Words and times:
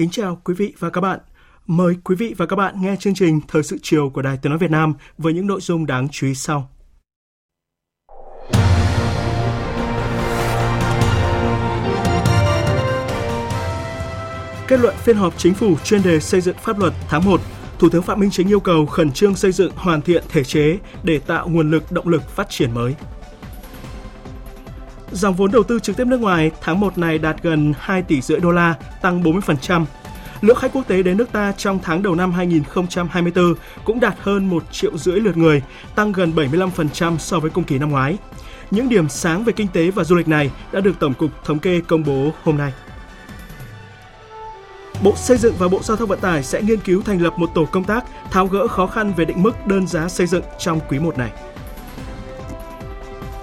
Kính 0.00 0.10
chào 0.10 0.40
quý 0.44 0.54
vị 0.54 0.74
và 0.78 0.90
các 0.90 1.00
bạn. 1.00 1.20
Mời 1.66 1.96
quý 2.04 2.16
vị 2.16 2.34
và 2.36 2.46
các 2.46 2.56
bạn 2.56 2.74
nghe 2.82 2.96
chương 3.00 3.14
trình 3.14 3.40
Thời 3.48 3.62
sự 3.62 3.78
chiều 3.82 4.10
của 4.10 4.22
Đài 4.22 4.38
Tiếng 4.42 4.50
nói 4.50 4.58
Việt 4.58 4.70
Nam 4.70 4.94
với 5.18 5.32
những 5.32 5.46
nội 5.46 5.60
dung 5.60 5.86
đáng 5.86 6.08
chú 6.08 6.26
ý 6.26 6.34
sau. 6.34 6.70
Kết 14.68 14.80
luận 14.80 14.94
phiên 14.98 15.16
họp 15.16 15.38
chính 15.38 15.54
phủ 15.54 15.76
chuyên 15.84 16.02
đề 16.02 16.20
xây 16.20 16.40
dựng 16.40 16.56
pháp 16.62 16.78
luật 16.78 16.92
tháng 17.08 17.24
1, 17.24 17.40
Thủ 17.78 17.88
tướng 17.88 18.02
Phạm 18.02 18.20
Minh 18.20 18.30
Chính 18.30 18.48
yêu 18.48 18.60
cầu 18.60 18.86
khẩn 18.86 19.12
trương 19.12 19.34
xây 19.34 19.52
dựng 19.52 19.72
hoàn 19.76 20.02
thiện 20.02 20.24
thể 20.28 20.44
chế 20.44 20.78
để 21.02 21.18
tạo 21.18 21.48
nguồn 21.48 21.70
lực 21.70 21.92
động 21.92 22.08
lực 22.08 22.22
phát 22.30 22.50
triển 22.50 22.74
mới. 22.74 22.94
Dòng 25.12 25.34
vốn 25.34 25.50
đầu 25.50 25.62
tư 25.62 25.78
trực 25.78 25.96
tiếp 25.96 26.06
nước 26.06 26.20
ngoài 26.20 26.50
tháng 26.60 26.80
1 26.80 26.98
này 26.98 27.18
đạt 27.18 27.42
gần 27.42 27.72
2 27.78 28.02
tỷ 28.02 28.20
rưỡi 28.20 28.40
đô 28.40 28.50
la, 28.50 28.74
tăng 29.02 29.22
40%. 29.22 29.84
Lượng 30.40 30.56
khách 30.56 30.72
quốc 30.72 30.88
tế 30.88 31.02
đến 31.02 31.16
nước 31.16 31.32
ta 31.32 31.52
trong 31.56 31.78
tháng 31.82 32.02
đầu 32.02 32.14
năm 32.14 32.32
2024 32.32 33.54
cũng 33.84 34.00
đạt 34.00 34.14
hơn 34.20 34.50
1 34.50 34.64
triệu 34.72 34.98
rưỡi 34.98 35.20
lượt 35.20 35.36
người, 35.36 35.62
tăng 35.94 36.12
gần 36.12 36.32
75% 36.36 37.18
so 37.18 37.40
với 37.40 37.50
cùng 37.50 37.64
kỳ 37.64 37.78
năm 37.78 37.90
ngoái. 37.90 38.16
Những 38.70 38.88
điểm 38.88 39.08
sáng 39.08 39.44
về 39.44 39.52
kinh 39.52 39.68
tế 39.68 39.90
và 39.90 40.04
du 40.04 40.16
lịch 40.16 40.28
này 40.28 40.50
đã 40.72 40.80
được 40.80 40.98
Tổng 41.00 41.14
cục 41.14 41.30
Thống 41.44 41.58
kê 41.58 41.80
công 41.80 42.04
bố 42.04 42.32
hôm 42.44 42.58
nay. 42.58 42.72
Bộ 45.02 45.16
Xây 45.16 45.36
dựng 45.36 45.54
và 45.58 45.68
Bộ 45.68 45.80
Giao 45.82 45.96
thông 45.96 46.08
Vận 46.08 46.20
tải 46.20 46.42
sẽ 46.42 46.62
nghiên 46.62 46.80
cứu 46.80 47.02
thành 47.02 47.22
lập 47.22 47.34
một 47.36 47.50
tổ 47.54 47.64
công 47.64 47.84
tác 47.84 48.04
tháo 48.30 48.46
gỡ 48.46 48.68
khó 48.68 48.86
khăn 48.86 49.12
về 49.16 49.24
định 49.24 49.42
mức 49.42 49.66
đơn 49.66 49.86
giá 49.86 50.08
xây 50.08 50.26
dựng 50.26 50.42
trong 50.58 50.80
quý 50.88 50.98
1 50.98 51.18
này 51.18 51.30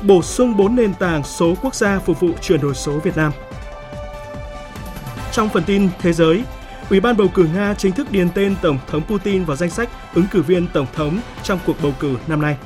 bổ 0.08 0.22
sung 0.22 0.58
4 0.58 0.76
nền 0.76 0.94
tảng 0.94 1.24
số 1.24 1.56
quốc 1.62 1.76
gia 1.76 2.00
phục 2.00 2.20
vụ 2.20 2.30
chuyển 2.42 2.62
đổi 2.62 2.76
số 2.76 3.00
Việt 3.00 3.18
Nam. 3.18 3.32
Trong 5.32 5.50
phần 5.50 5.64
tin 5.64 5.90
thế 6.00 6.14
giới, 6.14 6.44
Ủy 6.90 7.00
ban 7.00 7.18
bầu 7.18 7.28
cử 7.34 7.48
Nga 7.54 7.74
chính 7.74 7.92
thức 7.92 8.12
điền 8.12 8.30
tên 8.30 8.56
Tổng 8.62 8.80
thống 8.88 9.02
Putin 9.08 9.44
vào 9.44 9.58
danh 9.58 9.70
sách 9.70 9.90
ứng 10.14 10.26
cử 10.32 10.42
viên 10.42 10.68
Tổng 10.68 10.86
thống 10.94 11.20
trong 11.44 11.60
cuộc 11.66 11.76
bầu 11.84 11.94
cử 12.00 12.18
năm 12.28 12.42
nay. 12.42 12.58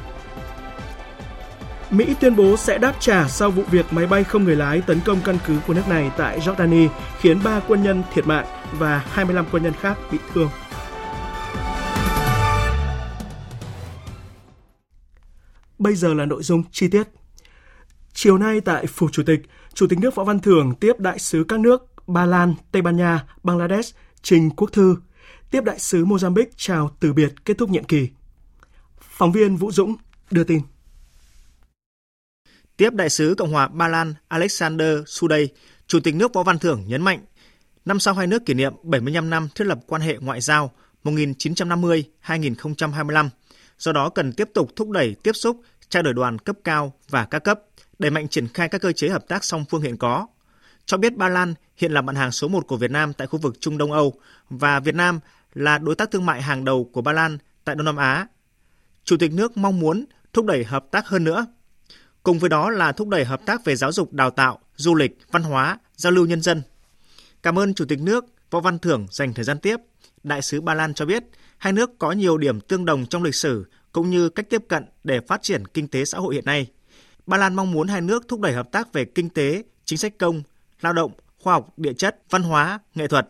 Mỹ 1.90 2.16
tuyên 2.20 2.36
bố 2.36 2.58
sẽ 2.58 2.78
đáp 2.78 2.94
trả 3.00 3.28
sau 3.28 3.52
vụ 3.52 3.64
việc 3.72 3.94
máy 3.94 4.08
bay 4.08 4.24
không 4.24 4.44
người 4.44 4.56
lái 4.56 4.82
tấn 4.82 5.00
công 5.06 5.22
căn 5.26 5.38
cứ 5.48 5.60
của 5.68 5.74
nước 5.74 5.88
này 5.88 6.12
tại 6.18 6.40
Jordani, 6.40 6.88
khiến 7.20 7.44
3 7.44 7.62
quân 7.68 7.84
nhân 7.84 8.04
thiệt 8.14 8.28
mạng 8.28 8.46
và 8.72 9.06
25 9.10 9.46
quân 9.52 9.64
nhân 9.64 9.74
khác 9.74 9.98
bị 10.12 10.18
thương. 10.34 10.50
Bây 15.80 15.96
giờ 15.96 16.14
là 16.14 16.26
nội 16.26 16.44
dung 16.44 16.64
chi 16.72 16.88
tiết. 16.88 17.21
Chiều 18.24 18.38
nay 18.38 18.62
tại 18.62 18.88
Phủ 18.88 19.10
Chủ 19.12 19.24
tịch, 19.24 19.42
Chủ 19.74 19.88
tịch 19.88 20.00
nước 20.00 20.16
Võ 20.16 20.24
Văn 20.24 20.40
Thưởng 20.40 20.74
tiếp 20.80 21.00
đại 21.00 21.20
sứ 21.20 21.46
các 21.48 21.60
nước 21.60 21.86
Ba 22.08 22.26
Lan, 22.26 22.54
Tây 22.72 22.82
Ban 22.82 22.98
Nha, 22.98 23.26
Bangladesh 23.44 23.96
Trình 24.22 24.50
Quốc 24.50 24.70
Thư, 24.74 24.96
tiếp 25.52 25.64
đại 25.64 25.80
sứ 25.80 26.06
Mozambique 26.06 26.46
chào 26.58 26.96
từ 27.00 27.14
biệt 27.14 27.34
kết 27.46 27.58
thúc 27.58 27.70
nhiệm 27.70 27.84
kỳ. 27.84 28.10
Phóng 29.00 29.32
viên 29.32 29.56
Vũ 29.56 29.72
Dũng 29.72 29.96
đưa 30.32 30.44
tin. 30.44 30.62
Tiếp 32.78 32.94
đại 32.94 33.10
sứ 33.10 33.36
Cộng 33.38 33.52
hòa 33.52 33.68
Ba 33.68 33.88
Lan 33.88 34.14
Alexander 34.28 35.00
suday 35.08 35.50
Chủ 35.88 36.00
tịch 36.00 36.16
nước 36.16 36.34
Võ 36.34 36.44
Văn 36.44 36.60
Thưởng 36.60 36.84
nhấn 36.88 37.02
mạnh, 37.02 37.20
năm 37.86 38.00
sau 38.00 38.14
hai 38.14 38.28
nước 38.28 38.46
kỷ 38.46 38.54
niệm 38.54 38.74
75 38.84 39.30
năm 39.30 39.48
thiết 39.56 39.68
lập 39.68 39.80
quan 39.88 40.02
hệ 40.02 40.18
ngoại 40.22 40.42
giao 40.42 40.72
1950-2025, 41.04 43.30
do 43.78 43.92
đó 43.92 44.10
cần 44.10 44.34
tiếp 44.34 44.50
tục 44.54 44.72
thúc 44.76 44.90
đẩy 44.90 45.16
tiếp 45.24 45.34
xúc, 45.34 45.62
trao 45.90 46.04
đổi 46.04 46.14
đoàn 46.14 46.40
cấp 46.40 46.56
cao 46.64 46.94
và 47.10 47.26
các 47.26 47.40
cấp, 47.40 47.62
đẩy 48.02 48.12
mạnh 48.12 48.28
triển 48.28 48.48
khai 48.48 48.70
các 48.70 48.82
cơ 48.82 48.92
chế 48.92 49.10
hợp 49.10 49.28
tác 49.28 49.44
song 49.44 49.66
phương 49.70 49.82
hiện 49.82 49.98
có. 49.98 50.28
Cho 50.86 50.98
biết 50.98 51.18
Ba 51.18 51.30
Lan 51.30 51.54
hiện 51.78 51.92
là 51.92 52.02
bạn 52.02 52.16
hàng 52.16 52.32
số 52.32 52.48
1 52.48 52.68
của 52.68 52.78
Việt 52.78 52.92
Nam 52.92 53.14
tại 53.14 53.28
khu 53.28 53.40
vực 53.40 53.56
Trung 53.60 53.78
Đông 53.78 53.92
Âu 53.92 54.14
và 54.50 54.80
Việt 54.80 54.96
Nam 54.96 55.20
là 55.54 55.78
đối 55.78 55.96
tác 55.96 56.12
thương 56.12 56.26
mại 56.26 56.42
hàng 56.42 56.66
đầu 56.66 56.90
của 56.94 57.02
Ba 57.02 57.12
Lan 57.12 57.38
tại 57.64 57.76
Đông 57.76 57.86
Nam 57.86 57.96
Á. 57.96 58.28
Chủ 59.04 59.18
tịch 59.18 59.34
nước 59.34 59.58
mong 59.58 59.80
muốn 59.80 60.06
thúc 60.34 60.46
đẩy 60.46 60.64
hợp 60.64 60.86
tác 60.92 61.08
hơn 61.08 61.24
nữa. 61.24 61.46
Cùng 62.24 62.40
với 62.40 62.50
đó 62.50 62.70
là 62.70 62.92
thúc 62.92 63.08
đẩy 63.08 63.26
hợp 63.26 63.42
tác 63.46 63.66
về 63.66 63.76
giáo 63.76 63.92
dục 63.92 64.14
đào 64.14 64.30
tạo, 64.30 64.60
du 64.76 64.96
lịch, 64.96 65.18
văn 65.32 65.44
hóa, 65.44 65.80
giao 65.96 66.12
lưu 66.12 66.26
nhân 66.26 66.42
dân. 66.42 66.62
Cảm 67.44 67.60
ơn 67.60 67.74
Chủ 67.74 67.86
tịch 67.86 68.00
nước 68.00 68.26
Võ 68.52 68.60
Văn 68.60 68.80
Thưởng 68.80 69.08
dành 69.12 69.34
thời 69.34 69.46
gian 69.46 69.60
tiếp. 69.60 69.78
Đại 70.24 70.42
sứ 70.42 70.62
Ba 70.62 70.74
Lan 70.74 70.94
cho 70.94 71.06
biết 71.06 71.24
hai 71.58 71.74
nước 71.74 72.00
có 72.00 72.12
nhiều 72.12 72.38
điểm 72.38 72.62
tương 72.62 72.86
đồng 72.86 73.06
trong 73.06 73.24
lịch 73.24 73.36
sử 73.36 73.66
cũng 73.92 74.10
như 74.10 74.30
cách 74.30 74.50
tiếp 74.50 74.64
cận 74.70 74.86
để 75.04 75.20
phát 75.28 75.42
triển 75.44 75.68
kinh 75.68 75.88
tế 75.88 76.06
xã 76.06 76.18
hội 76.18 76.36
hiện 76.36 76.46
nay. 76.46 76.68
Ba 77.26 77.38
Lan 77.38 77.56
mong 77.56 77.72
muốn 77.72 77.88
hai 77.88 78.02
nước 78.02 78.28
thúc 78.28 78.40
đẩy 78.40 78.54
hợp 78.54 78.72
tác 78.72 78.94
về 78.94 79.06
kinh 79.06 79.30
tế, 79.30 79.64
chính 79.86 80.00
sách 80.00 80.18
công, 80.18 80.44
lao 80.82 80.94
động, 80.94 81.12
khoa 81.40 81.54
học, 81.54 81.74
địa 81.78 81.94
chất, 81.94 82.22
văn 82.30 82.44
hóa, 82.44 82.80
nghệ 82.96 83.08
thuật. 83.08 83.28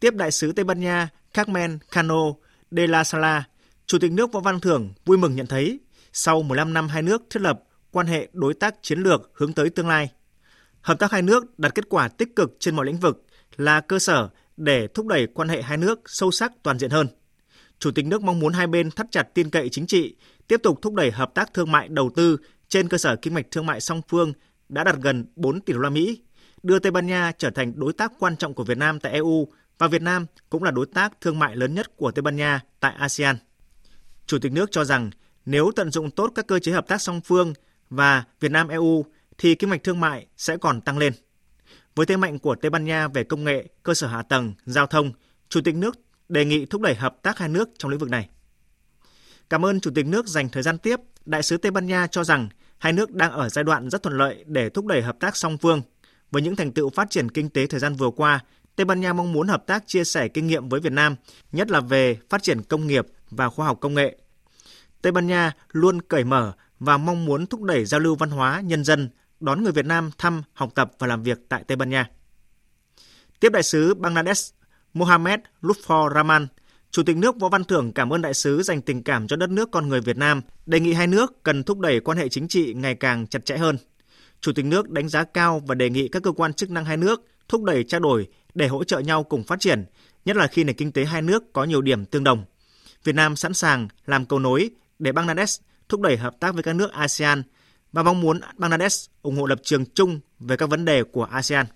Tiếp 0.00 0.14
đại 0.14 0.30
sứ 0.30 0.52
Tây 0.52 0.64
Ban 0.64 0.80
Nha 0.80 1.08
Carmen 1.34 1.78
Cano 1.90 2.24
de 2.70 2.86
la 2.86 3.04
Sala, 3.04 3.44
Chủ 3.86 3.98
tịch 3.98 4.12
nước 4.12 4.32
Võ 4.32 4.40
Văn 4.40 4.60
Thưởng 4.60 4.92
vui 5.04 5.18
mừng 5.18 5.36
nhận 5.36 5.46
thấy 5.46 5.80
sau 6.12 6.42
15 6.42 6.74
năm 6.74 6.88
hai 6.88 7.02
nước 7.02 7.22
thiết 7.30 7.42
lập 7.42 7.62
quan 7.90 8.06
hệ 8.06 8.28
đối 8.32 8.54
tác 8.54 8.74
chiến 8.82 9.02
lược 9.02 9.30
hướng 9.34 9.52
tới 9.52 9.70
tương 9.70 9.88
lai. 9.88 10.10
Hợp 10.80 10.98
tác 10.98 11.12
hai 11.12 11.22
nước 11.22 11.58
đạt 11.58 11.74
kết 11.74 11.84
quả 11.88 12.08
tích 12.08 12.36
cực 12.36 12.56
trên 12.60 12.76
mọi 12.76 12.86
lĩnh 12.86 12.96
vực 12.96 13.26
là 13.56 13.80
cơ 13.80 13.98
sở 13.98 14.28
để 14.56 14.88
thúc 14.94 15.06
đẩy 15.06 15.26
quan 15.26 15.48
hệ 15.48 15.62
hai 15.62 15.76
nước 15.76 16.00
sâu 16.06 16.30
sắc 16.30 16.52
toàn 16.62 16.78
diện 16.78 16.90
hơn. 16.90 17.06
Chủ 17.78 17.90
tịch 17.90 18.06
nước 18.06 18.22
mong 18.22 18.40
muốn 18.40 18.52
hai 18.52 18.66
bên 18.66 18.90
thắt 18.90 19.06
chặt 19.10 19.22
tin 19.34 19.50
cậy 19.50 19.68
chính 19.68 19.86
trị, 19.86 20.16
tiếp 20.48 20.60
tục 20.62 20.78
thúc 20.82 20.94
đẩy 20.94 21.10
hợp 21.10 21.34
tác 21.34 21.54
thương 21.54 21.72
mại 21.72 21.88
đầu 21.88 22.10
tư 22.16 22.36
trên 22.70 22.88
cơ 22.88 22.98
sở 22.98 23.16
kinh 23.16 23.34
mạch 23.34 23.46
thương 23.50 23.66
mại 23.66 23.80
song 23.80 24.02
phương 24.08 24.32
đã 24.68 24.84
đạt 24.84 24.96
gần 24.96 25.26
4 25.36 25.60
tỷ 25.60 25.72
đô 25.72 25.78
la 25.78 25.90
Mỹ, 25.90 26.22
đưa 26.62 26.78
Tây 26.78 26.92
Ban 26.92 27.06
Nha 27.06 27.32
trở 27.38 27.50
thành 27.50 27.72
đối 27.76 27.92
tác 27.92 28.12
quan 28.18 28.36
trọng 28.36 28.54
của 28.54 28.64
Việt 28.64 28.78
Nam 28.78 29.00
tại 29.00 29.12
EU 29.12 29.48
và 29.78 29.88
Việt 29.88 30.02
Nam 30.02 30.26
cũng 30.50 30.62
là 30.62 30.70
đối 30.70 30.86
tác 30.86 31.12
thương 31.20 31.38
mại 31.38 31.56
lớn 31.56 31.74
nhất 31.74 31.96
của 31.96 32.10
Tây 32.10 32.22
Ban 32.22 32.36
Nha 32.36 32.60
tại 32.80 32.94
ASEAN. 32.98 33.36
Chủ 34.26 34.38
tịch 34.38 34.52
nước 34.52 34.70
cho 34.70 34.84
rằng 34.84 35.10
nếu 35.46 35.70
tận 35.76 35.90
dụng 35.90 36.10
tốt 36.10 36.32
các 36.34 36.46
cơ 36.46 36.58
chế 36.58 36.72
hợp 36.72 36.88
tác 36.88 37.02
song 37.02 37.20
phương 37.20 37.54
và 37.90 38.24
Việt 38.40 38.50
Nam 38.50 38.68
EU 38.68 39.04
thì 39.38 39.54
kinh 39.54 39.70
mạch 39.70 39.84
thương 39.84 40.00
mại 40.00 40.26
sẽ 40.36 40.56
còn 40.56 40.80
tăng 40.80 40.98
lên. 40.98 41.12
Với 41.94 42.06
thế 42.06 42.16
mạnh 42.16 42.38
của 42.38 42.54
Tây 42.54 42.70
Ban 42.70 42.84
Nha 42.84 43.08
về 43.08 43.24
công 43.24 43.44
nghệ, 43.44 43.68
cơ 43.82 43.94
sở 43.94 44.06
hạ 44.06 44.22
tầng, 44.22 44.54
giao 44.64 44.86
thông, 44.86 45.12
Chủ 45.48 45.60
tịch 45.64 45.74
nước 45.74 45.98
đề 46.28 46.44
nghị 46.44 46.66
thúc 46.66 46.80
đẩy 46.80 46.94
hợp 46.94 47.16
tác 47.22 47.38
hai 47.38 47.48
nước 47.48 47.68
trong 47.78 47.90
lĩnh 47.90 48.00
vực 48.00 48.10
này. 48.10 48.28
Cảm 49.50 49.64
ơn 49.64 49.80
Chủ 49.80 49.90
tịch 49.94 50.06
nước 50.06 50.26
dành 50.26 50.48
thời 50.48 50.62
gian 50.62 50.78
tiếp, 50.78 51.00
Đại 51.24 51.42
sứ 51.42 51.56
Tây 51.56 51.70
Ban 51.70 51.86
Nha 51.86 52.06
cho 52.06 52.24
rằng 52.24 52.48
hai 52.80 52.92
nước 52.92 53.12
đang 53.12 53.32
ở 53.32 53.48
giai 53.48 53.64
đoạn 53.64 53.90
rất 53.90 54.02
thuận 54.02 54.16
lợi 54.16 54.44
để 54.46 54.70
thúc 54.70 54.86
đẩy 54.86 55.02
hợp 55.02 55.16
tác 55.20 55.36
song 55.36 55.58
phương. 55.58 55.82
Với 56.30 56.42
những 56.42 56.56
thành 56.56 56.72
tựu 56.72 56.90
phát 56.90 57.10
triển 57.10 57.30
kinh 57.30 57.48
tế 57.48 57.66
thời 57.66 57.80
gian 57.80 57.94
vừa 57.94 58.10
qua, 58.10 58.40
Tây 58.76 58.84
Ban 58.84 59.00
Nha 59.00 59.12
mong 59.12 59.32
muốn 59.32 59.48
hợp 59.48 59.66
tác 59.66 59.86
chia 59.86 60.04
sẻ 60.04 60.28
kinh 60.28 60.46
nghiệm 60.46 60.68
với 60.68 60.80
Việt 60.80 60.92
Nam, 60.92 61.16
nhất 61.52 61.70
là 61.70 61.80
về 61.80 62.18
phát 62.28 62.42
triển 62.42 62.62
công 62.62 62.86
nghiệp 62.86 63.06
và 63.30 63.48
khoa 63.48 63.66
học 63.66 63.78
công 63.80 63.94
nghệ. 63.94 64.16
Tây 65.02 65.12
Ban 65.12 65.26
Nha 65.26 65.52
luôn 65.72 66.02
cởi 66.02 66.24
mở 66.24 66.52
và 66.78 66.96
mong 66.96 67.24
muốn 67.24 67.46
thúc 67.46 67.62
đẩy 67.62 67.84
giao 67.84 68.00
lưu 68.00 68.14
văn 68.14 68.30
hóa 68.30 68.60
nhân 68.60 68.84
dân, 68.84 69.10
đón 69.40 69.62
người 69.62 69.72
Việt 69.72 69.86
Nam 69.86 70.10
thăm, 70.18 70.42
học 70.52 70.70
tập 70.74 70.92
và 70.98 71.06
làm 71.06 71.22
việc 71.22 71.38
tại 71.48 71.64
Tây 71.66 71.76
Ban 71.76 71.90
Nha. 71.90 72.10
Tiếp 73.40 73.52
đại 73.52 73.62
sứ 73.62 73.94
Bangladesh 73.94 74.54
Mohamed 74.94 75.40
Lutfor 75.62 76.14
Rahman, 76.14 76.46
Chủ 76.90 77.02
tịch 77.02 77.16
nước 77.16 77.36
Võ 77.40 77.48
Văn 77.48 77.64
Thưởng 77.64 77.92
cảm 77.92 78.12
ơn 78.12 78.22
đại 78.22 78.34
sứ 78.34 78.62
dành 78.62 78.82
tình 78.82 79.02
cảm 79.02 79.26
cho 79.26 79.36
đất 79.36 79.50
nước 79.50 79.70
con 79.70 79.88
người 79.88 80.00
Việt 80.00 80.16
Nam, 80.16 80.40
đề 80.66 80.80
nghị 80.80 80.92
hai 80.92 81.06
nước 81.06 81.42
cần 81.42 81.62
thúc 81.62 81.78
đẩy 81.78 82.00
quan 82.00 82.18
hệ 82.18 82.28
chính 82.28 82.48
trị 82.48 82.74
ngày 82.74 82.94
càng 82.94 83.26
chặt 83.26 83.44
chẽ 83.44 83.56
hơn. 83.56 83.76
Chủ 84.40 84.52
tịch 84.52 84.64
nước 84.64 84.90
đánh 84.90 85.08
giá 85.08 85.24
cao 85.24 85.62
và 85.66 85.74
đề 85.74 85.90
nghị 85.90 86.08
các 86.08 86.22
cơ 86.22 86.32
quan 86.32 86.52
chức 86.52 86.70
năng 86.70 86.84
hai 86.84 86.96
nước 86.96 87.26
thúc 87.48 87.64
đẩy 87.64 87.84
trao 87.84 88.00
đổi 88.00 88.28
để 88.54 88.68
hỗ 88.68 88.84
trợ 88.84 88.98
nhau 88.98 89.24
cùng 89.24 89.44
phát 89.44 89.60
triển, 89.60 89.84
nhất 90.24 90.36
là 90.36 90.46
khi 90.46 90.64
nền 90.64 90.76
kinh 90.76 90.92
tế 90.92 91.04
hai 91.04 91.22
nước 91.22 91.52
có 91.52 91.64
nhiều 91.64 91.80
điểm 91.80 92.04
tương 92.04 92.24
đồng. 92.24 92.44
Việt 93.04 93.14
Nam 93.14 93.36
sẵn 93.36 93.54
sàng 93.54 93.88
làm 94.06 94.26
cầu 94.26 94.38
nối 94.38 94.70
để 94.98 95.12
Bangladesh 95.12 95.62
thúc 95.88 96.00
đẩy 96.00 96.16
hợp 96.16 96.40
tác 96.40 96.54
với 96.54 96.62
các 96.62 96.72
nước 96.72 96.92
ASEAN 96.92 97.42
và 97.92 98.02
mong 98.02 98.20
muốn 98.20 98.40
Bangladesh 98.56 99.10
ủng 99.22 99.36
hộ 99.36 99.46
lập 99.46 99.58
trường 99.62 99.84
chung 99.86 100.20
về 100.38 100.56
các 100.56 100.70
vấn 100.70 100.84
đề 100.84 101.04
của 101.04 101.24
ASEAN. 101.24 101.66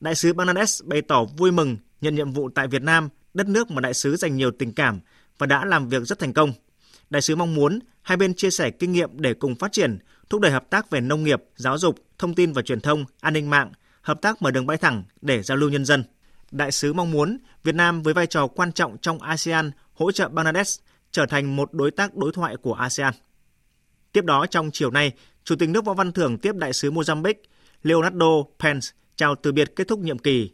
Đại 0.00 0.14
sứ 0.14 0.32
Bangladesh 0.32 0.84
bày 0.84 1.02
tỏ 1.02 1.24
vui 1.24 1.52
mừng 1.52 1.76
nhận 2.00 2.14
nhiệm 2.14 2.32
vụ 2.32 2.50
tại 2.54 2.68
Việt 2.68 2.82
Nam, 2.82 3.08
đất 3.34 3.48
nước 3.48 3.70
mà 3.70 3.80
đại 3.80 3.94
sứ 3.94 4.16
dành 4.16 4.36
nhiều 4.36 4.50
tình 4.58 4.72
cảm 4.72 5.00
và 5.38 5.46
đã 5.46 5.64
làm 5.64 5.88
việc 5.88 6.02
rất 6.02 6.18
thành 6.18 6.32
công. 6.32 6.52
Đại 7.10 7.22
sứ 7.22 7.36
mong 7.36 7.54
muốn 7.54 7.78
hai 8.02 8.16
bên 8.16 8.34
chia 8.34 8.50
sẻ 8.50 8.70
kinh 8.70 8.92
nghiệm 8.92 9.20
để 9.20 9.34
cùng 9.34 9.54
phát 9.54 9.72
triển, 9.72 9.98
thúc 10.30 10.40
đẩy 10.40 10.52
hợp 10.52 10.70
tác 10.70 10.90
về 10.90 11.00
nông 11.00 11.24
nghiệp, 11.24 11.42
giáo 11.56 11.78
dục, 11.78 11.96
thông 12.18 12.34
tin 12.34 12.52
và 12.52 12.62
truyền 12.62 12.80
thông, 12.80 13.04
an 13.20 13.32
ninh 13.32 13.50
mạng, 13.50 13.72
hợp 14.02 14.22
tác 14.22 14.42
mở 14.42 14.50
đường 14.50 14.66
bay 14.66 14.76
thẳng 14.76 15.04
để 15.20 15.42
giao 15.42 15.56
lưu 15.56 15.70
nhân 15.70 15.84
dân. 15.84 16.04
Đại 16.50 16.72
sứ 16.72 16.92
mong 16.92 17.10
muốn 17.10 17.38
Việt 17.62 17.74
Nam 17.74 18.02
với 18.02 18.14
vai 18.14 18.26
trò 18.26 18.46
quan 18.46 18.72
trọng 18.72 18.98
trong 18.98 19.22
ASEAN 19.22 19.70
hỗ 19.92 20.12
trợ 20.12 20.28
Bangladesh 20.28 20.82
trở 21.10 21.26
thành 21.26 21.56
một 21.56 21.74
đối 21.74 21.90
tác 21.90 22.14
đối 22.14 22.32
thoại 22.32 22.56
của 22.56 22.74
ASEAN. 22.74 23.14
Tiếp 24.12 24.24
đó 24.24 24.46
trong 24.46 24.70
chiều 24.72 24.90
nay, 24.90 25.12
Chủ 25.44 25.56
tịch 25.56 25.68
nước 25.68 25.84
Võ 25.84 25.94
Văn 25.94 26.12
Thưởng 26.12 26.38
tiếp 26.38 26.56
đại 26.56 26.72
sứ 26.72 26.90
Mozambique 26.90 27.34
Leonardo 27.82 28.26
Pence 28.58 28.88
chào 29.16 29.34
từ 29.34 29.52
biệt 29.52 29.76
kết 29.76 29.88
thúc 29.88 29.98
nhiệm 29.98 30.18
kỳ. 30.18 30.50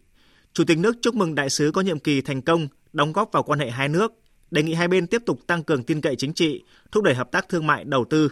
Chủ 0.58 0.64
tịch 0.64 0.78
nước 0.78 0.96
chúc 1.02 1.14
mừng 1.14 1.34
đại 1.34 1.50
sứ 1.50 1.70
có 1.74 1.80
nhiệm 1.80 1.98
kỳ 1.98 2.20
thành 2.20 2.42
công, 2.42 2.68
đóng 2.92 3.12
góp 3.12 3.32
vào 3.32 3.42
quan 3.42 3.58
hệ 3.58 3.70
hai 3.70 3.88
nước, 3.88 4.12
đề 4.50 4.62
nghị 4.62 4.74
hai 4.74 4.88
bên 4.88 5.06
tiếp 5.06 5.22
tục 5.26 5.40
tăng 5.46 5.62
cường 5.62 5.82
tin 5.82 6.00
cậy 6.00 6.16
chính 6.16 6.32
trị, 6.32 6.64
thúc 6.92 7.04
đẩy 7.04 7.14
hợp 7.14 7.32
tác 7.32 7.48
thương 7.48 7.66
mại 7.66 7.84
đầu 7.84 8.04
tư. 8.10 8.28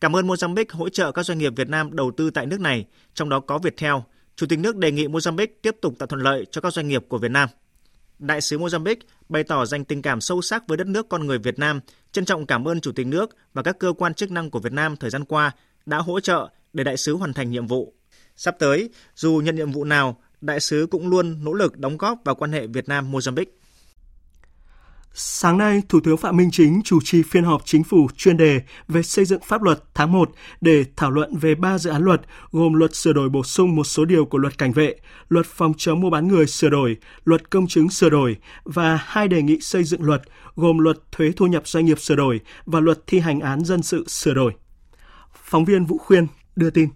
Cảm 0.00 0.16
ơn 0.16 0.26
Mozambique 0.26 0.64
hỗ 0.70 0.88
trợ 0.88 1.12
các 1.12 1.22
doanh 1.22 1.38
nghiệp 1.38 1.52
Việt 1.56 1.68
Nam 1.68 1.96
đầu 1.96 2.10
tư 2.16 2.30
tại 2.30 2.46
nước 2.46 2.60
này, 2.60 2.86
trong 3.14 3.28
đó 3.28 3.40
có 3.40 3.58
Viettel. 3.58 3.94
Chủ 4.36 4.46
tịch 4.46 4.58
nước 4.58 4.76
đề 4.76 4.92
nghị 4.92 5.06
Mozambique 5.06 5.46
tiếp 5.62 5.76
tục 5.82 5.94
tạo 5.98 6.06
thuận 6.06 6.22
lợi 6.22 6.46
cho 6.50 6.60
các 6.60 6.72
doanh 6.72 6.88
nghiệp 6.88 7.04
của 7.08 7.18
Việt 7.18 7.30
Nam. 7.30 7.48
Đại 8.18 8.40
sứ 8.40 8.58
Mozambique 8.58 9.00
bày 9.28 9.44
tỏ 9.44 9.66
dành 9.66 9.84
tình 9.84 10.02
cảm 10.02 10.20
sâu 10.20 10.42
sắc 10.42 10.68
với 10.68 10.76
đất 10.76 10.86
nước 10.86 11.08
con 11.08 11.26
người 11.26 11.38
Việt 11.38 11.58
Nam, 11.58 11.80
trân 12.12 12.24
trọng 12.24 12.46
cảm 12.46 12.68
ơn 12.68 12.80
Chủ 12.80 12.92
tịch 12.92 13.06
nước 13.06 13.36
và 13.54 13.62
các 13.62 13.78
cơ 13.78 13.92
quan 13.92 14.14
chức 14.14 14.30
năng 14.30 14.50
của 14.50 14.58
Việt 14.58 14.72
Nam 14.72 14.96
thời 14.96 15.10
gian 15.10 15.24
qua 15.24 15.52
đã 15.86 15.98
hỗ 15.98 16.20
trợ 16.20 16.48
để 16.72 16.84
đại 16.84 16.96
sứ 16.96 17.14
hoàn 17.14 17.32
thành 17.32 17.50
nhiệm 17.50 17.66
vụ. 17.66 17.94
Sắp 18.36 18.56
tới, 18.58 18.90
dù 19.14 19.40
nhận 19.44 19.56
nhiệm 19.56 19.72
vụ 19.72 19.84
nào, 19.84 20.22
đại 20.40 20.60
sứ 20.60 20.86
cũng 20.90 21.08
luôn 21.08 21.44
nỗ 21.44 21.52
lực 21.52 21.78
đóng 21.78 21.96
góp 21.96 22.18
vào 22.24 22.34
quan 22.34 22.52
hệ 22.52 22.66
Việt 22.66 22.88
Nam 22.88 23.12
Mozambique. 23.12 23.44
Sáng 25.14 25.58
nay, 25.58 25.82
Thủ 25.88 26.00
tướng 26.04 26.16
Phạm 26.16 26.36
Minh 26.36 26.50
Chính 26.52 26.80
chủ 26.84 26.98
trì 27.04 27.22
phiên 27.22 27.44
họp 27.44 27.62
chính 27.64 27.84
phủ 27.84 28.08
chuyên 28.16 28.36
đề 28.36 28.60
về 28.88 29.02
xây 29.02 29.24
dựng 29.24 29.40
pháp 29.46 29.62
luật 29.62 29.82
tháng 29.94 30.12
1 30.12 30.30
để 30.60 30.84
thảo 30.96 31.10
luận 31.10 31.36
về 31.36 31.54
3 31.54 31.78
dự 31.78 31.90
án 31.90 32.02
luật 32.02 32.20
gồm 32.52 32.74
luật 32.74 32.94
sửa 32.94 33.12
đổi 33.12 33.28
bổ 33.28 33.42
sung 33.42 33.76
một 33.76 33.84
số 33.84 34.04
điều 34.04 34.24
của 34.24 34.38
luật 34.38 34.58
cảnh 34.58 34.72
vệ, 34.72 34.94
luật 35.28 35.46
phòng 35.46 35.72
chống 35.76 36.00
mua 36.00 36.10
bán 36.10 36.28
người 36.28 36.46
sửa 36.46 36.68
đổi, 36.68 36.96
luật 37.24 37.50
công 37.50 37.66
chứng 37.66 37.90
sửa 37.90 38.10
đổi 38.10 38.36
và 38.64 38.96
hai 39.04 39.28
đề 39.28 39.42
nghị 39.42 39.60
xây 39.60 39.84
dựng 39.84 40.02
luật 40.02 40.22
gồm 40.56 40.78
luật 40.78 40.98
thuế 41.12 41.32
thu 41.36 41.46
nhập 41.46 41.68
doanh 41.68 41.84
nghiệp 41.84 42.00
sửa 42.00 42.16
đổi 42.16 42.40
và 42.64 42.80
luật 42.80 42.98
thi 43.06 43.18
hành 43.18 43.40
án 43.40 43.64
dân 43.64 43.82
sự 43.82 44.04
sửa 44.08 44.34
đổi. 44.34 44.52
Phóng 45.44 45.64
viên 45.64 45.84
Vũ 45.84 45.98
Khuyên 45.98 46.26
đưa 46.56 46.70
tin. 46.70 46.88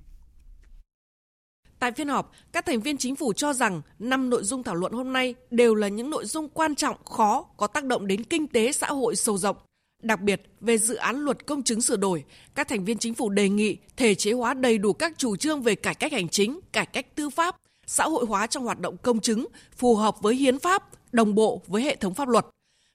Tại 1.84 1.92
phiên 1.92 2.08
họp, 2.08 2.32
các 2.52 2.66
thành 2.66 2.80
viên 2.80 2.98
chính 2.98 3.16
phủ 3.16 3.32
cho 3.32 3.52
rằng 3.52 3.82
năm 3.98 4.30
nội 4.30 4.44
dung 4.44 4.62
thảo 4.62 4.74
luận 4.74 4.92
hôm 4.92 5.12
nay 5.12 5.34
đều 5.50 5.74
là 5.74 5.88
những 5.88 6.10
nội 6.10 6.24
dung 6.24 6.48
quan 6.48 6.74
trọng, 6.74 7.04
khó, 7.04 7.46
có 7.56 7.66
tác 7.66 7.84
động 7.84 8.06
đến 8.06 8.24
kinh 8.24 8.46
tế 8.46 8.72
xã 8.72 8.86
hội 8.86 9.16
sâu 9.16 9.38
rộng. 9.38 9.56
Đặc 10.02 10.20
biệt, 10.20 10.42
về 10.60 10.78
dự 10.78 10.94
án 10.94 11.16
luật 11.16 11.46
công 11.46 11.62
chứng 11.62 11.80
sửa 11.80 11.96
đổi, 11.96 12.24
các 12.54 12.68
thành 12.68 12.84
viên 12.84 12.98
chính 12.98 13.14
phủ 13.14 13.28
đề 13.28 13.48
nghị 13.48 13.76
thể 13.96 14.14
chế 14.14 14.32
hóa 14.32 14.54
đầy 14.54 14.78
đủ 14.78 14.92
các 14.92 15.12
chủ 15.18 15.36
trương 15.36 15.62
về 15.62 15.74
cải 15.74 15.94
cách 15.94 16.12
hành 16.12 16.28
chính, 16.28 16.60
cải 16.72 16.86
cách 16.86 17.14
tư 17.14 17.30
pháp, 17.30 17.56
xã 17.86 18.04
hội 18.04 18.24
hóa 18.26 18.46
trong 18.46 18.64
hoạt 18.64 18.80
động 18.80 18.96
công 18.96 19.20
chứng, 19.20 19.46
phù 19.76 19.96
hợp 19.96 20.22
với 20.22 20.34
hiến 20.34 20.58
pháp, 20.58 20.88
đồng 21.12 21.34
bộ 21.34 21.62
với 21.66 21.82
hệ 21.82 21.96
thống 21.96 22.14
pháp 22.14 22.28
luật. 22.28 22.46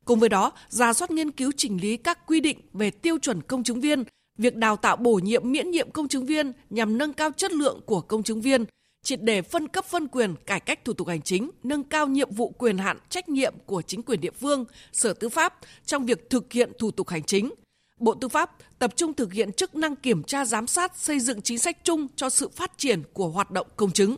Cùng 0.06 0.19
với 0.19 0.30
đó, 0.30 0.51
ra 0.69 0.94
soát 0.94 1.12
nghiên 1.12 1.31
cứu 1.31 1.51
chỉnh 1.57 1.81
lý 1.81 1.97
các 1.97 2.27
quy 2.27 2.39
định 2.39 2.59
về 2.74 2.91
tiêu 2.91 3.18
chuẩn 3.19 3.41
công 3.41 3.63
chứng 3.63 3.81
viên, 3.81 4.03
việc 4.39 4.56
đào 4.56 4.75
tạo 4.75 4.95
bổ 4.95 5.13
nhiệm 5.13 5.51
miễn 5.51 5.71
nhiệm 5.71 5.91
công 5.91 6.07
chứng 6.07 6.25
viên 6.25 6.51
nhằm 6.69 6.97
nâng 6.97 7.13
cao 7.13 7.31
chất 7.38 7.51
lượng 7.51 7.81
của 7.86 8.01
công 8.01 8.24
chứng 8.24 8.41
viên– 8.41 8.65
triệt 9.03 9.21
để 9.24 9.41
phân 9.41 9.68
cấp 9.68 9.86
phân 9.86 10.07
quyền, 10.07 10.36
cải 10.45 10.59
cách 10.59 10.86
thủ 10.86 10.94
tục 10.94 11.07
hành 11.07 11.21
chính, 11.21 11.51
nâng 11.63 11.83
cao 11.83 12.07
nhiệm 12.07 12.31
vụ 12.31 12.50
quyền 12.50 12.77
hạn 12.77 12.97
trách 13.09 13.30
nhiệm 13.30 13.53
của 13.65 13.81
chính 13.81 14.03
quyền 14.03 14.21
địa 14.21 14.31
phương, 14.31 14.65
Sở 14.91 15.13
Tư 15.13 15.30
pháp 15.30 15.53
trong 15.86 16.06
việc 16.06 16.30
thực 16.30 16.53
hiện 16.53 16.71
thủ 16.80 16.91
tục 16.91 17.09
hành 17.09 17.24
chính. 17.24 17.50
Bộ 17.97 18.13
Tư 18.13 18.27
pháp 18.27 18.51
tập 18.80 18.94
trung 18.95 19.13
thực 19.13 19.33
hiện 19.33 19.51
chức 19.51 19.75
năng 19.75 19.95
kiểm 19.95 20.24
tra 20.24 20.45
giám 20.45 20.68
sát, 20.68 20.97
xây 20.97 21.19
dựng 21.19 21.41
chính 21.41 21.59
sách 21.59 21.77
chung 21.83 22.07
cho 22.15 22.30
sự 22.30 22.50
phát 22.50 22.71
triển 22.77 23.03
của 23.13 23.30
hoạt 23.30 23.51
động 23.51 23.68
công 23.75 23.91
chứng. 23.91 24.15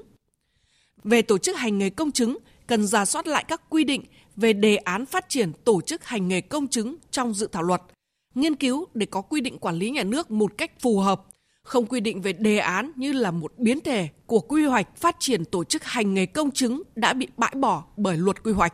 Về 1.03 1.21
tổ 1.21 1.37
chức 1.37 1.57
hành 1.57 1.77
nghề 1.77 1.89
công 1.89 2.11
chứng, 2.11 2.37
cần 2.67 2.87
giả 2.87 3.05
soát 3.05 3.27
lại 3.27 3.45
các 3.47 3.61
quy 3.69 3.83
định 3.83 4.03
về 4.35 4.53
đề 4.53 4.75
án 4.75 5.05
phát 5.05 5.29
triển 5.29 5.51
tổ 5.63 5.81
chức 5.81 6.05
hành 6.05 6.27
nghề 6.27 6.41
công 6.41 6.67
chứng 6.67 6.95
trong 7.11 7.33
dự 7.33 7.47
thảo 7.51 7.63
luật, 7.63 7.81
nghiên 8.35 8.55
cứu 8.55 8.85
để 8.93 9.05
có 9.05 9.21
quy 9.21 9.41
định 9.41 9.57
quản 9.57 9.75
lý 9.75 9.89
nhà 9.89 10.03
nước 10.03 10.31
một 10.31 10.51
cách 10.57 10.71
phù 10.79 10.99
hợp 10.99 11.21
không 11.63 11.85
quy 11.85 11.99
định 11.99 12.21
về 12.21 12.33
đề 12.33 12.57
án 12.57 12.91
như 12.95 13.13
là 13.13 13.31
một 13.31 13.53
biến 13.57 13.79
thể 13.79 14.07
của 14.25 14.39
quy 14.39 14.65
hoạch 14.65 14.97
phát 14.97 15.15
triển 15.19 15.45
tổ 15.45 15.63
chức 15.63 15.83
hành 15.83 16.13
nghề 16.13 16.25
công 16.25 16.51
chứng 16.51 16.81
đã 16.95 17.13
bị 17.13 17.27
bãi 17.37 17.53
bỏ 17.55 17.83
bởi 17.97 18.17
luật 18.17 18.43
quy 18.43 18.51
hoạch. 18.51 18.73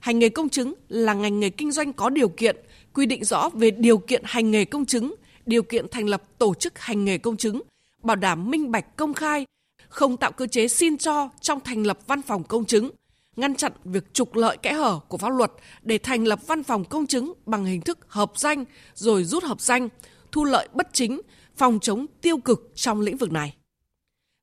Hành 0.00 0.18
nghề 0.18 0.28
công 0.28 0.48
chứng 0.48 0.74
là 0.88 1.14
ngành 1.14 1.40
nghề 1.40 1.50
kinh 1.50 1.72
doanh 1.72 1.92
có 1.92 2.10
điều 2.10 2.28
kiện, 2.28 2.56
quy 2.94 3.06
định 3.06 3.24
rõ 3.24 3.48
về 3.48 3.70
điều 3.70 3.98
kiện 3.98 4.22
hành 4.24 4.50
nghề 4.50 4.64
công 4.64 4.86
chứng, 4.86 5.14
điều 5.46 5.62
kiện 5.62 5.86
thành 5.90 6.08
lập 6.08 6.22
tổ 6.38 6.54
chức 6.54 6.78
hành 6.78 7.04
nghề 7.04 7.18
công 7.18 7.36
chứng, 7.36 7.62
bảo 8.02 8.16
đảm 8.16 8.50
minh 8.50 8.70
bạch 8.70 8.96
công 8.96 9.14
khai, 9.14 9.46
không 9.88 10.16
tạo 10.16 10.32
cơ 10.32 10.46
chế 10.46 10.68
xin 10.68 10.98
cho 10.98 11.28
trong 11.40 11.60
thành 11.60 11.86
lập 11.86 11.98
văn 12.06 12.22
phòng 12.22 12.44
công 12.44 12.64
chứng, 12.64 12.90
ngăn 13.36 13.54
chặn 13.54 13.72
việc 13.84 14.14
trục 14.14 14.34
lợi 14.34 14.56
kẽ 14.56 14.72
hở 14.72 15.00
của 15.08 15.18
pháp 15.18 15.28
luật 15.28 15.52
để 15.82 15.98
thành 15.98 16.24
lập 16.24 16.40
văn 16.46 16.62
phòng 16.62 16.84
công 16.84 17.06
chứng 17.06 17.32
bằng 17.46 17.64
hình 17.64 17.80
thức 17.80 17.98
hợp 18.08 18.32
danh 18.36 18.64
rồi 18.94 19.24
rút 19.24 19.44
hợp 19.44 19.60
danh, 19.60 19.88
thu 20.32 20.44
lợi 20.44 20.68
bất 20.72 20.88
chính, 20.92 21.20
phòng 21.56 21.78
chống 21.82 22.06
tiêu 22.22 22.38
cực 22.38 22.72
trong 22.74 23.00
lĩnh 23.00 23.16
vực 23.16 23.32
này. 23.32 23.54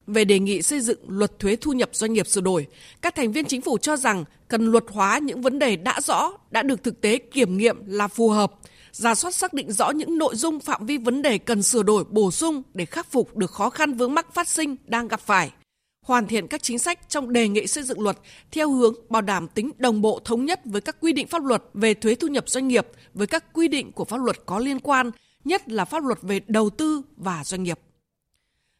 Về 0.07 0.25
đề 0.25 0.39
nghị 0.39 0.61
xây 0.61 0.79
dựng 0.79 0.99
luật 1.07 1.39
thuế 1.39 1.55
thu 1.55 1.73
nhập 1.73 1.89
doanh 1.93 2.13
nghiệp 2.13 2.27
sửa 2.27 2.41
đổi, 2.41 2.67
các 3.01 3.15
thành 3.15 3.31
viên 3.31 3.45
chính 3.45 3.61
phủ 3.61 3.77
cho 3.77 3.97
rằng 3.97 4.23
cần 4.47 4.65
luật 4.65 4.83
hóa 4.87 5.17
những 5.17 5.41
vấn 5.41 5.59
đề 5.59 5.75
đã 5.75 6.01
rõ, 6.01 6.31
đã 6.51 6.63
được 6.63 6.83
thực 6.83 7.01
tế 7.01 7.17
kiểm 7.17 7.57
nghiệm 7.57 7.77
là 7.85 8.07
phù 8.07 8.29
hợp, 8.29 8.53
ra 8.91 9.15
soát 9.15 9.35
xác 9.35 9.53
định 9.53 9.71
rõ 9.71 9.89
những 9.89 10.17
nội 10.17 10.35
dung 10.35 10.59
phạm 10.59 10.85
vi 10.85 10.97
vấn 10.97 11.21
đề 11.21 11.37
cần 11.37 11.63
sửa 11.63 11.83
đổi 11.83 12.03
bổ 12.03 12.31
sung 12.31 12.61
để 12.73 12.85
khắc 12.85 13.11
phục 13.11 13.37
được 13.37 13.51
khó 13.51 13.69
khăn 13.69 13.93
vướng 13.93 14.13
mắc 14.13 14.33
phát 14.33 14.47
sinh 14.47 14.75
đang 14.85 15.07
gặp 15.07 15.19
phải. 15.19 15.51
Hoàn 16.11 16.27
thiện 16.27 16.47
các 16.47 16.63
chính 16.63 16.79
sách 16.79 17.09
trong 17.09 17.33
đề 17.33 17.47
nghị 17.47 17.67
xây 17.67 17.83
dựng 17.83 18.01
luật 18.01 18.17
theo 18.51 18.71
hướng 18.71 18.93
bảo 19.09 19.21
đảm 19.21 19.47
tính 19.47 19.71
đồng 19.77 20.01
bộ 20.01 20.19
thống 20.25 20.45
nhất 20.45 20.61
với 20.65 20.81
các 20.81 20.95
quy 21.01 21.13
định 21.13 21.27
pháp 21.27 21.43
luật 21.43 21.63
về 21.73 21.93
thuế 21.93 22.15
thu 22.15 22.27
nhập 22.27 22.49
doanh 22.49 22.67
nghiệp 22.67 22.87
với 23.13 23.27
các 23.27 23.53
quy 23.53 23.67
định 23.67 23.91
của 23.91 24.05
pháp 24.05 24.17
luật 24.17 24.45
có 24.45 24.59
liên 24.59 24.79
quan 24.79 25.11
nhất 25.45 25.69
là 25.69 25.85
pháp 25.85 26.03
luật 26.03 26.21
về 26.21 26.39
đầu 26.47 26.69
tư 26.69 27.01
và 27.17 27.43
doanh 27.43 27.63
nghiệp. 27.63 27.79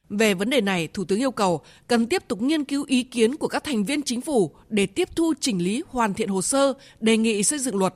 Về 0.10 0.34
vấn 0.34 0.50
đề 0.50 0.62
này, 0.62 0.88
Thủ 0.88 1.06
tướng 1.06 1.20
yêu 1.20 1.32
cầu 1.32 1.62
cần 1.88 2.08
tiếp 2.08 2.24
tục 2.28 2.42
nghiên 2.42 2.64
cứu 2.64 2.84
ý 2.88 3.04
kiến 3.04 3.36
của 3.36 3.48
các 3.48 3.64
thành 3.64 3.84
viên 3.84 4.04
chính 4.04 4.22
phủ 4.22 4.52
để 4.70 4.86
tiếp 4.86 5.10
thu 5.16 5.34
chỉnh 5.40 5.64
lý 5.64 5.84
hoàn 5.88 6.14
thiện 6.14 6.30
hồ 6.30 6.42
sơ, 6.42 6.74
đề 7.00 7.18
nghị 7.18 7.44
xây 7.44 7.60
dựng 7.60 7.78
luật. 7.78 7.94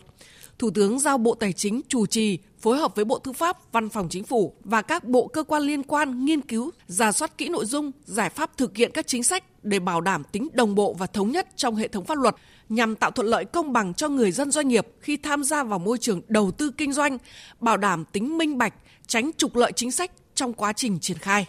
Thủ 0.59 0.69
tướng 0.69 0.99
giao 0.99 1.17
Bộ 1.17 1.35
Tài 1.35 1.53
chính 1.53 1.81
chủ 1.87 2.05
trì 2.05 2.39
phối 2.59 2.77
hợp 2.77 2.95
với 2.95 3.05
Bộ 3.05 3.19
Tư 3.19 3.33
pháp, 3.33 3.71
Văn 3.71 3.89
phòng 3.89 4.09
Chính 4.09 4.23
phủ 4.23 4.53
và 4.63 4.81
các 4.81 5.03
bộ 5.03 5.27
cơ 5.27 5.43
quan 5.43 5.61
liên 5.61 5.83
quan 5.83 6.25
nghiên 6.25 6.41
cứu, 6.41 6.71
giả 6.87 7.11
soát 7.11 7.37
kỹ 7.37 7.49
nội 7.49 7.65
dung, 7.65 7.91
giải 8.05 8.29
pháp 8.29 8.57
thực 8.57 8.77
hiện 8.77 8.91
các 8.93 9.07
chính 9.07 9.23
sách 9.23 9.43
để 9.63 9.79
bảo 9.79 10.01
đảm 10.01 10.23
tính 10.31 10.47
đồng 10.53 10.75
bộ 10.75 10.93
và 10.93 11.07
thống 11.07 11.31
nhất 11.31 11.47
trong 11.55 11.75
hệ 11.75 11.87
thống 11.87 12.05
pháp 12.05 12.17
luật 12.17 12.35
nhằm 12.69 12.95
tạo 12.95 13.11
thuận 13.11 13.27
lợi 13.27 13.45
công 13.45 13.73
bằng 13.73 13.93
cho 13.93 14.09
người 14.09 14.31
dân 14.31 14.51
doanh 14.51 14.67
nghiệp 14.67 14.87
khi 14.99 15.17
tham 15.17 15.43
gia 15.43 15.63
vào 15.63 15.79
môi 15.79 15.97
trường 15.97 16.21
đầu 16.27 16.51
tư 16.51 16.71
kinh 16.77 16.93
doanh, 16.93 17.17
bảo 17.59 17.77
đảm 17.77 18.05
tính 18.05 18.37
minh 18.37 18.57
bạch, 18.57 18.73
tránh 19.07 19.31
trục 19.37 19.55
lợi 19.55 19.71
chính 19.71 19.91
sách 19.91 20.11
trong 20.35 20.53
quá 20.53 20.73
trình 20.73 20.99
triển 20.99 21.17
khai. 21.17 21.45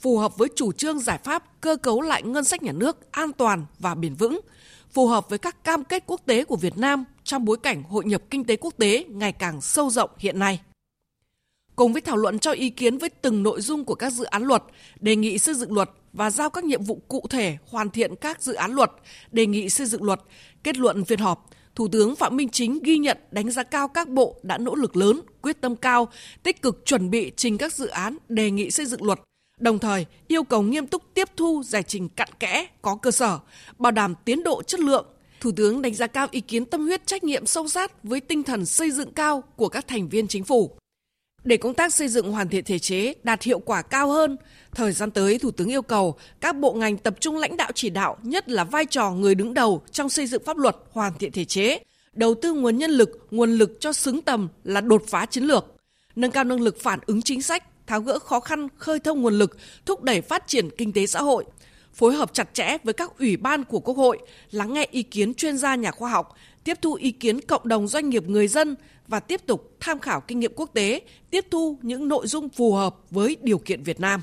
Phù 0.00 0.18
hợp 0.18 0.38
với 0.38 0.48
chủ 0.56 0.72
trương 0.72 0.98
giải 0.98 1.18
pháp 1.24 1.60
cơ 1.60 1.76
cấu 1.76 2.00
lại 2.00 2.22
ngân 2.22 2.44
sách 2.44 2.62
nhà 2.62 2.72
nước 2.72 3.12
an 3.12 3.32
toàn 3.32 3.66
và 3.78 3.94
bền 3.94 4.14
vững, 4.14 4.40
phù 4.92 5.06
hợp 5.06 5.30
với 5.30 5.38
các 5.38 5.64
cam 5.64 5.84
kết 5.84 6.04
quốc 6.06 6.20
tế 6.26 6.44
của 6.44 6.56
Việt 6.56 6.78
Nam 6.78 7.04
trong 7.24 7.44
bối 7.44 7.56
cảnh 7.62 7.82
hội 7.82 8.04
nhập 8.04 8.22
kinh 8.30 8.44
tế 8.44 8.56
quốc 8.56 8.74
tế 8.78 9.04
ngày 9.08 9.32
càng 9.32 9.60
sâu 9.60 9.90
rộng 9.90 10.10
hiện 10.18 10.38
nay. 10.38 10.60
Cùng 11.76 11.92
với 11.92 12.02
thảo 12.02 12.16
luận 12.16 12.38
cho 12.38 12.52
ý 12.52 12.70
kiến 12.70 12.98
với 12.98 13.08
từng 13.08 13.42
nội 13.42 13.60
dung 13.60 13.84
của 13.84 13.94
các 13.94 14.12
dự 14.12 14.24
án 14.24 14.42
luật, 14.42 14.62
đề 15.00 15.16
nghị 15.16 15.38
xây 15.38 15.54
dựng 15.54 15.72
luật 15.72 15.90
và 16.12 16.30
giao 16.30 16.50
các 16.50 16.64
nhiệm 16.64 16.82
vụ 16.82 17.02
cụ 17.08 17.26
thể 17.30 17.56
hoàn 17.66 17.90
thiện 17.90 18.16
các 18.16 18.42
dự 18.42 18.54
án 18.54 18.72
luật, 18.72 18.90
đề 19.32 19.46
nghị 19.46 19.68
xây 19.68 19.86
dựng 19.86 20.02
luật, 20.02 20.20
kết 20.62 20.76
luận 20.76 21.04
phiên 21.04 21.18
họp, 21.18 21.50
Thủ 21.74 21.88
tướng 21.88 22.16
Phạm 22.16 22.36
Minh 22.36 22.48
Chính 22.48 22.78
ghi 22.82 22.98
nhận 22.98 23.18
đánh 23.30 23.50
giá 23.50 23.62
cao 23.62 23.88
các 23.88 24.08
bộ 24.08 24.40
đã 24.42 24.58
nỗ 24.58 24.74
lực 24.74 24.96
lớn, 24.96 25.20
quyết 25.42 25.60
tâm 25.60 25.76
cao, 25.76 26.08
tích 26.42 26.62
cực 26.62 26.82
chuẩn 26.84 27.10
bị 27.10 27.32
trình 27.36 27.58
các 27.58 27.72
dự 27.72 27.86
án 27.86 28.16
đề 28.28 28.50
nghị 28.50 28.70
xây 28.70 28.86
dựng 28.86 29.04
luật, 29.04 29.20
đồng 29.58 29.78
thời 29.78 30.06
yêu 30.28 30.44
cầu 30.44 30.62
nghiêm 30.62 30.86
túc 30.86 31.02
tiếp 31.14 31.28
thu 31.36 31.62
giải 31.66 31.82
trình 31.82 32.08
cặn 32.08 32.28
kẽ, 32.40 32.66
có 32.82 32.96
cơ 32.96 33.10
sở, 33.10 33.38
bảo 33.78 33.92
đảm 33.92 34.14
tiến 34.24 34.42
độ 34.42 34.62
chất 34.62 34.80
lượng. 34.80 35.06
Thủ 35.42 35.52
tướng 35.56 35.82
đánh 35.82 35.94
giá 35.94 36.06
cao 36.06 36.28
ý 36.30 36.40
kiến 36.40 36.64
tâm 36.64 36.84
huyết 36.86 37.06
trách 37.06 37.24
nhiệm 37.24 37.46
sâu 37.46 37.68
sát 37.68 38.02
với 38.02 38.20
tinh 38.20 38.42
thần 38.42 38.66
xây 38.66 38.90
dựng 38.90 39.12
cao 39.12 39.42
của 39.56 39.68
các 39.68 39.88
thành 39.88 40.08
viên 40.08 40.28
chính 40.28 40.44
phủ. 40.44 40.70
Để 41.44 41.56
công 41.56 41.74
tác 41.74 41.94
xây 41.94 42.08
dựng 42.08 42.32
hoàn 42.32 42.48
thiện 42.48 42.64
thể 42.64 42.78
chế 42.78 43.14
đạt 43.22 43.42
hiệu 43.42 43.58
quả 43.58 43.82
cao 43.82 44.08
hơn, 44.08 44.36
thời 44.74 44.92
gian 44.92 45.10
tới 45.10 45.38
Thủ 45.38 45.50
tướng 45.50 45.68
yêu 45.68 45.82
cầu 45.82 46.16
các 46.40 46.56
bộ 46.56 46.72
ngành 46.72 46.96
tập 46.96 47.14
trung 47.20 47.36
lãnh 47.36 47.56
đạo 47.56 47.70
chỉ 47.74 47.90
đạo, 47.90 48.16
nhất 48.22 48.48
là 48.48 48.64
vai 48.64 48.86
trò 48.86 49.10
người 49.10 49.34
đứng 49.34 49.54
đầu 49.54 49.82
trong 49.90 50.08
xây 50.08 50.26
dựng 50.26 50.42
pháp 50.44 50.56
luật 50.56 50.76
hoàn 50.92 51.12
thiện 51.18 51.32
thể 51.32 51.44
chế, 51.44 51.78
đầu 52.12 52.34
tư 52.34 52.52
nguồn 52.52 52.78
nhân 52.78 52.90
lực, 52.90 53.26
nguồn 53.30 53.52
lực 53.52 53.76
cho 53.80 53.92
xứng 53.92 54.22
tầm 54.22 54.48
là 54.64 54.80
đột 54.80 55.02
phá 55.08 55.26
chiến 55.26 55.44
lược, 55.44 55.66
nâng 56.16 56.30
cao 56.30 56.44
năng 56.44 56.60
lực 56.60 56.80
phản 56.80 56.98
ứng 57.06 57.22
chính 57.22 57.42
sách, 57.42 57.86
tháo 57.86 58.00
gỡ 58.00 58.18
khó 58.18 58.40
khăn, 58.40 58.68
khơi 58.76 58.98
thông 58.98 59.22
nguồn 59.22 59.38
lực, 59.38 59.56
thúc 59.86 60.02
đẩy 60.02 60.20
phát 60.20 60.44
triển 60.46 60.70
kinh 60.70 60.92
tế 60.92 61.06
xã 61.06 61.22
hội, 61.22 61.44
phối 61.94 62.14
hợp 62.14 62.34
chặt 62.34 62.54
chẽ 62.54 62.76
với 62.84 62.94
các 62.94 63.18
ủy 63.18 63.36
ban 63.36 63.64
của 63.64 63.80
Quốc 63.80 63.96
hội, 63.96 64.18
lắng 64.50 64.72
nghe 64.72 64.86
ý 64.90 65.02
kiến 65.02 65.34
chuyên 65.34 65.58
gia 65.58 65.74
nhà 65.74 65.90
khoa 65.90 66.10
học, 66.10 66.36
tiếp 66.64 66.78
thu 66.82 66.94
ý 66.94 67.10
kiến 67.12 67.40
cộng 67.40 67.68
đồng 67.68 67.88
doanh 67.88 68.10
nghiệp 68.10 68.28
người 68.28 68.48
dân 68.48 68.76
và 69.08 69.20
tiếp 69.20 69.46
tục 69.46 69.76
tham 69.80 69.98
khảo 69.98 70.20
kinh 70.20 70.40
nghiệm 70.40 70.52
quốc 70.56 70.70
tế, 70.74 71.00
tiếp 71.30 71.46
thu 71.50 71.78
những 71.82 72.08
nội 72.08 72.26
dung 72.26 72.48
phù 72.48 72.74
hợp 72.74 72.96
với 73.10 73.36
điều 73.42 73.58
kiện 73.58 73.82
Việt 73.82 74.00
Nam. 74.00 74.22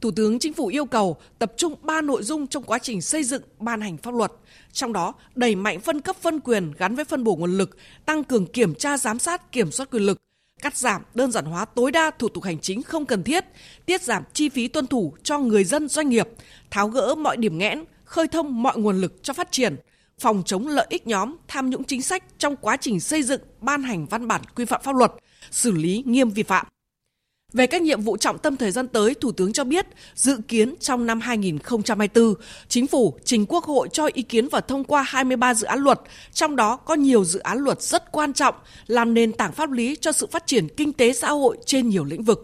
Thủ 0.00 0.10
tướng 0.10 0.38
Chính 0.38 0.52
phủ 0.52 0.66
yêu 0.66 0.84
cầu 0.84 1.16
tập 1.38 1.52
trung 1.56 1.74
3 1.82 2.00
nội 2.00 2.22
dung 2.22 2.46
trong 2.46 2.62
quá 2.62 2.78
trình 2.78 3.02
xây 3.02 3.24
dựng 3.24 3.42
ban 3.58 3.80
hành 3.80 3.96
pháp 3.96 4.14
luật, 4.14 4.32
trong 4.72 4.92
đó 4.92 5.14
đẩy 5.34 5.54
mạnh 5.54 5.80
phân 5.80 6.00
cấp 6.00 6.16
phân 6.16 6.40
quyền 6.40 6.72
gắn 6.78 6.96
với 6.96 7.04
phân 7.04 7.24
bổ 7.24 7.36
nguồn 7.36 7.58
lực, 7.58 7.76
tăng 8.06 8.24
cường 8.24 8.46
kiểm 8.46 8.74
tra 8.74 8.98
giám 8.98 9.18
sát 9.18 9.52
kiểm 9.52 9.70
soát 9.70 9.90
quyền 9.90 10.02
lực, 10.02 10.18
cắt 10.62 10.76
giảm 10.76 11.02
đơn 11.14 11.32
giản 11.32 11.44
hóa 11.44 11.64
tối 11.64 11.90
đa 11.90 12.10
thủ 12.10 12.28
tục 12.28 12.44
hành 12.44 12.58
chính 12.60 12.82
không 12.82 13.06
cần 13.06 13.22
thiết, 13.22 13.44
tiết 13.86 14.02
giảm 14.02 14.22
chi 14.32 14.48
phí 14.48 14.68
tuân 14.68 14.86
thủ 14.86 15.14
cho 15.22 15.38
người 15.38 15.64
dân 15.64 15.88
doanh 15.88 16.08
nghiệp, 16.08 16.28
tháo 16.70 16.88
gỡ 16.88 17.14
mọi 17.14 17.36
điểm 17.36 17.58
nghẽn, 17.58 17.84
khơi 18.04 18.28
thông 18.28 18.62
mọi 18.62 18.78
nguồn 18.78 19.00
lực 19.00 19.22
cho 19.22 19.32
phát 19.32 19.48
triển, 19.52 19.76
phòng 20.18 20.42
chống 20.46 20.68
lợi 20.68 20.86
ích 20.90 21.06
nhóm 21.06 21.36
tham 21.48 21.70
nhũng 21.70 21.84
chính 21.84 22.02
sách 22.02 22.24
trong 22.38 22.56
quá 22.56 22.76
trình 22.76 23.00
xây 23.00 23.22
dựng 23.22 23.40
ban 23.60 23.82
hành 23.82 24.06
văn 24.06 24.28
bản 24.28 24.40
quy 24.54 24.64
phạm 24.64 24.80
pháp 24.84 24.96
luật, 24.96 25.12
xử 25.50 25.70
lý 25.70 26.02
nghiêm 26.06 26.30
vi 26.30 26.42
phạm. 26.42 26.66
Về 27.56 27.66
các 27.66 27.82
nhiệm 27.82 28.00
vụ 28.00 28.16
trọng 28.16 28.38
tâm 28.38 28.56
thời 28.56 28.70
gian 28.70 28.88
tới, 28.88 29.14
Thủ 29.14 29.32
tướng 29.32 29.52
cho 29.52 29.64
biết 29.64 29.86
dự 30.14 30.36
kiến 30.48 30.74
trong 30.80 31.06
năm 31.06 31.20
2024, 31.20 32.34
Chính 32.68 32.86
phủ 32.86 33.14
trình 33.24 33.46
Quốc 33.48 33.64
hội 33.64 33.88
cho 33.92 34.08
ý 34.12 34.22
kiến 34.22 34.48
và 34.48 34.60
thông 34.60 34.84
qua 34.84 35.02
23 35.02 35.54
dự 35.54 35.66
án 35.66 35.78
luật, 35.78 36.00
trong 36.32 36.56
đó 36.56 36.76
có 36.76 36.94
nhiều 36.94 37.24
dự 37.24 37.38
án 37.38 37.58
luật 37.58 37.82
rất 37.82 38.12
quan 38.12 38.32
trọng, 38.32 38.54
làm 38.86 39.14
nền 39.14 39.32
tảng 39.32 39.52
pháp 39.52 39.70
lý 39.70 39.96
cho 40.00 40.12
sự 40.12 40.26
phát 40.26 40.46
triển 40.46 40.68
kinh 40.76 40.92
tế 40.92 41.12
xã 41.12 41.30
hội 41.30 41.58
trên 41.66 41.88
nhiều 41.88 42.04
lĩnh 42.04 42.22
vực. 42.22 42.42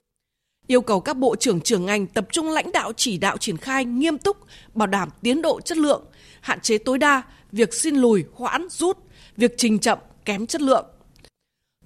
Yêu 0.66 0.80
cầu 0.80 1.00
các 1.00 1.16
bộ 1.16 1.36
trưởng 1.36 1.60
trưởng 1.60 1.86
ngành 1.86 2.06
tập 2.06 2.26
trung 2.32 2.50
lãnh 2.50 2.72
đạo 2.72 2.92
chỉ 2.96 3.18
đạo 3.18 3.36
triển 3.36 3.56
khai 3.56 3.84
nghiêm 3.84 4.18
túc, 4.18 4.36
bảo 4.74 4.86
đảm 4.86 5.08
tiến 5.22 5.42
độ 5.42 5.60
chất 5.60 5.78
lượng, 5.78 6.04
hạn 6.40 6.60
chế 6.60 6.78
tối 6.78 6.98
đa 6.98 7.22
việc 7.52 7.74
xin 7.74 7.96
lùi, 7.96 8.24
hoãn, 8.34 8.68
rút, 8.70 8.98
việc 9.36 9.54
trình 9.56 9.78
chậm, 9.78 9.98
kém 10.24 10.46
chất 10.46 10.60
lượng. 10.60 10.86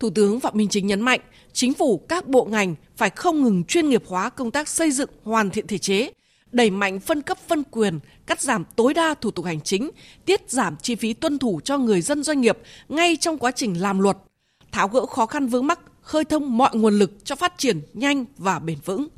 Thủ 0.00 0.10
tướng 0.10 0.40
Phạm 0.40 0.56
Minh 0.56 0.68
Chính 0.68 0.86
nhấn 0.86 1.00
mạnh, 1.00 1.20
chính 1.52 1.74
phủ 1.74 1.98
các 2.08 2.28
bộ 2.28 2.44
ngành 2.44 2.74
phải 2.96 3.10
không 3.10 3.42
ngừng 3.42 3.64
chuyên 3.64 3.88
nghiệp 3.88 4.02
hóa 4.06 4.30
công 4.30 4.50
tác 4.50 4.68
xây 4.68 4.90
dựng 4.90 5.10
hoàn 5.22 5.50
thiện 5.50 5.66
thể 5.66 5.78
chế, 5.78 6.10
đẩy 6.52 6.70
mạnh 6.70 7.00
phân 7.00 7.22
cấp 7.22 7.38
phân 7.48 7.62
quyền, 7.70 7.98
cắt 8.26 8.40
giảm 8.40 8.64
tối 8.76 8.94
đa 8.94 9.14
thủ 9.14 9.30
tục 9.30 9.44
hành 9.44 9.60
chính, 9.60 9.90
tiết 10.24 10.50
giảm 10.50 10.76
chi 10.82 10.94
phí 10.94 11.12
tuân 11.12 11.38
thủ 11.38 11.60
cho 11.64 11.78
người 11.78 12.00
dân 12.00 12.22
doanh 12.22 12.40
nghiệp 12.40 12.58
ngay 12.88 13.16
trong 13.16 13.38
quá 13.38 13.50
trình 13.50 13.80
làm 13.80 13.98
luật, 13.98 14.16
tháo 14.72 14.88
gỡ 14.88 15.06
khó 15.06 15.26
khăn 15.26 15.46
vướng 15.46 15.66
mắc, 15.66 15.80
khơi 16.00 16.24
thông 16.24 16.56
mọi 16.56 16.70
nguồn 16.72 16.98
lực 16.98 17.24
cho 17.24 17.36
phát 17.36 17.52
triển 17.56 17.80
nhanh 17.94 18.24
và 18.38 18.58
bền 18.58 18.78
vững. 18.84 19.08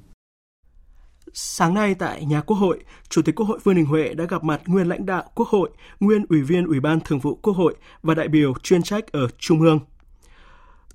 Sáng 1.34 1.74
nay 1.74 1.94
tại 1.94 2.24
nhà 2.24 2.40
Quốc 2.40 2.56
hội, 2.56 2.78
Chủ 3.08 3.22
tịch 3.22 3.34
Quốc 3.34 3.46
hội 3.46 3.58
Vương 3.64 3.74
Đình 3.74 3.84
Huệ 3.84 4.14
đã 4.14 4.24
gặp 4.24 4.44
mặt 4.44 4.60
nguyên 4.66 4.88
lãnh 4.88 5.06
đạo 5.06 5.24
Quốc 5.34 5.48
hội, 5.48 5.70
nguyên 6.00 6.24
Ủy 6.28 6.42
viên 6.42 6.66
Ủy 6.66 6.80
ban 6.80 7.00
Thường 7.00 7.18
vụ 7.18 7.34
Quốc 7.42 7.56
hội 7.56 7.74
và 8.02 8.14
đại 8.14 8.28
biểu 8.28 8.54
chuyên 8.62 8.82
trách 8.82 9.12
ở 9.12 9.28
Trung 9.38 9.60
ương. 9.60 9.80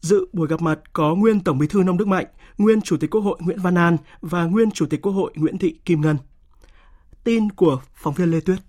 Dự 0.03 0.25
buổi 0.33 0.47
gặp 0.47 0.61
mặt 0.61 0.79
có 0.93 1.15
nguyên 1.15 1.43
Tổng 1.43 1.57
Bí 1.57 1.67
thư 1.67 1.83
Nông 1.83 1.97
Đức 1.97 2.07
Mạnh, 2.07 2.25
nguyên 2.57 2.81
Chủ 2.81 2.97
tịch 2.97 3.09
Quốc 3.11 3.21
hội 3.21 3.37
Nguyễn 3.41 3.59
Văn 3.61 3.75
An 3.75 3.97
và 4.21 4.45
nguyên 4.45 4.71
Chủ 4.71 4.85
tịch 4.85 5.01
Quốc 5.01 5.13
hội 5.13 5.31
Nguyễn 5.35 5.57
Thị 5.57 5.79
Kim 5.85 6.01
Ngân. 6.01 6.17
Tin 7.23 7.51
của 7.51 7.81
phóng 7.95 8.13
viên 8.13 8.31
Lê 8.31 8.39
Tuyết. 8.39 8.59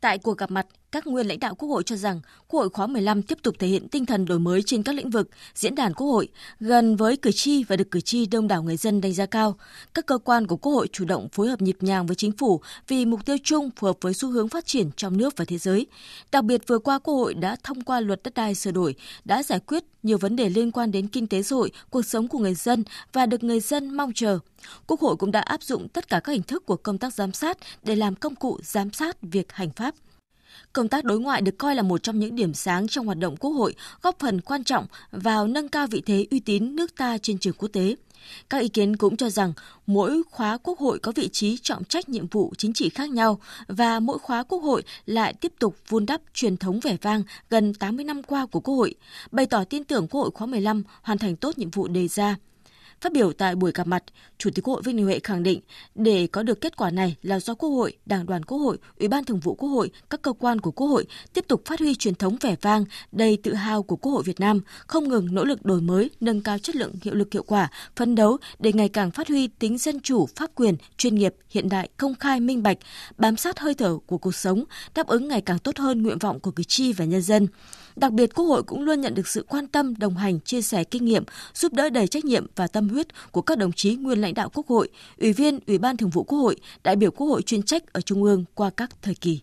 Tại 0.00 0.18
cuộc 0.18 0.38
gặp 0.38 0.50
mặt, 0.50 0.66
các 0.92 1.06
nguyên 1.06 1.26
lãnh 1.26 1.40
đạo 1.40 1.54
Quốc 1.54 1.68
hội 1.68 1.82
cho 1.82 1.96
rằng 1.96 2.20
Quốc 2.48 2.60
hội 2.60 2.70
khóa 2.70 2.86
15 2.86 3.22
tiếp 3.22 3.38
tục 3.42 3.54
thể 3.58 3.66
hiện 3.66 3.88
tinh 3.88 4.06
thần 4.06 4.24
đổi 4.24 4.38
mới 4.38 4.62
trên 4.62 4.82
các 4.82 4.94
lĩnh 4.94 5.10
vực, 5.10 5.28
diễn 5.54 5.74
đàn 5.74 5.94
Quốc 5.94 6.06
hội 6.06 6.28
gần 6.60 6.96
với 6.96 7.16
cử 7.16 7.32
tri 7.32 7.64
và 7.64 7.76
được 7.76 7.90
cử 7.90 8.00
tri 8.00 8.26
đông 8.26 8.48
đảo 8.48 8.62
người 8.62 8.76
dân 8.76 9.00
đánh 9.00 9.12
giá 9.12 9.26
cao. 9.26 9.56
Các 9.94 10.06
cơ 10.06 10.18
quan 10.18 10.46
của 10.46 10.56
Quốc 10.56 10.72
hội 10.72 10.88
chủ 10.92 11.04
động 11.04 11.28
phối 11.28 11.48
hợp 11.48 11.62
nhịp 11.62 11.76
nhàng 11.80 12.06
với 12.06 12.16
chính 12.16 12.32
phủ 12.32 12.60
vì 12.88 13.06
mục 13.06 13.24
tiêu 13.24 13.36
chung 13.44 13.70
phù 13.76 13.86
hợp 13.86 13.96
với 14.00 14.14
xu 14.14 14.30
hướng 14.30 14.48
phát 14.48 14.66
triển 14.66 14.90
trong 14.96 15.16
nước 15.16 15.36
và 15.36 15.44
thế 15.44 15.58
giới. 15.58 15.86
Đặc 16.32 16.44
biệt 16.44 16.62
vừa 16.66 16.78
qua 16.78 16.98
Quốc 16.98 17.14
hội 17.14 17.34
đã 17.34 17.56
thông 17.62 17.80
qua 17.80 18.00
luật 18.00 18.22
đất 18.22 18.34
đai 18.34 18.54
sửa 18.54 18.70
đổi, 18.70 18.94
đã 19.24 19.42
giải 19.42 19.60
quyết 19.66 19.84
nhiều 20.02 20.18
vấn 20.18 20.36
đề 20.36 20.48
liên 20.48 20.72
quan 20.72 20.92
đến 20.92 21.08
kinh 21.08 21.26
tế 21.26 21.42
xã 21.42 21.56
hội, 21.56 21.70
cuộc 21.90 22.02
sống 22.02 22.28
của 22.28 22.38
người 22.38 22.54
dân 22.54 22.84
và 23.12 23.26
được 23.26 23.44
người 23.44 23.60
dân 23.60 23.96
mong 23.96 24.12
chờ. 24.14 24.38
Quốc 24.86 25.00
hội 25.00 25.16
cũng 25.16 25.30
đã 25.30 25.40
áp 25.40 25.62
dụng 25.62 25.88
tất 25.88 26.08
cả 26.08 26.20
các 26.20 26.32
hình 26.32 26.42
thức 26.42 26.66
của 26.66 26.76
công 26.76 26.98
tác 26.98 27.14
giám 27.14 27.32
sát 27.32 27.58
để 27.82 27.96
làm 27.96 28.14
công 28.14 28.34
cụ 28.34 28.58
giám 28.62 28.92
sát 28.92 29.16
việc 29.22 29.52
hành 29.52 29.70
pháp. 29.70 29.94
Công 30.72 30.88
tác 30.88 31.04
đối 31.04 31.20
ngoại 31.20 31.42
được 31.42 31.58
coi 31.58 31.74
là 31.74 31.82
một 31.82 32.02
trong 32.02 32.18
những 32.18 32.36
điểm 32.36 32.54
sáng 32.54 32.88
trong 32.88 33.06
hoạt 33.06 33.18
động 33.18 33.36
Quốc 33.36 33.50
hội, 33.50 33.74
góp 34.02 34.18
phần 34.18 34.40
quan 34.40 34.64
trọng 34.64 34.86
vào 35.12 35.46
nâng 35.46 35.68
cao 35.68 35.86
vị 35.86 36.02
thế 36.06 36.26
uy 36.30 36.40
tín 36.40 36.76
nước 36.76 36.96
ta 36.96 37.18
trên 37.18 37.38
trường 37.38 37.54
quốc 37.58 37.68
tế. 37.72 37.96
Các 38.50 38.58
ý 38.58 38.68
kiến 38.68 38.96
cũng 38.96 39.16
cho 39.16 39.30
rằng 39.30 39.52
mỗi 39.86 40.22
khóa 40.30 40.58
quốc 40.62 40.78
hội 40.78 40.98
có 40.98 41.12
vị 41.12 41.28
trí 41.28 41.58
trọng 41.58 41.84
trách 41.84 42.08
nhiệm 42.08 42.26
vụ 42.26 42.52
chính 42.58 42.72
trị 42.72 42.88
khác 42.88 43.10
nhau 43.10 43.40
và 43.68 44.00
mỗi 44.00 44.18
khóa 44.18 44.42
quốc 44.42 44.58
hội 44.58 44.82
lại 45.06 45.34
tiếp 45.34 45.52
tục 45.58 45.76
vun 45.88 46.06
đắp 46.06 46.20
truyền 46.34 46.56
thống 46.56 46.80
vẻ 46.80 46.96
vang 47.02 47.22
gần 47.50 47.74
80 47.74 48.04
năm 48.04 48.22
qua 48.22 48.46
của 48.46 48.60
quốc 48.60 48.74
hội, 48.74 48.94
bày 49.30 49.46
tỏ 49.46 49.64
tin 49.64 49.84
tưởng 49.84 50.08
quốc 50.08 50.20
hội 50.20 50.30
khóa 50.34 50.46
15 50.46 50.82
hoàn 51.02 51.18
thành 51.18 51.36
tốt 51.36 51.58
nhiệm 51.58 51.70
vụ 51.70 51.88
đề 51.88 52.08
ra. 52.08 52.36
Phát 53.00 53.12
biểu 53.12 53.32
tại 53.32 53.54
buổi 53.54 53.72
gặp 53.74 53.86
mặt, 53.86 54.04
Chủ 54.38 54.50
tịch 54.54 54.64
Quốc 54.64 54.74
hội 54.74 54.82
Vương 54.82 54.96
Đình 54.96 55.06
Huệ 55.06 55.18
khẳng 55.24 55.42
định 55.42 55.60
để 55.94 56.26
có 56.26 56.42
được 56.42 56.60
kết 56.60 56.76
quả 56.76 56.90
này 56.90 57.16
là 57.22 57.40
do 57.40 57.54
Quốc 57.54 57.68
hội, 57.70 57.98
Đảng 58.06 58.26
đoàn 58.26 58.44
Quốc 58.44 58.58
hội, 58.58 58.78
Ủy 58.98 59.08
ban 59.08 59.24
Thường 59.24 59.40
vụ 59.40 59.54
Quốc 59.54 59.68
hội, 59.68 59.90
các 60.10 60.22
cơ 60.22 60.32
quan 60.32 60.60
của 60.60 60.70
Quốc 60.70 60.86
hội 60.86 61.06
tiếp 61.32 61.44
tục 61.48 61.62
phát 61.64 61.80
huy 61.80 61.94
truyền 61.94 62.14
thống 62.14 62.36
vẻ 62.40 62.56
vang, 62.62 62.84
đầy 63.12 63.38
tự 63.42 63.54
hào 63.54 63.82
của 63.82 63.96
Quốc 63.96 64.12
hội 64.12 64.22
Việt 64.22 64.40
Nam, 64.40 64.60
không 64.86 65.08
ngừng 65.08 65.34
nỗ 65.34 65.44
lực 65.44 65.64
đổi 65.64 65.80
mới, 65.80 66.10
nâng 66.20 66.40
cao 66.40 66.58
chất 66.58 66.76
lượng, 66.76 66.92
hiệu 67.02 67.14
lực 67.14 67.32
hiệu 67.32 67.42
quả, 67.42 67.70
phấn 67.96 68.14
đấu 68.14 68.36
để 68.58 68.72
ngày 68.72 68.88
càng 68.88 69.10
phát 69.10 69.28
huy 69.28 69.46
tính 69.46 69.78
dân 69.78 70.00
chủ, 70.00 70.26
pháp 70.36 70.50
quyền, 70.54 70.76
chuyên 70.96 71.14
nghiệp, 71.14 71.34
hiện 71.50 71.68
đại, 71.68 71.88
công 71.96 72.14
khai, 72.14 72.40
minh 72.40 72.62
bạch, 72.62 72.78
bám 73.18 73.36
sát 73.36 73.58
hơi 73.58 73.74
thở 73.74 73.98
của 74.06 74.18
cuộc 74.18 74.34
sống, 74.34 74.64
đáp 74.94 75.06
ứng 75.06 75.28
ngày 75.28 75.40
càng 75.40 75.58
tốt 75.58 75.76
hơn 75.76 76.02
nguyện 76.02 76.18
vọng 76.18 76.40
của 76.40 76.50
cử 76.50 76.62
tri 76.62 76.92
và 76.92 77.04
nhân 77.04 77.22
dân. 77.22 77.46
Đặc 78.00 78.12
biệt, 78.12 78.34
Quốc 78.34 78.44
hội 78.44 78.62
cũng 78.62 78.82
luôn 78.82 79.00
nhận 79.00 79.14
được 79.14 79.28
sự 79.28 79.44
quan 79.48 79.66
tâm, 79.66 79.94
đồng 79.98 80.16
hành, 80.16 80.40
chia 80.40 80.62
sẻ 80.62 80.84
kinh 80.84 81.04
nghiệm, 81.04 81.24
giúp 81.54 81.72
đỡ 81.72 81.90
đầy 81.90 82.06
trách 82.06 82.24
nhiệm 82.24 82.46
và 82.56 82.66
tâm 82.66 82.88
huyết 82.88 83.06
của 83.32 83.42
các 83.42 83.58
đồng 83.58 83.72
chí 83.72 83.96
nguyên 83.96 84.20
lãnh 84.20 84.34
đạo 84.34 84.50
Quốc 84.54 84.66
hội, 84.66 84.88
Ủy 85.18 85.32
viên 85.32 85.58
Ủy 85.66 85.78
ban 85.78 85.96
Thường 85.96 86.10
vụ 86.10 86.22
Quốc 86.22 86.38
hội, 86.38 86.56
đại 86.84 86.96
biểu 86.96 87.10
Quốc 87.10 87.26
hội 87.26 87.42
chuyên 87.42 87.62
trách 87.62 87.92
ở 87.92 88.00
Trung 88.00 88.22
ương 88.22 88.44
qua 88.54 88.70
các 88.70 88.90
thời 89.02 89.14
kỳ. 89.14 89.40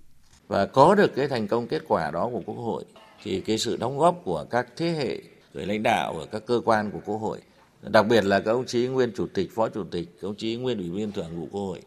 Và 0.48 0.66
có 0.66 0.96
được 0.96 1.16
cái 1.16 1.28
thành 1.28 1.48
công 1.48 1.68
kết 1.68 1.82
quả 1.88 2.12
đó 2.12 2.30
của 2.32 2.42
Quốc 2.46 2.56
hội 2.56 2.86
thì 3.24 3.42
cái 3.42 3.58
sự 3.58 3.78
đóng 3.78 3.98
góp 3.98 4.22
của 4.24 4.46
các 4.50 4.68
thế 4.78 4.90
hệ 4.92 5.22
người 5.54 5.66
lãnh 5.66 5.84
đạo 5.84 6.20
ở 6.20 6.26
các 6.26 6.46
cơ 6.46 6.62
quan 6.66 6.92
của 6.92 7.00
Quốc 7.06 7.18
hội, 7.18 7.40
đặc 7.82 8.08
biệt 8.08 8.26
là 8.26 8.40
các 8.40 8.52
ông 8.52 8.66
chí 8.66 8.88
nguyên 8.88 9.12
chủ 9.16 9.28
tịch, 9.34 9.56
phó 9.56 9.70
chủ 9.70 9.84
tịch, 9.92 10.10
các 10.22 10.28
ông 10.28 10.36
chí 10.36 10.56
nguyên 10.56 10.78
ủy 10.78 10.90
viên 10.90 11.12
thường 11.12 11.40
vụ 11.40 11.48
Quốc 11.52 11.62
hội 11.62 11.82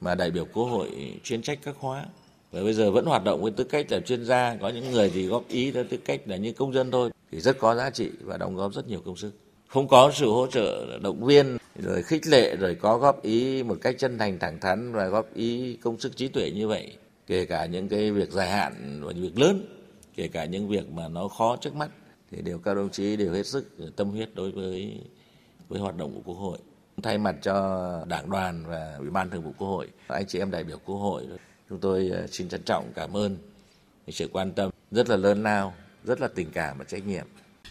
mà 0.00 0.14
đại 0.14 0.30
biểu 0.30 0.44
Quốc 0.44 0.64
hội 0.64 1.20
chuyên 1.24 1.42
trách 1.42 1.58
các 1.62 1.76
khóa 1.78 2.04
và 2.52 2.62
bây 2.62 2.74
giờ 2.74 2.90
vẫn 2.90 3.06
hoạt 3.06 3.24
động 3.24 3.42
với 3.42 3.50
tư 3.50 3.64
cách 3.64 3.92
là 3.92 4.00
chuyên 4.00 4.24
gia, 4.24 4.56
có 4.60 4.68
những 4.68 4.90
người 4.90 5.10
thì 5.14 5.26
góp 5.26 5.48
ý 5.48 5.70
theo 5.70 5.84
tư 5.90 5.96
cách 5.96 6.20
là 6.26 6.36
như 6.36 6.52
công 6.52 6.72
dân 6.72 6.90
thôi, 6.90 7.10
thì 7.32 7.40
rất 7.40 7.58
có 7.58 7.74
giá 7.74 7.90
trị 7.90 8.10
và 8.20 8.36
đóng 8.36 8.56
góp 8.56 8.74
rất 8.74 8.88
nhiều 8.88 9.00
công 9.04 9.16
sức. 9.16 9.32
Không 9.68 9.88
có 9.88 10.10
sự 10.14 10.30
hỗ 10.30 10.46
trợ 10.46 10.98
động 11.02 11.24
viên, 11.24 11.56
rồi 11.78 12.02
khích 12.02 12.26
lệ, 12.26 12.56
rồi 12.56 12.74
có 12.74 12.98
góp 12.98 13.22
ý 13.22 13.62
một 13.62 13.78
cách 13.80 13.94
chân 13.98 14.18
thành, 14.18 14.38
thẳng 14.38 14.60
thắn 14.60 14.92
và 14.92 15.06
góp 15.06 15.34
ý 15.34 15.76
công 15.82 16.00
sức 16.00 16.16
trí 16.16 16.28
tuệ 16.28 16.50
như 16.50 16.68
vậy. 16.68 16.92
Kể 17.26 17.44
cả 17.44 17.66
những 17.66 17.88
cái 17.88 18.10
việc 18.10 18.30
dài 18.30 18.50
hạn 18.50 19.00
và 19.04 19.12
những 19.12 19.22
việc 19.22 19.38
lớn, 19.38 19.66
kể 20.16 20.28
cả 20.28 20.44
những 20.44 20.68
việc 20.68 20.92
mà 20.92 21.08
nó 21.08 21.28
khó 21.28 21.56
trước 21.56 21.74
mắt, 21.74 21.90
thì 22.30 22.42
đều 22.42 22.58
các 22.58 22.74
đồng 22.74 22.90
chí 22.90 23.16
đều 23.16 23.32
hết 23.32 23.46
sức 23.46 23.64
tâm 23.96 24.10
huyết 24.10 24.34
đối 24.34 24.50
với 24.50 25.00
với 25.68 25.80
hoạt 25.80 25.96
động 25.96 26.14
của 26.14 26.22
quốc 26.24 26.34
hội. 26.34 26.58
Thay 27.02 27.18
mặt 27.18 27.36
cho 27.42 27.88
đảng 28.06 28.30
đoàn 28.30 28.64
và 28.66 28.96
ủy 28.98 29.10
ban 29.10 29.30
thường 29.30 29.42
vụ 29.42 29.52
quốc 29.58 29.68
hội, 29.68 29.88
anh 30.06 30.26
chị 30.26 30.38
em 30.38 30.50
đại 30.50 30.64
biểu 30.64 30.78
quốc 30.84 30.96
hội 30.96 31.26
Chúng 31.68 31.78
tôi 31.78 32.08
ờ, 32.08 32.26
xin 32.26 32.48
trân 32.48 32.62
trọng 32.62 32.92
cảm 32.94 33.16
ơn 33.16 33.36
sự 34.08 34.28
quan 34.32 34.52
tâm 34.52 34.70
rất 34.90 35.08
là 35.08 35.16
lớn 35.16 35.42
lao, 35.42 35.74
rất 36.04 36.20
là 36.20 36.28
tình 36.28 36.50
cảm 36.52 36.78
và 36.78 36.84
trách 36.84 37.06
nhiệm. 37.06 37.26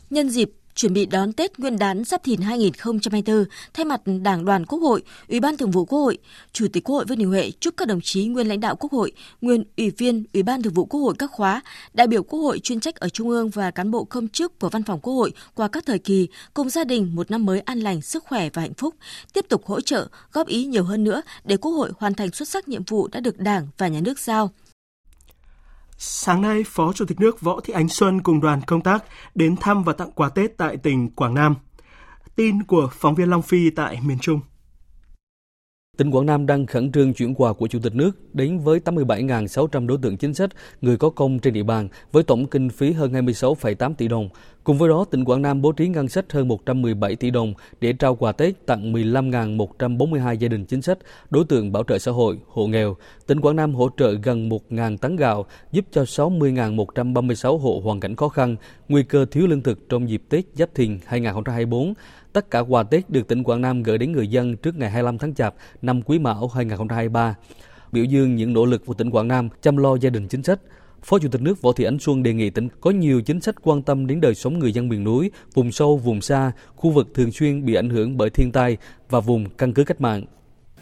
Nhân 0.09 0.29
dịp 0.29 0.49
chuẩn 0.77 0.93
bị 0.93 1.05
đón 1.05 1.34
Tết 1.34 1.60
Nguyên 1.60 1.79
đán 1.79 2.03
Giáp 2.03 2.24
Thìn 2.24 2.41
2024, 2.41 3.46
thay 3.74 3.86
mặt 3.86 4.01
Đảng 4.24 4.46
đoàn 4.46 4.65
Quốc 4.65 4.79
hội, 4.79 5.01
Ủy 5.27 5.39
ban 5.39 5.57
Thường 5.57 5.72
vụ 5.72 5.86
Quốc 5.86 6.00
hội, 6.00 6.17
Chủ 6.53 6.67
tịch 6.74 6.84
Quốc 6.84 6.96
hội 6.96 7.05
Vương 7.05 7.17
Đình 7.17 7.27
Huệ 7.27 7.51
chúc 7.60 7.77
các 7.77 7.88
đồng 7.88 8.01
chí 8.01 8.25
nguyên 8.25 8.48
lãnh 8.48 8.60
đạo 8.60 8.75
Quốc 8.75 8.91
hội, 8.91 9.12
nguyên 9.41 9.63
ủy 9.77 9.89
viên 9.89 10.25
Ủy 10.34 10.43
ban 10.43 10.62
Thường 10.62 10.74
vụ 10.74 10.86
Quốc 10.86 11.00
hội 11.00 11.13
các 11.19 11.31
khóa, 11.31 11.62
đại 11.93 12.07
biểu 12.07 12.24
Quốc 12.24 12.39
hội 12.39 12.60
chuyên 12.60 12.79
trách 12.79 12.96
ở 12.96 13.10
Trung 13.10 13.29
ương 13.29 13.50
và 13.50 13.72
cán 13.72 13.91
bộ 13.91 14.03
công 14.03 14.27
chức 14.27 14.60
của 14.60 14.69
Văn 14.69 14.84
phòng 14.84 15.00
Quốc 15.00 15.13
hội 15.13 15.31
qua 15.55 15.67
các 15.67 15.86
thời 15.86 16.00
kỳ 16.00 16.27
cùng 16.53 16.69
gia 16.69 16.84
đình 16.84 17.15
một 17.15 17.31
năm 17.31 17.46
mới 17.46 17.60
an 17.60 17.79
lành, 17.79 18.01
sức 18.01 18.24
khỏe 18.24 18.50
và 18.53 18.62
hạnh 18.62 18.74
phúc, 18.74 18.96
tiếp 19.34 19.46
tục 19.50 19.65
hỗ 19.65 19.81
trợ, 19.81 20.07
góp 20.31 20.48
ý 20.48 20.65
nhiều 20.65 20.84
hơn 20.84 21.03
nữa 21.03 21.22
để 21.46 21.57
Quốc 21.57 21.72
hội 21.72 21.91
hoàn 21.98 22.13
thành 22.13 22.31
xuất 22.31 22.48
sắc 22.48 22.67
nhiệm 22.67 22.84
vụ 22.84 23.07
đã 23.07 23.19
được 23.19 23.39
Đảng 23.39 23.67
và 23.77 23.88
Nhà 23.88 24.00
nước 24.01 24.19
giao. 24.19 24.51
Sáng 25.97 26.41
nay, 26.41 26.63
Phó 26.67 26.93
Chủ 26.93 27.05
tịch 27.05 27.19
nước 27.19 27.41
Võ 27.41 27.59
Thị 27.59 27.73
Ánh 27.73 27.89
Xuân 27.89 28.21
cùng 28.21 28.41
đoàn 28.41 28.61
công 28.61 28.81
tác 28.81 29.03
đến 29.35 29.55
thăm 29.55 29.83
và 29.83 29.93
tặng 29.93 30.11
quà 30.11 30.29
Tết 30.29 30.57
tại 30.57 30.77
tỉnh 30.77 31.09
Quảng 31.09 31.33
Nam. 31.33 31.55
Tin 32.35 32.63
của 32.63 32.89
phóng 32.93 33.15
viên 33.15 33.29
Long 33.29 33.41
Phi 33.41 33.69
tại 33.69 33.99
miền 34.03 34.19
Trung. 34.19 34.39
Tỉnh 35.97 36.11
Quảng 36.11 36.25
Nam 36.25 36.45
đang 36.45 36.65
khẩn 36.65 36.91
trương 36.91 37.13
chuyển 37.13 37.35
quà 37.35 37.53
của 37.53 37.67
Chủ 37.67 37.79
tịch 37.79 37.95
nước 37.95 38.11
đến 38.33 38.59
với 38.59 38.79
87.600 38.85 39.87
đối 39.87 39.97
tượng 39.97 40.17
chính 40.17 40.33
sách, 40.33 40.49
người 40.81 40.97
có 40.97 41.09
công 41.09 41.39
trên 41.39 41.53
địa 41.53 41.63
bàn 41.63 41.87
với 42.11 42.23
tổng 42.23 42.47
kinh 42.47 42.69
phí 42.69 42.91
hơn 42.91 43.11
26,8 43.11 43.93
tỷ 43.93 44.07
đồng. 44.07 44.29
Cùng 44.63 44.77
với 44.77 44.89
đó, 44.89 45.05
tỉnh 45.11 45.25
Quảng 45.25 45.41
Nam 45.41 45.61
bố 45.61 45.71
trí 45.71 45.87
ngân 45.87 46.07
sách 46.07 46.33
hơn 46.33 46.47
117 46.47 47.15
tỷ 47.15 47.31
đồng 47.31 47.53
để 47.81 47.93
trao 47.93 48.15
quà 48.15 48.31
Tết 48.31 48.65
tặng 48.65 48.93
15.142 48.93 50.33
gia 50.33 50.47
đình 50.47 50.65
chính 50.65 50.81
sách, 50.81 50.97
đối 51.29 51.45
tượng 51.45 51.71
bảo 51.71 51.83
trợ 51.83 51.97
xã 51.97 52.11
hội, 52.11 52.37
hộ 52.47 52.67
nghèo. 52.67 52.95
Tỉnh 53.27 53.41
Quảng 53.41 53.55
Nam 53.55 53.75
hỗ 53.75 53.89
trợ 53.97 54.11
gần 54.23 54.49
1.000 54.49 54.97
tấn 54.97 55.15
gạo, 55.15 55.45
giúp 55.71 55.85
cho 55.91 56.03
60.136 56.03 57.57
hộ 57.57 57.81
hoàn 57.83 57.99
cảnh 57.99 58.15
khó 58.15 58.29
khăn, 58.29 58.55
nguy 58.89 59.03
cơ 59.03 59.25
thiếu 59.31 59.47
lương 59.47 59.61
thực 59.61 59.89
trong 59.89 60.09
dịp 60.09 60.21
Tết 60.29 60.45
Giáp 60.53 60.75
Thìn 60.75 60.99
2024. 61.05 61.93
Tất 62.38 62.51
cả 62.51 62.60
quà 62.60 62.84
Tết 62.84 63.10
được 63.10 63.27
tỉnh 63.27 63.44
Quảng 63.44 63.62
Nam 63.62 63.84
gửi 63.84 63.98
đến 63.98 64.12
người 64.12 64.27
dân 64.27 64.58
trước 64.58 64.75
ngày 64.75 64.89
25 64.89 65.17
tháng 65.17 65.34
Chạp 65.36 65.53
năm 65.82 66.01
Quý 66.01 66.20
Mão 66.20 66.48
2023. 66.48 67.36
Biểu 67.91 68.03
dương 68.03 68.36
những 68.36 68.53
nỗ 68.53 68.65
lực 68.65 68.86
của 68.86 68.94
tỉnh 68.94 69.10
Quảng 69.10 69.27
Nam 69.27 69.50
chăm 69.62 69.77
lo 69.77 69.98
gia 69.98 70.10
đình 70.10 70.27
chính 70.27 70.44
sách, 70.44 70.60
Phó 71.03 71.20
Chủ 71.20 71.27
tịch 71.32 71.41
nước 71.41 71.62
Võ 71.62 71.72
Thị 71.72 71.84
Ánh 71.84 72.00
Xuân 72.00 72.24
đề 72.24 72.34
nghị 72.34 72.50
tỉnh 72.50 72.67
có 72.82 72.91
nhiều 72.91 73.22
chính 73.22 73.41
sách 73.41 73.56
quan 73.62 73.82
tâm 73.82 74.08
đến 74.08 74.22
đời 74.22 74.36
sống 74.36 74.60
người 74.60 74.74
dân 74.74 74.89
miền 74.89 75.03
núi, 75.03 75.32
vùng 75.53 75.72
sâu, 75.72 75.98
vùng 75.98 76.22
xa, 76.22 76.51
khu 76.75 76.91
vực 76.91 77.08
thường 77.15 77.32
xuyên 77.32 77.65
bị 77.65 77.75
ảnh 77.75 77.89
hưởng 77.89 78.17
bởi 78.17 78.29
thiên 78.29 78.51
tai 78.51 78.77
và 79.10 79.20
vùng 79.20 79.50
căn 79.50 79.74
cứ 79.74 79.84
cách 79.84 80.01
mạng. 80.01 80.25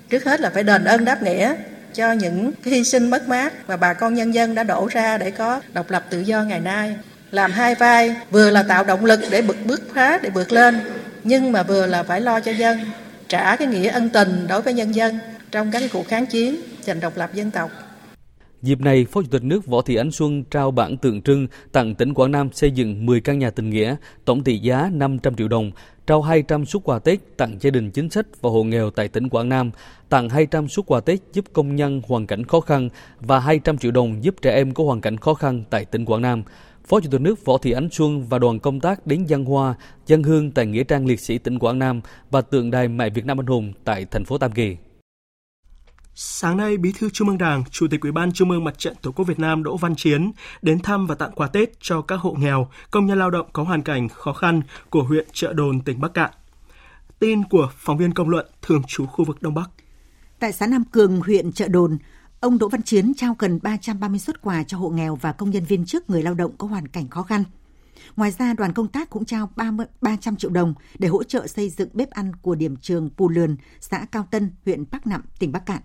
Trước 0.09 0.23
hết 0.23 0.41
là 0.41 0.49
phải 0.49 0.63
đền 0.63 0.83
ơn 0.83 1.05
đáp 1.05 1.23
nghĩa 1.23 1.55
cho 1.93 2.11
những 2.11 2.51
hy 2.63 2.83
sinh 2.83 3.09
mất 3.09 3.27
mát 3.27 3.53
mà 3.69 3.77
bà 3.77 3.93
con 3.93 4.13
nhân 4.13 4.33
dân 4.33 4.55
đã 4.55 4.63
đổ 4.63 4.87
ra 4.91 5.17
để 5.17 5.31
có 5.31 5.61
độc 5.73 5.89
lập 5.89 6.05
tự 6.09 6.19
do 6.19 6.43
ngày 6.43 6.59
nay. 6.59 6.95
Làm 7.31 7.51
hai 7.51 7.75
vai, 7.75 8.15
vừa 8.31 8.49
là 8.49 8.63
tạo 8.63 8.83
động 8.83 9.05
lực 9.05 9.19
để 9.31 9.41
bực 9.41 9.57
bước 9.65 9.81
phá, 9.93 10.19
để 10.23 10.29
vượt 10.29 10.51
lên, 10.51 10.79
nhưng 11.25 11.51
mà 11.51 11.63
vừa 11.63 11.87
là 11.87 12.03
phải 12.03 12.21
lo 12.21 12.39
cho 12.39 12.51
dân, 12.51 12.79
trả 13.27 13.55
cái 13.55 13.67
nghĩa 13.67 13.87
ân 13.87 14.09
tình 14.09 14.47
đối 14.49 14.61
với 14.61 14.73
nhân 14.73 14.95
dân 14.95 15.19
trong 15.51 15.71
các 15.71 15.83
cuộc 15.93 16.07
kháng 16.07 16.25
chiến 16.25 16.55
giành 16.81 16.99
độc 16.99 17.17
lập 17.17 17.33
dân 17.33 17.51
tộc. 17.51 17.71
Dịp 18.61 18.81
này, 18.81 19.05
Phó 19.11 19.21
Chủ 19.21 19.27
tịch 19.31 19.43
nước 19.43 19.65
Võ 19.65 19.81
Thị 19.81 19.95
Ánh 19.95 20.11
Xuân 20.11 20.43
trao 20.43 20.71
bản 20.71 20.97
tượng 20.97 21.21
trưng 21.21 21.47
tặng 21.71 21.95
tỉnh 21.95 22.13
Quảng 22.13 22.31
Nam 22.31 22.49
xây 22.53 22.71
dựng 22.71 23.05
10 23.05 23.21
căn 23.21 23.39
nhà 23.39 23.49
tình 23.49 23.69
nghĩa, 23.69 23.95
tổng 24.25 24.43
trị 24.43 24.57
giá 24.57 24.89
500 24.93 25.35
triệu 25.35 25.47
đồng, 25.47 25.71
trao 26.07 26.21
200 26.21 26.65
suất 26.65 26.83
quà 26.83 26.99
Tết 26.99 27.37
tặng 27.37 27.57
gia 27.61 27.69
đình 27.69 27.91
chính 27.91 28.09
sách 28.09 28.25
và 28.41 28.49
hộ 28.49 28.63
nghèo 28.63 28.89
tại 28.89 29.07
tỉnh 29.07 29.29
Quảng 29.29 29.49
Nam, 29.49 29.71
tặng 30.09 30.29
200 30.29 30.67
suất 30.67 30.85
quà 30.85 30.99
Tết 30.99 31.19
giúp 31.33 31.45
công 31.53 31.75
nhân 31.75 32.01
hoàn 32.07 32.27
cảnh 32.27 32.43
khó 32.43 32.59
khăn 32.59 32.89
và 33.19 33.39
200 33.39 33.77
triệu 33.77 33.91
đồng 33.91 34.23
giúp 34.23 34.35
trẻ 34.41 34.55
em 34.55 34.73
có 34.73 34.83
hoàn 34.83 35.01
cảnh 35.01 35.17
khó 35.17 35.33
khăn 35.33 35.63
tại 35.69 35.85
tỉnh 35.85 36.05
Quảng 36.05 36.21
Nam. 36.21 36.43
Phó 36.87 36.99
Chủ 36.99 37.09
tịch 37.11 37.21
nước 37.21 37.45
Võ 37.45 37.57
Thị 37.57 37.71
Ánh 37.71 37.89
Xuân 37.91 38.27
và 38.29 38.39
đoàn 38.39 38.59
công 38.59 38.79
tác 38.79 39.07
đến 39.07 39.25
dân 39.25 39.45
hoa, 39.45 39.75
dân 40.05 40.23
hương 40.23 40.51
tại 40.51 40.65
Nghĩa 40.65 40.83
trang 40.83 41.05
liệt 41.05 41.19
sĩ 41.19 41.37
tỉnh 41.37 41.59
Quảng 41.59 41.79
Nam 41.79 42.01
và 42.31 42.41
tượng 42.41 42.71
đài 42.71 42.87
mẹ 42.87 43.09
Việt 43.09 43.25
Nam 43.25 43.39
anh 43.39 43.45
hùng 43.45 43.73
tại 43.83 44.05
thành 44.05 44.25
phố 44.25 44.37
Tam 44.37 44.51
Kỳ. 44.51 44.77
Sáng 46.15 46.57
nay, 46.57 46.77
Bí 46.77 46.91
thư 46.99 47.09
Trung 47.09 47.27
ương 47.27 47.37
Đảng, 47.37 47.63
Chủ 47.71 47.87
tịch 47.91 48.01
Ủy 48.01 48.11
ban 48.11 48.31
Trung 48.31 48.51
ương 48.51 48.63
Mặt 48.63 48.77
trận 48.77 48.93
Tổ 49.01 49.11
quốc 49.11 49.25
Việt 49.25 49.39
Nam 49.39 49.63
Đỗ 49.63 49.77
Văn 49.77 49.95
Chiến 49.95 50.31
đến 50.61 50.79
thăm 50.79 51.07
và 51.07 51.15
tặng 51.15 51.31
quà 51.35 51.47
Tết 51.47 51.69
cho 51.81 52.01
các 52.01 52.15
hộ 52.15 52.35
nghèo, 52.39 52.67
công 52.91 53.05
nhân 53.05 53.19
lao 53.19 53.31
động 53.31 53.47
có 53.53 53.63
hoàn 53.63 53.81
cảnh 53.81 54.09
khó 54.09 54.33
khăn 54.33 54.61
của 54.89 55.03
huyện 55.03 55.27
Trợ 55.33 55.53
Đồn, 55.53 55.81
tỉnh 55.81 56.01
Bắc 56.01 56.13
Cạn. 56.13 56.31
Tin 57.19 57.43
của 57.43 57.69
phóng 57.75 57.97
viên 57.97 58.13
công 58.13 58.29
luận 58.29 58.45
thường 58.61 58.81
trú 58.87 59.05
khu 59.05 59.25
vực 59.25 59.41
Đông 59.41 59.53
Bắc. 59.53 59.69
Tại 60.39 60.51
xã 60.51 60.67
Nam 60.67 60.83
Cường, 60.91 61.21
huyện 61.21 61.51
Trợ 61.51 61.67
Đồn, 61.67 61.97
ông 62.45 62.57
Đỗ 62.57 62.69
Văn 62.69 62.83
Chiến 62.83 63.13
trao 63.17 63.35
gần 63.39 63.59
330 63.63 64.19
xuất 64.19 64.41
quà 64.41 64.63
cho 64.63 64.77
hộ 64.77 64.89
nghèo 64.89 65.15
và 65.15 65.31
công 65.31 65.49
nhân 65.49 65.65
viên 65.65 65.85
chức 65.85 66.09
người 66.09 66.23
lao 66.23 66.33
động 66.33 66.51
có 66.57 66.67
hoàn 66.67 66.87
cảnh 66.87 67.07
khó 67.07 67.23
khăn. 67.23 67.43
Ngoài 68.15 68.31
ra, 68.31 68.53
đoàn 68.53 68.73
công 68.73 68.87
tác 68.87 69.09
cũng 69.09 69.25
trao 69.25 69.49
30, 69.55 69.85
300 70.01 70.35
triệu 70.35 70.51
đồng 70.51 70.73
để 70.99 71.07
hỗ 71.07 71.23
trợ 71.23 71.47
xây 71.47 71.69
dựng 71.69 71.89
bếp 71.93 72.09
ăn 72.09 72.31
của 72.41 72.55
điểm 72.55 72.75
trường 72.75 73.09
Pù 73.17 73.29
Lườn, 73.29 73.55
xã 73.79 74.05
Cao 74.11 74.27
Tân, 74.31 74.51
huyện 74.65 74.83
Bắc 74.91 75.07
Nậm, 75.07 75.21
tỉnh 75.39 75.51
Bắc 75.51 75.65
Cạn. 75.65 75.81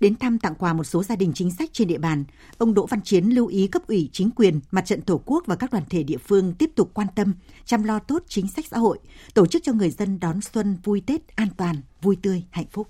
Đến 0.00 0.16
thăm 0.16 0.38
tặng 0.38 0.54
quà 0.54 0.72
một 0.72 0.84
số 0.84 1.02
gia 1.02 1.16
đình 1.16 1.32
chính 1.34 1.50
sách 1.50 1.70
trên 1.72 1.88
địa 1.88 1.98
bàn, 1.98 2.24
ông 2.58 2.74
Đỗ 2.74 2.86
Văn 2.86 3.00
Chiến 3.02 3.24
lưu 3.24 3.46
ý 3.46 3.66
cấp 3.66 3.82
ủy 3.88 4.10
chính 4.12 4.30
quyền, 4.30 4.60
mặt 4.70 4.86
trận 4.86 5.00
Tổ 5.00 5.20
quốc 5.26 5.44
và 5.46 5.56
các 5.56 5.72
đoàn 5.72 5.84
thể 5.90 6.02
địa 6.02 6.18
phương 6.18 6.54
tiếp 6.54 6.70
tục 6.76 6.90
quan 6.94 7.08
tâm, 7.14 7.34
chăm 7.64 7.82
lo 7.82 7.98
tốt 7.98 8.22
chính 8.28 8.48
sách 8.48 8.64
xã 8.70 8.78
hội, 8.78 8.98
tổ 9.34 9.46
chức 9.46 9.62
cho 9.62 9.72
người 9.72 9.90
dân 9.90 10.20
đón 10.20 10.40
xuân 10.40 10.76
vui 10.84 11.02
Tết 11.06 11.36
an 11.36 11.48
toàn, 11.56 11.76
vui 12.02 12.16
tươi, 12.22 12.44
hạnh 12.50 12.66
phúc 12.70 12.88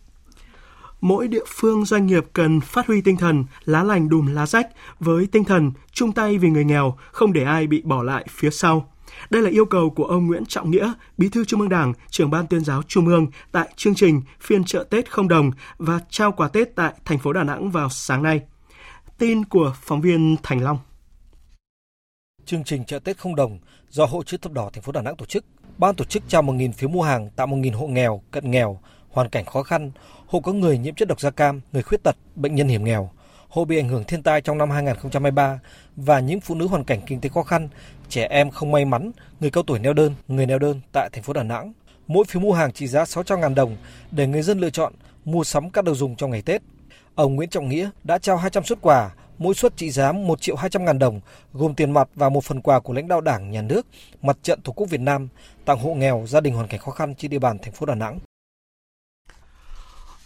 mỗi 1.01 1.29
địa 1.29 1.45
phương 1.47 1.85
doanh 1.85 2.07
nghiệp 2.07 2.25
cần 2.33 2.61
phát 2.61 2.87
huy 2.87 3.01
tinh 3.01 3.17
thần 3.17 3.45
lá 3.65 3.83
lành 3.83 4.09
đùm 4.09 4.27
lá 4.27 4.47
rách 4.47 4.69
với 5.01 5.27
tinh 5.33 5.45
thần 5.45 5.73
chung 5.93 6.13
tay 6.13 6.39
vì 6.39 6.51
người 6.51 6.65
nghèo, 6.65 6.97
không 7.13 7.33
để 7.33 7.45
ai 7.45 7.67
bị 7.67 7.83
bỏ 7.85 8.03
lại 8.03 8.27
phía 8.31 8.51
sau. 8.51 8.93
Đây 9.31 9.43
là 9.43 9.51
yêu 9.51 9.65
cầu 9.65 9.91
của 9.91 10.05
ông 10.05 10.27
Nguyễn 10.27 10.47
Trọng 10.47 10.71
Nghĩa, 10.71 10.93
Bí 11.19 11.29
thư 11.29 11.45
Trung 11.45 11.61
ương 11.61 11.69
Đảng, 11.69 11.93
trưởng 12.11 12.31
ban 12.31 12.47
tuyên 12.47 12.65
giáo 12.65 12.83
Trung 12.83 13.07
ương 13.07 13.27
tại 13.53 13.69
chương 13.77 13.95
trình 13.95 14.23
phiên 14.41 14.65
chợ 14.65 14.85
Tết 14.91 15.11
không 15.11 15.29
đồng 15.29 15.51
và 15.79 16.01
trao 16.11 16.33
quà 16.33 16.49
Tết 16.49 16.75
tại 16.75 16.95
thành 17.05 17.19
phố 17.19 17.33
Đà 17.33 17.45
Nẵng 17.45 17.71
vào 17.71 17.89
sáng 17.89 18.23
nay. 18.23 18.41
Tin 19.19 19.45
của 19.45 19.75
phóng 19.83 20.01
viên 20.01 20.37
Thành 20.43 20.63
Long. 20.63 20.79
Chương 22.45 22.65
trình 22.65 22.85
chợ 22.85 22.99
Tết 22.99 23.19
không 23.19 23.37
đồng 23.37 23.59
do 23.89 24.05
Hội 24.07 24.25
chữ 24.27 24.37
thập 24.37 24.53
đỏ 24.53 24.71
thành 24.73 24.83
phố 24.83 24.93
Đà 24.93 25.03
Nẵng 25.03 25.17
tổ 25.17 25.27
chức. 25.27 25.45
Ban 25.79 25.95
tổ 25.95 26.05
chức 26.05 26.23
trao 26.29 26.43
1.000 26.43 26.73
phiếu 26.73 26.89
mua 26.89 27.03
hàng 27.03 27.31
tặng 27.37 27.51
1.000 27.51 27.77
hộ 27.77 27.87
nghèo, 27.87 28.23
cận 28.31 28.51
nghèo, 28.51 28.81
hoàn 29.17 29.29
cảnh 29.29 29.45
khó 29.45 29.63
khăn, 29.63 29.91
hộ 30.27 30.41
có 30.41 30.53
người 30.53 30.79
nhiễm 30.79 30.95
chất 30.95 31.09
độc 31.09 31.21
da 31.21 31.31
cam, 31.31 31.61
người 31.73 31.83
khuyết 31.83 32.03
tật, 32.03 32.17
bệnh 32.35 32.55
nhân 32.55 32.69
hiểm 32.69 32.85
nghèo, 32.85 33.11
hộ 33.49 33.65
bị 33.65 33.79
ảnh 33.79 33.89
hưởng 33.89 34.05
thiên 34.05 34.23
tai 34.23 34.41
trong 34.41 34.59
năm 34.59 34.71
2023 34.71 35.61
và 35.97 36.21
những 36.21 36.41
phụ 36.41 36.55
nữ 36.55 36.67
hoàn 36.67 36.85
cảnh 36.85 37.01
kinh 37.07 37.21
tế 37.21 37.29
khó 37.29 37.43
khăn, 37.43 37.69
trẻ 38.09 38.27
em 38.31 38.51
không 38.51 38.73
may 38.73 38.85
mắn, 38.85 39.11
người 39.41 39.51
cao 39.51 39.63
tuổi 39.67 39.79
neo 39.79 39.93
đơn, 39.93 40.15
người 40.29 40.47
neo 40.47 40.59
đơn 40.59 40.81
tại 40.93 41.11
thành 41.13 41.23
phố 41.23 41.33
Đà 41.33 41.43
Nẵng. 41.43 41.73
Mỗi 42.07 42.25
phiếu 42.25 42.43
mua 42.43 42.53
hàng 42.53 42.73
trị 42.73 42.87
giá 42.87 43.05
600.000 43.05 43.55
đồng 43.55 43.77
để 44.11 44.27
người 44.27 44.43
dân 44.43 44.59
lựa 44.59 44.71
chọn 44.71 44.93
mua 45.25 45.45
sắm 45.45 45.71
các 45.71 45.85
đồ 45.85 45.95
dùng 45.95 46.17
trong 46.17 46.31
ngày 46.31 46.43
Tết. 46.43 46.63
Ông 47.15 47.37
Nguyễn 47.37 47.49
Trọng 47.49 47.69
Nghĩa 47.69 47.91
đã 48.05 48.19
trao 48.19 48.37
200 48.37 48.65
xuất 48.65 48.81
quà, 48.83 49.11
mỗi 49.39 49.55
suất 49.55 49.77
trị 49.77 49.91
giá 49.91 50.13
1 50.13 50.41
triệu 50.41 50.57
200 50.57 50.85
ngàn 50.85 50.99
đồng, 50.99 51.21
gồm 51.53 51.75
tiền 51.75 51.91
mặt 51.91 52.09
và 52.15 52.29
một 52.29 52.45
phần 52.45 52.61
quà 52.61 52.81
của 52.81 52.93
lãnh 52.93 53.09
đạo 53.09 53.21
Đảng, 53.21 53.51
Nhà 53.51 53.63
nước, 53.63 53.87
Mặt 54.23 54.37
trận 54.43 54.61
Tổ 54.61 54.73
quốc 54.73 54.91
Việt 54.91 55.01
Nam, 55.01 55.29
tặng 55.65 55.79
hộ 55.79 55.95
nghèo, 55.95 56.25
gia 56.29 56.41
đình 56.41 56.55
hoàn 56.55 56.69
cảnh 56.69 56.81
khó 56.81 56.93
khăn 56.93 57.15
trên 57.15 57.31
địa 57.31 57.39
bàn 57.39 57.59
thành 57.59 57.73
phố 57.73 57.87
Đà 57.87 57.95
Nẵng. 57.95 58.19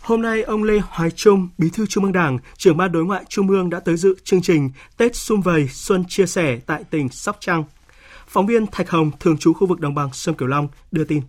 Hôm 0.00 0.22
nay, 0.22 0.42
ông 0.42 0.62
Lê 0.62 0.78
Hoài 0.88 1.10
Trung, 1.10 1.48
Bí 1.58 1.70
thư 1.70 1.86
Trung 1.86 2.04
ương 2.04 2.12
Đảng, 2.12 2.38
trưởng 2.56 2.76
ban 2.76 2.92
đối 2.92 3.04
ngoại 3.04 3.24
Trung 3.28 3.48
ương 3.48 3.70
đã 3.70 3.80
tới 3.80 3.96
dự 3.96 4.14
chương 4.24 4.42
trình 4.42 4.70
Tết 4.96 5.16
Xung 5.16 5.40
Vầy 5.40 5.68
Xuân 5.68 6.04
Chia 6.08 6.26
Sẻ 6.26 6.58
tại 6.66 6.84
tỉnh 6.84 7.08
Sóc 7.08 7.36
Trăng. 7.40 7.64
Phóng 8.26 8.46
viên 8.46 8.66
Thạch 8.66 8.90
Hồng, 8.90 9.10
thường 9.20 9.38
trú 9.38 9.52
khu 9.52 9.66
vực 9.66 9.80
đồng 9.80 9.94
bằng 9.94 10.08
sông 10.12 10.34
Cửu 10.34 10.48
Long, 10.48 10.68
đưa 10.92 11.04
tin. 11.04 11.22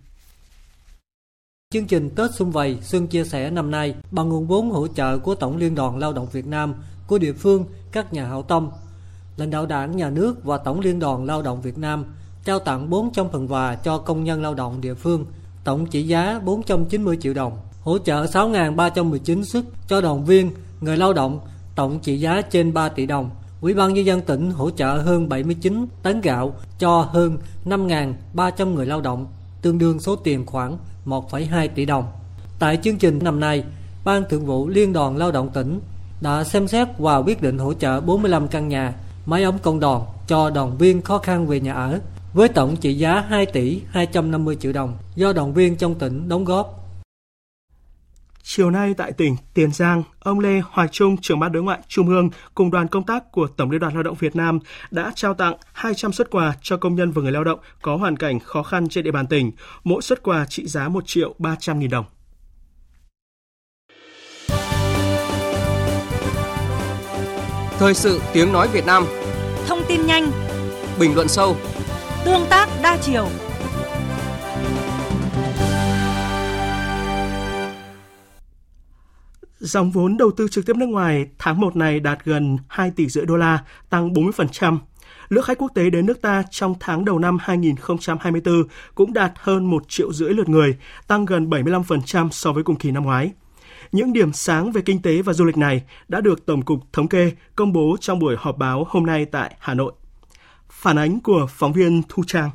Chương 1.70 1.86
trình 1.86 2.10
Tết 2.10 2.34
Xung 2.34 2.50
Vầy 2.50 2.78
Xuân 2.82 3.06
Chia 3.06 3.24
Sẻ 3.24 3.50
năm 3.50 3.70
nay 3.70 3.94
bằng 4.10 4.28
nguồn 4.28 4.46
vốn 4.46 4.70
hỗ 4.70 4.86
trợ 4.88 5.18
của 5.18 5.34
Tổng 5.34 5.56
Liên 5.56 5.74
đoàn 5.74 5.98
Lao 5.98 6.12
động 6.12 6.28
Việt 6.32 6.46
Nam, 6.46 6.74
của 7.06 7.18
địa 7.18 7.32
phương, 7.32 7.64
các 7.92 8.12
nhà 8.12 8.26
hảo 8.26 8.42
tâm, 8.42 8.70
lãnh 9.36 9.50
đạo 9.50 9.66
đảng, 9.66 9.96
nhà 9.96 10.10
nước 10.10 10.44
và 10.44 10.58
Tổng 10.58 10.80
Liên 10.80 10.98
đoàn 10.98 11.24
Lao 11.24 11.42
động 11.42 11.62
Việt 11.62 11.78
Nam 11.78 12.04
trao 12.44 12.58
tặng 12.58 12.90
400 12.90 13.26
phần 13.32 13.52
quà 13.52 13.74
cho 13.74 13.98
công 13.98 14.24
nhân 14.24 14.42
lao 14.42 14.54
động 14.54 14.80
địa 14.80 14.94
phương, 14.94 15.26
tổng 15.64 15.86
trị 15.86 16.02
giá 16.02 16.40
490 16.44 17.18
triệu 17.20 17.34
đồng 17.34 17.58
hỗ 17.84 17.98
trợ 17.98 18.24
6.319 18.24 19.44
xuất 19.44 19.64
cho 19.88 20.00
đoàn 20.00 20.24
viên, 20.24 20.50
người 20.80 20.96
lao 20.96 21.12
động, 21.12 21.40
tổng 21.74 21.98
trị 22.00 22.20
giá 22.20 22.42
trên 22.42 22.74
3 22.74 22.88
tỷ 22.88 23.06
đồng. 23.06 23.30
Ủy 23.60 23.74
ban 23.74 23.94
nhân 23.94 24.06
dân 24.06 24.20
tỉnh 24.20 24.50
hỗ 24.50 24.70
trợ 24.70 24.96
hơn 24.96 25.28
79 25.28 25.86
tấn 26.02 26.20
gạo 26.20 26.54
cho 26.78 27.00
hơn 27.00 27.38
5.300 27.64 28.74
người 28.74 28.86
lao 28.86 29.00
động, 29.00 29.26
tương 29.62 29.78
đương 29.78 30.00
số 30.00 30.16
tiền 30.16 30.46
khoảng 30.46 30.78
1,2 31.06 31.68
tỷ 31.74 31.84
đồng. 31.84 32.04
Tại 32.58 32.78
chương 32.82 32.98
trình 32.98 33.18
năm 33.22 33.40
nay, 33.40 33.64
Ban 34.04 34.22
Thường 34.28 34.46
vụ 34.46 34.68
Liên 34.68 34.92
đoàn 34.92 35.16
Lao 35.16 35.32
động 35.32 35.50
tỉnh 35.54 35.80
đã 36.20 36.44
xem 36.44 36.68
xét 36.68 36.88
và 36.98 37.16
quyết 37.16 37.42
định 37.42 37.58
hỗ 37.58 37.74
trợ 37.74 38.00
45 38.00 38.48
căn 38.48 38.68
nhà, 38.68 38.94
máy 39.26 39.42
ấm 39.42 39.58
công 39.62 39.80
đoàn 39.80 40.02
cho 40.26 40.50
đoàn 40.50 40.78
viên 40.78 41.02
khó 41.02 41.18
khăn 41.18 41.46
về 41.46 41.60
nhà 41.60 41.72
ở 41.72 42.00
với 42.34 42.48
tổng 42.48 42.76
trị 42.76 42.94
giá 42.94 43.20
2 43.28 43.46
tỷ 43.46 43.80
250 43.88 44.56
triệu 44.60 44.72
đồng 44.72 44.96
do 45.14 45.32
đoàn 45.32 45.54
viên 45.54 45.76
trong 45.76 45.94
tỉnh 45.94 46.28
đóng 46.28 46.44
góp 46.44 46.81
Chiều 48.44 48.70
nay 48.70 48.94
tại 48.94 49.12
tỉnh 49.12 49.36
Tiền 49.54 49.72
Giang, 49.72 50.02
ông 50.20 50.40
Lê 50.40 50.60
Hoài 50.70 50.88
Trung, 50.88 51.16
trưởng 51.16 51.40
ban 51.40 51.52
đối 51.52 51.62
ngoại 51.62 51.78
Trung 51.88 52.08
ương 52.08 52.30
cùng 52.54 52.70
đoàn 52.70 52.88
công 52.88 53.06
tác 53.06 53.32
của 53.32 53.46
Tổng 53.46 53.70
Liên 53.70 53.80
đoàn 53.80 53.94
Lao 53.94 54.02
động 54.02 54.16
Việt 54.18 54.36
Nam 54.36 54.58
đã 54.90 55.12
trao 55.14 55.34
tặng 55.34 55.54
200 55.72 56.12
xuất 56.12 56.30
quà 56.30 56.54
cho 56.62 56.76
công 56.76 56.94
nhân 56.94 57.10
và 57.12 57.22
người 57.22 57.32
lao 57.32 57.44
động 57.44 57.58
có 57.82 57.96
hoàn 57.96 58.16
cảnh 58.16 58.40
khó 58.40 58.62
khăn 58.62 58.88
trên 58.88 59.04
địa 59.04 59.10
bàn 59.10 59.26
tỉnh, 59.26 59.52
mỗi 59.84 60.02
xuất 60.02 60.22
quà 60.22 60.46
trị 60.46 60.66
giá 60.66 60.88
1 60.88 61.06
triệu 61.06 61.34
300 61.38 61.78
nghìn 61.78 61.90
đồng. 61.90 62.04
Thời 67.78 67.94
sự 67.94 68.20
tiếng 68.32 68.52
nói 68.52 68.68
Việt 68.72 68.86
Nam. 68.86 69.04
Thông 69.66 69.82
tin 69.88 70.06
nhanh. 70.06 70.30
Bình 71.00 71.14
luận 71.14 71.28
sâu. 71.28 71.56
Tương 72.24 72.46
tác 72.50 72.68
đa 72.82 72.98
chiều 73.02 73.28
Dòng 79.72 79.90
vốn 79.90 80.16
đầu 80.16 80.30
tư 80.36 80.48
trực 80.50 80.66
tiếp 80.66 80.76
nước 80.76 80.86
ngoài 80.86 81.26
tháng 81.38 81.60
1 81.60 81.76
này 81.76 82.00
đạt 82.00 82.24
gần 82.24 82.58
2 82.68 82.90
tỷ 82.90 83.08
rưỡi 83.08 83.26
đô 83.26 83.36
la, 83.36 83.64
tăng 83.90 84.12
40%. 84.12 84.78
Lượng 85.28 85.44
khách 85.44 85.58
quốc 85.58 85.72
tế 85.74 85.90
đến 85.90 86.06
nước 86.06 86.22
ta 86.22 86.42
trong 86.50 86.74
tháng 86.80 87.04
đầu 87.04 87.18
năm 87.18 87.38
2024 87.40 88.62
cũng 88.94 89.12
đạt 89.12 89.32
hơn 89.36 89.70
1 89.70 89.88
triệu 89.88 90.12
rưỡi 90.12 90.30
lượt 90.30 90.48
người, 90.48 90.76
tăng 91.06 91.24
gần 91.24 91.50
75% 91.50 92.30
so 92.30 92.52
với 92.52 92.64
cùng 92.64 92.76
kỳ 92.76 92.90
năm 92.90 93.04
ngoái. 93.04 93.32
Những 93.92 94.12
điểm 94.12 94.32
sáng 94.32 94.72
về 94.72 94.82
kinh 94.84 95.02
tế 95.02 95.22
và 95.22 95.32
du 95.32 95.44
lịch 95.44 95.56
này 95.56 95.82
đã 96.08 96.20
được 96.20 96.46
Tổng 96.46 96.62
cục 96.62 96.78
Thống 96.92 97.08
kê 97.08 97.32
công 97.56 97.72
bố 97.72 97.96
trong 98.00 98.18
buổi 98.18 98.36
họp 98.38 98.58
báo 98.58 98.86
hôm 98.88 99.06
nay 99.06 99.24
tại 99.24 99.54
Hà 99.58 99.74
Nội. 99.74 99.92
Phản 100.70 100.98
ánh 100.98 101.20
của 101.20 101.46
phóng 101.50 101.72
viên 101.72 102.02
Thu 102.08 102.22
Trang. 102.26 102.50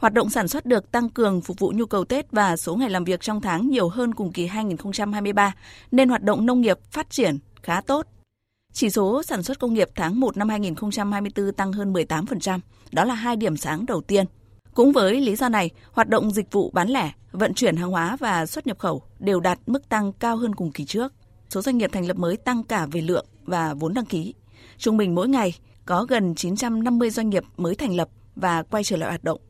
Hoạt 0.00 0.12
động 0.12 0.30
sản 0.30 0.48
xuất 0.48 0.66
được 0.66 0.92
tăng 0.92 1.08
cường 1.08 1.40
phục 1.40 1.58
vụ 1.58 1.72
nhu 1.76 1.86
cầu 1.86 2.04
Tết 2.04 2.32
và 2.32 2.56
số 2.56 2.76
ngày 2.76 2.90
làm 2.90 3.04
việc 3.04 3.20
trong 3.20 3.40
tháng 3.40 3.68
nhiều 3.70 3.88
hơn 3.88 4.14
cùng 4.14 4.32
kỳ 4.32 4.46
2023, 4.46 5.54
nên 5.90 6.08
hoạt 6.08 6.22
động 6.22 6.46
nông 6.46 6.60
nghiệp 6.60 6.78
phát 6.90 7.10
triển 7.10 7.38
khá 7.62 7.80
tốt. 7.80 8.06
Chỉ 8.72 8.90
số 8.90 9.22
sản 9.22 9.42
xuất 9.42 9.58
công 9.58 9.74
nghiệp 9.74 9.88
tháng 9.94 10.20
1 10.20 10.36
năm 10.36 10.48
2024 10.48 11.52
tăng 11.52 11.72
hơn 11.72 11.92
18%, 11.92 12.60
đó 12.92 13.04
là 13.04 13.14
hai 13.14 13.36
điểm 13.36 13.56
sáng 13.56 13.86
đầu 13.86 14.00
tiên. 14.00 14.26
Cũng 14.74 14.92
với 14.92 15.20
lý 15.20 15.36
do 15.36 15.48
này, 15.48 15.70
hoạt 15.92 16.08
động 16.08 16.30
dịch 16.30 16.52
vụ 16.52 16.70
bán 16.70 16.88
lẻ, 16.88 17.12
vận 17.32 17.54
chuyển 17.54 17.76
hàng 17.76 17.90
hóa 17.90 18.16
và 18.20 18.46
xuất 18.46 18.66
nhập 18.66 18.78
khẩu 18.78 19.02
đều 19.18 19.40
đạt 19.40 19.58
mức 19.66 19.88
tăng 19.88 20.12
cao 20.12 20.36
hơn 20.36 20.54
cùng 20.54 20.72
kỳ 20.72 20.84
trước. 20.84 21.12
Số 21.48 21.62
doanh 21.62 21.78
nghiệp 21.78 21.90
thành 21.92 22.06
lập 22.06 22.16
mới 22.16 22.36
tăng 22.36 22.62
cả 22.62 22.86
về 22.92 23.00
lượng 23.00 23.26
và 23.44 23.74
vốn 23.74 23.94
đăng 23.94 24.06
ký. 24.06 24.34
Trung 24.78 24.96
bình 24.96 25.14
mỗi 25.14 25.28
ngày 25.28 25.54
có 25.86 26.04
gần 26.04 26.34
950 26.34 27.10
doanh 27.10 27.30
nghiệp 27.30 27.44
mới 27.56 27.74
thành 27.74 27.96
lập 27.96 28.08
và 28.36 28.62
quay 28.62 28.84
trở 28.84 28.96
lại 28.96 29.08
hoạt 29.08 29.24
động. 29.24 29.40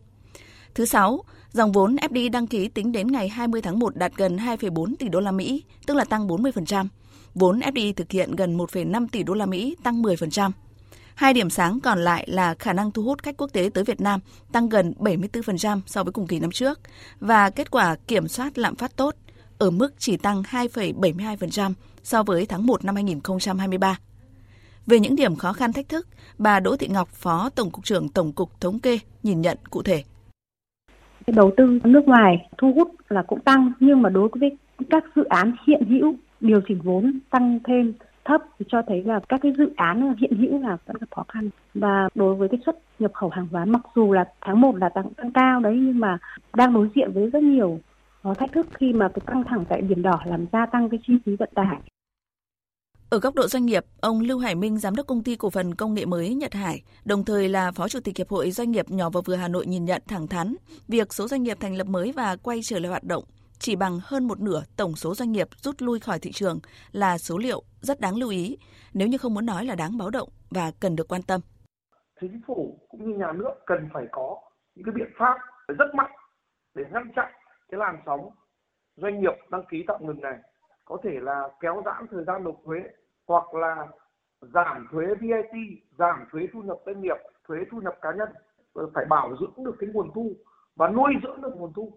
Thứ 0.74 0.85
sáu, 0.85 1.24
dòng 1.52 1.72
vốn 1.72 1.96
FDI 1.96 2.30
đăng 2.30 2.46
ký 2.46 2.68
tính 2.68 2.92
đến 2.92 3.06
ngày 3.06 3.28
20 3.28 3.62
tháng 3.62 3.78
1 3.78 3.96
đạt 3.96 4.12
gần 4.16 4.37
2,4 4.37 4.94
tỷ 4.98 5.09
đô 5.09 5.20
la 5.20 5.33
Mỹ, 5.33 5.64
tức 5.87 5.94
là 5.94 6.04
tăng 6.04 6.28
40%. 6.28 6.87
Vốn 7.35 7.61
FDI 7.61 7.92
thực 7.92 8.11
hiện 8.11 8.37
gần 8.37 8.59
1,5 8.59 9.06
tỷ 9.12 9.22
đô 9.22 9.35
la 9.35 9.46
Mỹ, 9.46 9.76
tăng 9.83 10.02
10%. 10.02 10.50
Hai 11.14 11.35
điểm 11.35 11.50
sáng 11.50 11.80
còn 11.80 11.98
lại 11.98 12.24
là 12.28 12.54
khả 12.54 12.72
năng 12.72 12.90
thu 12.90 13.02
hút 13.02 13.22
khách 13.22 13.37
quốc 13.37 13.52
tế 13.52 13.70
tới 13.74 13.85
Việt 13.85 14.00
Nam 14.00 14.20
tăng 14.52 14.68
gần 14.68 14.94
74% 14.98 15.80
so 15.87 16.04
với 16.04 16.12
cùng 16.12 16.26
kỳ 16.26 16.38
năm 16.38 16.50
trước 16.50 16.80
và 17.20 17.50
kết 17.50 17.70
quả 17.70 17.96
kiểm 18.09 18.28
soát 18.28 18.59
lạm 18.59 18.76
phát 18.76 18.96
tốt 18.96 19.14
ở 19.59 19.70
mức 19.70 19.94
chỉ 19.98 20.16
tăng 20.16 20.42
2,72% 20.42 21.72
so 22.02 22.22
với 22.22 22.46
tháng 22.46 22.66
1 22.66 22.85
năm 22.85 22.94
2023. 22.94 23.98
Về 24.87 25.00
những 25.00 25.16
điểm 25.16 25.37
khó 25.37 25.52
khăn 25.52 25.72
thách 25.72 25.88
thức, 25.88 26.06
bà 26.38 26.61
Đỗ 26.61 26.76
Thị 26.76 26.88
Ngọc, 26.88 27.09
Phó 27.12 27.50
Tổng 27.50 27.70
cục 27.70 27.85
trưởng 27.85 28.09
Tổng 28.09 28.33
cục 28.33 28.61
Thống 28.61 28.78
kê 28.78 28.98
nhìn 29.22 29.40
nhận 29.40 29.59
cụ 29.70 29.83
thể. 29.83 30.04
Đầu 31.35 31.51
tư 31.57 31.81
nước 31.85 32.09
ngoài 32.09 32.49
thu 32.59 32.73
hút 32.73 32.90
là 33.09 33.23
cũng 33.23 33.40
tăng 33.40 33.73
nhưng 33.81 34.03
mà 34.03 34.09
đối 34.09 34.29
với 34.40 34.57
các 34.90 35.05
dự 35.16 35.25
án 35.25 35.53
hiện 35.66 35.83
hữu 35.88 36.14
điều 36.40 36.61
chỉnh 36.69 36.81
vốn 36.85 37.19
tăng 37.31 37.59
thêm 37.64 37.93
thấp 38.25 38.40
thì 38.59 38.66
cho 38.69 38.83
thấy 38.87 39.05
là 39.05 39.21
các 39.29 39.40
cái 39.43 39.53
dự 39.59 39.73
án 39.77 40.14
hiện 40.19 40.37
hữu 40.37 40.62
là 40.62 40.77
vẫn 40.87 40.97
gặp 41.01 41.07
khó 41.11 41.25
khăn. 41.29 41.51
Và 41.75 42.09
đối 42.14 42.35
với 42.35 42.49
cái 42.49 42.61
xuất 42.66 42.77
nhập 42.99 43.11
khẩu 43.14 43.31
hàng 43.31 43.47
hóa 43.53 43.64
mặc 43.64 43.83
dù 43.95 44.12
là 44.12 44.25
tháng 44.40 44.61
1 44.61 44.77
là 44.77 44.88
tăng, 44.88 45.11
tăng 45.16 45.33
cao 45.33 45.61
đấy 45.61 45.77
nhưng 45.81 45.99
mà 45.99 46.19
đang 46.57 46.75
đối 46.75 46.88
diện 46.95 47.12
với 47.12 47.31
rất 47.31 47.43
nhiều 47.43 47.81
thách 48.38 48.53
thức 48.53 48.66
khi 48.75 48.93
mà 48.93 49.09
cái 49.09 49.23
căng 49.27 49.45
thẳng 49.45 49.64
tại 49.69 49.81
biển 49.81 50.03
đỏ 50.03 50.21
làm 50.25 50.47
gia 50.53 50.66
tăng 50.66 50.88
cái 50.88 51.01
chi 51.07 51.14
phí 51.27 51.37
vận 51.37 51.49
tải 51.55 51.77
ở 53.11 53.18
góc 53.18 53.35
độ 53.35 53.46
doanh 53.46 53.66
nghiệp, 53.66 53.85
ông 54.01 54.20
Lưu 54.20 54.38
Hải 54.38 54.55
Minh, 54.55 54.79
giám 54.79 54.96
đốc 54.96 55.07
công 55.07 55.23
ty 55.23 55.37
cổ 55.37 55.51
phần 55.51 55.75
công 55.75 55.94
nghệ 55.94 56.07
mới 56.07 56.35
Nhật 56.35 56.55
Hải, 56.55 56.83
đồng 57.05 57.25
thời 57.25 57.49
là 57.49 57.73
phó 57.73 57.88
chủ 57.88 57.99
tịch 58.05 58.16
hiệp 58.16 58.29
hội 58.29 58.51
doanh 58.51 58.70
nghiệp 58.70 58.90
nhỏ 58.90 59.11
và 59.11 59.20
vừa 59.27 59.35
Hà 59.35 59.49
Nội 59.49 59.66
nhìn 59.66 59.85
nhận 59.85 60.03
thẳng 60.09 60.29
thắn, 60.29 60.55
việc 60.88 61.12
số 61.12 61.29
doanh 61.29 61.42
nghiệp 61.42 61.57
thành 61.61 61.77
lập 61.77 61.87
mới 61.87 62.12
và 62.12 62.37
quay 62.37 62.61
trở 62.62 62.79
lại 62.79 62.88
hoạt 62.88 63.05
động 63.05 63.25
chỉ 63.59 63.77
bằng 63.77 63.99
hơn 64.03 64.29
một 64.29 64.40
nửa 64.40 64.62
tổng 64.77 64.96
số 64.96 65.14
doanh 65.14 65.33
nghiệp 65.33 65.49
rút 65.57 65.75
lui 65.83 66.01
khỏi 66.01 66.18
thị 66.18 66.33
trường 66.33 66.59
là 66.92 67.18
số 67.18 67.38
liệu 67.38 67.62
rất 67.81 68.01
đáng 68.01 68.16
lưu 68.16 68.31
ý, 68.31 68.59
nếu 68.94 69.09
như 69.09 69.18
không 69.18 69.35
muốn 69.35 69.46
nói 69.46 69.64
là 69.64 69.75
đáng 69.75 69.99
báo 69.99 70.11
động 70.11 70.29
và 70.51 70.73
cần 70.81 70.96
được 70.96 71.09
quan 71.09 71.23
tâm. 71.23 71.40
Chính 72.20 72.40
phủ 72.46 72.79
cũng 72.88 73.11
như 73.11 73.18
nhà 73.18 73.33
nước 73.33 73.53
cần 73.66 73.88
phải 73.94 74.05
có 74.12 74.37
những 74.75 74.85
cái 74.85 74.94
biện 74.94 75.12
pháp 75.18 75.38
rất 75.79 75.94
mạnh 75.94 76.11
để 76.75 76.83
ngăn 76.92 77.12
chặn 77.16 77.33
cái 77.70 77.81
làn 77.81 78.03
sóng 78.07 78.31
doanh 78.96 79.20
nghiệp 79.20 79.35
đăng 79.51 79.64
ký 79.70 79.79
tạm 79.88 80.07
ngừng 80.07 80.20
này 80.20 80.38
có 80.85 80.99
thể 81.05 81.11
là 81.23 81.49
kéo 81.61 81.83
giãn 81.85 82.07
thời 82.11 82.25
gian 82.25 82.44
nộp 82.44 82.57
thuế 82.66 82.79
hoặc 83.31 83.55
là 83.55 83.87
giảm 84.40 84.88
thuế 84.90 85.07
VAT, 85.07 85.55
giảm 85.99 86.27
thuế 86.33 86.43
thu 86.53 86.62
nhập 86.62 86.79
doanh 86.87 87.01
nghiệp, 87.03 87.16
thuế 87.49 87.59
thu 87.71 87.81
nhập 87.81 87.95
cá 88.03 88.09
nhân 88.19 88.29
ờ, 88.73 88.90
phải 88.95 89.05
bảo 89.05 89.37
dưỡng 89.40 89.64
được 89.64 89.77
cái 89.79 89.90
nguồn 89.93 90.11
thu 90.14 90.33
và 90.77 90.88
nuôi 90.88 91.12
dưỡng 91.23 91.40
được 91.43 91.57
nguồn 91.57 91.73
thu 91.73 91.93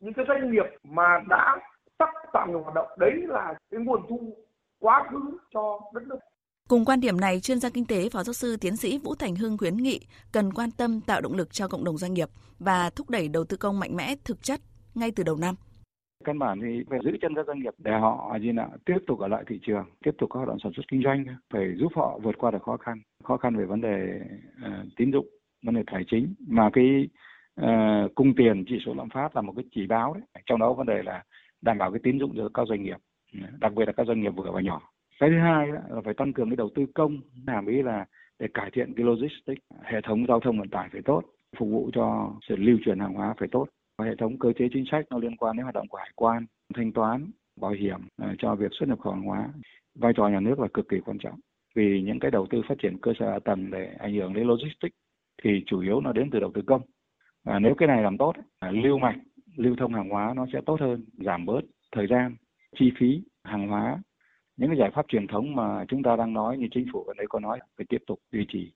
những 0.00 0.12
cái 0.14 0.24
doanh 0.28 0.50
nghiệp 0.52 0.66
mà 0.82 1.20
đã 1.28 1.56
tắt 1.98 2.10
tạm 2.32 2.52
ngừng 2.52 2.62
hoạt 2.62 2.74
động 2.74 2.88
đấy 2.98 3.12
là 3.16 3.54
cái 3.70 3.80
nguồn 3.80 4.02
thu 4.08 4.36
quá 4.80 5.08
khứ 5.10 5.38
cho 5.54 5.80
đất 5.94 6.02
nước 6.06 6.18
Cùng 6.68 6.84
quan 6.84 7.00
điểm 7.00 7.20
này, 7.20 7.40
chuyên 7.40 7.60
gia 7.60 7.70
kinh 7.70 7.86
tế 7.86 8.08
Phó 8.08 8.22
giáo 8.22 8.32
sư 8.32 8.56
tiến 8.60 8.76
sĩ 8.76 8.98
Vũ 8.98 9.14
Thành 9.14 9.36
Hưng 9.36 9.58
khuyến 9.58 9.76
nghị 9.76 10.00
cần 10.32 10.52
quan 10.52 10.70
tâm 10.70 11.00
tạo 11.00 11.20
động 11.20 11.34
lực 11.34 11.52
cho 11.52 11.68
cộng 11.68 11.84
đồng 11.84 11.98
doanh 11.98 12.14
nghiệp 12.14 12.28
và 12.58 12.90
thúc 12.90 13.10
đẩy 13.10 13.28
đầu 13.28 13.44
tư 13.44 13.56
công 13.56 13.80
mạnh 13.80 13.96
mẽ 13.96 14.14
thực 14.24 14.42
chất 14.42 14.60
ngay 14.94 15.10
từ 15.16 15.22
đầu 15.22 15.36
năm. 15.36 15.54
Căn 16.24 16.38
bản 16.38 16.60
thì 16.60 16.84
phải 16.90 16.98
giữ 17.04 17.16
chân 17.20 17.34
các 17.34 17.46
doanh 17.46 17.60
nghiệp 17.60 17.74
để 17.78 17.92
họ 17.92 18.38
gì 18.40 18.52
nào 18.52 18.70
tiếp 18.84 18.98
tục 19.06 19.18
ở 19.18 19.28
lại 19.28 19.44
thị 19.46 19.58
trường, 19.62 19.84
tiếp 20.04 20.10
tục 20.18 20.30
các 20.30 20.38
hoạt 20.38 20.48
động 20.48 20.58
sản 20.62 20.72
xuất 20.72 20.88
kinh 20.88 21.02
doanh, 21.02 21.24
phải 21.52 21.74
giúp 21.76 21.92
họ 21.94 22.18
vượt 22.22 22.38
qua 22.38 22.50
được 22.50 22.62
khó 22.62 22.76
khăn, 22.76 23.00
khó 23.24 23.36
khăn 23.36 23.56
về 23.56 23.64
vấn 23.64 23.80
đề 23.80 24.20
uh, 24.66 24.86
tín 24.96 25.10
dụng, 25.12 25.26
vấn 25.62 25.74
đề 25.74 25.82
tài 25.86 26.04
chính. 26.10 26.34
Mà 26.48 26.70
cái 26.72 27.08
uh, 27.60 28.14
cung 28.14 28.34
tiền 28.34 28.64
chỉ 28.68 28.78
số 28.86 28.94
lạm 28.94 29.08
phát 29.08 29.36
là 29.36 29.42
một 29.42 29.52
cái 29.56 29.64
chỉ 29.70 29.86
báo 29.86 30.14
đấy. 30.14 30.22
Trong 30.46 30.60
đó 30.60 30.72
vấn 30.72 30.86
đề 30.86 31.02
là 31.02 31.24
đảm 31.62 31.78
bảo 31.78 31.90
cái 31.90 32.00
tín 32.02 32.18
dụng 32.18 32.32
cho 32.36 32.48
các 32.54 32.68
doanh 32.68 32.82
nghiệp. 32.82 32.96
Đặc 33.60 33.74
biệt 33.74 33.84
là 33.84 33.92
các 33.92 34.06
doanh 34.06 34.20
nghiệp 34.20 34.32
vừa 34.36 34.50
và 34.50 34.60
nhỏ. 34.60 34.80
Cái 35.20 35.30
thứ 35.30 35.38
hai 35.38 35.66
là 35.66 36.00
phải 36.04 36.14
tăng 36.14 36.32
cường 36.32 36.50
cái 36.50 36.56
đầu 36.56 36.70
tư 36.74 36.86
công. 36.94 37.20
Làm 37.46 37.66
ý 37.66 37.82
là 37.82 38.06
để 38.38 38.46
cải 38.54 38.70
thiện 38.70 38.94
cái 38.94 39.06
logistics 39.06 39.62
hệ 39.82 40.00
thống 40.00 40.26
giao 40.28 40.40
thông 40.40 40.58
vận 40.58 40.68
tải 40.68 40.88
phải 40.92 41.02
tốt 41.04 41.22
phục 41.56 41.68
vụ 41.68 41.90
cho 41.92 42.32
sự 42.48 42.56
lưu 42.56 42.78
chuyển 42.84 42.98
hàng 42.98 43.14
hóa 43.14 43.34
phải 43.38 43.48
tốt 43.52 43.66
hệ 44.04 44.14
thống 44.18 44.38
cơ 44.38 44.52
chế 44.58 44.68
chính 44.72 44.84
sách 44.90 45.04
nó 45.10 45.18
liên 45.18 45.36
quan 45.36 45.56
đến 45.56 45.62
hoạt 45.62 45.74
động 45.74 45.88
của 45.88 45.98
hải 45.98 46.10
quan, 46.14 46.46
thanh 46.74 46.92
toán, 46.92 47.30
bảo 47.60 47.70
hiểm 47.70 48.00
à, 48.16 48.34
cho 48.38 48.54
việc 48.54 48.70
xuất 48.78 48.88
nhập 48.88 49.00
khẩu 49.00 49.12
hàng 49.12 49.22
hóa. 49.22 49.48
Vai 49.94 50.12
trò 50.16 50.28
nhà 50.28 50.40
nước 50.40 50.60
là 50.60 50.68
cực 50.74 50.88
kỳ 50.88 50.96
quan 51.04 51.18
trọng. 51.18 51.40
Vì 51.74 52.02
những 52.02 52.20
cái 52.20 52.30
đầu 52.30 52.46
tư 52.50 52.62
phát 52.68 52.74
triển 52.82 52.98
cơ 53.02 53.12
sở 53.18 53.30
hạ 53.30 53.38
tầng 53.44 53.70
để 53.70 53.94
ảnh 53.98 54.14
hưởng 54.14 54.34
đến 54.34 54.46
logistics 54.46 54.96
thì 55.42 55.50
chủ 55.66 55.80
yếu 55.80 56.00
nó 56.00 56.12
đến 56.12 56.30
từ 56.32 56.40
đầu 56.40 56.50
tư 56.54 56.62
công. 56.66 56.82
Và 57.44 57.58
nếu 57.58 57.74
cái 57.78 57.88
này 57.88 58.02
làm 58.02 58.18
tốt 58.18 58.32
à, 58.58 58.70
lưu 58.70 58.98
mạch, 58.98 59.16
lưu 59.56 59.76
thông 59.78 59.94
hàng 59.94 60.08
hóa 60.08 60.32
nó 60.36 60.46
sẽ 60.52 60.60
tốt 60.66 60.80
hơn, 60.80 61.04
giảm 61.12 61.46
bớt 61.46 61.60
thời 61.92 62.06
gian, 62.10 62.36
chi 62.78 62.92
phí 62.98 63.22
hàng 63.44 63.68
hóa. 63.68 64.02
Những 64.56 64.70
cái 64.70 64.78
giải 64.78 64.90
pháp 64.94 65.06
truyền 65.08 65.26
thống 65.26 65.54
mà 65.54 65.84
chúng 65.88 66.02
ta 66.02 66.16
đang 66.16 66.32
nói 66.32 66.58
như 66.58 66.66
chính 66.70 66.86
phủ 66.92 67.04
ở 67.04 67.14
đây 67.16 67.26
có 67.28 67.40
nói 67.40 67.58
phải 67.76 67.86
tiếp 67.88 67.98
tục 68.06 68.18
duy 68.32 68.46
trì. 68.48 68.72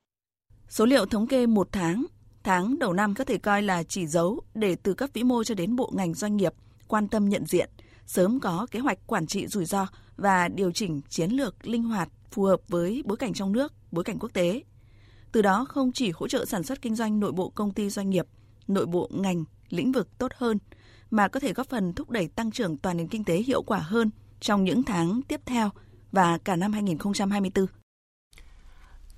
Số 0.68 0.86
liệu 0.86 1.06
thống 1.06 1.26
kê 1.26 1.46
một 1.46 1.68
tháng 1.72 2.04
tháng 2.44 2.78
đầu 2.78 2.92
năm 2.92 3.14
có 3.14 3.24
thể 3.24 3.38
coi 3.38 3.62
là 3.62 3.82
chỉ 3.82 4.06
dấu 4.06 4.40
để 4.54 4.76
từ 4.82 4.94
cấp 4.94 5.10
vĩ 5.12 5.22
mô 5.22 5.44
cho 5.44 5.54
đến 5.54 5.76
bộ 5.76 5.92
ngành 5.94 6.14
doanh 6.14 6.36
nghiệp 6.36 6.52
quan 6.88 7.08
tâm 7.08 7.28
nhận 7.28 7.46
diện 7.46 7.70
sớm 8.06 8.40
có 8.40 8.66
kế 8.70 8.78
hoạch 8.78 8.98
quản 9.06 9.26
trị 9.26 9.46
rủi 9.46 9.64
ro 9.64 9.86
và 10.16 10.48
điều 10.48 10.72
chỉnh 10.72 11.00
chiến 11.08 11.30
lược 11.30 11.66
linh 11.66 11.82
hoạt 11.82 12.08
phù 12.30 12.42
hợp 12.42 12.60
với 12.68 13.02
bối 13.06 13.16
cảnh 13.16 13.32
trong 13.34 13.52
nước, 13.52 13.72
bối 13.90 14.04
cảnh 14.04 14.18
quốc 14.18 14.30
tế. 14.32 14.62
Từ 15.32 15.42
đó 15.42 15.64
không 15.68 15.92
chỉ 15.92 16.10
hỗ 16.10 16.28
trợ 16.28 16.44
sản 16.44 16.62
xuất 16.62 16.82
kinh 16.82 16.94
doanh 16.94 17.20
nội 17.20 17.32
bộ 17.32 17.50
công 17.50 17.72
ty 17.72 17.90
doanh 17.90 18.10
nghiệp 18.10 18.26
nội 18.68 18.86
bộ 18.86 19.10
ngành, 19.12 19.44
lĩnh 19.68 19.92
vực 19.92 20.18
tốt 20.18 20.32
hơn, 20.36 20.58
mà 21.10 21.28
có 21.28 21.40
thể 21.40 21.52
góp 21.52 21.68
phần 21.68 21.92
thúc 21.92 22.10
đẩy 22.10 22.28
tăng 22.28 22.50
trưởng 22.50 22.76
toàn 22.76 22.96
nền 22.96 23.08
kinh 23.08 23.24
tế 23.24 23.36
hiệu 23.36 23.62
quả 23.62 23.78
hơn 23.78 24.10
trong 24.40 24.64
những 24.64 24.82
tháng 24.82 25.20
tiếp 25.28 25.40
theo 25.46 25.70
và 26.12 26.38
cả 26.38 26.56
năm 26.56 26.72
2024. 26.72 27.81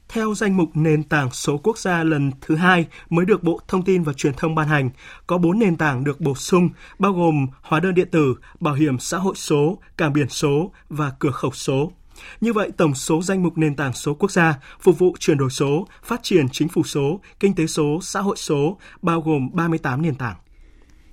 Theo 0.09 0.35
danh 0.35 0.57
mục 0.57 0.69
nền 0.75 1.03
tảng 1.03 1.31
số 1.31 1.59
quốc 1.59 1.79
gia 1.79 2.05
lần 2.05 2.31
thứ 2.40 2.57
hai 2.57 2.87
mới 3.11 3.25
được 3.25 3.43
Bộ 3.43 3.61
Thông 3.69 3.85
tin 3.85 4.03
và 4.03 4.12
Truyền 4.12 4.35
thông 4.35 4.55
ban 4.55 4.69
hành, 4.69 4.90
có 5.27 5.38
4 5.38 5.59
nền 5.59 5.77
tảng 5.77 6.05
được 6.05 6.21
bổ 6.21 6.35
sung, 6.35 6.69
bao 6.99 7.12
gồm 7.12 7.47
hóa 7.62 7.81
đơn 7.81 7.95
điện 7.95 8.09
tử, 8.11 8.35
bảo 8.61 8.75
hiểm 8.75 8.99
xã 8.99 9.19
hội 9.19 9.35
số, 9.37 9.79
cảng 9.97 10.12
biển 10.12 10.29
số 10.29 10.73
và 10.88 11.12
cửa 11.19 11.31
khẩu 11.31 11.51
số. 11.53 11.93
Như 12.40 12.53
vậy, 12.53 12.71
tổng 12.77 12.95
số 12.95 13.23
danh 13.23 13.43
mục 13.43 13.59
nền 13.59 13.77
tảng 13.77 13.93
số 13.93 14.14
quốc 14.14 14.31
gia 14.31 14.55
phục 14.81 14.99
vụ 14.99 15.17
chuyển 15.21 15.38
đổi 15.38 15.51
số, 15.51 15.87
phát 16.05 16.21
triển 16.23 16.49
chính 16.49 16.69
phủ 16.69 16.83
số, 16.83 17.21
kinh 17.40 17.55
tế 17.55 17.67
số, 17.67 17.99
xã 18.03 18.21
hội 18.21 18.37
số 18.37 18.79
bao 19.03 19.21
gồm 19.21 19.51
38 19.53 20.03
nền 20.03 20.14
tảng. 20.14 20.37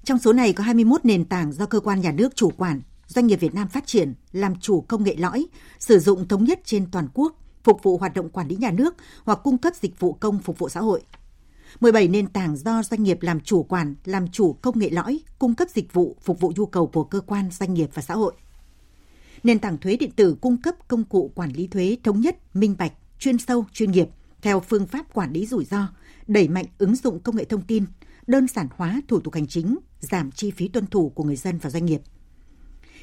Trong 0.04 0.20
số 0.20 0.34
này 0.34 0.54
có 0.54 0.64
21 0.64 1.06
nền 1.06 1.26
tảng 1.26 1.52
do 1.52 1.66
cơ 1.66 1.80
quan 1.80 2.02
nhà 2.02 2.12
nước 2.12 2.36
chủ 2.36 2.50
quản, 2.58 2.82
doanh 3.08 3.28
nghiệp 3.28 3.36
Việt 3.36 3.54
Nam 3.54 3.68
phát 3.68 3.88
triển, 3.88 4.14
làm 4.32 4.56
chủ 4.60 4.82
công 4.82 5.04
nghệ 5.04 5.16
lõi, 5.16 5.46
sử 5.80 6.00
dụng 6.00 6.28
thống 6.28 6.44
nhất 6.44 6.60
trên 6.66 6.86
toàn 6.92 7.08
quốc, 7.14 7.36
phục 7.64 7.84
vụ 7.84 7.98
hoạt 7.98 8.14
động 8.14 8.30
quản 8.30 8.48
lý 8.48 8.56
nhà 8.56 8.72
nước 8.72 8.96
hoặc 9.24 9.40
cung 9.44 9.58
cấp 9.58 9.74
dịch 9.76 10.00
vụ 10.00 10.14
công 10.14 10.40
phục 10.40 10.60
vụ 10.60 10.70
xã 10.70 10.80
hội. 10.80 11.02
17 11.80 12.08
nền 12.08 12.28
tảng 12.28 12.56
do 12.56 12.84
doanh 12.84 13.04
nghiệp 13.04 13.18
làm 13.22 13.40
chủ 13.40 13.64
quản, 13.64 13.96
làm 14.06 14.28
chủ 14.28 14.54
công 14.54 14.80
nghệ 14.80 14.90
lõi, 14.90 15.20
cung 15.40 15.56
cấp 15.56 15.68
dịch 15.74 15.94
vụ 15.94 16.16
phục 16.22 16.40
vụ 16.40 16.54
nhu 16.56 16.66
cầu 16.66 16.88
của 16.88 17.04
cơ 17.04 17.22
quan, 17.22 17.52
doanh 17.52 17.74
nghiệp 17.74 17.90
và 17.94 18.02
xã 18.02 18.14
hội 18.14 18.34
nền 19.44 19.60
tảng 19.60 19.78
thuế 19.78 19.98
điện 19.98 20.12
tử 20.12 20.36
cung 20.42 20.58
cấp 20.58 20.76
công 20.88 21.04
cụ 21.04 21.32
quản 21.36 21.52
lý 21.52 21.68
thuế 21.68 21.98
thống 22.04 22.22
nhất, 22.22 22.56
minh 22.56 22.76
bạch, 22.80 22.94
chuyên 23.20 23.38
sâu, 23.38 23.66
chuyên 23.74 23.92
nghiệp 23.92 24.08
theo 24.42 24.60
phương 24.60 24.88
pháp 24.88 25.14
quản 25.14 25.34
lý 25.34 25.46
rủi 25.46 25.66
ro, 25.66 25.88
đẩy 26.28 26.48
mạnh 26.48 26.66
ứng 26.78 26.96
dụng 26.96 27.20
công 27.20 27.36
nghệ 27.36 27.46
thông 27.46 27.62
tin, 27.62 27.86
đơn 28.28 28.48
giản 28.48 28.68
hóa 28.76 29.02
thủ 29.08 29.20
tục 29.20 29.34
hành 29.34 29.48
chính, 29.48 29.78
giảm 30.00 30.32
chi 30.32 30.52
phí 30.52 30.68
tuân 30.68 30.88
thủ 30.88 31.10
của 31.10 31.24
người 31.24 31.36
dân 31.36 31.58
và 31.58 31.70
doanh 31.70 31.86
nghiệp. 31.86 32.02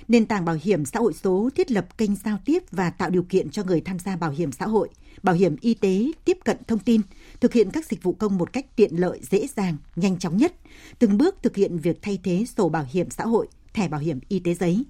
Nền 0.08 0.26
tảng 0.26 0.44
bảo 0.44 0.58
hiểm 0.62 0.84
xã 0.84 1.00
hội 1.00 1.14
số 1.14 1.50
thiết 1.54 1.70
lập 1.70 1.98
kênh 1.98 2.16
giao 2.16 2.38
tiếp 2.44 2.62
và 2.70 2.90
tạo 2.90 3.10
điều 3.10 3.22
kiện 3.22 3.50
cho 3.50 3.64
người 3.64 3.80
tham 3.80 3.98
gia 3.98 4.16
bảo 4.16 4.30
hiểm 4.30 4.52
xã 4.52 4.66
hội, 4.66 4.88
bảo 5.22 5.34
hiểm 5.34 5.56
y 5.60 5.74
tế 5.74 6.12
tiếp 6.24 6.38
cận 6.44 6.56
thông 6.66 6.78
tin, 6.78 7.00
thực 7.40 7.52
hiện 7.52 7.70
các 7.70 7.86
dịch 7.86 8.02
vụ 8.02 8.12
công 8.12 8.38
một 8.38 8.52
cách 8.52 8.76
tiện 8.76 8.96
lợi, 8.96 9.20
dễ 9.30 9.46
dàng, 9.56 9.76
nhanh 9.96 10.18
chóng 10.18 10.36
nhất, 10.36 10.54
từng 10.98 11.18
bước 11.18 11.36
thực 11.42 11.56
hiện 11.56 11.78
việc 11.78 12.02
thay 12.02 12.18
thế 12.24 12.44
sổ 12.56 12.68
bảo 12.68 12.86
hiểm 12.90 13.10
xã 13.10 13.24
hội, 13.24 13.48
thẻ 13.74 13.88
bảo 13.88 14.00
hiểm 14.00 14.20
y 14.28 14.38
tế 14.38 14.54
giấy. 14.54 14.84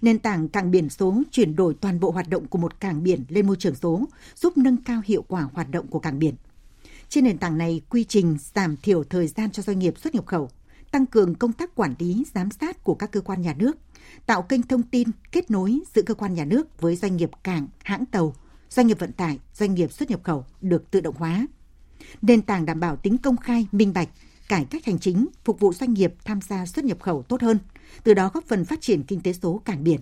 Nền 0.00 0.18
tảng 0.18 0.48
cảng 0.48 0.70
biển 0.70 0.88
số 0.90 1.22
chuyển 1.30 1.56
đổi 1.56 1.74
toàn 1.74 2.00
bộ 2.00 2.10
hoạt 2.10 2.28
động 2.28 2.46
của 2.46 2.58
một 2.58 2.80
cảng 2.80 3.02
biển 3.02 3.24
lên 3.28 3.46
môi 3.46 3.56
trường 3.56 3.74
số, 3.74 4.04
giúp 4.36 4.58
nâng 4.58 4.76
cao 4.76 5.02
hiệu 5.04 5.24
quả 5.28 5.48
hoạt 5.52 5.70
động 5.70 5.86
của 5.86 5.98
cảng 5.98 6.18
biển. 6.18 6.34
Trên 7.08 7.24
nền 7.24 7.38
tảng 7.38 7.58
này, 7.58 7.80
quy 7.90 8.04
trình 8.04 8.36
giảm 8.54 8.76
thiểu 8.76 9.04
thời 9.04 9.28
gian 9.28 9.50
cho 9.50 9.62
doanh 9.62 9.78
nghiệp 9.78 9.98
xuất 9.98 10.14
nhập 10.14 10.26
khẩu, 10.26 10.50
tăng 10.90 11.06
cường 11.06 11.34
công 11.34 11.52
tác 11.52 11.74
quản 11.74 11.94
lý, 11.98 12.24
giám 12.34 12.50
sát 12.50 12.84
của 12.84 12.94
các 12.94 13.12
cơ 13.12 13.20
quan 13.20 13.42
nhà 13.42 13.54
nước, 13.58 13.76
tạo 14.26 14.42
kênh 14.42 14.62
thông 14.62 14.82
tin 14.82 15.08
kết 15.32 15.50
nối 15.50 15.80
giữa 15.94 16.02
cơ 16.02 16.14
quan 16.14 16.34
nhà 16.34 16.44
nước 16.44 16.80
với 16.80 16.96
doanh 16.96 17.16
nghiệp 17.16 17.30
cảng, 17.42 17.68
hãng 17.82 18.06
tàu, 18.06 18.34
doanh 18.68 18.86
nghiệp 18.86 18.98
vận 18.98 19.12
tải, 19.12 19.38
doanh 19.54 19.74
nghiệp 19.74 19.92
xuất 19.92 20.10
nhập 20.10 20.20
khẩu 20.24 20.44
được 20.60 20.90
tự 20.90 21.00
động 21.00 21.14
hóa. 21.18 21.46
Nền 22.22 22.42
tảng 22.42 22.66
đảm 22.66 22.80
bảo 22.80 22.96
tính 22.96 23.18
công 23.18 23.36
khai, 23.36 23.66
minh 23.72 23.92
bạch, 23.92 24.08
cải 24.48 24.64
cách 24.64 24.84
hành 24.84 24.98
chính, 24.98 25.26
phục 25.44 25.60
vụ 25.60 25.72
doanh 25.72 25.94
nghiệp 25.94 26.14
tham 26.24 26.40
gia 26.40 26.66
xuất 26.66 26.84
nhập 26.84 27.00
khẩu 27.00 27.22
tốt 27.22 27.42
hơn, 27.42 27.58
từ 28.04 28.14
đó 28.14 28.30
góp 28.34 28.44
phần 28.44 28.64
phát 28.64 28.80
triển 28.80 29.02
kinh 29.02 29.20
tế 29.20 29.32
số 29.32 29.62
cảng 29.64 29.84
biển. 29.84 30.00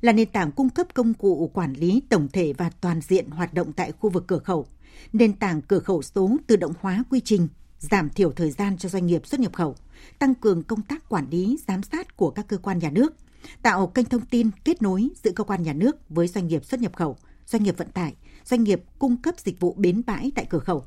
Là 0.00 0.12
nền 0.12 0.28
tảng 0.28 0.52
cung 0.52 0.68
cấp 0.68 0.86
công 0.94 1.14
cụ 1.14 1.50
quản 1.54 1.72
lý 1.72 2.02
tổng 2.08 2.28
thể 2.32 2.52
và 2.52 2.70
toàn 2.80 3.00
diện 3.00 3.30
hoạt 3.30 3.54
động 3.54 3.72
tại 3.72 3.92
khu 3.92 4.10
vực 4.10 4.24
cửa 4.26 4.38
khẩu, 4.38 4.66
nền 5.12 5.32
tảng 5.32 5.62
cửa 5.62 5.78
khẩu 5.78 6.02
số 6.02 6.36
tự 6.46 6.56
động 6.56 6.72
hóa 6.80 7.04
quy 7.10 7.20
trình, 7.24 7.48
giảm 7.78 8.10
thiểu 8.10 8.32
thời 8.32 8.50
gian 8.50 8.78
cho 8.78 8.88
doanh 8.88 9.06
nghiệp 9.06 9.26
xuất 9.26 9.40
nhập 9.40 9.52
khẩu, 9.52 9.76
tăng 10.18 10.34
cường 10.34 10.62
công 10.62 10.82
tác 10.82 11.08
quản 11.08 11.30
lý, 11.30 11.58
giám 11.68 11.82
sát 11.82 12.16
của 12.16 12.30
các 12.30 12.48
cơ 12.48 12.58
quan 12.58 12.78
nhà 12.78 12.90
nước, 12.90 13.14
tạo 13.62 13.86
kênh 13.86 14.04
thông 14.04 14.26
tin 14.26 14.50
kết 14.64 14.82
nối 14.82 15.08
giữa 15.24 15.32
cơ 15.32 15.44
quan 15.44 15.62
nhà 15.62 15.72
nước 15.72 15.96
với 16.08 16.28
doanh 16.28 16.46
nghiệp 16.46 16.64
xuất 16.64 16.80
nhập 16.80 16.96
khẩu, 16.96 17.16
doanh 17.46 17.62
nghiệp 17.62 17.78
vận 17.78 17.90
tải, 17.90 18.14
doanh 18.44 18.64
nghiệp 18.64 18.82
cung 18.98 19.16
cấp 19.16 19.34
dịch 19.38 19.60
vụ 19.60 19.74
bến 19.78 20.02
bãi 20.06 20.32
tại 20.34 20.46
cửa 20.50 20.58
khẩu. 20.58 20.84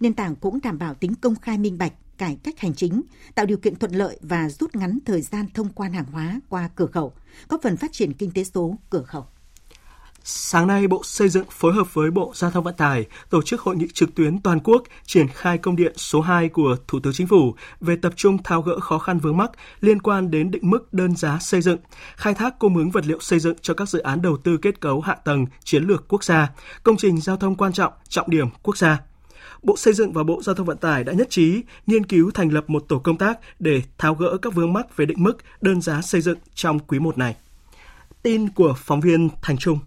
Nền 0.00 0.14
tảng 0.14 0.36
cũng 0.36 0.58
đảm 0.62 0.78
bảo 0.78 0.94
tính 0.94 1.14
công 1.14 1.36
khai 1.36 1.58
minh 1.58 1.78
bạch, 1.78 1.92
cải 2.18 2.38
cách 2.42 2.58
hành 2.58 2.74
chính, 2.74 3.02
tạo 3.34 3.46
điều 3.46 3.58
kiện 3.58 3.76
thuận 3.76 3.92
lợi 3.92 4.18
và 4.22 4.48
rút 4.48 4.76
ngắn 4.76 4.98
thời 5.04 5.22
gian 5.22 5.46
thông 5.54 5.68
quan 5.68 5.92
hàng 5.92 6.04
hóa 6.12 6.40
qua 6.48 6.70
cửa 6.74 6.86
khẩu, 6.86 7.12
góp 7.48 7.62
phần 7.62 7.76
phát 7.76 7.92
triển 7.92 8.12
kinh 8.12 8.30
tế 8.30 8.44
số 8.44 8.78
cửa 8.90 9.02
khẩu. 9.02 9.26
Sáng 10.28 10.66
nay, 10.66 10.86
Bộ 10.86 11.00
Xây 11.04 11.28
dựng 11.28 11.44
phối 11.50 11.72
hợp 11.72 11.94
với 11.94 12.10
Bộ 12.10 12.32
Giao 12.34 12.50
thông 12.50 12.64
Vận 12.64 12.74
tải 12.74 13.06
tổ 13.30 13.42
chức 13.42 13.60
hội 13.60 13.76
nghị 13.76 13.86
trực 13.94 14.14
tuyến 14.14 14.38
toàn 14.38 14.60
quốc 14.60 14.82
triển 15.04 15.28
khai 15.28 15.58
công 15.58 15.76
điện 15.76 15.92
số 15.96 16.20
2 16.20 16.48
của 16.48 16.76
Thủ 16.88 17.00
tướng 17.00 17.12
Chính 17.12 17.26
phủ 17.26 17.54
về 17.80 17.96
tập 17.96 18.12
trung 18.16 18.42
tháo 18.42 18.62
gỡ 18.62 18.80
khó 18.80 18.98
khăn 18.98 19.18
vướng 19.18 19.36
mắc 19.36 19.50
liên 19.80 20.02
quan 20.02 20.30
đến 20.30 20.50
định 20.50 20.70
mức 20.70 20.92
đơn 20.92 21.16
giá 21.16 21.38
xây 21.40 21.60
dựng, 21.60 21.78
khai 22.16 22.34
thác 22.34 22.58
cung 22.58 22.76
ứng 22.76 22.90
vật 22.90 23.06
liệu 23.06 23.20
xây 23.20 23.38
dựng 23.38 23.56
cho 23.62 23.74
các 23.74 23.88
dự 23.88 23.98
án 23.98 24.22
đầu 24.22 24.36
tư 24.36 24.56
kết 24.56 24.80
cấu 24.80 25.00
hạ 25.00 25.14
tầng 25.14 25.46
chiến 25.64 25.84
lược 25.84 26.08
quốc 26.08 26.24
gia, 26.24 26.50
công 26.82 26.96
trình 26.96 27.20
giao 27.20 27.36
thông 27.36 27.54
quan 27.54 27.72
trọng, 27.72 27.92
trọng 28.08 28.30
điểm 28.30 28.48
quốc 28.62 28.76
gia. 28.76 29.00
Bộ 29.62 29.76
Xây 29.76 29.94
dựng 29.94 30.12
và 30.12 30.22
Bộ 30.22 30.42
Giao 30.42 30.54
thông 30.54 30.66
Vận 30.66 30.78
tải 30.78 31.04
đã 31.04 31.12
nhất 31.12 31.26
trí 31.30 31.62
nghiên 31.86 32.06
cứu 32.06 32.30
thành 32.30 32.52
lập 32.52 32.70
một 32.70 32.84
tổ 32.88 32.98
công 32.98 33.18
tác 33.18 33.38
để 33.58 33.82
tháo 33.98 34.14
gỡ 34.14 34.36
các 34.42 34.54
vướng 34.54 34.72
mắc 34.72 34.96
về 34.96 35.06
định 35.06 35.22
mức 35.22 35.36
đơn 35.60 35.80
giá 35.80 36.02
xây 36.02 36.20
dựng 36.20 36.38
trong 36.54 36.78
quý 36.78 36.98
1 36.98 37.18
này. 37.18 37.36
Tin 38.22 38.48
của 38.48 38.74
phóng 38.76 39.00
viên 39.00 39.28
Thành 39.42 39.56
Trung. 39.58 39.78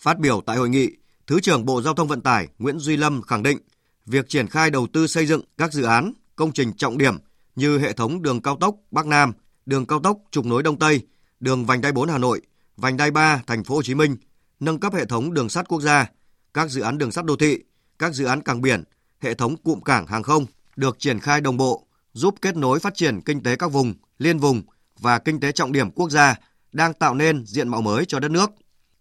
Phát 0.00 0.18
biểu 0.18 0.40
tại 0.46 0.56
hội 0.56 0.68
nghị, 0.68 0.90
Thứ 1.26 1.40
trưởng 1.40 1.64
Bộ 1.64 1.82
Giao 1.82 1.94
thông 1.94 2.08
Vận 2.08 2.20
tải 2.20 2.48
Nguyễn 2.58 2.78
Duy 2.78 2.96
Lâm 2.96 3.22
khẳng 3.22 3.42
định 3.42 3.58
việc 4.06 4.28
triển 4.28 4.46
khai 4.46 4.70
đầu 4.70 4.86
tư 4.92 5.06
xây 5.06 5.26
dựng 5.26 5.40
các 5.58 5.72
dự 5.72 5.82
án, 5.82 6.12
công 6.36 6.52
trình 6.52 6.72
trọng 6.72 6.98
điểm 6.98 7.18
như 7.56 7.78
hệ 7.78 7.92
thống 7.92 8.22
đường 8.22 8.42
cao 8.42 8.56
tốc 8.56 8.76
Bắc 8.90 9.06
Nam, 9.06 9.32
đường 9.66 9.86
cao 9.86 10.00
tốc 10.00 10.18
trục 10.30 10.46
nối 10.46 10.62
Đông 10.62 10.78
Tây, 10.78 11.06
đường 11.40 11.66
vành 11.66 11.80
đai 11.80 11.92
4 11.92 12.08
Hà 12.08 12.18
Nội, 12.18 12.40
vành 12.76 12.96
đai 12.96 13.10
3 13.10 13.42
Thành 13.46 13.64
phố 13.64 13.74
Hồ 13.74 13.82
Chí 13.82 13.94
Minh, 13.94 14.16
nâng 14.60 14.80
cấp 14.80 14.94
hệ 14.94 15.04
thống 15.04 15.34
đường 15.34 15.48
sắt 15.48 15.68
quốc 15.68 15.80
gia, 15.80 16.10
các 16.54 16.70
dự 16.70 16.80
án 16.80 16.98
đường 16.98 17.12
sắt 17.12 17.24
đô 17.24 17.36
thị, 17.36 17.58
các 17.98 18.14
dự 18.14 18.24
án 18.24 18.42
cảng 18.42 18.62
biển, 18.62 18.84
hệ 19.18 19.34
thống 19.34 19.56
cụm 19.56 19.80
cảng 19.80 20.06
hàng 20.06 20.22
không 20.22 20.46
được 20.76 20.98
triển 20.98 21.20
khai 21.20 21.40
đồng 21.40 21.56
bộ, 21.56 21.86
giúp 22.12 22.34
kết 22.42 22.56
nối 22.56 22.80
phát 22.80 22.94
triển 22.94 23.20
kinh 23.20 23.42
tế 23.42 23.56
các 23.56 23.72
vùng, 23.72 23.94
liên 24.18 24.38
vùng 24.38 24.62
và 24.98 25.18
kinh 25.18 25.40
tế 25.40 25.52
trọng 25.52 25.72
điểm 25.72 25.90
quốc 25.90 26.10
gia 26.10 26.34
đang 26.72 26.94
tạo 26.94 27.14
nên 27.14 27.46
diện 27.46 27.68
mạo 27.68 27.80
mới 27.80 28.04
cho 28.04 28.20
đất 28.20 28.30
nước. 28.30 28.50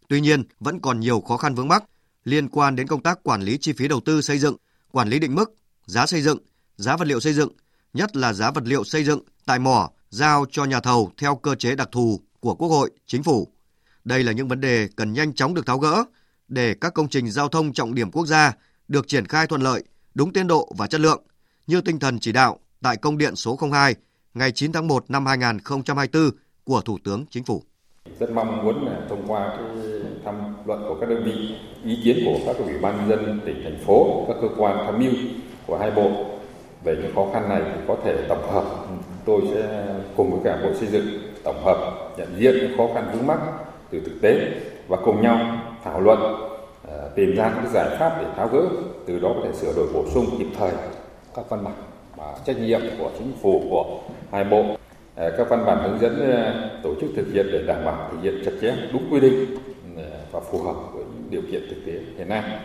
Tuy 0.10 0.22
nhiên, 0.22 0.43
vẫn 0.60 0.80
còn 0.80 1.00
nhiều 1.00 1.22
khó 1.22 1.38
khăn 1.38 1.56
vướng 1.56 1.67
mắc 1.67 1.84
liên 2.24 2.50
quan 2.50 2.76
đến 2.76 2.88
công 2.88 3.04
tác 3.04 3.24
quản 3.24 3.41
lý 3.41 3.58
chi 3.58 3.74
phí 3.74 3.88
đầu 3.88 4.00
tư 4.06 4.22
xây 4.22 4.39
dựng, 4.39 4.56
quản 4.91 5.10
lý 5.10 5.19
định 5.19 5.36
mức, 5.36 5.56
giá 5.86 6.06
xây 6.06 6.22
dựng, 6.22 6.38
giá 6.76 6.98
vật 6.98 7.08
liệu 7.08 7.19
xây 7.19 7.34
dựng, 7.34 7.52
nhất 7.93 8.15
là 8.15 8.34
giá 8.34 8.52
vật 8.52 8.63
liệu 8.65 8.84
xây 8.84 9.04
dựng 9.04 9.22
tại 9.45 9.60
mỏ 9.60 9.89
giao 10.10 10.45
cho 10.52 10.65
nhà 10.65 10.80
thầu 10.80 11.12
theo 11.17 11.36
cơ 11.36 11.56
chế 11.56 11.76
đặc 11.76 11.89
thù 11.91 12.19
của 12.39 12.56
Quốc 12.56 12.67
hội, 12.67 12.91
Chính 13.06 13.24
phủ. 13.24 13.48
Đây 14.04 14.24
là 14.24 14.32
những 14.32 14.48
vấn 14.48 14.62
đề 14.62 14.88
cần 14.95 15.13
nhanh 15.13 15.34
chóng 15.34 15.54
được 15.54 15.65
tháo 15.65 15.80
gỡ 15.80 16.04
để 16.48 16.76
các 16.82 16.93
công 16.93 17.10
trình 17.10 17.32
giao 17.32 17.50
thông 17.50 17.74
trọng 17.74 17.95
điểm 17.95 18.12
quốc 18.12 18.26
gia 18.26 18.54
được 18.88 19.08
triển 19.08 19.26
khai 19.26 19.48
thuận 19.48 19.62
lợi, 19.62 19.84
đúng 20.13 20.34
tiến 20.34 20.48
độ 20.48 20.72
và 20.78 20.88
chất 20.88 21.02
lượng, 21.02 21.24
như 21.67 21.82
tinh 21.82 22.00
thần 22.00 22.19
chỉ 22.19 22.32
đạo 22.32 22.60
tại 22.82 22.98
công 22.98 23.17
điện 23.17 23.36
số 23.36 23.58
02 23.72 23.95
ngày 24.34 24.52
9 24.52 24.72
tháng 24.72 24.88
1 24.88 25.06
năm 25.10 25.26
2024 25.26 26.30
của 26.63 26.82
Thủ 26.82 26.98
tướng 27.04 27.26
Chính 27.30 27.43
phủ. 27.43 27.63
Rất 28.19 28.32
mong 28.32 28.63
muốn 28.63 28.86
là 28.86 29.06
thông 29.10 29.28
qua 29.28 29.58
cái 29.58 29.88
luận 30.69 30.86
của 30.88 30.95
các 30.95 31.10
đơn 31.10 31.23
vị, 31.23 31.55
ý 31.86 31.99
kiến 32.03 32.17
của 32.25 32.39
các 32.45 32.55
ủy 32.58 32.77
ban 32.82 32.97
nhân 32.97 33.10
dân 33.10 33.39
tỉnh, 33.45 33.63
thành 33.63 33.77
phố, 33.77 34.25
các 34.27 34.38
cơ 34.41 34.47
quan 34.58 34.77
tham 34.86 34.99
mưu 34.99 35.12
của 35.67 35.77
hai 35.77 35.91
bộ. 35.91 36.12
Về 36.84 36.95
những 37.01 37.15
khó 37.15 37.25
khăn 37.34 37.49
này 37.49 37.62
thì 37.65 37.82
có 37.88 37.95
thể 38.03 38.17
tổng 38.29 38.51
hợp. 38.51 38.63
Tôi 39.25 39.41
sẽ 39.53 39.86
cùng 40.15 40.32
với 40.32 40.39
cả 40.43 40.60
Bộ 40.63 40.73
Xây 40.73 40.88
dựng 40.88 41.05
tổng 41.43 41.63
hợp 41.63 41.77
nhận 42.17 42.27
diện 42.38 42.53
những 42.53 42.77
khó 42.77 42.88
khăn 42.93 43.10
vướng 43.13 43.27
mắc 43.27 43.39
từ 43.89 43.99
thực 43.99 44.21
tế 44.21 44.51
và 44.88 44.97
cùng 45.05 45.21
nhau 45.21 45.39
thảo 45.84 46.01
luận 46.01 46.19
ờ, 46.88 47.10
tìm 47.15 47.36
ra 47.36 47.51
các 47.55 47.69
giải 47.73 47.89
pháp 47.99 48.17
để 48.21 48.27
tháo 48.38 48.47
gỡ 48.47 48.62
từ 49.05 49.19
đó 49.19 49.29
có 49.36 49.41
thể 49.43 49.53
sửa 49.53 49.73
đổi 49.75 49.88
bổ 49.93 50.05
sung 50.13 50.25
kịp 50.39 50.47
thời 50.60 50.71
các 51.36 51.49
văn 51.49 51.63
bản 51.63 51.73
và 52.15 52.36
trách 52.45 52.60
nhiệm 52.60 52.82
của 52.99 53.10
chính 53.17 53.32
phủ 53.41 53.62
của 53.69 53.99
hai 54.32 54.43
bộ. 54.43 54.63
Ờ, 55.15 55.36
các 55.38 55.49
văn 55.49 55.65
bản 55.65 55.77
hướng 55.84 55.99
dẫn 55.99 56.32
ờ, 56.32 56.69
tổ 56.84 56.95
chức 57.01 57.10
thực 57.15 57.27
hiện 57.34 57.45
để 57.51 57.63
đảm 57.67 57.86
bảo 57.86 58.10
thực 58.12 58.17
hiện 58.23 58.41
chặt 58.45 58.51
chẽ 58.62 58.73
đúng 58.93 59.03
quy 59.12 59.19
định 59.19 59.45
và 60.32 60.39
phù 60.52 60.63
hợp 60.63 60.76
với 60.94 61.04
điều 61.30 61.42
kiện 61.52 61.62
thực 61.70 61.86
tế 61.86 62.04
hiện 62.18 62.30
nay 62.30 62.60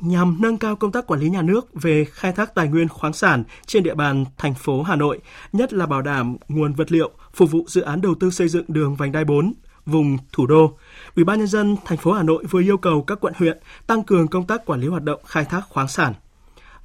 nhằm 0.00 0.36
nâng 0.40 0.58
cao 0.58 0.76
công 0.76 0.92
tác 0.92 1.06
quản 1.06 1.20
lý 1.20 1.30
nhà 1.30 1.42
nước 1.42 1.68
về 1.74 2.04
khai 2.04 2.32
thác 2.32 2.54
tài 2.54 2.68
nguyên 2.68 2.88
khoáng 2.88 3.12
sản 3.12 3.44
trên 3.66 3.82
địa 3.82 3.94
bàn 3.94 4.24
thành 4.38 4.54
phố 4.54 4.82
Hà 4.82 4.96
Nội, 4.96 5.20
nhất 5.52 5.72
là 5.72 5.86
bảo 5.86 6.02
đảm 6.02 6.36
nguồn 6.48 6.72
vật 6.72 6.92
liệu 6.92 7.10
phục 7.32 7.50
vụ 7.50 7.64
dự 7.68 7.80
án 7.80 8.00
đầu 8.00 8.14
tư 8.20 8.30
xây 8.30 8.48
dựng 8.48 8.64
đường 8.68 8.96
vành 8.96 9.12
đai 9.12 9.24
4 9.24 9.54
vùng 9.86 10.18
thủ 10.32 10.46
đô. 10.46 10.78
Ủy 11.16 11.24
ban 11.24 11.38
nhân 11.38 11.48
dân 11.48 11.76
thành 11.84 11.98
phố 11.98 12.12
Hà 12.12 12.22
Nội 12.22 12.44
vừa 12.50 12.60
yêu 12.60 12.76
cầu 12.76 13.02
các 13.02 13.18
quận 13.20 13.32
huyện 13.36 13.58
tăng 13.86 14.02
cường 14.02 14.28
công 14.28 14.46
tác 14.46 14.66
quản 14.66 14.80
lý 14.80 14.88
hoạt 14.88 15.02
động 15.02 15.20
khai 15.26 15.44
thác 15.44 15.60
khoáng 15.68 15.88
sản. 15.88 16.14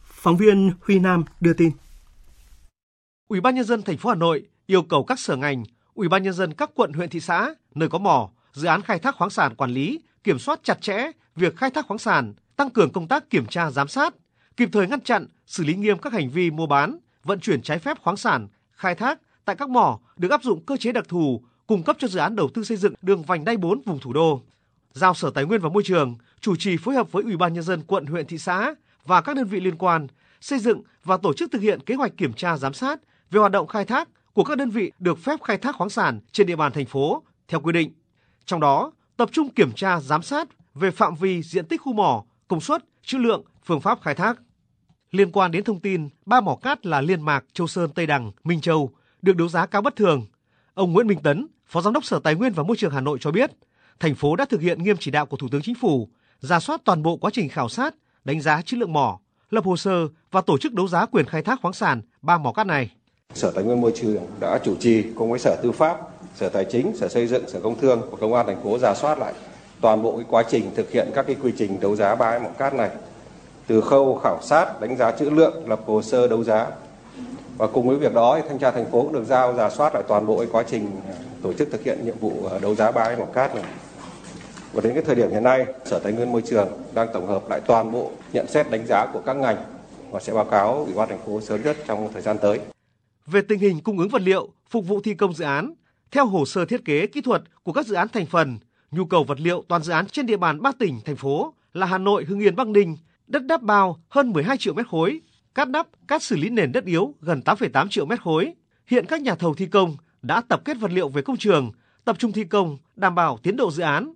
Phóng 0.04 0.38
viên 0.38 0.72
Huy 0.82 1.00
Nam 1.00 1.24
đưa 1.40 1.54
tin. 1.54 1.72
Ủy 3.28 3.42
ban 3.42 3.56
nhân 3.56 3.66
dân 3.66 3.82
thành 3.82 3.98
phố 3.98 4.10
Hà 4.10 4.16
Nội 4.16 4.46
yêu 4.66 4.82
cầu 4.82 5.04
các 5.04 5.20
sở 5.20 5.36
ngành, 5.36 5.64
Ủy 5.94 6.10
ban 6.10 6.24
nhân 6.24 6.34
dân 6.34 6.54
các 6.54 6.70
quận 6.76 6.94
huyện 6.94 7.10
thị 7.10 7.20
xã 7.20 7.54
nơi 7.76 7.90
có 7.90 7.98
mỏ, 7.98 8.30
dự 8.56 8.68
án 8.68 8.82
khai 8.82 9.00
thác 9.00 9.16
khoáng 9.16 9.30
sản 9.30 9.56
quản 9.56 9.72
lý, 9.72 10.00
kiểm 10.24 10.40
soát 10.40 10.60
chặt 10.64 10.82
chẽ 10.82 11.12
việc 11.36 11.58
khai 11.58 11.70
thác 11.72 11.88
khoáng 11.88 11.98
sản, 11.98 12.34
tăng 12.56 12.70
cường 12.70 12.92
công 12.92 13.08
tác 13.08 13.30
kiểm 13.30 13.46
tra 13.46 13.72
giám 13.72 13.88
sát, 13.88 14.14
kịp 14.58 14.70
thời 14.72 14.88
ngăn 14.88 15.02
chặn, 15.02 15.28
xử 15.46 15.64
lý 15.64 15.74
nghiêm 15.74 15.98
các 15.98 16.14
hành 16.14 16.30
vi 16.30 16.52
mua 16.52 16.68
bán, 16.68 16.98
vận 17.24 17.40
chuyển 17.40 17.62
trái 17.62 17.80
phép 17.80 17.98
khoáng 18.02 18.18
sản, 18.18 18.48
khai 18.72 18.96
thác 18.96 19.20
tại 19.46 19.56
các 19.56 19.70
mỏ 19.70 20.00
được 20.18 20.32
áp 20.32 20.44
dụng 20.44 20.66
cơ 20.66 20.78
chế 20.78 20.92
đặc 20.92 21.06
thù 21.08 21.42
cung 21.68 21.84
cấp 21.84 21.96
cho 22.00 22.08
dự 22.08 22.20
án 22.20 22.36
đầu 22.36 22.50
tư 22.54 22.64
xây 22.64 22.78
dựng 22.78 22.94
đường 23.02 23.24
vành 23.24 23.46
đai 23.46 23.58
4 23.58 23.82
vùng 23.86 24.00
thủ 24.00 24.14
đô. 24.14 24.42
Giao 24.94 25.14
Sở 25.14 25.30
Tài 25.30 25.46
nguyên 25.46 25.62
và 25.62 25.70
Môi 25.70 25.84
trường 25.84 26.16
chủ 26.40 26.56
trì 26.56 26.78
phối 26.78 26.96
hợp 26.96 27.12
với 27.12 27.24
Ủy 27.24 27.38
ban 27.38 27.54
nhân 27.54 27.64
dân 27.64 27.82
quận 27.88 28.06
huyện 28.06 28.28
thị 28.28 28.38
xã 28.38 28.76
và 29.06 29.22
các 29.22 29.36
đơn 29.36 29.48
vị 29.48 29.60
liên 29.60 29.78
quan 29.78 30.08
xây 30.42 30.60
dựng 30.60 30.82
và 31.04 31.18
tổ 31.18 31.34
chức 31.34 31.52
thực 31.52 31.62
hiện 31.62 31.80
kế 31.86 31.96
hoạch 31.96 32.18
kiểm 32.18 32.34
tra 32.34 32.58
giám 32.58 32.74
sát 32.74 33.00
về 33.32 33.40
hoạt 33.40 33.52
động 33.52 33.68
khai 33.68 33.86
thác 33.86 34.10
của 34.34 34.44
các 34.44 34.58
đơn 34.58 34.70
vị 34.70 34.92
được 35.00 35.20
phép 35.20 35.42
khai 35.44 35.58
thác 35.58 35.76
khoáng 35.76 35.90
sản 35.90 36.20
trên 36.32 36.48
địa 36.48 36.56
bàn 36.56 36.72
thành 36.72 36.86
phố 36.86 37.24
theo 37.48 37.60
quy 37.60 37.72
định. 37.74 37.92
Trong 38.46 38.60
đó, 38.60 38.92
tập 39.18 39.30
trung 39.32 39.50
kiểm 39.50 39.72
tra 39.72 40.00
giám 40.00 40.22
sát 40.22 40.48
về 40.74 40.92
phạm 40.92 41.16
vi 41.16 41.42
diện 41.44 41.66
tích 41.66 41.82
khu 41.82 41.94
mỏ, 41.94 42.24
công 42.48 42.62
suất, 42.62 42.86
trữ 43.04 43.18
lượng, 43.18 43.44
phương 43.64 43.82
pháp 43.82 44.02
khai 44.02 44.16
thác. 44.16 44.40
Liên 45.12 45.32
quan 45.32 45.52
đến 45.52 45.64
thông 45.64 45.80
tin 45.80 46.10
ba 46.26 46.42
mỏ 46.42 46.56
cát 46.56 46.86
là 46.86 47.02
Liên 47.02 47.22
Mạc, 47.22 47.46
Châu 47.54 47.68
Sơn, 47.68 47.90
Tây 47.96 48.08
Đằng, 48.08 48.32
Minh 48.44 48.62
Châu 48.62 48.90
được 49.22 49.36
đấu 49.36 49.50
giá 49.50 49.66
cao 49.66 49.82
bất 49.82 49.96
thường, 49.96 50.26
ông 50.74 50.94
Nguyễn 50.94 51.08
Minh 51.08 51.20
Tấn, 51.24 51.48
Phó 51.68 51.82
Giám 51.82 51.94
đốc 51.94 52.06
Sở 52.06 52.20
Tài 52.20 52.36
nguyên 52.36 52.54
và 52.54 52.64
Môi 52.64 52.78
trường 52.78 52.92
Hà 52.92 53.02
Nội 53.02 53.18
cho 53.22 53.32
biết, 53.32 53.52
thành 54.00 54.16
phố 54.16 54.36
đã 54.36 54.46
thực 54.46 54.62
hiện 54.62 54.84
nghiêm 54.84 54.98
chỉ 55.00 55.12
đạo 55.12 55.26
của 55.26 55.38
Thủ 55.38 55.48
tướng 55.52 55.62
Chính 55.62 55.76
phủ, 55.76 56.10
ra 56.40 56.60
soát 56.60 56.82
toàn 56.86 57.04
bộ 57.04 57.18
quá 57.18 57.32
trình 57.34 57.50
khảo 57.50 57.70
sát, 57.70 57.96
đánh 58.24 58.42
giá 58.42 58.62
chất 58.62 58.80
lượng 58.80 58.94
mỏ, 58.94 59.20
lập 59.50 59.66
hồ 59.66 59.78
sơ 59.78 60.08
và 60.32 60.42
tổ 60.42 60.58
chức 60.58 60.74
đấu 60.74 60.88
giá 60.88 61.06
quyền 61.06 61.26
khai 61.26 61.42
thác 61.42 61.60
khoáng 61.62 61.74
sản 61.74 62.02
ba 62.22 62.38
mỏ 62.38 62.52
cát 62.52 62.68
này. 62.68 62.90
Sở 63.34 63.52
Tài 63.52 63.64
nguyên 63.64 63.82
Môi 63.82 63.92
trường 63.96 64.24
đã 64.40 64.60
chủ 64.66 64.76
trì 64.80 65.04
cùng 65.16 65.30
với 65.30 65.40
Sở 65.40 65.60
Tư 65.64 65.72
pháp, 65.72 65.98
Sở 66.36 66.50
Tài 66.50 66.66
chính, 66.66 66.96
Sở 66.96 67.08
Xây 67.08 67.28
dựng, 67.28 67.48
Sở 67.48 67.60
Công 67.60 67.80
Thương 67.80 68.02
của 68.12 68.18
Công 68.18 68.34
an 68.34 68.46
thành 68.48 68.64
phố 68.64 68.78
giả 68.80 68.94
soát 68.96 69.20
lại 69.20 69.34
toàn 69.82 70.02
bộ 70.02 70.18
cái 70.18 70.26
quá 70.30 70.44
trình 70.50 70.72
thực 70.76 70.92
hiện 70.92 71.12
các 71.16 71.28
cái 71.28 71.36
quy 71.44 71.54
trình 71.58 71.80
đấu 71.80 71.96
giá 71.96 72.16
bãi 72.16 72.40
mỏ 72.40 72.50
cát 72.58 72.74
này 72.74 72.90
từ 73.68 73.82
khâu 73.82 74.20
khảo 74.24 74.40
sát, 74.42 74.82
đánh 74.82 74.98
giá 74.98 75.12
chữ 75.12 75.30
lượng, 75.30 75.70
lập 75.70 75.80
hồ 75.86 76.02
sơ 76.02 76.28
đấu 76.28 76.44
giá 76.44 76.68
và 77.58 77.68
cùng 77.68 77.88
với 77.88 77.98
việc 77.98 78.14
đó 78.14 78.40
thanh 78.48 78.60
tra 78.60 78.72
thành 78.72 78.92
phố 78.92 79.02
cũng 79.02 79.14
được 79.14 79.24
giao 79.26 79.54
giả 79.54 79.70
soát 79.70 79.94
lại 79.94 80.04
toàn 80.08 80.26
bộ 80.26 80.38
cái 80.38 80.48
quá 80.52 80.64
trình 80.68 80.92
tổ 81.42 81.54
chức 81.54 81.72
thực 81.72 81.84
hiện 81.84 82.06
nhiệm 82.06 82.18
vụ 82.20 82.34
ờ, 82.50 82.60
đấu 82.60 82.76
giá 82.76 82.92
bãi 82.92 83.16
mỏ 83.16 83.26
cát 83.26 83.56
này. 83.56 83.64
Và 84.74 84.82
đến 84.82 84.94
cái 84.94 85.04
thời 85.04 85.16
điểm 85.16 85.30
hiện 85.32 85.44
nay, 85.44 85.66
Sở 85.86 86.00
Tài 86.00 86.12
nguyên 86.12 86.32
Môi 86.32 86.42
trường 86.42 86.68
đang 86.94 87.08
tổng 87.14 87.28
hợp 87.28 87.50
lại 87.50 87.62
toàn 87.68 87.92
bộ 87.92 88.12
nhận 88.34 88.48
xét 88.48 88.70
đánh 88.70 88.86
giá 88.88 89.06
của 89.14 89.22
các 89.26 89.36
ngành 89.36 89.58
và 90.12 90.20
sẽ 90.20 90.34
báo 90.34 90.46
cáo 90.46 90.74
Ủy 90.74 90.94
ban 90.94 91.10
thành 91.10 91.20
phố 91.26 91.42
sớm 91.42 91.62
nhất 91.62 91.78
trong 91.88 92.10
thời 92.14 92.22
gian 92.22 92.38
tới. 92.38 92.60
Về 93.26 93.42
tình 93.42 93.60
hình 93.60 93.80
cung 93.84 94.00
ứng 94.00 94.10
vật 94.10 94.22
liệu 94.22 94.50
phục 94.70 94.88
vụ 94.88 95.02
thi 95.04 95.14
công 95.14 95.34
dự 95.34 95.46
án 95.46 95.74
theo 96.16 96.26
hồ 96.26 96.46
sơ 96.46 96.66
thiết 96.66 96.86
kế 96.86 97.08
kỹ 97.08 97.22
thuật 97.22 97.42
của 97.64 97.74
các 97.74 97.86
dự 97.86 97.96
án 97.96 98.08
thành 98.10 98.26
phần, 98.26 98.58
nhu 98.92 99.06
cầu 99.06 99.24
vật 99.24 99.40
liệu 99.40 99.64
toàn 99.68 99.84
dự 99.84 99.94
án 99.94 100.06
trên 100.06 100.26
địa 100.26 100.38
bàn 100.38 100.62
ba 100.62 100.72
tỉnh 100.80 101.00
thành 101.06 101.16
phố 101.16 101.54
là 101.74 101.86
Hà 101.86 101.98
Nội, 101.98 102.26
Hưng 102.26 102.40
Yên, 102.40 102.56
Bắc 102.56 102.68
Ninh, 102.68 102.98
đất 103.28 103.46
đắp 103.46 103.62
bao 103.62 104.00
hơn 104.10 104.34
12 104.34 104.58
triệu 104.58 104.74
mét 104.74 104.88
khối, 104.88 105.22
cát 105.56 105.70
đắp, 105.70 105.88
cát 106.08 106.24
xử 106.24 106.36
lý 106.36 106.50
nền 106.50 106.72
đất 106.72 106.86
yếu 106.86 107.14
gần 107.22 107.42
8,8 107.46 107.88
triệu 107.90 108.06
mét 108.06 108.22
khối. 108.22 108.54
Hiện 108.88 109.06
các 109.06 109.22
nhà 109.22 109.36
thầu 109.36 109.54
thi 109.54 109.66
công 109.66 109.98
đã 110.22 110.42
tập 110.42 110.62
kết 110.66 110.78
vật 110.80 110.92
liệu 110.92 111.10
về 111.10 111.22
công 111.22 111.38
trường, 111.38 111.72
tập 112.06 112.16
trung 112.20 112.32
thi 112.32 112.44
công, 112.44 112.78
đảm 112.96 113.16
bảo 113.16 113.38
tiến 113.44 113.58
độ 113.58 113.72
dự 113.72 113.84
án. 113.84 114.14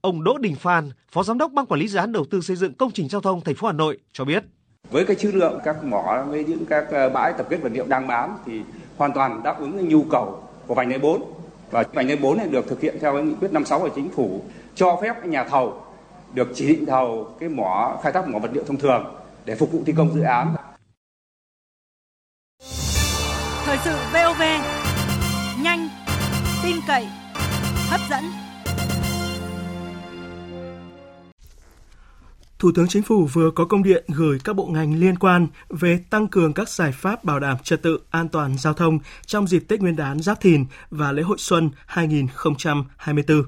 Ông 0.00 0.24
Đỗ 0.24 0.38
Đình 0.38 0.54
Phan, 0.54 0.90
Phó 1.10 1.22
Giám 1.22 1.38
đốc 1.38 1.52
Ban 1.52 1.66
Quản 1.66 1.80
lý 1.80 1.88
dự 1.88 1.98
án 1.98 2.12
đầu 2.12 2.24
tư 2.30 2.40
xây 2.40 2.56
dựng 2.56 2.74
công 2.74 2.90
trình 2.90 3.08
giao 3.08 3.20
thông 3.20 3.40
thành 3.40 3.54
phố 3.54 3.66
Hà 3.66 3.72
Nội 3.72 3.98
cho 4.12 4.24
biết. 4.24 4.44
Với 4.90 5.04
cái 5.04 5.16
chữ 5.16 5.32
lượng 5.32 5.60
các 5.64 5.84
mỏ 5.84 6.24
với 6.28 6.44
những 6.44 6.66
các 6.66 6.86
ờ, 6.90 7.08
bãi 7.10 7.32
tập 7.38 7.46
kết 7.50 7.56
vật 7.62 7.72
liệu 7.72 7.86
đang 7.86 8.06
bán 8.06 8.36
thì 8.46 8.60
hoàn 8.96 9.12
toàn 9.12 9.42
đáp 9.42 9.60
ứng 9.60 9.88
nhu 9.88 10.04
cầu 10.04 10.43
của 10.66 10.74
vành 10.74 10.88
đai 10.88 10.98
4 10.98 11.22
và 11.70 11.84
vành 11.92 12.08
đai 12.08 12.16
4 12.16 12.38
này 12.38 12.46
được 12.48 12.68
thực 12.68 12.80
hiện 12.80 12.96
theo 13.00 13.12
cái 13.12 13.22
nghị 13.22 13.34
quyết 13.40 13.52
56 13.52 13.80
của 13.80 13.88
chính 13.94 14.10
phủ 14.10 14.42
cho 14.74 14.98
phép 15.02 15.26
nhà 15.26 15.44
thầu 15.44 15.82
được 16.34 16.48
chỉ 16.54 16.66
định 16.68 16.86
thầu 16.86 17.28
cái 17.40 17.48
mỏ 17.48 17.98
khai 18.02 18.12
thác 18.12 18.28
mỏ 18.28 18.38
vật 18.38 18.50
liệu 18.52 18.64
thông 18.64 18.76
thường 18.76 19.14
để 19.44 19.54
phục 19.54 19.72
vụ 19.72 19.82
thi 19.86 19.94
công 19.96 20.14
dự 20.14 20.22
án. 20.22 20.54
Thời 23.64 23.78
sự 23.84 23.96
VOV 24.12 24.42
nhanh, 25.62 25.88
tin 26.62 26.76
cậy, 26.86 27.06
hấp 27.90 28.00
dẫn. 28.10 28.43
Thủ 32.58 32.72
tướng 32.74 32.88
Chính 32.88 33.02
phủ 33.02 33.26
vừa 33.32 33.50
có 33.50 33.64
công 33.64 33.82
điện 33.82 34.04
gửi 34.08 34.38
các 34.44 34.56
bộ 34.56 34.66
ngành 34.66 34.98
liên 34.98 35.18
quan 35.18 35.46
về 35.68 35.98
tăng 36.10 36.28
cường 36.28 36.52
các 36.52 36.68
giải 36.68 36.92
pháp 36.92 37.24
bảo 37.24 37.40
đảm 37.40 37.56
trật 37.62 37.82
tự 37.82 37.98
an 38.10 38.28
toàn 38.28 38.58
giao 38.58 38.74
thông 38.74 38.98
trong 39.26 39.46
dịp 39.46 39.64
Tết 39.68 39.80
Nguyên 39.80 39.96
đán 39.96 40.20
Giáp 40.20 40.40
Thìn 40.40 40.64
và 40.90 41.12
lễ 41.12 41.22
hội 41.22 41.36
xuân 41.38 41.70
2024. 41.86 43.42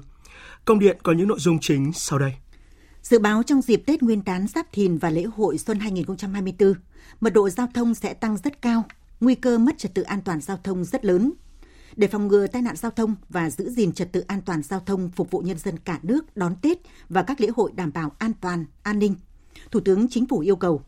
Công 0.65 0.79
điện 0.79 0.97
có 1.03 1.11
những 1.11 1.27
nội 1.27 1.39
dung 1.39 1.59
chính 1.59 1.93
sau 1.93 2.19
đây. 2.19 2.33
Dự 3.01 3.19
báo 3.19 3.43
trong 3.43 3.61
dịp 3.61 3.83
Tết 3.85 4.03
Nguyên 4.03 4.23
đán 4.25 4.47
Giáp 4.47 4.65
Thìn 4.71 4.97
và 4.97 5.09
lễ 5.09 5.23
hội 5.23 5.57
xuân 5.57 5.79
2024, 5.79 6.73
mật 7.21 7.33
độ 7.33 7.49
giao 7.49 7.67
thông 7.73 7.93
sẽ 7.93 8.13
tăng 8.13 8.37
rất 8.37 8.61
cao, 8.61 8.83
nguy 9.19 9.35
cơ 9.35 9.57
mất 9.57 9.77
trật 9.77 9.93
tự 9.93 10.01
an 10.01 10.21
toàn 10.21 10.41
giao 10.41 10.57
thông 10.63 10.83
rất 10.83 11.05
lớn. 11.05 11.33
Để 11.97 12.07
phòng 12.07 12.27
ngừa 12.27 12.47
tai 12.47 12.61
nạn 12.61 12.75
giao 12.75 12.91
thông 12.91 13.15
và 13.29 13.49
giữ 13.49 13.69
gìn 13.69 13.91
trật 13.91 14.11
tự 14.11 14.19
an 14.19 14.41
toàn 14.41 14.63
giao 14.63 14.79
thông 14.79 15.09
phục 15.09 15.31
vụ 15.31 15.39
nhân 15.39 15.57
dân 15.57 15.79
cả 15.79 15.99
nước 16.03 16.37
đón 16.37 16.55
Tết 16.61 16.77
và 17.09 17.23
các 17.23 17.41
lễ 17.41 17.47
hội 17.55 17.71
đảm 17.75 17.91
bảo 17.93 18.11
an 18.19 18.31
toàn, 18.41 18.65
an 18.83 18.99
ninh, 18.99 19.15
Thủ 19.71 19.79
tướng 19.79 20.07
Chính 20.07 20.25
phủ 20.25 20.39
yêu 20.39 20.55
cầu 20.55 20.81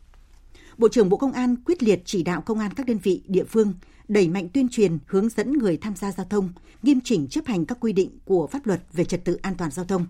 Bộ 0.78 0.88
trưởng 0.88 1.08
Bộ 1.08 1.16
Công 1.16 1.32
an 1.32 1.56
quyết 1.64 1.82
liệt 1.82 2.02
chỉ 2.04 2.22
đạo 2.22 2.40
công 2.40 2.58
an 2.58 2.72
các 2.76 2.86
đơn 2.86 2.98
vị 2.98 3.22
địa 3.26 3.44
phương 3.44 3.74
đẩy 4.08 4.28
mạnh 4.28 4.48
tuyên 4.54 4.68
truyền 4.68 4.98
hướng 5.06 5.28
dẫn 5.28 5.52
người 5.52 5.76
tham 5.76 5.96
gia 5.96 6.12
giao 6.12 6.26
thông, 6.30 6.48
nghiêm 6.82 7.00
chỉnh 7.04 7.26
chấp 7.26 7.46
hành 7.46 7.64
các 7.64 7.78
quy 7.80 7.92
định 7.92 8.18
của 8.24 8.46
pháp 8.46 8.66
luật 8.66 8.80
về 8.92 9.04
trật 9.04 9.24
tự 9.24 9.34
an 9.34 9.54
toàn 9.54 9.70
giao 9.70 9.84
thông. 9.84 10.06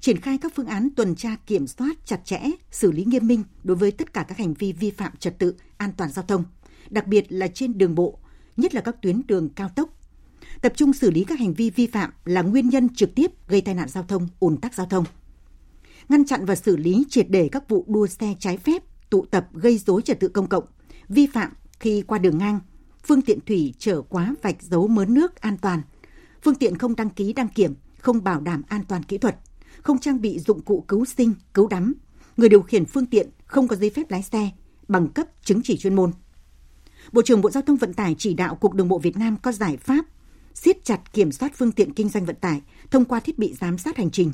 Triển 0.00 0.20
khai 0.20 0.38
các 0.38 0.52
phương 0.54 0.66
án 0.66 0.88
tuần 0.96 1.14
tra 1.14 1.36
kiểm 1.46 1.66
soát 1.66 1.96
chặt 2.04 2.20
chẽ, 2.24 2.40
xử 2.70 2.92
lý 2.92 3.04
nghiêm 3.04 3.26
minh 3.26 3.44
đối 3.64 3.76
với 3.76 3.90
tất 3.90 4.12
cả 4.12 4.24
các 4.28 4.38
hành 4.38 4.54
vi 4.54 4.72
vi 4.72 4.90
phạm 4.90 5.16
trật 5.16 5.38
tự 5.38 5.54
an 5.76 5.92
toàn 5.96 6.10
giao 6.10 6.24
thông, 6.24 6.44
đặc 6.90 7.06
biệt 7.06 7.32
là 7.32 7.48
trên 7.48 7.78
đường 7.78 7.94
bộ, 7.94 8.18
nhất 8.56 8.74
là 8.74 8.80
các 8.80 9.02
tuyến 9.02 9.22
đường 9.26 9.48
cao 9.48 9.68
tốc. 9.76 9.99
Tập 10.60 10.72
trung 10.76 10.92
xử 10.92 11.10
lý 11.10 11.24
các 11.24 11.38
hành 11.38 11.54
vi 11.54 11.70
vi 11.70 11.86
phạm 11.86 12.10
là 12.24 12.42
nguyên 12.42 12.68
nhân 12.68 12.88
trực 12.88 13.14
tiếp 13.14 13.30
gây 13.48 13.60
tai 13.60 13.74
nạn 13.74 13.88
giao 13.88 14.04
thông, 14.08 14.28
ùn 14.40 14.56
tắc 14.56 14.74
giao 14.74 14.86
thông. 14.86 15.04
Ngăn 16.08 16.24
chặn 16.24 16.44
và 16.44 16.54
xử 16.54 16.76
lý 16.76 17.04
triệt 17.10 17.26
để 17.30 17.48
các 17.52 17.68
vụ 17.68 17.84
đua 17.88 18.06
xe 18.06 18.34
trái 18.38 18.56
phép, 18.56 18.82
tụ 19.10 19.24
tập 19.30 19.48
gây 19.52 19.78
dối 19.78 20.02
trật 20.02 20.20
tự 20.20 20.28
công 20.28 20.46
cộng, 20.46 20.64
vi 21.08 21.26
phạm 21.26 21.52
khi 21.80 22.02
qua 22.06 22.18
đường 22.18 22.38
ngang, 22.38 22.60
phương 23.06 23.22
tiện 23.22 23.38
thủy 23.46 23.74
chở 23.78 24.02
quá 24.02 24.34
vạch 24.42 24.62
dấu 24.62 24.88
mớn 24.88 25.14
nước 25.14 25.40
an 25.40 25.56
toàn, 25.58 25.82
phương 26.42 26.54
tiện 26.54 26.78
không 26.78 26.96
đăng 26.96 27.10
ký 27.10 27.32
đăng 27.32 27.48
kiểm, 27.48 27.74
không 27.98 28.24
bảo 28.24 28.40
đảm 28.40 28.62
an 28.68 28.84
toàn 28.88 29.02
kỹ 29.02 29.18
thuật, 29.18 29.36
không 29.82 29.98
trang 29.98 30.20
bị 30.20 30.38
dụng 30.38 30.60
cụ 30.62 30.84
cứu 30.88 31.04
sinh, 31.04 31.34
cứu 31.54 31.68
đắm, 31.68 31.94
người 32.36 32.48
điều 32.48 32.62
khiển 32.62 32.84
phương 32.84 33.06
tiện 33.06 33.30
không 33.46 33.68
có 33.68 33.76
giấy 33.76 33.90
phép 33.90 34.10
lái 34.10 34.22
xe, 34.22 34.50
bằng 34.88 35.08
cấp 35.08 35.26
chứng 35.44 35.60
chỉ 35.64 35.76
chuyên 35.76 35.94
môn. 35.94 36.12
Bộ 37.12 37.22
trưởng 37.22 37.40
Bộ 37.40 37.50
Giao 37.50 37.62
thông 37.62 37.76
Vận 37.76 37.94
tải 37.94 38.14
chỉ 38.18 38.34
đạo 38.34 38.54
Cục 38.54 38.74
Đường 38.74 38.88
bộ 38.88 38.98
Việt 38.98 39.16
Nam 39.16 39.36
có 39.42 39.52
giải 39.52 39.76
pháp 39.76 40.04
siết 40.54 40.84
chặt 40.84 41.12
kiểm 41.12 41.32
soát 41.32 41.52
phương 41.56 41.72
tiện 41.72 41.94
kinh 41.94 42.08
doanh 42.08 42.24
vận 42.24 42.36
tải 42.36 42.60
thông 42.90 43.04
qua 43.04 43.20
thiết 43.20 43.38
bị 43.38 43.54
giám 43.60 43.78
sát 43.78 43.96
hành 43.96 44.10
trình, 44.10 44.32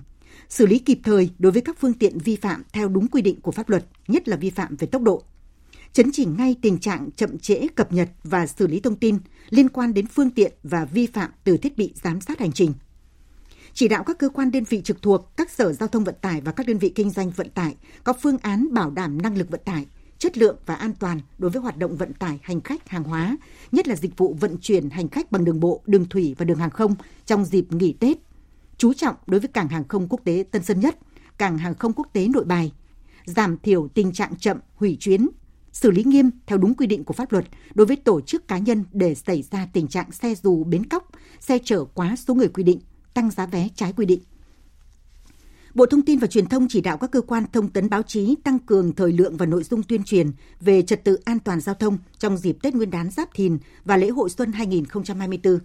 xử 0.48 0.66
lý 0.66 0.78
kịp 0.78 0.98
thời 1.02 1.30
đối 1.38 1.52
với 1.52 1.62
các 1.62 1.76
phương 1.80 1.94
tiện 1.94 2.18
vi 2.18 2.36
phạm 2.36 2.62
theo 2.72 2.88
đúng 2.88 3.08
quy 3.08 3.22
định 3.22 3.40
của 3.40 3.52
pháp 3.52 3.68
luật, 3.68 3.84
nhất 4.08 4.28
là 4.28 4.36
vi 4.36 4.50
phạm 4.50 4.76
về 4.76 4.86
tốc 4.86 5.02
độ. 5.02 5.22
Chấn 5.92 6.10
chỉnh 6.12 6.36
ngay 6.38 6.56
tình 6.62 6.78
trạng 6.78 7.10
chậm 7.16 7.38
trễ 7.38 7.66
cập 7.74 7.92
nhật 7.92 8.08
và 8.24 8.46
xử 8.46 8.66
lý 8.66 8.80
thông 8.80 8.96
tin 8.96 9.18
liên 9.50 9.68
quan 9.68 9.94
đến 9.94 10.06
phương 10.06 10.30
tiện 10.30 10.52
và 10.62 10.84
vi 10.84 11.06
phạm 11.06 11.30
từ 11.44 11.56
thiết 11.56 11.76
bị 11.76 11.92
giám 12.02 12.20
sát 12.20 12.38
hành 12.38 12.52
trình. 12.52 12.72
Chỉ 13.74 13.88
đạo 13.88 14.04
các 14.04 14.18
cơ 14.18 14.28
quan 14.28 14.50
đơn 14.50 14.64
vị 14.64 14.82
trực 14.84 15.02
thuộc, 15.02 15.36
các 15.36 15.50
sở 15.50 15.72
giao 15.72 15.88
thông 15.88 16.04
vận 16.04 16.14
tải 16.20 16.40
và 16.40 16.52
các 16.52 16.66
đơn 16.66 16.78
vị 16.78 16.92
kinh 16.94 17.10
doanh 17.10 17.30
vận 17.30 17.50
tải 17.50 17.76
có 18.04 18.12
phương 18.22 18.38
án 18.42 18.68
bảo 18.72 18.90
đảm 18.90 19.22
năng 19.22 19.38
lực 19.38 19.50
vận 19.50 19.60
tải, 19.64 19.86
chất 20.18 20.38
lượng 20.38 20.56
và 20.66 20.74
an 20.74 20.92
toàn 20.98 21.20
đối 21.38 21.50
với 21.50 21.62
hoạt 21.62 21.76
động 21.76 21.96
vận 21.96 22.12
tải 22.12 22.38
hành 22.42 22.60
khách 22.60 22.88
hàng 22.88 23.04
hóa, 23.04 23.36
nhất 23.72 23.88
là 23.88 23.96
dịch 23.96 24.16
vụ 24.16 24.36
vận 24.40 24.56
chuyển 24.60 24.90
hành 24.90 25.08
khách 25.08 25.32
bằng 25.32 25.44
đường 25.44 25.60
bộ, 25.60 25.82
đường 25.86 26.08
thủy 26.08 26.34
và 26.38 26.44
đường 26.44 26.58
hàng 26.58 26.70
không 26.70 26.94
trong 27.26 27.44
dịp 27.44 27.72
nghỉ 27.72 27.92
Tết 27.92 28.16
chú 28.78 28.92
trọng 28.92 29.16
đối 29.26 29.40
với 29.40 29.48
cảng 29.48 29.68
hàng 29.68 29.88
không 29.88 30.08
quốc 30.08 30.20
tế 30.24 30.44
Tân 30.50 30.62
Sơn 30.62 30.80
Nhất, 30.80 30.98
cảng 31.38 31.58
hàng 31.58 31.74
không 31.74 31.92
quốc 31.92 32.08
tế 32.12 32.28
Nội 32.28 32.44
Bài, 32.44 32.72
giảm 33.24 33.58
thiểu 33.58 33.88
tình 33.88 34.12
trạng 34.12 34.36
chậm, 34.36 34.58
hủy 34.74 34.96
chuyến, 35.00 35.28
xử 35.72 35.90
lý 35.90 36.04
nghiêm 36.04 36.30
theo 36.46 36.58
đúng 36.58 36.74
quy 36.74 36.86
định 36.86 37.04
của 37.04 37.14
pháp 37.14 37.32
luật 37.32 37.44
đối 37.74 37.86
với 37.86 37.96
tổ 37.96 38.20
chức 38.20 38.48
cá 38.48 38.58
nhân 38.58 38.84
để 38.92 39.14
xảy 39.14 39.42
ra 39.42 39.68
tình 39.72 39.88
trạng 39.88 40.12
xe 40.12 40.34
dù 40.34 40.64
bến 40.64 40.86
cóc, 40.86 41.08
xe 41.40 41.58
chở 41.64 41.84
quá 41.84 42.16
số 42.16 42.34
người 42.34 42.48
quy 42.48 42.62
định, 42.62 42.80
tăng 43.14 43.30
giá 43.30 43.46
vé 43.46 43.68
trái 43.74 43.92
quy 43.92 44.06
định. 44.06 44.20
Bộ 45.76 45.86
Thông 45.86 46.02
tin 46.02 46.18
và 46.18 46.26
Truyền 46.26 46.46
thông 46.46 46.68
chỉ 46.68 46.80
đạo 46.80 46.98
các 46.98 47.10
cơ 47.10 47.20
quan 47.20 47.44
thông 47.52 47.68
tấn 47.68 47.88
báo 47.90 48.02
chí 48.02 48.34
tăng 48.44 48.58
cường 48.58 48.92
thời 48.92 49.12
lượng 49.12 49.36
và 49.36 49.46
nội 49.46 49.64
dung 49.64 49.82
tuyên 49.82 50.04
truyền 50.04 50.30
về 50.60 50.82
trật 50.82 51.04
tự 51.04 51.18
an 51.24 51.38
toàn 51.38 51.60
giao 51.60 51.74
thông 51.74 51.98
trong 52.18 52.36
dịp 52.36 52.56
Tết 52.62 52.74
Nguyên 52.74 52.90
đán 52.90 53.10
Giáp 53.10 53.34
Thìn 53.34 53.58
và 53.84 53.96
lễ 53.96 54.08
hội 54.08 54.30
xuân 54.30 54.52
2024. 54.52 55.58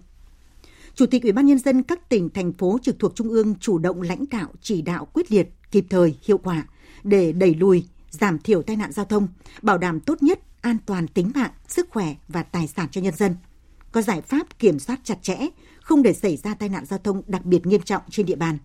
Chủ 0.94 1.06
tịch 1.06 1.22
Ủy 1.22 1.32
ban 1.32 1.46
nhân 1.46 1.58
dân 1.58 1.82
các 1.82 2.08
tỉnh 2.08 2.30
thành 2.30 2.52
phố 2.52 2.78
trực 2.82 2.98
thuộc 2.98 3.14
trung 3.14 3.28
ương 3.28 3.54
chủ 3.60 3.78
động 3.78 4.02
lãnh 4.02 4.24
đạo 4.30 4.48
chỉ 4.60 4.82
đạo 4.82 5.08
quyết 5.12 5.32
liệt, 5.32 5.48
kịp 5.70 5.84
thời, 5.90 6.16
hiệu 6.22 6.38
quả 6.38 6.66
để 7.04 7.32
đẩy 7.32 7.54
lùi, 7.54 7.84
giảm 8.10 8.38
thiểu 8.38 8.62
tai 8.62 8.76
nạn 8.76 8.92
giao 8.92 9.04
thông, 9.04 9.28
bảo 9.62 9.78
đảm 9.78 10.00
tốt 10.00 10.22
nhất 10.22 10.38
an 10.60 10.76
toàn 10.86 11.08
tính 11.08 11.30
mạng, 11.34 11.52
sức 11.68 11.86
khỏe 11.90 12.14
và 12.28 12.42
tài 12.42 12.66
sản 12.66 12.88
cho 12.90 13.00
nhân 13.00 13.16
dân. 13.16 13.36
Có 13.92 14.02
giải 14.02 14.20
pháp 14.20 14.58
kiểm 14.58 14.78
soát 14.78 15.00
chặt 15.04 15.22
chẽ, 15.22 15.38
không 15.82 16.02
để 16.02 16.12
xảy 16.12 16.36
ra 16.36 16.54
tai 16.54 16.68
nạn 16.68 16.84
giao 16.84 16.98
thông 16.98 17.22
đặc 17.26 17.44
biệt 17.44 17.66
nghiêm 17.66 17.82
trọng 17.82 18.02
trên 18.10 18.26
địa 18.26 18.36
bàn. 18.36 18.58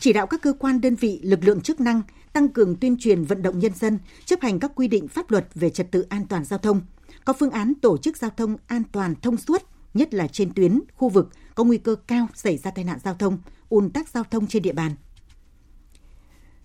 Chỉ 0.00 0.12
đạo 0.12 0.26
các 0.26 0.42
cơ 0.42 0.52
quan 0.58 0.80
đơn 0.80 0.94
vị, 0.94 1.20
lực 1.22 1.44
lượng 1.44 1.60
chức 1.60 1.80
năng 1.80 2.02
tăng 2.32 2.48
cường 2.48 2.76
tuyên 2.76 2.96
truyền 2.98 3.24
vận 3.24 3.42
động 3.42 3.58
nhân 3.58 3.72
dân 3.74 3.98
chấp 4.24 4.40
hành 4.40 4.60
các 4.60 4.72
quy 4.74 4.88
định 4.88 5.08
pháp 5.08 5.30
luật 5.30 5.46
về 5.54 5.70
trật 5.70 5.90
tự 5.90 6.02
an 6.08 6.26
toàn 6.26 6.44
giao 6.44 6.58
thông, 6.58 6.80
có 7.24 7.32
phương 7.32 7.50
án 7.50 7.72
tổ 7.82 7.98
chức 7.98 8.16
giao 8.16 8.30
thông 8.36 8.56
an 8.66 8.82
toàn 8.92 9.14
thông 9.22 9.36
suốt, 9.36 9.62
nhất 9.94 10.14
là 10.14 10.28
trên 10.28 10.54
tuyến, 10.54 10.80
khu 10.94 11.08
vực 11.08 11.28
có 11.54 11.64
nguy 11.64 11.78
cơ 11.78 11.94
cao 12.06 12.28
xảy 12.34 12.56
ra 12.58 12.70
tai 12.70 12.84
nạn 12.84 12.98
giao 13.04 13.14
thông, 13.14 13.38
ùn 13.68 13.90
tắc 13.90 14.08
giao 14.08 14.24
thông 14.24 14.46
trên 14.46 14.62
địa 14.62 14.72
bàn. 14.72 14.94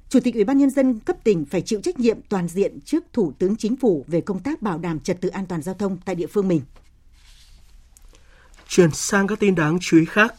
Chủ 0.09 0.19
tịch 0.19 0.33
Ủy 0.33 0.43
ban 0.43 0.57
nhân 0.57 0.69
dân 0.69 0.99
cấp 0.99 1.17
tỉnh 1.23 1.45
phải 1.45 1.61
chịu 1.61 1.81
trách 1.81 1.99
nhiệm 1.99 2.17
toàn 2.29 2.47
diện 2.47 2.79
trước 2.81 3.03
Thủ 3.13 3.33
tướng 3.39 3.55
Chính 3.55 3.75
phủ 3.75 4.05
về 4.07 4.21
công 4.21 4.39
tác 4.39 4.61
bảo 4.61 4.77
đảm 4.77 4.99
trật 4.99 5.21
tự 5.21 5.29
an 5.29 5.45
toàn 5.45 5.61
giao 5.61 5.75
thông 5.75 5.97
tại 6.05 6.15
địa 6.15 6.27
phương 6.27 6.47
mình. 6.47 6.61
Chuyển 8.67 8.91
sang 8.91 9.27
các 9.27 9.39
tin 9.39 9.55
đáng 9.55 9.77
chú 9.81 9.97
ý 9.97 10.05
khác. 10.05 10.35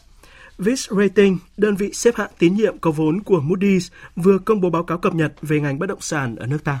Vis 0.57 0.89
Rating, 0.89 1.37
đơn 1.57 1.75
vị 1.75 1.93
xếp 1.93 2.15
hạng 2.15 2.31
tín 2.39 2.55
nhiệm 2.55 2.77
có 2.79 2.91
vốn 2.91 3.23
của 3.23 3.41
Moody's, 3.47 3.89
vừa 4.15 4.37
công 4.37 4.61
bố 4.61 4.69
báo 4.69 4.83
cáo 4.83 4.97
cập 4.97 5.15
nhật 5.15 5.33
về 5.41 5.59
ngành 5.59 5.79
bất 5.79 5.85
động 5.85 6.01
sản 6.01 6.35
ở 6.35 6.47
nước 6.47 6.63
ta. 6.63 6.79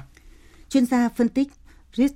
Chuyên 0.69 0.85
gia 0.85 1.09
phân 1.09 1.27
tích 1.27 1.47
Risk 1.93 2.15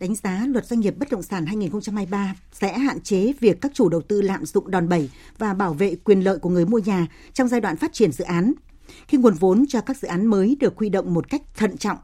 đánh 0.00 0.14
giá 0.14 0.46
luật 0.46 0.66
doanh 0.66 0.80
nghiệp 0.80 0.94
bất 0.98 1.10
động 1.10 1.22
sản 1.22 1.46
2023 1.46 2.34
sẽ 2.52 2.78
hạn 2.78 3.00
chế 3.00 3.32
việc 3.40 3.60
các 3.60 3.70
chủ 3.74 3.88
đầu 3.88 4.00
tư 4.00 4.22
lạm 4.22 4.44
dụng 4.44 4.70
đòn 4.70 4.88
bẩy 4.88 5.10
và 5.38 5.54
bảo 5.54 5.74
vệ 5.74 5.94
quyền 5.94 6.20
lợi 6.20 6.38
của 6.38 6.50
người 6.50 6.66
mua 6.66 6.78
nhà 6.78 7.06
trong 7.32 7.48
giai 7.48 7.60
đoạn 7.60 7.76
phát 7.76 7.92
triển 7.92 8.12
dự 8.12 8.24
án. 8.24 8.52
Khi 9.08 9.18
nguồn 9.18 9.34
vốn 9.34 9.64
cho 9.68 9.80
các 9.80 9.96
dự 9.96 10.08
án 10.08 10.26
mới 10.26 10.56
được 10.60 10.76
huy 10.76 10.88
động 10.88 11.14
một 11.14 11.30
cách 11.30 11.42
thận 11.56 11.76
trọng, 11.76 11.98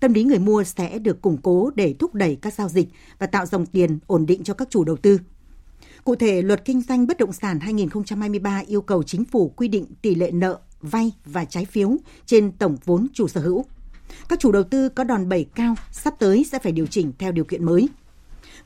tâm 0.00 0.12
lý 0.12 0.24
người 0.24 0.38
mua 0.38 0.64
sẽ 0.64 0.98
được 0.98 1.22
củng 1.22 1.38
cố 1.42 1.70
để 1.74 1.94
thúc 1.98 2.14
đẩy 2.14 2.38
các 2.42 2.54
giao 2.54 2.68
dịch 2.68 2.88
và 3.18 3.26
tạo 3.26 3.46
dòng 3.46 3.66
tiền 3.66 3.98
ổn 4.06 4.26
định 4.26 4.44
cho 4.44 4.54
các 4.54 4.70
chủ 4.70 4.84
đầu 4.84 4.96
tư. 4.96 5.18
Cụ 6.04 6.14
thể, 6.14 6.42
luật 6.42 6.64
kinh 6.64 6.82
doanh 6.82 7.06
bất 7.06 7.18
động 7.18 7.32
sản 7.32 7.60
2023 7.60 8.62
yêu 8.66 8.82
cầu 8.82 9.02
chính 9.02 9.24
phủ 9.24 9.48
quy 9.48 9.68
định 9.68 9.86
tỷ 10.02 10.14
lệ 10.14 10.30
nợ, 10.30 10.58
vay 10.80 11.12
và 11.24 11.44
trái 11.44 11.64
phiếu 11.64 11.96
trên 12.26 12.52
tổng 12.52 12.76
vốn 12.84 13.06
chủ 13.12 13.28
sở 13.28 13.40
hữu. 13.40 13.64
Các 14.28 14.38
chủ 14.38 14.52
đầu 14.52 14.62
tư 14.62 14.88
có 14.88 15.04
đòn 15.04 15.28
bẩy 15.28 15.46
cao 15.54 15.74
sắp 15.92 16.14
tới 16.18 16.44
sẽ 16.52 16.58
phải 16.58 16.72
điều 16.72 16.86
chỉnh 16.86 17.12
theo 17.18 17.32
điều 17.32 17.44
kiện 17.44 17.64
mới. 17.64 17.88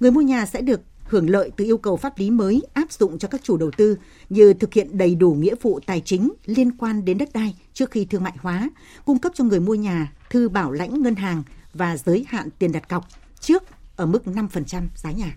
Người 0.00 0.10
mua 0.10 0.20
nhà 0.20 0.46
sẽ 0.46 0.60
được 0.60 0.80
hưởng 1.02 1.30
lợi 1.30 1.50
từ 1.56 1.64
yêu 1.64 1.78
cầu 1.78 1.96
pháp 1.96 2.18
lý 2.18 2.30
mới 2.30 2.62
áp 2.74 2.92
dụng 2.92 3.18
cho 3.18 3.28
các 3.28 3.40
chủ 3.44 3.56
đầu 3.56 3.70
tư 3.76 3.96
như 4.28 4.54
thực 4.54 4.74
hiện 4.74 4.98
đầy 4.98 5.14
đủ 5.14 5.32
nghĩa 5.32 5.54
vụ 5.62 5.80
tài 5.86 6.00
chính 6.04 6.32
liên 6.46 6.76
quan 6.76 7.04
đến 7.04 7.18
đất 7.18 7.28
đai 7.34 7.54
trước 7.72 7.90
khi 7.90 8.04
thương 8.04 8.22
mại 8.22 8.34
hóa, 8.40 8.70
cung 9.04 9.18
cấp 9.18 9.32
cho 9.34 9.44
người 9.44 9.60
mua 9.60 9.74
nhà 9.74 10.12
thư 10.30 10.48
bảo 10.48 10.72
lãnh 10.72 11.02
ngân 11.02 11.14
hàng 11.14 11.42
và 11.74 11.96
giới 11.96 12.24
hạn 12.28 12.48
tiền 12.58 12.72
đặt 12.72 12.88
cọc 12.88 13.08
trước 13.40 13.62
ở 13.96 14.06
mức 14.06 14.22
5% 14.26 14.82
giá 14.96 15.10
nhà. 15.10 15.36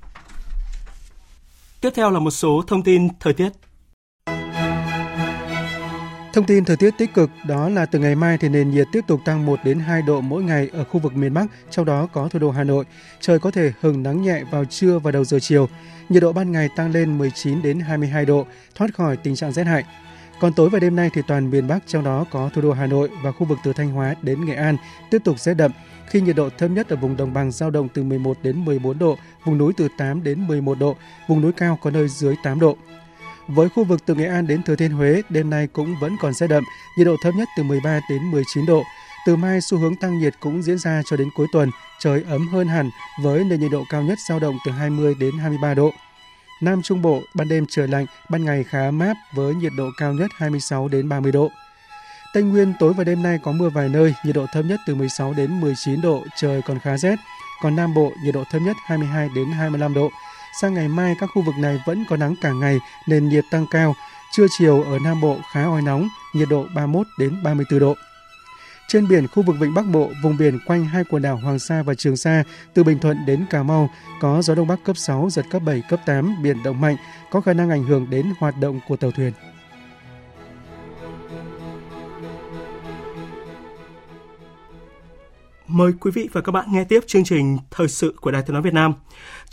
Tiếp 1.81 1.89
theo 1.95 2.11
là 2.11 2.19
một 2.19 2.31
số 2.31 2.63
thông 2.67 2.83
tin 2.83 3.07
thời 3.19 3.33
tiết. 3.33 3.49
Thông 6.33 6.45
tin 6.45 6.65
thời 6.65 6.77
tiết 6.77 6.93
tích 6.97 7.13
cực 7.13 7.29
đó 7.47 7.69
là 7.69 7.85
từ 7.85 7.99
ngày 7.99 8.15
mai 8.15 8.37
thì 8.37 8.49
nền 8.49 8.71
nhiệt 8.71 8.87
tiếp 8.91 9.01
tục 9.07 9.21
tăng 9.25 9.45
1 9.45 9.59
đến 9.63 9.79
2 9.79 10.01
độ 10.01 10.21
mỗi 10.21 10.43
ngày 10.43 10.69
ở 10.73 10.83
khu 10.83 10.99
vực 10.99 11.15
miền 11.15 11.33
Bắc, 11.33 11.45
trong 11.69 11.85
đó 11.85 12.07
có 12.13 12.27
thủ 12.27 12.39
đô 12.39 12.51
Hà 12.51 12.63
Nội. 12.63 12.85
Trời 13.19 13.39
có 13.39 13.51
thể 13.51 13.71
hừng 13.81 14.03
nắng 14.03 14.21
nhẹ 14.21 14.43
vào 14.51 14.65
trưa 14.65 14.99
và 14.99 15.11
đầu 15.11 15.23
giờ 15.23 15.39
chiều. 15.39 15.69
Nhiệt 16.09 16.21
độ 16.21 16.33
ban 16.33 16.51
ngày 16.51 16.69
tăng 16.75 16.91
lên 16.91 17.17
19 17.17 17.61
đến 17.61 17.79
22 17.79 18.25
độ, 18.25 18.45
thoát 18.75 18.93
khỏi 18.93 19.17
tình 19.17 19.35
trạng 19.35 19.51
rét 19.51 19.63
hại. 19.63 19.83
Còn 20.41 20.53
tối 20.53 20.69
và 20.69 20.79
đêm 20.79 20.95
nay 20.95 21.09
thì 21.13 21.21
toàn 21.27 21.49
miền 21.49 21.67
Bắc 21.67 21.79
trong 21.87 22.03
đó 22.03 22.25
có 22.31 22.49
thủ 22.53 22.61
đô 22.61 22.71
Hà 22.71 22.87
Nội 22.87 23.09
và 23.23 23.31
khu 23.31 23.45
vực 23.45 23.57
từ 23.63 23.73
Thanh 23.73 23.91
Hóa 23.91 24.15
đến 24.21 24.45
Nghệ 24.45 24.55
An 24.55 24.77
tiếp 25.09 25.21
tục 25.23 25.39
rét 25.39 25.53
đậm 25.53 25.71
khi 26.07 26.21
nhiệt 26.21 26.35
độ 26.35 26.49
thấp 26.57 26.71
nhất 26.71 26.89
ở 26.89 26.95
vùng 26.95 27.17
đồng 27.17 27.33
bằng 27.33 27.51
giao 27.51 27.69
động 27.69 27.87
từ 27.93 28.03
11 28.03 28.37
đến 28.43 28.65
14 28.65 28.99
độ, 28.99 29.17
vùng 29.45 29.57
núi 29.57 29.73
từ 29.77 29.87
8 29.97 30.23
đến 30.23 30.47
11 30.47 30.79
độ, 30.79 30.95
vùng 31.27 31.41
núi 31.41 31.51
cao 31.51 31.79
có 31.81 31.91
nơi 31.91 32.07
dưới 32.07 32.35
8 32.43 32.59
độ. 32.59 32.77
Với 33.47 33.69
khu 33.69 33.83
vực 33.83 34.05
từ 34.05 34.15
Nghệ 34.15 34.25
An 34.25 34.47
đến 34.47 34.63
Thừa 34.63 34.75
Thiên 34.75 34.91
Huế, 34.91 35.21
đêm 35.29 35.49
nay 35.49 35.67
cũng 35.67 35.95
vẫn 36.01 36.15
còn 36.21 36.33
rét 36.33 36.47
đậm, 36.47 36.63
nhiệt 36.97 37.07
độ 37.07 37.15
thấp 37.23 37.33
nhất 37.37 37.47
từ 37.57 37.63
13 37.63 37.99
đến 38.09 38.31
19 38.31 38.65
độ. 38.65 38.83
Từ 39.25 39.35
mai 39.35 39.61
xu 39.61 39.77
hướng 39.77 39.95
tăng 39.95 40.19
nhiệt 40.19 40.33
cũng 40.39 40.63
diễn 40.63 40.77
ra 40.77 41.01
cho 41.05 41.17
đến 41.17 41.29
cuối 41.35 41.47
tuần, 41.51 41.69
trời 41.99 42.23
ấm 42.29 42.47
hơn 42.47 42.67
hẳn 42.67 42.89
với 43.23 43.43
nền 43.43 43.59
nhiệt 43.59 43.71
độ 43.71 43.83
cao 43.89 44.01
nhất 44.01 44.17
giao 44.29 44.39
động 44.39 44.57
từ 44.65 44.71
20 44.71 45.15
đến 45.19 45.37
23 45.37 45.73
độ. 45.73 45.91
Nam 46.61 46.81
Trung 46.81 47.01
Bộ 47.01 47.21
ban 47.33 47.47
đêm 47.47 47.65
trời 47.69 47.87
lạnh, 47.87 48.05
ban 48.29 48.45
ngày 48.45 48.63
khá 48.63 48.91
mát 48.91 49.17
với 49.33 49.55
nhiệt 49.55 49.71
độ 49.77 49.89
cao 49.97 50.13
nhất 50.13 50.31
26 50.35 50.87
đến 50.87 51.09
30 51.09 51.31
độ. 51.31 51.51
Tây 52.33 52.43
Nguyên 52.43 52.73
tối 52.79 52.93
và 52.93 53.03
đêm 53.03 53.23
nay 53.23 53.39
có 53.43 53.51
mưa 53.51 53.69
vài 53.69 53.89
nơi, 53.89 54.13
nhiệt 54.25 54.35
độ 54.35 54.45
thấp 54.53 54.65
nhất 54.65 54.79
từ 54.87 54.95
16 54.95 55.33
đến 55.33 55.61
19 55.61 56.01
độ, 56.01 56.23
trời 56.37 56.61
còn 56.61 56.79
khá 56.79 56.97
rét. 56.97 57.15
Còn 57.61 57.75
Nam 57.75 57.93
Bộ 57.93 58.11
nhiệt 58.23 58.33
độ 58.33 58.43
thấp 58.51 58.61
nhất 58.61 58.77
22 58.85 59.29
đến 59.35 59.51
25 59.51 59.93
độ. 59.93 60.09
Sang 60.61 60.73
ngày 60.73 60.87
mai 60.87 61.15
các 61.19 61.29
khu 61.33 61.41
vực 61.41 61.55
này 61.59 61.81
vẫn 61.85 62.05
có 62.09 62.17
nắng 62.17 62.35
cả 62.41 62.51
ngày 62.51 62.79
nên 63.07 63.29
nhiệt 63.29 63.43
tăng 63.51 63.65
cao. 63.71 63.95
Trưa 64.31 64.45
chiều 64.57 64.83
ở 64.83 64.99
Nam 65.03 65.21
Bộ 65.21 65.37
khá 65.51 65.63
oi 65.63 65.81
nóng, 65.81 66.07
nhiệt 66.33 66.47
độ 66.49 66.65
31 66.75 67.07
đến 67.19 67.43
34 67.43 67.79
độ. 67.79 67.95
Trên 68.91 69.07
biển 69.07 69.27
khu 69.27 69.43
vực 69.43 69.55
Vịnh 69.59 69.73
Bắc 69.73 69.85
Bộ, 69.85 70.11
vùng 70.21 70.37
biển 70.37 70.59
quanh 70.65 70.85
hai 70.85 71.03
quần 71.03 71.21
đảo 71.21 71.37
Hoàng 71.37 71.59
Sa 71.59 71.83
và 71.83 71.93
Trường 71.93 72.17
Sa, 72.17 72.43
từ 72.73 72.83
Bình 72.83 72.99
Thuận 72.99 73.25
đến 73.25 73.45
Cà 73.49 73.63
Mau, 73.63 73.89
có 74.21 74.41
gió 74.41 74.55
Đông 74.55 74.67
Bắc 74.67 74.83
cấp 74.83 74.97
6, 74.97 75.29
giật 75.29 75.45
cấp 75.51 75.61
7, 75.65 75.83
cấp 75.89 75.99
8, 76.05 76.43
biển 76.43 76.63
động 76.63 76.81
mạnh, 76.81 76.95
có 77.31 77.41
khả 77.41 77.53
năng 77.53 77.69
ảnh 77.69 77.83
hưởng 77.83 78.09
đến 78.09 78.25
hoạt 78.39 78.55
động 78.59 78.79
của 78.87 78.95
tàu 78.95 79.11
thuyền. 79.11 79.33
Mời 85.67 85.91
quý 85.99 86.11
vị 86.11 86.29
và 86.31 86.41
các 86.41 86.51
bạn 86.51 86.65
nghe 86.71 86.83
tiếp 86.83 86.99
chương 87.07 87.23
trình 87.23 87.57
Thời 87.71 87.87
sự 87.87 88.15
của 88.21 88.31
Đài 88.31 88.43
Tiếng 88.43 88.53
Nói 88.53 88.61
Việt 88.61 88.73
Nam. 88.73 88.93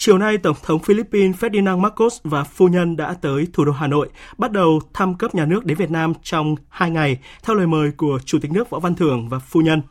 Chiều 0.00 0.18
nay, 0.18 0.38
Tổng 0.38 0.56
thống 0.62 0.78
Philippines 0.78 1.36
Ferdinand 1.36 1.78
Marcos 1.78 2.18
và 2.24 2.44
phu 2.44 2.68
nhân 2.68 2.96
đã 2.96 3.14
tới 3.14 3.48
thủ 3.52 3.64
đô 3.64 3.72
Hà 3.72 3.86
Nội, 3.86 4.08
bắt 4.38 4.52
đầu 4.52 4.80
thăm 4.94 5.14
cấp 5.14 5.34
nhà 5.34 5.46
nước 5.46 5.64
đến 5.64 5.78
Việt 5.78 5.90
Nam 5.90 6.12
trong 6.22 6.54
hai 6.68 6.90
ngày, 6.90 7.18
theo 7.42 7.56
lời 7.56 7.66
mời 7.66 7.90
của 7.96 8.18
Chủ 8.24 8.38
tịch 8.42 8.52
nước 8.52 8.70
Võ 8.70 8.78
Văn 8.78 8.94
Thưởng 8.94 9.28
và 9.28 9.38
phu 9.38 9.60
nhân. 9.60 9.82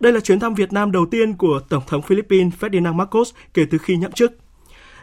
Đây 0.00 0.12
là 0.12 0.20
chuyến 0.20 0.40
thăm 0.40 0.54
Việt 0.54 0.72
Nam 0.72 0.92
đầu 0.92 1.06
tiên 1.06 1.34
của 1.34 1.60
Tổng 1.68 1.82
thống 1.86 2.02
Philippines 2.02 2.54
Ferdinand 2.60 2.94
Marcos 2.94 3.30
kể 3.54 3.66
từ 3.70 3.78
khi 3.78 3.96
nhậm 3.96 4.12
chức. 4.12 4.38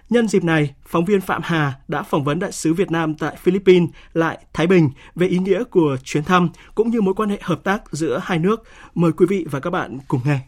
Nhân 0.09 0.27
dịp 0.27 0.43
này, 0.43 0.73
phóng 0.87 1.05
viên 1.05 1.21
Phạm 1.21 1.41
Hà 1.43 1.73
đã 1.87 2.03
phỏng 2.03 2.23
vấn 2.23 2.39
đại 2.39 2.51
sứ 2.51 2.73
Việt 2.73 2.91
Nam 2.91 3.15
tại 3.15 3.35
Philippines 3.43 3.89
lại 4.13 4.37
Thái 4.53 4.67
Bình 4.67 4.89
về 5.15 5.27
ý 5.27 5.37
nghĩa 5.37 5.63
của 5.63 5.97
chuyến 6.03 6.23
thăm 6.23 6.49
cũng 6.75 6.89
như 6.89 7.01
mối 7.01 7.13
quan 7.13 7.29
hệ 7.29 7.39
hợp 7.41 7.63
tác 7.63 7.81
giữa 7.91 8.21
hai 8.23 8.39
nước. 8.39 8.63
Mời 8.95 9.11
quý 9.11 9.25
vị 9.29 9.45
và 9.51 9.59
các 9.59 9.69
bạn 9.69 9.97
cùng 10.07 10.21
nghe. 10.25 10.39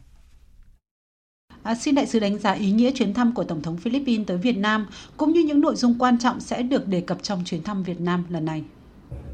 À, 1.64 1.76
xin 1.76 1.96
đại 1.96 2.08
sứ 2.08 2.20
đánh 2.20 2.40
giá 2.40 2.52
ý 2.52 2.72
nghĩa 2.72 2.92
chuyến 2.92 3.14
thăm 3.14 3.34
của 3.34 3.44
Tổng 3.44 3.62
thống 3.62 3.78
Philippines 3.78 4.28
tới 4.28 4.38
Việt 4.38 4.58
Nam 4.58 4.88
cũng 5.18 5.34
như 5.34 5.44
những 5.44 5.62
nội 5.62 5.76
dung 5.76 5.96
quan 6.00 6.20
trọng 6.20 6.40
sẽ 6.40 6.64
được 6.64 6.88
đề 6.88 7.02
cập 7.02 7.18
trong 7.22 7.44
chuyến 7.46 7.64
thăm 7.64 7.84
Việt 7.84 8.02
Nam 8.02 8.24
lần 8.30 8.46
này. 8.46 8.64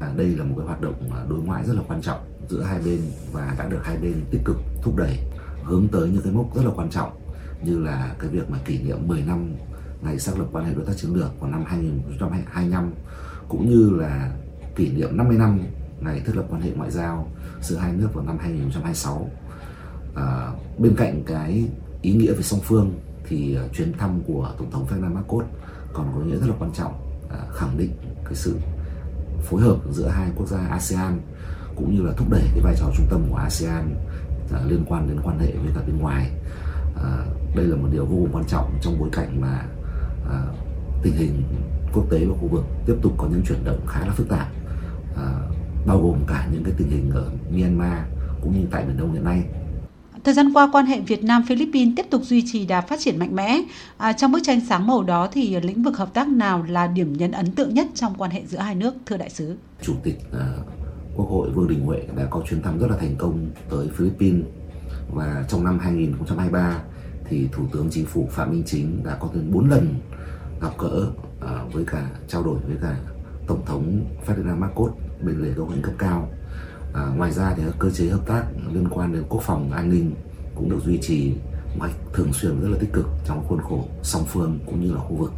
À, 0.00 0.12
đây 0.16 0.26
là 0.26 0.44
một 0.44 0.54
cái 0.58 0.66
hoạt 0.66 0.80
động 0.80 0.94
à, 1.10 1.24
đối 1.28 1.38
ngoại 1.38 1.64
rất 1.66 1.74
là 1.74 1.82
quan 1.88 2.02
trọng 2.02 2.18
giữa 2.48 2.62
hai 2.62 2.80
bên 2.84 3.00
và 3.32 3.54
đã 3.58 3.68
được 3.68 3.80
hai 3.84 3.96
bên 3.96 4.24
tích 4.30 4.40
cực 4.44 4.56
thúc 4.82 4.96
đẩy 4.96 5.18
hướng 5.64 5.88
tới 5.92 6.08
những 6.08 6.22
cái 6.22 6.32
mốc 6.32 6.56
rất 6.56 6.62
là 6.64 6.70
quan 6.76 6.90
trọng 6.90 7.10
như 7.64 7.78
là 7.78 8.14
cái 8.18 8.28
việc 8.30 8.50
mà 8.50 8.58
kỷ 8.64 8.78
niệm 8.78 8.98
10 9.06 9.22
năm 9.22 9.54
ngày 10.02 10.18
xác 10.18 10.38
lập 10.38 10.46
quan 10.52 10.64
hệ 10.64 10.74
đối 10.74 10.84
tác 10.84 10.92
chiến 10.96 11.14
lược 11.14 11.40
vào 11.40 11.50
năm 11.50 11.64
2025 11.66 12.92
cũng 13.48 13.70
như 13.70 13.90
là 13.90 14.32
kỷ 14.76 14.88
niệm 14.88 15.16
50 15.16 15.36
năm 15.38 15.60
ngày 16.00 16.20
thiết 16.26 16.36
lập 16.36 16.44
quan 16.50 16.62
hệ 16.62 16.70
ngoại 16.70 16.90
giao 16.90 17.28
giữa 17.62 17.76
hai 17.76 17.92
nước 17.92 18.08
vào 18.14 18.24
năm 18.24 18.38
2026. 18.38 19.30
À, 20.16 20.50
bên 20.78 20.94
cạnh 20.96 21.22
cái 21.26 21.64
ý 22.04 22.12
nghĩa 22.12 22.32
về 22.32 22.42
song 22.42 22.60
phương 22.62 22.94
thì 23.28 23.54
ờ, 23.54 23.68
chuyến 23.72 23.92
thăm 23.98 24.20
của 24.26 24.52
tổng 24.58 24.70
thống 24.70 24.86
Ferdinand 24.90 25.14
Marcos 25.14 25.46
còn 25.92 26.12
có 26.14 26.20
ý 26.20 26.30
nghĩa 26.30 26.38
rất 26.38 26.46
là 26.48 26.54
quan 26.58 26.70
trọng 26.72 26.92
ờ, 27.28 27.38
khẳng 27.54 27.78
định 27.78 27.90
cái 28.24 28.34
sự 28.34 28.56
phối 29.42 29.60
hợp 29.60 29.76
giữa 29.90 30.08
hai 30.08 30.30
quốc 30.36 30.48
gia 30.48 30.58
ASEAN 30.58 31.20
cũng 31.76 31.94
như 31.94 32.02
là 32.02 32.12
thúc 32.16 32.30
đẩy 32.30 32.42
cái 32.52 32.60
vai 32.60 32.74
trò 32.78 32.86
trung 32.96 33.06
tâm 33.10 33.22
của 33.30 33.36
ASEAN 33.36 33.94
ờ, 34.52 34.64
liên 34.68 34.84
quan 34.88 35.08
đến 35.08 35.20
quan 35.24 35.38
hệ 35.38 35.52
với 35.52 35.72
cả 35.74 35.80
bên 35.86 35.98
ngoài. 35.98 36.30
Đây 37.56 37.66
là 37.66 37.76
một 37.76 37.88
điều 37.92 38.04
vô 38.04 38.16
cùng 38.16 38.28
quan 38.32 38.44
trọng 38.44 38.78
trong 38.82 38.98
bối 38.98 39.08
cảnh 39.12 39.40
mà 39.40 39.64
tình 41.02 41.12
hình 41.12 41.42
quốc 41.92 42.10
tế 42.10 42.24
và 42.24 42.34
khu 42.40 42.48
vực 42.48 42.64
tiếp 42.86 42.94
tục 43.02 43.12
có 43.18 43.26
những 43.26 43.42
chuyển 43.42 43.64
động 43.64 43.86
khá 43.86 44.00
là 44.00 44.12
phức 44.12 44.28
tạp. 44.28 44.48
Bao 45.86 46.02
gồm 46.02 46.18
cả 46.26 46.48
những 46.52 46.64
cái 46.64 46.74
tình 46.76 46.88
hình 46.88 47.10
ở 47.10 47.30
Myanmar 47.50 47.98
cũng 48.42 48.60
như 48.60 48.66
tại 48.70 48.84
miền 48.84 48.96
Đông 48.96 49.12
hiện 49.12 49.24
nay. 49.24 49.44
Thời 50.24 50.34
gian 50.34 50.52
qua, 50.52 50.68
quan 50.72 50.86
hệ 50.86 51.00
Việt 51.00 51.24
Nam-Philippines 51.24 51.92
tiếp 51.96 52.06
tục 52.10 52.22
duy 52.24 52.44
trì 52.46 52.66
đà 52.66 52.80
phát 52.80 53.00
triển 53.00 53.18
mạnh 53.18 53.36
mẽ. 53.36 53.60
À, 53.96 54.12
trong 54.12 54.32
bức 54.32 54.38
tranh 54.42 54.60
sáng 54.68 54.86
màu 54.86 55.02
đó 55.02 55.28
thì 55.32 55.60
lĩnh 55.60 55.82
vực 55.82 55.96
hợp 55.96 56.14
tác 56.14 56.28
nào 56.28 56.64
là 56.68 56.86
điểm 56.86 57.12
nhấn 57.12 57.32
ấn 57.32 57.52
tượng 57.52 57.74
nhất 57.74 57.86
trong 57.94 58.14
quan 58.18 58.30
hệ 58.30 58.42
giữa 58.46 58.58
hai 58.58 58.74
nước, 58.74 58.94
thưa 59.06 59.16
đại 59.16 59.30
sứ? 59.30 59.56
Chủ 59.82 59.94
tịch 60.02 60.18
uh, 60.30 60.66
Quốc 61.16 61.28
hội 61.28 61.50
Vương 61.50 61.68
Đình 61.68 61.80
Huệ 61.80 62.02
đã 62.16 62.24
có 62.30 62.42
chuyến 62.48 62.62
thăm 62.62 62.78
rất 62.78 62.86
là 62.90 62.96
thành 62.96 63.14
công 63.18 63.50
tới 63.70 63.88
Philippines 63.96 64.44
và 65.14 65.44
trong 65.48 65.64
năm 65.64 65.78
2023 65.78 66.78
thì 67.28 67.48
Thủ 67.52 67.64
tướng 67.72 67.88
Chính 67.90 68.06
phủ 68.06 68.28
Phạm 68.30 68.50
Minh 68.50 68.62
Chính 68.66 69.04
đã 69.04 69.16
có 69.20 69.28
tới 69.34 69.42
4 69.52 69.70
lần 69.70 69.94
gặp 70.60 70.78
gỡ 70.78 71.06
uh, 71.38 71.72
với 71.72 71.84
cả 71.86 72.10
trao 72.28 72.42
đổi 72.42 72.58
với 72.66 72.76
cả 72.82 72.96
Tổng 73.46 73.64
thống 73.66 74.06
Ferdinand 74.26 74.58
Marcos 74.58 74.92
bên 75.22 75.42
lề 75.42 75.50
các 75.56 75.82
cấp 75.82 75.94
cao 75.98 76.28
À, 76.94 77.02
ngoài 77.16 77.32
ra 77.32 77.54
thì 77.56 77.62
các 77.66 77.74
cơ 77.78 77.90
chế 77.90 78.08
hợp 78.08 78.26
tác 78.26 78.44
liên 78.72 78.88
quan 78.90 79.12
đến 79.12 79.22
quốc 79.28 79.42
phòng 79.42 79.72
an 79.72 79.90
ninh 79.90 80.14
cũng 80.54 80.70
được 80.70 80.78
duy 80.84 80.98
trì 81.02 81.32
một 81.74 81.84
cách 81.86 81.94
thường 82.12 82.32
xuyên 82.32 82.60
rất 82.60 82.68
là 82.68 82.76
tích 82.80 82.92
cực 82.92 83.06
trong 83.26 83.44
khuôn 83.48 83.60
khổ 83.60 83.84
song 84.02 84.24
phương 84.28 84.58
cũng 84.66 84.80
như 84.80 84.94
là 84.94 85.00
khu 85.00 85.16
vực. 85.16 85.32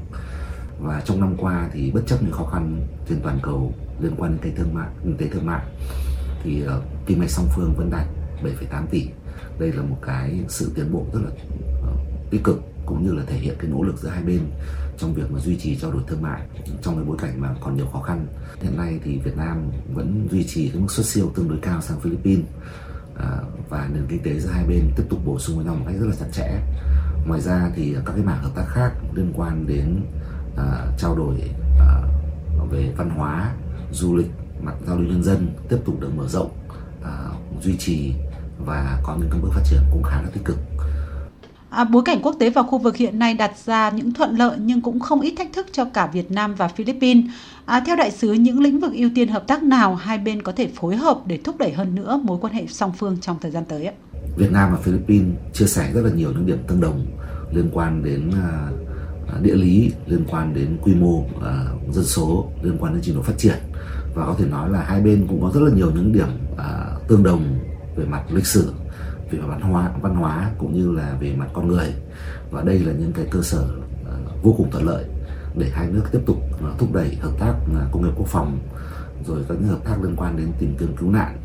Và 0.81 1.03
trong 1.05 1.21
năm 1.21 1.35
qua 1.39 1.71
thì 1.73 1.91
bất 1.91 2.03
chấp 2.07 2.23
những 2.23 2.33
khó 2.33 2.45
khăn 2.45 2.87
trên 3.09 3.21
toàn 3.23 3.39
cầu 3.43 3.73
liên 4.01 4.13
quan 4.17 4.31
đến 4.31 4.41
cái 4.43 4.53
thương 4.57 4.75
mại 4.75 4.89
kinh 5.05 5.17
tế 5.17 5.29
thương 5.29 5.47
mại 5.47 5.63
thì 6.43 6.65
uh, 6.67 7.07
kim 7.07 7.21
ngạch 7.21 7.31
song 7.31 7.49
phương 7.57 7.75
vẫn 7.77 7.91
đạt 7.91 8.07
7,8 8.43 8.87
tỷ. 8.91 9.09
Đây 9.59 9.73
là 9.73 9.83
một 9.83 9.97
cái 10.03 10.41
sự 10.49 10.73
tiến 10.75 10.93
bộ 10.93 11.07
rất 11.13 11.21
là 11.25 11.31
uh, 11.93 12.31
tích 12.31 12.45
cực 12.45 12.63
cũng 12.87 13.07
như 13.07 13.13
là 13.13 13.23
thể 13.27 13.37
hiện 13.37 13.55
cái 13.59 13.71
nỗ 13.71 13.83
lực 13.83 13.99
giữa 13.99 14.09
hai 14.09 14.23
bên 14.23 14.41
trong 14.99 15.15
việc 15.15 15.31
mà 15.31 15.41
duy 15.41 15.57
trì 15.57 15.77
trao 15.77 15.93
đổi 15.93 16.03
thương 16.07 16.23
mại 16.23 16.43
trong 16.83 16.97
cái 16.97 17.05
bối 17.05 17.17
cảnh 17.21 17.41
mà 17.41 17.55
còn 17.61 17.77
nhiều 17.77 17.87
khó 17.93 18.01
khăn. 18.01 18.27
Hiện 18.61 18.77
nay 18.77 19.01
thì 19.05 19.19
Việt 19.19 19.37
Nam 19.37 19.71
vẫn 19.95 20.29
duy 20.31 20.45
trì 20.45 20.69
cái 20.69 20.81
mức 20.81 20.91
xuất 20.91 21.07
siêu 21.07 21.33
tương 21.35 21.49
đối 21.49 21.59
cao 21.63 21.81
sang 21.81 22.01
Philippines 22.01 22.47
à, 23.17 23.39
và 23.69 23.89
nền 23.93 24.07
kinh 24.09 24.23
tế 24.23 24.41
giữa 24.41 24.51
hai 24.51 24.65
bên 24.67 24.91
tiếp 24.97 25.05
tục 25.09 25.21
bổ 25.25 25.39
sung 25.39 25.57
với 25.57 25.65
nhau 25.65 25.75
một 25.75 25.85
cách 25.87 25.97
rất 26.01 26.07
là 26.07 26.17
chặt 26.21 26.27
chẽ. 26.33 26.61
Ngoài 27.27 27.41
ra 27.41 27.71
thì 27.77 27.97
các 28.07 28.13
cái 28.13 28.25
mảng 28.25 28.43
hợp 28.43 28.51
tác 28.55 28.65
khác 28.69 28.93
liên 29.15 29.33
quan 29.37 29.67
đến 29.67 30.01
à, 30.57 30.87
trao 30.99 31.17
đổi 31.17 31.51
à, 31.79 32.03
về 32.71 32.93
văn 32.97 33.11
hóa, 33.11 33.53
du 33.93 34.17
lịch, 34.17 34.31
mặt 34.61 34.75
giao 34.87 34.97
lưu 34.97 35.09
nhân 35.09 35.23
dân 35.23 35.55
tiếp 35.69 35.79
tục 35.85 36.01
được 36.01 36.11
mở 36.17 36.29
rộng, 36.29 36.51
à, 37.05 37.29
duy 37.63 37.77
trì 37.79 38.15
và 38.59 39.01
có 39.03 39.17
những 39.21 39.31
các 39.31 39.39
bước 39.43 39.51
phát 39.53 39.63
triển 39.65 39.81
cũng 39.91 40.03
khá 40.03 40.23
là 40.23 40.29
tích 40.33 40.45
cực. 40.45 40.59
À, 41.77 41.85
bối 41.85 42.03
cảnh 42.05 42.19
quốc 42.23 42.37
tế 42.39 42.51
và 42.51 42.63
khu 42.63 42.79
vực 42.79 42.97
hiện 42.97 43.19
nay 43.19 43.35
đặt 43.35 43.53
ra 43.67 43.91
những 43.91 44.13
thuận 44.13 44.37
lợi 44.37 44.57
nhưng 44.61 44.81
cũng 44.81 45.01
không 45.01 45.21
ít 45.21 45.35
thách 45.39 45.53
thức 45.53 45.67
cho 45.73 45.85
cả 45.85 46.11
Việt 46.13 46.31
Nam 46.31 46.55
và 46.55 46.69
Philippines. 46.69 47.25
À, 47.65 47.81
theo 47.87 47.97
đại 47.97 48.11
sứ, 48.11 48.33
những 48.33 48.61
lĩnh 48.61 48.81
vực 48.81 48.93
ưu 48.95 49.11
tiên 49.15 49.29
hợp 49.29 49.47
tác 49.47 49.63
nào 49.63 49.95
hai 49.95 50.19
bên 50.19 50.43
có 50.43 50.53
thể 50.53 50.69
phối 50.75 50.97
hợp 50.97 51.19
để 51.27 51.39
thúc 51.45 51.59
đẩy 51.59 51.73
hơn 51.73 51.95
nữa 51.95 52.21
mối 52.25 52.39
quan 52.41 52.53
hệ 52.53 52.67
song 52.67 52.93
phương 52.99 53.17
trong 53.21 53.37
thời 53.41 53.51
gian 53.51 53.65
tới? 53.69 53.91
Việt 54.37 54.53
Nam 54.53 54.73
và 54.73 54.79
Philippines 54.79 55.35
chia 55.53 55.67
sẻ 55.67 55.91
rất 55.95 56.01
là 56.01 56.11
nhiều 56.11 56.33
những 56.33 56.47
điểm 56.47 56.59
tương 56.69 56.81
đồng 56.81 57.07
liên 57.53 57.71
quan 57.73 58.05
đến 58.05 58.31
à, 58.35 58.69
à, 59.33 59.35
địa 59.43 59.55
lý, 59.55 59.93
liên 60.07 60.25
quan 60.31 60.55
đến 60.55 60.79
quy 60.83 60.95
mô 60.95 61.25
à, 61.45 61.65
dân 61.93 62.05
số, 62.05 62.51
liên 62.63 62.77
quan 62.81 62.93
đến 62.93 63.03
trình 63.05 63.15
độ 63.15 63.23
phát 63.23 63.39
triển 63.39 63.57
và 64.15 64.27
có 64.27 64.35
thể 64.39 64.45
nói 64.47 64.71
là 64.71 64.83
hai 64.83 65.01
bên 65.01 65.27
cũng 65.29 65.43
có 65.43 65.51
rất 65.55 65.61
là 65.61 65.71
nhiều 65.77 65.91
những 65.95 66.13
điểm 66.13 66.29
tương 67.09 67.23
đồng 67.23 67.59
về 67.97 68.05
mặt 68.05 68.23
lịch 68.31 68.47
sử 68.47 68.73
về 69.37 69.47
văn 69.47 69.61
hóa 69.61 69.91
văn 70.01 70.15
hóa 70.15 70.51
cũng 70.59 70.75
như 70.75 70.93
là 70.93 71.17
về 71.21 71.35
mặt 71.37 71.49
con 71.53 71.69
người. 71.69 71.95
Và 72.51 72.63
đây 72.63 72.79
là 72.79 72.93
những 72.93 73.13
cái 73.13 73.27
cơ 73.31 73.43
sở 73.43 73.69
ờ, 74.07 74.17
vô 74.43 74.55
cùng 74.57 74.71
thuận 74.71 74.87
lợi 74.87 75.05
để 75.57 75.71
hai 75.71 75.87
nước 75.87 76.03
tiếp 76.13 76.21
tục 76.27 76.37
ờ, 76.63 76.75
thúc 76.79 76.93
đẩy 76.93 77.17
hợp 77.21 77.33
tác 77.39 77.55
ờ, 77.75 77.87
công 77.93 78.03
nghiệp 78.03 78.13
quốc 78.17 78.29
phòng 78.29 78.59
rồi 79.27 79.45
các 79.49 79.55
những 79.61 79.69
hợp 79.69 79.85
tác 79.85 80.03
liên 80.03 80.17
quan 80.17 80.37
đến 80.37 80.53
tìm 80.59 80.77
kiếm 80.79 80.97
cứu 80.97 81.11
nạn 81.11 81.37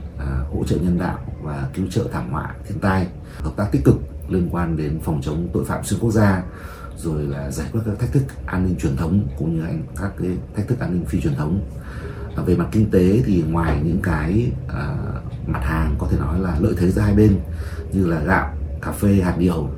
hỗ 0.53 0.63
trợ 0.63 0.75
nhân 0.75 0.99
đạo 0.99 1.19
và 1.41 1.69
cứu 1.73 1.85
trợ 1.91 2.05
thảm 2.11 2.31
họa 2.31 2.55
thiên 2.67 2.79
tai. 2.79 3.07
Hợp 3.37 3.51
tác 3.55 3.71
tích 3.71 3.83
cực 3.85 3.95
liên 4.29 4.49
quan 4.51 4.77
đến 4.77 4.99
phòng 5.03 5.21
chống 5.21 5.49
tội 5.53 5.65
phạm 5.65 5.83
xuyên 5.83 5.99
quốc 5.99 6.11
gia 6.11 6.43
rồi 6.97 7.23
là 7.23 7.51
giải 7.51 7.67
quyết 7.71 7.81
các 7.85 7.99
thách 7.99 8.11
thức 8.11 8.23
an 8.45 8.65
ninh 8.65 8.75
truyền 8.75 8.95
thống 8.95 9.27
cũng 9.37 9.55
như 9.55 9.63
các 10.01 10.11
cái 10.19 10.29
thách 10.55 10.67
thức 10.67 10.79
an 10.79 10.91
ninh 10.91 11.05
phi 11.05 11.21
truyền 11.21 11.35
thống. 11.35 11.61
À, 12.35 12.43
về 12.45 12.55
mặt 12.55 12.67
kinh 12.71 12.91
tế 12.91 13.21
thì 13.25 13.43
ngoài 13.49 13.81
những 13.83 13.99
cái 14.03 14.51
à, 14.67 14.95
mặt 15.47 15.61
hàng 15.63 15.95
có 15.99 16.07
thể 16.11 16.17
nói 16.19 16.39
là 16.39 16.57
lợi 16.59 16.73
thế 16.77 16.91
giữa 16.91 17.01
hai 17.01 17.13
bên 17.13 17.39
như 17.93 18.07
là 18.07 18.19
gạo 18.19 18.53
cà 18.81 18.91
phê 18.91 19.21
hạt 19.23 19.35
điều 19.37 19.69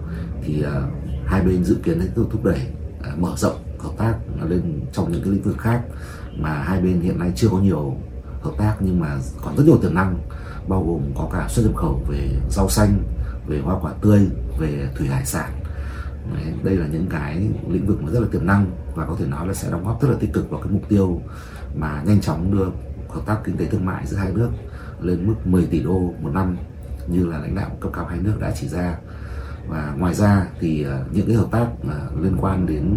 thì 0.43 0.61
ờ, 0.61 0.83
hai 1.25 1.41
bên 1.41 1.63
dự 1.63 1.77
kiến 1.83 1.99
sẽ 2.01 2.07
thúc 2.15 2.43
đẩy 2.43 2.59
ờ, 3.03 3.11
mở 3.17 3.33
rộng 3.37 3.63
hợp 3.79 3.91
tác 3.97 4.13
lên 4.49 4.81
trong 4.91 5.11
những 5.11 5.21
cái 5.21 5.31
lĩnh 5.31 5.41
vực 5.41 5.57
khác 5.57 5.81
mà 6.37 6.53
hai 6.53 6.81
bên 6.81 7.01
hiện 7.01 7.19
nay 7.19 7.31
chưa 7.35 7.49
có 7.49 7.57
nhiều 7.57 7.97
hợp 8.41 8.51
tác 8.57 8.75
nhưng 8.79 8.99
mà 8.99 9.17
còn 9.43 9.55
rất 9.57 9.63
nhiều 9.65 9.77
tiềm 9.77 9.93
năng 9.93 10.19
bao 10.67 10.83
gồm 10.83 11.01
có 11.15 11.29
cả 11.33 11.47
xuất 11.49 11.63
nhập 11.65 11.75
khẩu 11.75 12.01
về 12.07 12.29
rau 12.49 12.69
xanh 12.69 13.03
về 13.47 13.59
hoa 13.59 13.79
quả 13.81 13.93
tươi 14.01 14.29
về 14.59 14.89
thủy 14.95 15.07
hải 15.07 15.25
sản. 15.25 15.51
Đấy, 16.33 16.53
đây 16.63 16.75
là 16.75 16.87
những 16.87 17.07
cái 17.09 17.49
lĩnh 17.69 17.87
vực 17.87 18.03
mà 18.03 18.11
rất 18.11 18.19
là 18.19 18.27
tiềm 18.31 18.45
năng 18.45 18.71
và 18.95 19.05
có 19.05 19.15
thể 19.19 19.25
nói 19.25 19.47
là 19.47 19.53
sẽ 19.53 19.71
đóng 19.71 19.85
góp 19.85 20.01
rất 20.01 20.09
là 20.09 20.15
tích 20.19 20.33
cực 20.33 20.49
vào 20.49 20.61
cái 20.61 20.71
mục 20.71 20.89
tiêu 20.89 21.21
mà 21.75 22.03
nhanh 22.05 22.21
chóng 22.21 22.51
đưa 22.51 22.65
hợp 23.09 23.21
tác 23.25 23.37
kinh 23.43 23.57
tế 23.57 23.65
thương 23.65 23.85
mại 23.85 24.07
giữa 24.07 24.17
hai 24.17 24.31
nước 24.31 24.49
lên 25.01 25.27
mức 25.27 25.35
10 25.45 25.65
tỷ 25.65 25.83
đô 25.83 26.13
một 26.21 26.29
năm 26.33 26.57
như 27.07 27.25
là 27.25 27.39
lãnh 27.39 27.55
đạo 27.55 27.77
cấp 27.81 27.91
cao 27.95 28.05
hai 28.05 28.19
nước 28.19 28.37
đã 28.41 28.51
chỉ 28.61 28.67
ra 28.67 28.97
và 29.67 29.93
ngoài 29.97 30.13
ra 30.13 30.47
thì 30.59 30.83
ờ, 30.83 31.05
những 31.11 31.27
cái 31.27 31.35
hợp 31.35 31.47
tác 31.51 31.67
ờ, 31.89 32.11
liên 32.21 32.37
quan 32.41 32.65
đến 32.65 32.95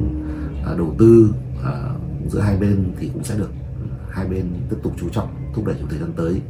ờ, 0.64 0.76
đầu 0.78 0.94
tư 0.98 1.34
giữa 2.28 2.40
hai 2.40 2.57
bên 2.57 2.92
thì 2.98 3.11
cũng 3.14 3.24
sẽ 3.24 3.36
được 3.38 3.50
hai 4.11 4.26
bên 4.26 4.46
tiếp 4.70 4.76
tục 4.82 4.92
chú 5.00 5.09
trọng 5.09 5.28
thúc 5.54 5.64
đẩy 5.66 5.76
trong 5.80 5.88
thời 5.88 5.98
gian 5.98 6.12
tới 6.16 6.40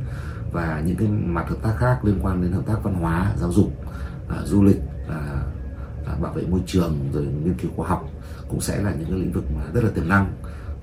và 0.52 0.82
những 0.86 0.96
cái 0.96 1.08
mặt 1.08 1.48
hợp 1.48 1.56
tác 1.62 1.74
khác 1.78 2.04
liên 2.04 2.18
quan 2.22 2.42
đến 2.42 2.52
hợp 2.52 2.66
tác 2.66 2.76
văn 2.82 2.94
hóa 2.94 3.32
giáo 3.36 3.52
dục 3.52 3.72
du 4.44 4.62
lịch 4.62 4.80
bảo 6.20 6.32
vệ 6.32 6.42
môi 6.46 6.60
trường 6.66 6.98
rồi 7.12 7.24
nghiên 7.24 7.54
cứu 7.54 7.70
khoa 7.76 7.88
học 7.88 8.08
cũng 8.48 8.60
sẽ 8.60 8.82
là 8.82 8.94
những 8.94 9.08
cái 9.10 9.18
lĩnh 9.18 9.32
vực 9.32 9.44
mà 9.56 9.62
rất 9.74 9.84
là 9.84 9.90
tiềm 9.94 10.08
năng 10.08 10.32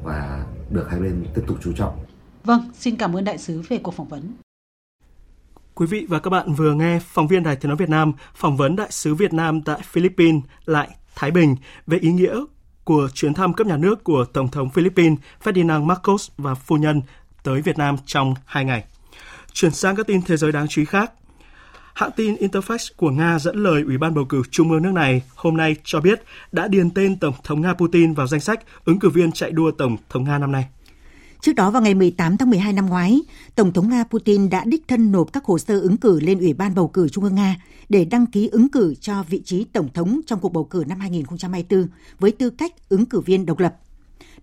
và 0.04 0.46
được 0.70 0.90
hai 0.90 1.00
bên 1.00 1.26
tiếp 1.34 1.42
tục 1.48 1.58
chú 1.64 1.74
trọng. 1.74 2.06
Vâng, 2.44 2.72
xin 2.74 2.96
cảm 2.96 3.16
ơn 3.16 3.24
đại 3.24 3.38
sứ 3.38 3.62
về 3.70 3.78
cuộc 3.78 3.94
phỏng 3.94 4.08
vấn. 4.08 4.34
Quý 5.84 5.88
vị 5.88 6.06
và 6.10 6.20
các 6.20 6.30
bạn 6.30 6.54
vừa 6.54 6.74
nghe 6.74 7.00
phóng 7.00 7.28
viên 7.28 7.44
Đài 7.44 7.56
Tiếng 7.56 7.70
nói 7.70 7.76
Việt 7.76 7.90
Nam 7.90 8.14
phỏng 8.36 8.58
vấn 8.58 8.76
đại 8.76 8.92
sứ 8.92 9.16
Việt 9.16 9.34
Nam 9.34 9.62
tại 9.62 9.80
Philippines, 9.92 10.44
lại 10.66 10.90
Thái 11.16 11.32
Bình, 11.32 11.56
về 11.88 11.98
ý 11.98 12.12
nghĩa 12.12 12.40
của 12.84 13.10
chuyến 13.14 13.34
thăm 13.34 13.54
cấp 13.54 13.68
nhà 13.68 13.78
nước 13.78 14.04
của 14.04 14.26
Tổng 14.34 14.48
thống 14.48 14.70
Philippines 14.70 15.20
Ferdinand 15.44 15.84
Marcos 15.84 16.30
và 16.38 16.56
phu 16.56 16.78
nhân 16.78 17.02
tới 17.44 17.62
Việt 17.62 17.78
Nam 17.78 17.96
trong 18.06 18.36
hai 18.46 18.66
ngày. 18.66 18.84
Chuyển 19.54 19.72
sang 19.72 19.96
các 19.96 20.08
tin 20.08 20.22
thế 20.22 20.38
giới 20.38 20.52
đáng 20.52 20.68
chú 20.68 20.82
ý 20.82 20.86
khác. 20.86 21.12
Hãng 21.94 22.12
tin 22.16 22.36
Interfax 22.36 22.78
của 22.98 23.10
Nga 23.10 23.40
dẫn 23.40 23.56
lời 23.56 23.84
Ủy 23.84 23.98
ban 23.98 24.14
bầu 24.14 24.26
cử 24.26 24.42
Trung 24.52 24.72
ương 24.72 24.84
nước 24.84 24.94
này 24.94 25.22
hôm 25.36 25.58
nay 25.58 25.76
cho 25.84 26.02
biết 26.02 26.24
đã 26.52 26.68
điền 26.68 26.90
tên 26.90 27.20
Tổng 27.20 27.36
thống 27.44 27.62
Nga 27.62 27.74
Putin 27.74 28.14
vào 28.14 28.28
danh 28.28 28.42
sách 28.42 28.60
ứng 28.86 29.00
cử 29.00 29.10
viên 29.10 29.32
chạy 29.32 29.52
đua 29.52 29.72
Tổng 29.72 29.98
thống 30.10 30.24
Nga 30.24 30.38
năm 30.38 30.52
nay. 30.52 30.66
Trước 31.44 31.54
đó 31.54 31.72
vào 31.72 31.82
ngày 31.82 31.94
18 31.94 32.38
tháng 32.38 32.50
12 32.50 32.74
năm 32.74 32.86
ngoái, 32.86 33.22
Tổng 33.56 33.74
thống 33.74 33.90
Nga 33.90 34.04
Putin 34.04 34.50
đã 34.50 34.64
đích 34.66 34.88
thân 34.88 35.12
nộp 35.12 35.34
các 35.34 35.46
hồ 35.46 35.60
sơ 35.60 35.80
ứng 35.80 35.98
cử 35.98 36.20
lên 36.20 36.40
Ủy 36.40 36.54
ban 36.54 36.76
bầu 36.76 36.88
cử 36.88 37.10
Trung 37.10 37.24
ương 37.24 37.36
Nga 37.36 37.58
để 37.90 38.06
đăng 38.06 38.26
ký 38.26 38.48
ứng 38.48 38.70
cử 38.70 38.96
cho 38.96 39.24
vị 39.24 39.42
trí 39.46 39.64
Tổng 39.64 39.90
thống 39.94 40.22
trong 40.28 40.40
cuộc 40.40 40.54
bầu 40.54 40.64
cử 40.64 40.84
năm 40.88 41.00
2024 41.00 41.88
với 42.20 42.32
tư 42.32 42.50
cách 42.50 42.90
ứng 42.90 43.06
cử 43.06 43.20
viên 43.20 43.46
độc 43.46 43.60
lập. 43.60 43.76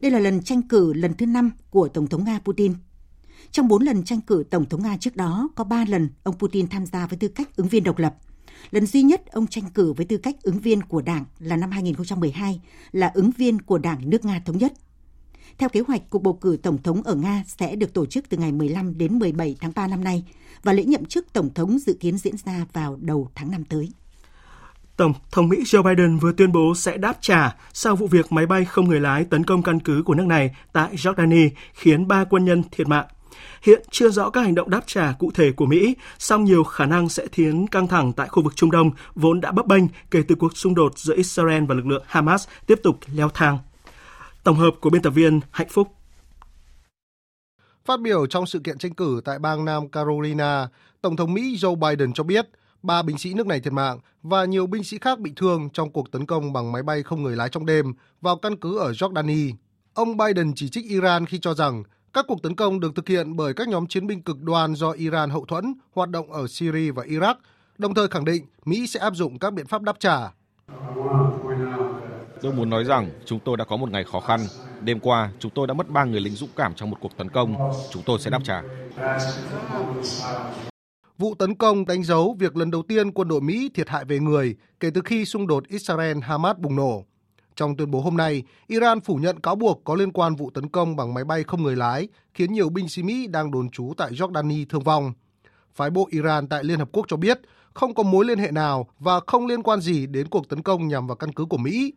Đây 0.01 0.11
là 0.11 0.19
lần 0.19 0.43
tranh 0.43 0.63
cử 0.63 0.93
lần 0.93 1.15
thứ 1.15 1.27
năm 1.27 1.51
của 1.71 1.89
Tổng 1.89 2.07
thống 2.07 2.25
Nga 2.25 2.39
Putin. 2.45 2.73
Trong 3.51 3.69
4 3.69 3.83
lần 3.83 4.05
tranh 4.05 4.21
cử 4.21 4.45
Tổng 4.51 4.69
thống 4.69 4.83
Nga 4.83 4.97
trước 4.97 5.17
đó, 5.17 5.49
có 5.55 5.65
3 5.65 5.85
lần 5.89 6.09
ông 6.23 6.39
Putin 6.39 6.69
tham 6.69 6.87
gia 6.87 7.07
với 7.07 7.19
tư 7.19 7.29
cách 7.29 7.57
ứng 7.57 7.69
viên 7.69 7.85
độc 7.85 7.99
lập. 7.99 8.15
Lần 8.71 8.87
duy 8.87 9.03
nhất 9.03 9.27
ông 9.27 9.47
tranh 9.47 9.65
cử 9.75 9.93
với 9.93 10.07
tư 10.07 10.17
cách 10.17 10.43
ứng 10.43 10.59
viên 10.59 10.83
của 10.83 11.03
Đảng 11.03 11.25
là 11.39 11.57
năm 11.57 11.71
2012, 11.71 12.61
là 12.93 13.11
ứng 13.15 13.31
viên 13.31 13.63
của 13.63 13.79
Đảng 13.79 14.11
nước 14.11 14.25
Nga 14.25 14.43
Thống 14.47 14.59
Nhất. 14.59 14.73
Theo 15.61 15.69
kế 15.69 15.81
hoạch, 15.81 16.03
cuộc 16.11 16.23
bầu 16.23 16.39
cử 16.41 16.59
tổng 16.63 16.83
thống 16.83 17.03
ở 17.03 17.15
Nga 17.15 17.43
sẽ 17.47 17.77
được 17.77 17.95
tổ 17.95 18.07
chức 18.07 18.29
từ 18.29 18.37
ngày 18.37 18.53
15 18.53 18.99
đến 18.99 19.19
17 19.19 19.57
tháng 19.61 19.73
3 19.77 19.87
năm 19.87 20.05
nay 20.05 20.25
và 20.63 20.73
lễ 20.73 20.85
nhậm 20.85 21.05
chức 21.05 21.33
tổng 21.33 21.55
thống 21.55 21.79
dự 21.79 21.97
kiến 22.01 22.19
diễn 22.19 22.35
ra 22.45 22.67
vào 22.73 22.97
đầu 23.01 23.31
tháng 23.35 23.51
5 23.51 23.65
tới. 23.65 23.93
Tổng 24.97 25.13
thống 25.31 25.49
Mỹ 25.49 25.57
Joe 25.65 25.83
Biden 25.83 26.19
vừa 26.19 26.33
tuyên 26.33 26.53
bố 26.53 26.75
sẽ 26.77 26.97
đáp 26.97 27.17
trả 27.21 27.57
sau 27.73 27.97
vụ 27.97 28.07
việc 28.07 28.33
máy 28.33 28.47
bay 28.47 28.65
không 28.65 28.89
người 28.89 29.01
lái 29.01 29.25
tấn 29.25 29.45
công 29.45 29.63
căn 29.63 29.81
cứ 29.81 30.03
của 30.07 30.15
nước 30.15 30.27
này 30.27 30.51
tại 30.73 30.95
Jordani 30.95 31.51
khiến 31.75 32.09
ba 32.09 32.25
quân 32.25 32.45
nhân 32.45 32.63
thiệt 32.71 32.89
mạng. 32.89 33.07
Hiện 33.63 33.83
chưa 33.91 34.11
rõ 34.11 34.31
các 34.31 34.41
hành 34.41 34.55
động 34.55 34.71
đáp 34.71 34.83
trả 34.87 35.13
cụ 35.19 35.31
thể 35.35 35.53
của 35.53 35.67
Mỹ, 35.67 35.97
song 36.19 36.45
nhiều 36.45 36.65
khả 36.65 36.87
năng 36.87 37.09
sẽ 37.09 37.27
khiến 37.33 37.67
căng 37.67 37.89
thẳng 37.89 38.13
tại 38.13 38.29
khu 38.29 38.43
vực 38.43 38.57
Trung 38.57 38.71
Đông 38.71 38.91
vốn 39.15 39.41
đã 39.41 39.53
bấp 39.53 39.67
bênh 39.67 39.85
kể 40.11 40.23
từ 40.29 40.35
cuộc 40.35 40.57
xung 40.57 40.75
đột 40.75 40.99
giữa 40.99 41.17
Israel 41.17 41.65
và 41.65 41.75
lực 41.75 41.87
lượng 41.87 42.05
Hamas 42.07 42.49
tiếp 42.67 42.81
tục 42.83 42.99
leo 43.15 43.29
thang. 43.29 43.59
Tổng 44.45 44.57
hợp 44.57 44.70
của 44.80 44.91
biên 44.91 45.03
tập 45.03 45.11
viên 45.11 45.41
Hạnh 45.51 45.68
Phúc. 45.70 45.88
Phát 47.84 48.01
biểu 48.01 48.26
trong 48.26 48.47
sự 48.47 48.59
kiện 48.59 48.78
tranh 48.78 48.95
cử 48.95 49.20
tại 49.24 49.38
bang 49.38 49.64
Nam 49.64 49.88
Carolina, 49.88 50.68
Tổng 51.03 51.16
thống 51.16 51.34
Mỹ 51.34 51.57
Joe 51.57 51.74
Biden 51.76 52.12
cho 52.12 52.24
biết 52.24 52.49
ba 52.82 53.03
binh 53.03 53.18
sĩ 53.18 53.34
nước 53.34 53.47
này 53.47 53.61
thiệt 53.61 53.72
mạng 53.72 53.99
và 54.22 54.45
nhiều 54.45 54.66
binh 54.66 54.84
sĩ 54.84 54.99
khác 54.99 55.18
bị 55.18 55.32
thương 55.36 55.68
trong 55.72 55.91
cuộc 55.91 56.11
tấn 56.11 56.26
công 56.26 56.53
bằng 56.53 56.72
máy 56.72 56.82
bay 56.82 57.03
không 57.03 57.22
người 57.22 57.36
lái 57.36 57.49
trong 57.49 57.66
đêm 57.66 57.95
vào 58.20 58.36
căn 58.36 58.57
cứ 58.57 58.78
ở 58.78 58.93
Jordani. 58.93 59.53
Ông 59.95 60.16
Biden 60.16 60.53
chỉ 60.55 60.68
trích 60.68 60.84
Iran 60.84 61.26
khi 61.26 61.38
cho 61.38 61.55
rằng 61.55 61.82
các 62.12 62.24
cuộc 62.28 62.43
tấn 62.43 62.57
công 62.57 62.80
được 62.80 62.95
thực 62.97 63.09
hiện 63.09 63.36
bởi 63.36 63.55
các 63.55 63.68
nhóm 63.68 63.86
chiến 63.86 64.07
binh 64.07 64.22
cực 64.22 64.43
đoan 64.43 64.74
do 64.74 64.91
Iran 64.91 65.30
hậu 65.30 65.45
thuẫn 65.45 65.74
hoạt 65.93 66.11
động 66.11 66.32
ở 66.32 66.47
Syria 66.47 66.91
và 66.91 67.03
Iraq, 67.03 67.34
đồng 67.78 67.95
thời 67.95 68.09
khẳng 68.09 68.24
định 68.24 68.47
Mỹ 68.64 68.86
sẽ 68.86 69.01
áp 69.01 69.14
dụng 69.14 69.38
các 69.38 69.53
biện 69.53 69.66
pháp 69.66 69.82
đáp 69.82 69.97
trả. 70.01 70.32
Tôi 72.43 72.53
muốn 72.53 72.70
nói 72.70 72.84
rằng 72.84 73.11
chúng 73.24 73.38
tôi 73.45 73.57
đã 73.57 73.64
có 73.64 73.76
một 73.76 73.91
ngày 73.91 74.05
khó 74.05 74.20
khăn. 74.20 74.41
Đêm 74.80 75.01
qua, 75.01 75.30
chúng 75.38 75.53
tôi 75.55 75.66
đã 75.66 75.74
mất 75.74 75.88
ba 75.88 76.05
người 76.05 76.20
lính 76.20 76.34
dũng 76.34 76.51
cảm 76.57 76.74
trong 76.74 76.91
một 76.91 76.97
cuộc 77.01 77.16
tấn 77.16 77.28
công. 77.28 77.72
Chúng 77.91 78.03
tôi 78.07 78.18
sẽ 78.18 78.30
đáp 78.30 78.41
trả. 78.45 78.62
Vụ 81.18 81.34
tấn 81.34 81.55
công 81.55 81.86
đánh 81.86 82.05
dấu 82.05 82.36
việc 82.38 82.57
lần 82.57 82.70
đầu 82.70 82.82
tiên 82.82 83.12
quân 83.12 83.28
đội 83.28 83.41
Mỹ 83.41 83.70
thiệt 83.74 83.88
hại 83.88 84.05
về 84.05 84.18
người 84.18 84.57
kể 84.80 84.91
từ 84.95 85.01
khi 85.05 85.24
xung 85.24 85.47
đột 85.47 85.64
Israel-Hamas 85.68 86.55
bùng 86.55 86.76
nổ. 86.76 87.05
Trong 87.57 87.76
tuyên 87.76 87.91
bố 87.91 88.01
hôm 88.01 88.16
nay, 88.16 88.43
Iran 88.66 89.01
phủ 89.01 89.14
nhận 89.14 89.41
cáo 89.41 89.55
buộc 89.55 89.84
có 89.84 89.95
liên 89.95 90.12
quan 90.12 90.34
vụ 90.34 90.51
tấn 90.51 90.68
công 90.68 90.97
bằng 90.97 91.14
máy 91.14 91.24
bay 91.24 91.45
không 91.45 91.62
người 91.62 91.76
lái, 91.76 92.09
khiến 92.34 92.53
nhiều 92.53 92.68
binh 92.68 92.88
sĩ 92.88 93.03
Mỹ 93.03 93.26
đang 93.26 93.51
đồn 93.51 93.70
trú 93.70 93.93
tại 93.97 94.11
Jordani 94.11 94.64
thương 94.68 94.82
vong. 94.82 95.12
Phái 95.74 95.91
bộ 95.91 96.09
Iran 96.11 96.49
tại 96.49 96.64
Liên 96.64 96.78
Hợp 96.78 96.88
Quốc 96.93 97.07
cho 97.09 97.16
biết 97.16 97.41
không 97.74 97.95
có 97.95 98.03
mối 98.03 98.24
liên 98.24 98.38
hệ 98.38 98.51
nào 98.51 98.86
và 98.99 99.20
không 99.26 99.47
liên 99.47 99.62
quan 99.62 99.80
gì 99.80 100.07
đến 100.07 100.28
cuộc 100.28 100.49
tấn 100.49 100.62
công 100.62 100.88
nhằm 100.88 101.07
vào 101.07 101.16
căn 101.16 101.32
cứ 101.32 101.45
của 101.45 101.57
Mỹ. 101.57 101.93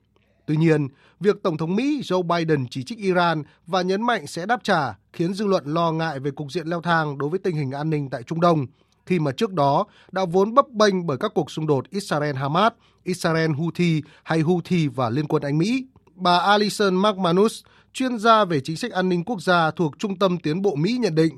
Tuy 0.45 0.57
nhiên, 0.57 0.87
việc 1.19 1.43
Tổng 1.43 1.57
thống 1.57 1.75
Mỹ 1.75 2.01
Joe 2.03 2.23
Biden 2.23 2.65
chỉ 2.69 2.83
trích 2.83 2.97
Iran 2.97 3.43
và 3.67 3.81
nhấn 3.81 4.01
mạnh 4.01 4.27
sẽ 4.27 4.45
đáp 4.45 4.63
trả 4.63 4.93
khiến 5.13 5.33
dư 5.33 5.45
luận 5.45 5.63
lo 5.65 5.91
ngại 5.91 6.19
về 6.19 6.31
cục 6.31 6.51
diện 6.51 6.67
leo 6.67 6.81
thang 6.81 7.17
đối 7.17 7.29
với 7.29 7.39
tình 7.39 7.55
hình 7.55 7.71
an 7.71 7.89
ninh 7.89 8.09
tại 8.09 8.23
Trung 8.23 8.41
Đông, 8.41 8.65
khi 9.05 9.19
mà 9.19 9.31
trước 9.31 9.53
đó 9.53 9.85
đã 10.11 10.25
vốn 10.25 10.53
bấp 10.53 10.69
bênh 10.69 11.05
bởi 11.07 11.17
các 11.17 11.31
cuộc 11.35 11.51
xung 11.51 11.67
đột 11.67 11.85
Israel-Hamas, 11.91 12.71
Israel-Houthi 13.05 14.01
hay 14.23 14.39
Houthi 14.39 14.87
và 14.87 15.09
Liên 15.09 15.27
quân 15.27 15.43
Anh 15.43 15.57
Mỹ. 15.57 15.85
Bà 16.15 16.37
Alison 16.37 16.95
McManus, 16.95 17.63
chuyên 17.93 18.17
gia 18.17 18.45
về 18.45 18.59
chính 18.59 18.77
sách 18.77 18.91
an 18.91 19.09
ninh 19.09 19.23
quốc 19.23 19.41
gia 19.41 19.71
thuộc 19.71 19.99
Trung 19.99 20.19
tâm 20.19 20.37
Tiến 20.37 20.61
bộ 20.61 20.75
Mỹ 20.75 20.97
nhận 20.99 21.15
định, 21.15 21.37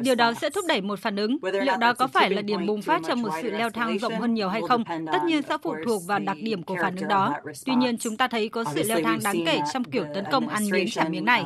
Điều 0.00 0.14
đó 0.14 0.32
sẽ 0.40 0.50
thúc 0.50 0.64
đẩy 0.68 0.80
một 0.80 0.98
phản 0.98 1.16
ứng. 1.16 1.36
Liệu 1.42 1.76
đó 1.76 1.92
có 1.92 2.06
phải 2.06 2.30
là 2.30 2.42
điểm 2.42 2.66
bùng 2.66 2.82
phát 2.82 3.02
cho 3.08 3.14
một 3.14 3.28
sự 3.42 3.50
leo 3.50 3.70
thang 3.70 3.98
rộng 3.98 4.20
hơn 4.20 4.34
nhiều 4.34 4.48
hay 4.48 4.62
không? 4.68 4.84
Tất 5.12 5.18
nhiên 5.26 5.42
sẽ 5.48 5.56
phụ 5.62 5.74
thuộc 5.84 6.02
vào 6.06 6.18
đặc 6.18 6.36
điểm 6.42 6.62
của 6.62 6.76
phản 6.82 6.96
ứng 6.96 7.08
đó. 7.08 7.34
Tuy 7.66 7.74
nhiên, 7.74 7.98
chúng 7.98 8.16
ta 8.16 8.28
thấy 8.28 8.48
có 8.48 8.64
sự 8.74 8.82
leo 8.82 9.00
thang 9.04 9.18
đáng 9.24 9.36
kể 9.46 9.60
trong 9.72 9.84
kiểu 9.84 10.04
tấn 10.14 10.24
công 10.32 10.48
ăn 10.48 10.70
miếng 10.70 10.90
trả 10.90 11.08
miếng 11.08 11.24
này. 11.24 11.44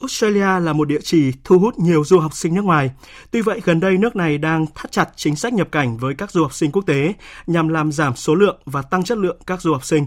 Australia 0.00 0.60
là 0.60 0.72
một 0.72 0.88
địa 0.88 1.00
chỉ 1.02 1.32
thu 1.44 1.58
hút 1.58 1.78
nhiều 1.78 2.04
du 2.04 2.18
học 2.18 2.34
sinh 2.34 2.54
nước 2.54 2.64
ngoài. 2.64 2.90
Tuy 3.30 3.40
vậy, 3.40 3.60
gần 3.64 3.80
đây 3.80 3.98
nước 3.98 4.16
này 4.16 4.38
đang 4.38 4.66
thắt 4.74 4.92
chặt 4.92 5.08
chính 5.16 5.36
sách 5.36 5.52
nhập 5.52 5.68
cảnh 5.72 5.96
với 5.96 6.14
các 6.14 6.30
du 6.30 6.42
học 6.42 6.54
sinh 6.54 6.72
quốc 6.72 6.82
tế 6.86 7.14
nhằm 7.46 7.68
làm 7.68 7.92
giảm 7.92 8.16
số 8.16 8.34
lượng 8.34 8.60
và 8.64 8.82
tăng 8.82 9.04
chất 9.04 9.18
lượng 9.18 9.38
các 9.46 9.60
du 9.60 9.72
học 9.72 9.84
sinh. 9.84 10.06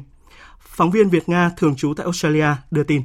Phóng 0.60 0.92
viên 0.92 1.10
Việt 1.10 1.30
Nga 1.30 1.52
thường 1.58 1.76
trú 1.76 1.94
tại 1.98 2.04
Australia 2.04 2.48
đưa 2.72 2.84
tin. 2.84 3.02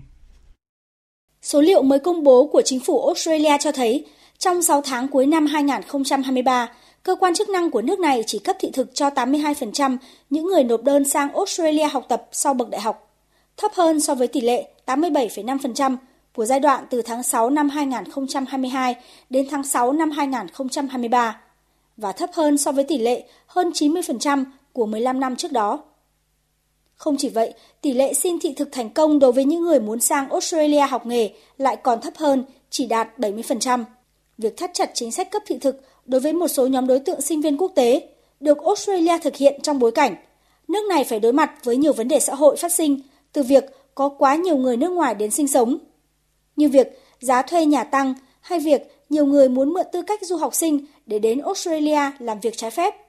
Số 1.44 1.60
liệu 1.60 1.82
mới 1.82 1.98
công 1.98 2.22
bố 2.22 2.46
của 2.46 2.62
chính 2.62 2.80
phủ 2.80 3.06
Australia 3.06 3.56
cho 3.60 3.72
thấy, 3.72 4.04
trong 4.38 4.62
6 4.62 4.82
tháng 4.82 5.08
cuối 5.08 5.26
năm 5.26 5.46
2023, 5.46 6.68
cơ 7.02 7.16
quan 7.20 7.34
chức 7.34 7.48
năng 7.48 7.70
của 7.70 7.82
nước 7.82 7.98
này 7.98 8.22
chỉ 8.26 8.38
cấp 8.38 8.56
thị 8.60 8.70
thực 8.72 8.94
cho 8.94 9.08
82% 9.08 9.96
những 10.30 10.46
người 10.46 10.64
nộp 10.64 10.82
đơn 10.82 11.04
sang 11.04 11.34
Australia 11.34 11.84
học 11.84 12.06
tập 12.08 12.28
sau 12.32 12.54
bậc 12.54 12.70
đại 12.70 12.80
học, 12.80 13.10
thấp 13.56 13.72
hơn 13.74 14.00
so 14.00 14.14
với 14.14 14.28
tỷ 14.28 14.40
lệ 14.40 14.68
87,5% 14.86 15.96
của 16.34 16.44
giai 16.44 16.60
đoạn 16.60 16.84
từ 16.90 17.02
tháng 17.02 17.22
6 17.22 17.50
năm 17.50 17.68
2022 17.68 18.94
đến 19.30 19.46
tháng 19.50 19.64
6 19.64 19.92
năm 19.92 20.10
2023 20.10 21.40
và 21.96 22.12
thấp 22.12 22.30
hơn 22.32 22.58
so 22.58 22.72
với 22.72 22.84
tỷ 22.84 22.98
lệ 22.98 23.24
hơn 23.46 23.70
90% 23.70 24.44
của 24.72 24.86
15 24.86 25.20
năm 25.20 25.36
trước 25.36 25.52
đó. 25.52 25.82
Không 27.04 27.16
chỉ 27.16 27.28
vậy, 27.28 27.52
tỷ 27.80 27.92
lệ 27.92 28.14
xin 28.14 28.40
thị 28.40 28.52
thực 28.56 28.68
thành 28.72 28.90
công 28.90 29.18
đối 29.18 29.32
với 29.32 29.44
những 29.44 29.62
người 29.62 29.80
muốn 29.80 30.00
sang 30.00 30.30
Australia 30.30 30.80
học 30.80 31.06
nghề 31.06 31.30
lại 31.58 31.76
còn 31.76 32.00
thấp 32.00 32.16
hơn, 32.16 32.44
chỉ 32.70 32.86
đạt 32.86 33.18
70%. 33.18 33.84
Việc 34.38 34.56
thắt 34.56 34.70
chặt 34.74 34.90
chính 34.94 35.12
sách 35.12 35.30
cấp 35.30 35.42
thị 35.46 35.58
thực 35.60 35.80
đối 36.06 36.20
với 36.20 36.32
một 36.32 36.48
số 36.48 36.66
nhóm 36.66 36.86
đối 36.86 37.00
tượng 37.00 37.20
sinh 37.20 37.40
viên 37.40 37.56
quốc 37.56 37.72
tế 37.74 38.08
được 38.40 38.58
Australia 38.64 39.18
thực 39.18 39.36
hiện 39.36 39.60
trong 39.62 39.78
bối 39.78 39.92
cảnh 39.92 40.16
nước 40.68 40.86
này 40.88 41.04
phải 41.04 41.20
đối 41.20 41.32
mặt 41.32 41.50
với 41.64 41.76
nhiều 41.76 41.92
vấn 41.92 42.08
đề 42.08 42.20
xã 42.20 42.34
hội 42.34 42.56
phát 42.56 42.72
sinh 42.72 43.00
từ 43.32 43.42
việc 43.42 43.64
có 43.94 44.08
quá 44.08 44.34
nhiều 44.34 44.56
người 44.56 44.76
nước 44.76 44.90
ngoài 44.90 45.14
đến 45.14 45.30
sinh 45.30 45.48
sống, 45.48 45.78
như 46.56 46.68
việc 46.68 47.00
giá 47.20 47.42
thuê 47.42 47.66
nhà 47.66 47.84
tăng 47.84 48.14
hay 48.40 48.58
việc 48.58 48.82
nhiều 49.08 49.26
người 49.26 49.48
muốn 49.48 49.72
mượn 49.72 49.86
tư 49.92 50.02
cách 50.02 50.20
du 50.22 50.36
học 50.36 50.54
sinh 50.54 50.86
để 51.06 51.18
đến 51.18 51.38
Australia 51.38 52.00
làm 52.18 52.40
việc 52.40 52.56
trái 52.56 52.70
phép. 52.70 53.03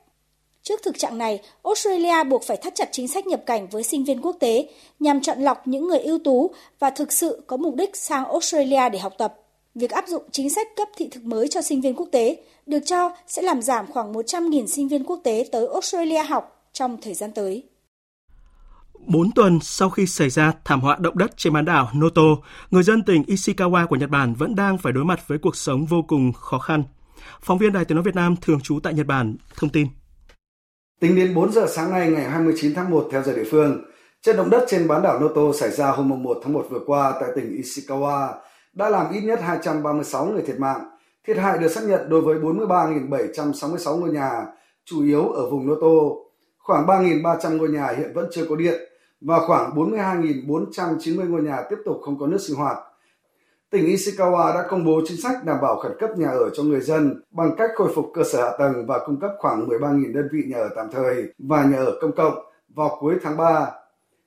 Trước 0.65 0.79
thực 0.83 0.97
trạng 0.97 1.17
này, 1.17 1.41
Australia 1.63 2.23
buộc 2.23 2.43
phải 2.43 2.57
thắt 2.57 2.75
chặt 2.75 2.89
chính 2.91 3.07
sách 3.07 3.27
nhập 3.27 3.41
cảnh 3.45 3.67
với 3.67 3.83
sinh 3.83 4.03
viên 4.03 4.21
quốc 4.21 4.37
tế 4.39 4.69
nhằm 4.99 5.21
chọn 5.21 5.39
lọc 5.39 5.67
những 5.67 5.87
người 5.87 5.99
ưu 5.99 6.19
tú 6.23 6.51
và 6.79 6.89
thực 6.89 7.11
sự 7.11 7.43
có 7.47 7.57
mục 7.57 7.75
đích 7.75 7.95
sang 7.95 8.25
Australia 8.25 8.89
để 8.89 8.99
học 8.99 9.13
tập. 9.17 9.35
Việc 9.75 9.91
áp 9.91 10.07
dụng 10.07 10.23
chính 10.31 10.49
sách 10.49 10.67
cấp 10.75 10.87
thị 10.97 11.09
thực 11.11 11.23
mới 11.23 11.47
cho 11.47 11.61
sinh 11.61 11.81
viên 11.81 11.95
quốc 11.95 12.09
tế 12.11 12.37
được 12.65 12.79
cho 12.85 13.11
sẽ 13.27 13.41
làm 13.41 13.61
giảm 13.61 13.85
khoảng 13.87 14.13
100.000 14.13 14.67
sinh 14.67 14.87
viên 14.87 15.03
quốc 15.03 15.19
tế 15.23 15.45
tới 15.51 15.67
Australia 15.73 16.23
học 16.23 16.69
trong 16.73 16.97
thời 17.01 17.13
gian 17.13 17.31
tới. 17.31 17.63
Bốn 19.07 19.31
tuần 19.31 19.59
sau 19.61 19.89
khi 19.89 20.05
xảy 20.05 20.29
ra 20.29 20.53
thảm 20.65 20.81
họa 20.81 20.97
động 20.99 21.17
đất 21.17 21.37
trên 21.37 21.53
bán 21.53 21.65
đảo 21.65 21.91
Noto, 21.97 22.21
người 22.71 22.83
dân 22.83 23.03
tỉnh 23.03 23.23
Ishikawa 23.23 23.87
của 23.87 23.95
Nhật 23.95 24.09
Bản 24.09 24.33
vẫn 24.33 24.55
đang 24.55 24.77
phải 24.77 24.93
đối 24.93 25.05
mặt 25.05 25.27
với 25.27 25.37
cuộc 25.37 25.55
sống 25.55 25.85
vô 25.85 25.97
cùng 26.07 26.33
khó 26.33 26.59
khăn. 26.59 26.83
Phóng 27.41 27.57
viên 27.57 27.73
Đài 27.73 27.85
Tiếng 27.85 27.95
Nói 27.95 28.03
Việt 28.03 28.15
Nam 28.15 28.35
thường 28.41 28.59
trú 28.61 28.79
tại 28.83 28.93
Nhật 28.93 29.07
Bản 29.07 29.35
thông 29.55 29.69
tin. 29.69 29.87
Tính 30.99 31.15
đến 31.15 31.35
4 31.35 31.51
giờ 31.51 31.67
sáng 31.67 31.91
nay 31.91 32.11
ngày 32.11 32.23
29 32.23 32.73
tháng 32.75 32.89
1 32.89 33.07
theo 33.11 33.23
giờ 33.23 33.33
địa 33.33 33.43
phương, 33.51 33.83
trận 34.21 34.37
động 34.37 34.49
đất 34.49 34.65
trên 34.67 34.87
bán 34.87 35.01
đảo 35.01 35.19
Noto 35.19 35.41
xảy 35.53 35.71
ra 35.71 35.91
hôm 35.91 36.23
1 36.23 36.37
tháng 36.43 36.53
1 36.53 36.67
vừa 36.69 36.79
qua 36.85 37.13
tại 37.19 37.29
tỉnh 37.35 37.61
Ishikawa 37.61 38.33
đã 38.73 38.89
làm 38.89 39.13
ít 39.13 39.21
nhất 39.21 39.39
236 39.41 40.25
người 40.25 40.41
thiệt 40.41 40.59
mạng. 40.59 40.89
Thiệt 41.27 41.37
hại 41.37 41.57
được 41.57 41.67
xác 41.67 41.83
nhận 41.83 42.09
đối 42.09 42.21
với 42.21 42.35
43.766 42.35 43.97
ngôi 43.97 44.09
nhà, 44.09 44.45
chủ 44.85 45.03
yếu 45.03 45.29
ở 45.29 45.49
vùng 45.49 45.67
Noto. 45.67 46.15
Khoảng 46.57 46.85
3.300 46.85 47.57
ngôi 47.57 47.69
nhà 47.69 47.87
hiện 47.97 48.13
vẫn 48.13 48.29
chưa 48.31 48.45
có 48.49 48.55
điện 48.55 48.81
và 49.21 49.39
khoảng 49.39 49.71
42.490 49.75 51.29
ngôi 51.29 51.41
nhà 51.41 51.63
tiếp 51.69 51.77
tục 51.85 51.97
không 52.05 52.19
có 52.19 52.27
nước 52.27 52.41
sinh 52.47 52.55
hoạt. 52.55 52.77
Tỉnh 53.75 53.85
Ishikawa 53.85 54.53
đã 54.53 54.65
công 54.69 54.85
bố 54.85 55.01
chính 55.07 55.17
sách 55.17 55.45
đảm 55.45 55.57
bảo 55.61 55.79
khẩn 55.79 55.91
cấp 55.99 56.09
nhà 56.17 56.29
ở 56.29 56.49
cho 56.49 56.63
người 56.63 56.81
dân 56.81 57.21
bằng 57.31 57.55
cách 57.57 57.69
khôi 57.75 57.91
phục 57.95 58.11
cơ 58.13 58.23
sở 58.23 58.43
hạ 58.43 58.51
tầng 58.59 58.85
và 58.87 58.99
cung 59.05 59.19
cấp 59.19 59.31
khoảng 59.37 59.67
13.000 59.67 60.13
đơn 60.13 60.27
vị 60.31 60.43
nhà 60.47 60.57
ở 60.57 60.69
tạm 60.75 60.87
thời 60.91 61.23
và 61.37 61.63
nhà 61.63 61.77
ở 61.77 61.97
công 62.01 62.15
cộng 62.15 62.33
vào 62.69 62.97
cuối 62.99 63.15
tháng 63.23 63.37
3. 63.37 63.71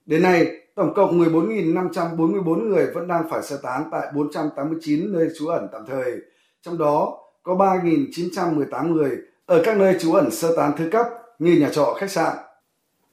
Đến 0.07 0.22
nay, 0.22 0.46
tổng 0.74 0.94
cộng 0.94 1.20
14.544 1.20 2.68
người 2.68 2.86
vẫn 2.94 3.09
đang 3.09 3.28
phải 3.30 3.42
sơ 3.42 3.57
tán 3.62 3.88
tại 3.92 4.07
489 4.14 5.12
nơi 5.12 5.28
trú 5.38 5.46
ẩn 5.46 5.68
tạm 5.72 5.86
thời, 5.86 6.12
trong 6.62 6.78
đó 6.78 7.18
có 7.42 7.55
3.918 7.55 8.92
người 8.92 9.11
ở 9.46 9.62
các 9.64 9.76
nơi 9.76 9.96
trú 10.01 10.12
ẩn 10.12 10.30
sơ 10.30 10.57
tán 10.57 10.72
thứ 10.76 10.88
cấp 10.92 11.07
như 11.38 11.53
nhà 11.61 11.70
trọ, 11.72 11.94
khách 11.99 12.11
sạn. 12.11 12.36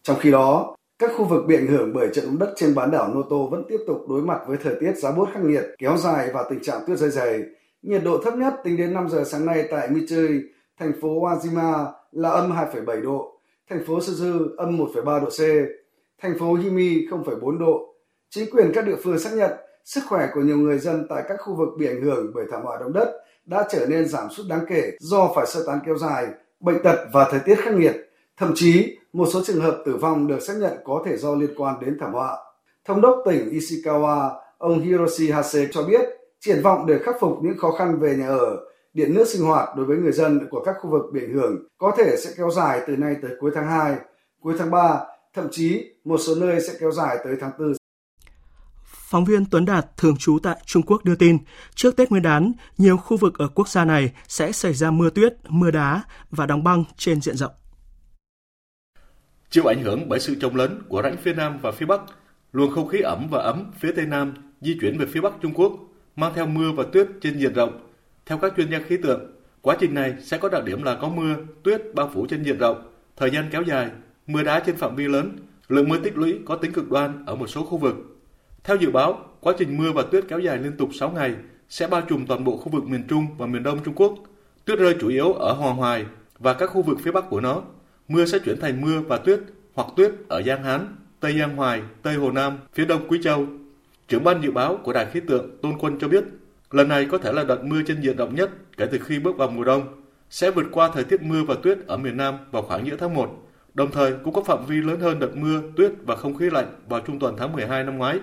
Trong 0.04 0.18
khi 0.20 0.32
đó, 0.32 0.75
các 1.00 1.12
khu 1.18 1.26
vực 1.26 1.46
bị 1.48 1.56
ảnh 1.56 1.68
hưởng 1.68 1.94
bởi 1.94 2.10
trận 2.14 2.26
động 2.26 2.40
đất 2.40 2.54
trên 2.56 2.76
bán 2.76 2.92
đảo 2.92 3.14
Noto 3.14 3.38
vẫn 3.52 3.64
tiếp 3.70 3.78
tục 3.88 4.06
đối 4.10 4.22
mặt 4.22 4.40
với 4.48 4.58
thời 4.58 4.76
tiết 4.80 4.98
giá 4.98 5.12
bút 5.12 5.30
khắc 5.34 5.44
nghiệt, 5.44 5.66
kéo 5.78 5.98
dài 5.98 6.30
và 6.34 6.46
tình 6.50 6.64
trạng 6.64 6.82
tuyết 6.88 6.98
rơi 6.98 7.10
dày. 7.10 7.40
Nhiệt 7.82 8.04
độ 8.04 8.18
thấp 8.24 8.34
nhất 8.34 8.54
tính 8.64 8.78
đến 8.78 8.94
5 8.94 9.10
giờ 9.10 9.24
sáng 9.26 9.46
nay 9.46 9.68
tại 9.72 9.90
Mitsui, 9.90 10.42
thành 10.80 10.92
phố 11.02 11.08
Wajima 11.08 11.86
là 12.12 12.30
âm 12.30 12.52
2,7 12.52 13.02
độ, 13.02 13.40
thành 13.70 13.84
phố 13.88 14.00
Suzu 14.00 14.56
âm 14.58 14.78
1,3 14.78 15.20
độ 15.20 15.30
C, 15.30 15.40
thành 16.22 16.40
phố 16.40 16.54
Himi 16.54 17.08
0,4 17.08 17.58
độ. 17.58 17.96
Chính 18.30 18.52
quyền 18.52 18.72
các 18.74 18.86
địa 18.86 18.96
phương 19.04 19.20
xác 19.20 19.34
nhận 19.34 19.52
sức 19.86 20.02
khỏe 20.10 20.28
của 20.34 20.42
nhiều 20.42 20.58
người 20.58 20.80
dân 20.80 21.08
tại 21.10 21.24
các 21.28 21.38
khu 21.40 21.56
vực 21.56 21.70
bị 21.78 21.88
ảnh 21.88 22.02
hưởng 22.02 22.32
bởi 22.36 22.46
thảm 22.52 22.62
họa 22.64 22.78
động 22.80 22.94
đất 22.94 23.12
đã 23.46 23.68
trở 23.70 23.86
nên 23.90 24.08
giảm 24.08 24.30
sút 24.30 24.46
đáng 24.50 24.66
kể 24.70 24.92
do 25.00 25.32
phải 25.36 25.46
sơ 25.46 25.64
tán 25.68 25.80
kéo 25.86 25.98
dài, 25.98 26.28
bệnh 26.60 26.84
tật 26.84 27.06
và 27.14 27.28
thời 27.32 27.40
tiết 27.40 27.56
khắc 27.56 27.74
nghiệt. 27.74 27.96
Thậm 28.38 28.52
chí, 28.56 28.98
một 29.14 29.26
số 29.34 29.42
trường 29.46 29.62
hợp 29.62 29.84
tử 29.86 29.98
vong 29.98 30.28
được 30.28 30.40
xác 30.40 30.54
nhận 30.58 30.74
có 30.86 31.04
thể 31.06 31.18
do 31.18 31.36
liên 31.36 31.50
quan 31.58 31.80
đến 31.82 31.98
thảm 32.00 32.14
họa. 32.14 32.38
Thống 32.86 33.02
đốc 33.02 33.18
tỉnh 33.26 33.50
Ishikawa, 33.50 34.32
ông 34.58 34.82
Hiroshi 34.82 35.32
Hase 35.32 35.68
cho 35.72 35.84
biết, 35.84 36.02
triển 36.40 36.62
vọng 36.62 36.86
để 36.86 37.00
khắc 37.04 37.16
phục 37.20 37.38
những 37.42 37.58
khó 37.58 37.72
khăn 37.72 38.00
về 38.00 38.16
nhà 38.16 38.28
ở, 38.28 38.58
điện 38.94 39.14
nước 39.14 39.28
sinh 39.28 39.42
hoạt 39.42 39.70
đối 39.76 39.86
với 39.86 39.98
người 39.98 40.12
dân 40.12 40.48
của 40.50 40.64
các 40.66 40.76
khu 40.82 40.90
vực 40.90 41.02
bị 41.14 41.22
ảnh 41.22 41.34
hưởng 41.34 41.68
có 41.78 41.92
thể 41.98 42.16
sẽ 42.18 42.32
kéo 42.38 42.52
dài 42.52 42.82
từ 42.88 42.98
nay 42.98 43.16
tới 43.22 43.32
cuối 43.40 43.52
tháng 43.56 43.68
2, 43.68 43.96
cuối 44.42 44.56
tháng 44.60 44.72
3, 44.72 45.00
thậm 45.34 45.48
chí 45.52 45.84
một 46.06 46.18
số 46.18 46.36
nơi 46.36 46.62
sẽ 46.62 46.74
kéo 46.80 46.92
dài 46.92 47.18
tới 47.24 47.36
tháng 47.42 47.52
4. 47.60 47.74
Phóng 48.86 49.26
viên 49.26 49.46
Tuấn 49.52 49.66
Đạt 49.66 49.98
thường 49.98 50.18
trú 50.18 50.40
tại 50.44 50.56
Trung 50.66 50.84
Quốc 50.84 51.04
đưa 51.04 51.16
tin, 51.16 51.38
trước 51.76 51.96
Tết 51.96 52.10
Nguyên 52.10 52.24
đán, 52.24 52.52
nhiều 52.78 52.98
khu 52.98 53.18
vực 53.18 53.38
ở 53.38 53.48
quốc 53.56 53.70
gia 53.70 53.86
này 53.86 54.14
sẽ 54.28 54.52
xảy 54.52 54.74
ra 54.74 54.92
mưa 54.92 55.10
tuyết, 55.10 55.34
mưa 55.48 55.72
đá 55.72 56.04
và 56.32 56.46
đóng 56.46 56.64
băng 56.64 56.84
trên 56.98 57.22
diện 57.22 57.36
rộng. 57.36 57.52
Chịu 59.56 59.66
ảnh 59.66 59.84
hưởng 59.84 60.10
bởi 60.10 60.20
sự 60.20 60.36
trồng 60.36 60.56
lớn 60.56 60.82
của 60.88 61.02
rãnh 61.02 61.18
phía 61.18 61.34
Nam 61.34 61.60
và 61.62 61.72
phía 61.72 61.86
Bắc, 61.86 62.02
luồng 62.52 62.72
không 62.72 62.88
khí 62.88 63.00
ẩm 63.00 63.28
và 63.32 63.42
ấm 63.42 63.72
phía 63.80 63.92
Tây 63.96 64.06
Nam 64.06 64.34
di 64.62 64.78
chuyển 64.82 64.98
về 64.98 65.06
phía 65.06 65.22
Bắc 65.22 65.34
Trung 65.42 65.54
Quốc, 65.56 65.74
mang 66.16 66.32
theo 66.36 66.46
mưa 66.46 66.72
và 66.72 66.84
tuyết 66.94 67.08
trên 67.22 67.40
diện 67.40 67.54
rộng. 67.54 67.80
Theo 68.26 68.38
các 68.38 68.54
chuyên 68.58 68.72
gia 68.72 68.80
khí 68.80 68.98
tượng, 69.04 69.32
quá 69.62 69.78
trình 69.80 69.94
này 69.94 70.14
sẽ 70.22 70.38
có 70.38 70.50
đặc 70.50 70.64
điểm 70.64 70.84
là 70.84 70.96
có 70.96 71.10
mưa, 71.10 71.36
tuyết 71.64 71.82
bao 71.94 72.12
phủ 72.14 72.26
trên 72.26 72.44
diện 72.44 72.58
rộng, 72.58 72.92
thời 73.18 73.32
gian 73.32 73.50
kéo 73.52 73.62
dài, 73.62 73.90
mưa 74.28 74.44
đá 74.44 74.60
trên 74.60 74.76
phạm 74.76 74.96
vi 74.96 75.08
lớn, 75.08 75.36
lượng 75.68 75.90
mưa 75.90 75.98
tích 76.04 76.18
lũy 76.18 76.40
có 76.46 76.56
tính 76.56 76.74
cực 76.74 76.92
đoan 76.92 77.26
ở 77.26 77.36
một 77.36 77.48
số 77.48 77.66
khu 77.66 77.78
vực. 77.78 77.96
Theo 78.64 78.78
dự 78.78 78.92
báo, 78.92 79.26
quá 79.40 79.54
trình 79.60 79.78
mưa 79.78 79.92
và 79.92 80.04
tuyết 80.12 80.26
kéo 80.28 80.40
dài 80.40 80.58
liên 80.58 80.78
tục 80.78 80.90
6 80.94 81.12
ngày 81.12 81.36
sẽ 81.70 81.88
bao 81.88 82.02
trùm 82.02 82.26
toàn 82.26 82.44
bộ 82.44 82.58
khu 82.58 82.70
vực 82.72 82.84
miền 82.84 83.04
Trung 83.08 83.28
và 83.38 83.46
miền 83.46 83.64
Đông 83.64 83.84
Trung 83.84 83.96
Quốc. 83.96 84.16
Tuyết 84.66 84.80
rơi 84.80 84.96
chủ 85.02 85.10
yếu 85.10 85.34
ở 85.34 85.54
Hoàng 85.54 85.76
Hoài 85.76 86.06
và 86.40 86.54
các 86.54 86.68
khu 86.68 86.82
vực 86.82 86.98
phía 87.04 87.12
Bắc 87.12 87.30
của 87.30 87.42
nó. 87.42 87.62
Mưa 88.08 88.26
sẽ 88.26 88.40
chuyển 88.40 88.60
thành 88.60 88.82
mưa 88.82 89.00
và 89.08 89.18
tuyết 89.18 89.40
hoặc 89.74 89.88
tuyết 89.96 90.12
ở 90.28 90.42
Giang 90.42 90.64
Hán, 90.64 90.96
Tây 91.20 91.40
Giang 91.40 91.56
Hoài, 91.56 91.82
Tây 92.02 92.16
Hồ 92.16 92.32
Nam, 92.32 92.58
phía 92.74 92.86
Đông 92.86 93.08
Quý 93.08 93.20
Châu. 93.24 93.48
Trưởng 94.08 94.24
ban 94.24 94.44
dự 94.44 94.52
báo 94.52 94.80
của 94.84 94.94
Đài 94.94 95.06
khí 95.06 95.20
tượng 95.28 95.58
Tôn 95.62 95.74
Quân 95.80 96.00
cho 96.00 96.08
biết, 96.08 96.24
lần 96.72 96.88
này 96.88 97.08
có 97.12 97.18
thể 97.18 97.32
là 97.34 97.44
đợt 97.44 97.64
mưa 97.64 97.82
trên 97.88 98.02
diện 98.02 98.18
rộng 98.18 98.36
nhất 98.36 98.50
kể 98.78 98.86
từ 98.92 99.00
khi 99.00 99.20
bước 99.20 99.38
vào 99.38 99.48
mùa 99.48 99.64
đông, 99.64 100.02
sẽ 100.30 100.52
vượt 100.52 100.66
qua 100.72 100.92
thời 100.94 101.04
tiết 101.04 101.22
mưa 101.22 101.44
và 101.44 101.56
tuyết 101.64 101.78
ở 101.88 101.98
miền 101.98 102.18
Nam 102.18 102.36
vào 102.52 102.62
khoảng 102.62 102.88
giữa 102.88 102.96
tháng 102.96 103.14
1, 103.14 103.50
đồng 103.74 103.92
thời 103.92 104.14
cũng 104.24 104.34
có 104.34 104.44
phạm 104.44 104.66
vi 104.66 104.76
lớn 104.76 105.00
hơn 105.00 105.20
đợt 105.20 105.36
mưa, 105.36 105.62
tuyết 105.76 105.92
và 106.06 106.16
không 106.16 106.36
khí 106.36 106.50
lạnh 106.50 106.76
vào 106.90 107.00
trung 107.00 107.20
tuần 107.20 107.36
tháng 107.38 107.54
12 107.54 107.84
năm 107.84 107.98
ngoái. 107.98 108.20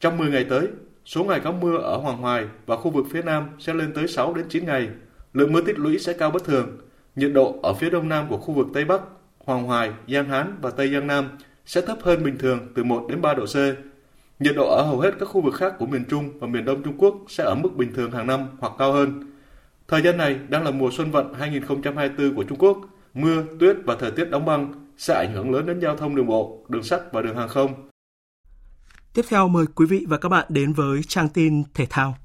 Trong 0.00 0.18
10 0.18 0.30
ngày 0.30 0.46
tới, 0.50 0.68
số 1.04 1.24
ngày 1.24 1.40
có 1.40 1.52
mưa 1.52 1.76
ở 1.76 1.96
Hoàng 1.96 2.18
Hoài 2.18 2.44
và 2.66 2.76
khu 2.76 2.90
vực 2.90 3.06
phía 3.12 3.22
Nam 3.22 3.48
sẽ 3.58 3.74
lên 3.74 3.92
tới 3.94 4.08
6 4.08 4.34
đến 4.34 4.44
9 4.48 4.66
ngày. 4.66 4.88
Lượng 5.32 5.52
mưa 5.52 5.60
tích 5.60 5.78
lũy 5.78 5.98
sẽ 5.98 6.12
cao 6.12 6.30
bất 6.30 6.44
thường. 6.44 6.78
Nhiệt 7.16 7.32
độ 7.32 7.56
ở 7.62 7.74
phía 7.74 7.90
đông 7.90 8.08
nam 8.08 8.26
của 8.28 8.38
khu 8.38 8.54
vực 8.54 8.66
Tây 8.74 8.84
Bắc, 8.84 9.00
Hoàng 9.38 9.64
Hoài, 9.64 9.90
Giang 10.08 10.28
Hán 10.28 10.58
và 10.60 10.70
Tây 10.70 10.92
Giang 10.92 11.06
Nam 11.06 11.28
sẽ 11.66 11.80
thấp 11.80 11.98
hơn 12.02 12.24
bình 12.24 12.38
thường 12.38 12.72
từ 12.74 12.84
1 12.84 13.06
đến 13.08 13.20
3 13.20 13.34
độ 13.34 13.46
C. 13.46 13.56
Nhiệt 14.40 14.56
độ 14.56 14.68
ở 14.68 14.82
hầu 14.82 15.00
hết 15.00 15.10
các 15.20 15.26
khu 15.26 15.40
vực 15.40 15.54
khác 15.54 15.74
của 15.78 15.86
miền 15.86 16.04
Trung 16.04 16.38
và 16.38 16.46
miền 16.46 16.64
Đông 16.64 16.82
Trung 16.82 16.94
Quốc 16.98 17.14
sẽ 17.28 17.44
ở 17.44 17.54
mức 17.54 17.76
bình 17.76 17.92
thường 17.94 18.10
hàng 18.12 18.26
năm 18.26 18.46
hoặc 18.58 18.72
cao 18.78 18.92
hơn. 18.92 19.32
Thời 19.88 20.02
gian 20.02 20.16
này 20.16 20.38
đang 20.48 20.64
là 20.64 20.70
mùa 20.70 20.90
xuân 20.92 21.10
vận 21.10 21.34
2024 21.34 22.36
của 22.36 22.44
Trung 22.44 22.58
Quốc. 22.58 22.78
Mưa, 23.14 23.44
tuyết 23.60 23.76
và 23.84 23.96
thời 24.00 24.10
tiết 24.10 24.24
đóng 24.24 24.44
băng 24.44 24.72
sẽ 24.96 25.14
ảnh 25.14 25.32
hưởng 25.34 25.50
lớn 25.50 25.66
đến 25.66 25.80
giao 25.80 25.96
thông 25.96 26.16
đường 26.16 26.26
bộ, 26.26 26.64
đường 26.68 26.82
sắt 26.82 27.12
và 27.12 27.22
đường 27.22 27.36
hàng 27.36 27.48
không. 27.48 27.88
Tiếp 29.14 29.22
theo 29.28 29.48
mời 29.48 29.66
quý 29.74 29.86
vị 29.86 30.06
và 30.08 30.18
các 30.18 30.28
bạn 30.28 30.46
đến 30.48 30.72
với 30.72 31.00
trang 31.08 31.28
tin 31.28 31.62
thể 31.74 31.86
thao. 31.90 32.16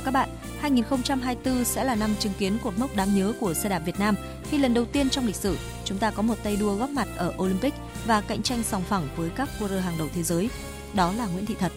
Và 0.00 0.04
các 0.04 0.10
bạn, 0.10 0.28
2024 0.60 1.64
sẽ 1.64 1.84
là 1.84 1.94
năm 1.94 2.14
chứng 2.18 2.32
kiến 2.38 2.58
cột 2.64 2.78
mốc 2.78 2.96
đáng 2.96 3.14
nhớ 3.14 3.32
của 3.40 3.54
xe 3.54 3.68
đạp 3.68 3.78
Việt 3.78 3.98
Nam 3.98 4.14
khi 4.50 4.58
lần 4.58 4.74
đầu 4.74 4.84
tiên 4.84 5.10
trong 5.10 5.26
lịch 5.26 5.36
sử 5.36 5.56
chúng 5.84 5.98
ta 5.98 6.10
có 6.10 6.22
một 6.22 6.34
tay 6.42 6.56
đua 6.56 6.74
góp 6.74 6.90
mặt 6.90 7.08
ở 7.16 7.32
Olympic 7.38 7.74
và 8.06 8.20
cạnh 8.20 8.42
tranh 8.42 8.62
sòng 8.62 8.82
phẳng 8.82 9.08
với 9.16 9.30
các 9.36 9.48
cua 9.60 9.66
hàng 9.66 9.98
đầu 9.98 10.08
thế 10.14 10.22
giới. 10.22 10.50
Đó 10.94 11.12
là 11.12 11.26
Nguyễn 11.26 11.46
Thị 11.46 11.54
Thật. 11.58 11.72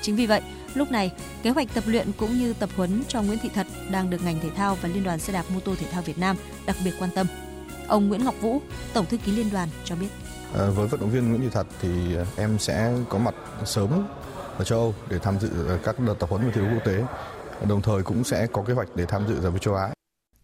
Chính 0.00 0.16
vì 0.16 0.26
vậy, 0.26 0.40
lúc 0.74 0.90
này, 0.90 1.12
kế 1.42 1.50
hoạch 1.50 1.74
tập 1.74 1.84
luyện 1.86 2.12
cũng 2.12 2.38
như 2.38 2.52
tập 2.52 2.70
huấn 2.76 3.02
cho 3.08 3.22
Nguyễn 3.22 3.38
Thị 3.38 3.50
Thật 3.54 3.66
đang 3.90 4.10
được 4.10 4.24
ngành 4.24 4.40
thể 4.40 4.50
thao 4.50 4.74
và 4.74 4.88
Liên 4.88 5.04
đoàn 5.04 5.18
xe 5.18 5.32
đạp 5.32 5.44
mô 5.54 5.60
tô 5.60 5.74
thể 5.78 5.86
thao 5.92 6.02
Việt 6.02 6.18
Nam 6.18 6.36
đặc 6.66 6.76
biệt 6.84 6.92
quan 6.98 7.10
tâm. 7.14 7.26
Ông 7.88 8.08
Nguyễn 8.08 8.24
Ngọc 8.24 8.34
Vũ, 8.40 8.60
Tổng 8.92 9.06
thư 9.06 9.16
ký 9.16 9.32
Liên 9.32 9.50
đoàn 9.52 9.68
cho 9.84 9.96
biết. 9.96 10.08
À, 10.58 10.66
với 10.66 10.88
vận 10.88 11.00
động 11.00 11.10
viên 11.10 11.28
Nguyễn 11.28 11.40
Thị 11.42 11.48
Thật 11.52 11.66
thì 11.80 12.14
ờ, 12.14 12.26
em 12.36 12.58
sẽ 12.58 12.92
có 13.08 13.18
mặt 13.18 13.34
sớm 13.64 14.06
ở 14.58 14.64
châu 14.64 14.78
Âu 14.78 14.94
để 15.08 15.18
tham 15.18 15.40
dự 15.40 15.50
các 15.84 16.00
đợt 16.00 16.14
tập 16.18 16.30
huấn 16.30 16.44
về 16.44 16.52
thi 16.54 16.60
đấu 16.60 16.70
quốc 16.74 16.84
tế. 16.84 17.04
Đồng 17.68 17.82
thời 17.82 18.02
cũng 18.02 18.24
sẽ 18.24 18.46
có 18.46 18.62
kế 18.62 18.72
hoạch 18.74 18.88
để 18.96 19.06
tham 19.06 19.26
dự 19.28 19.40
giải 19.40 19.50
vô 19.50 19.58
châu 19.58 19.74
Á. 19.74 19.90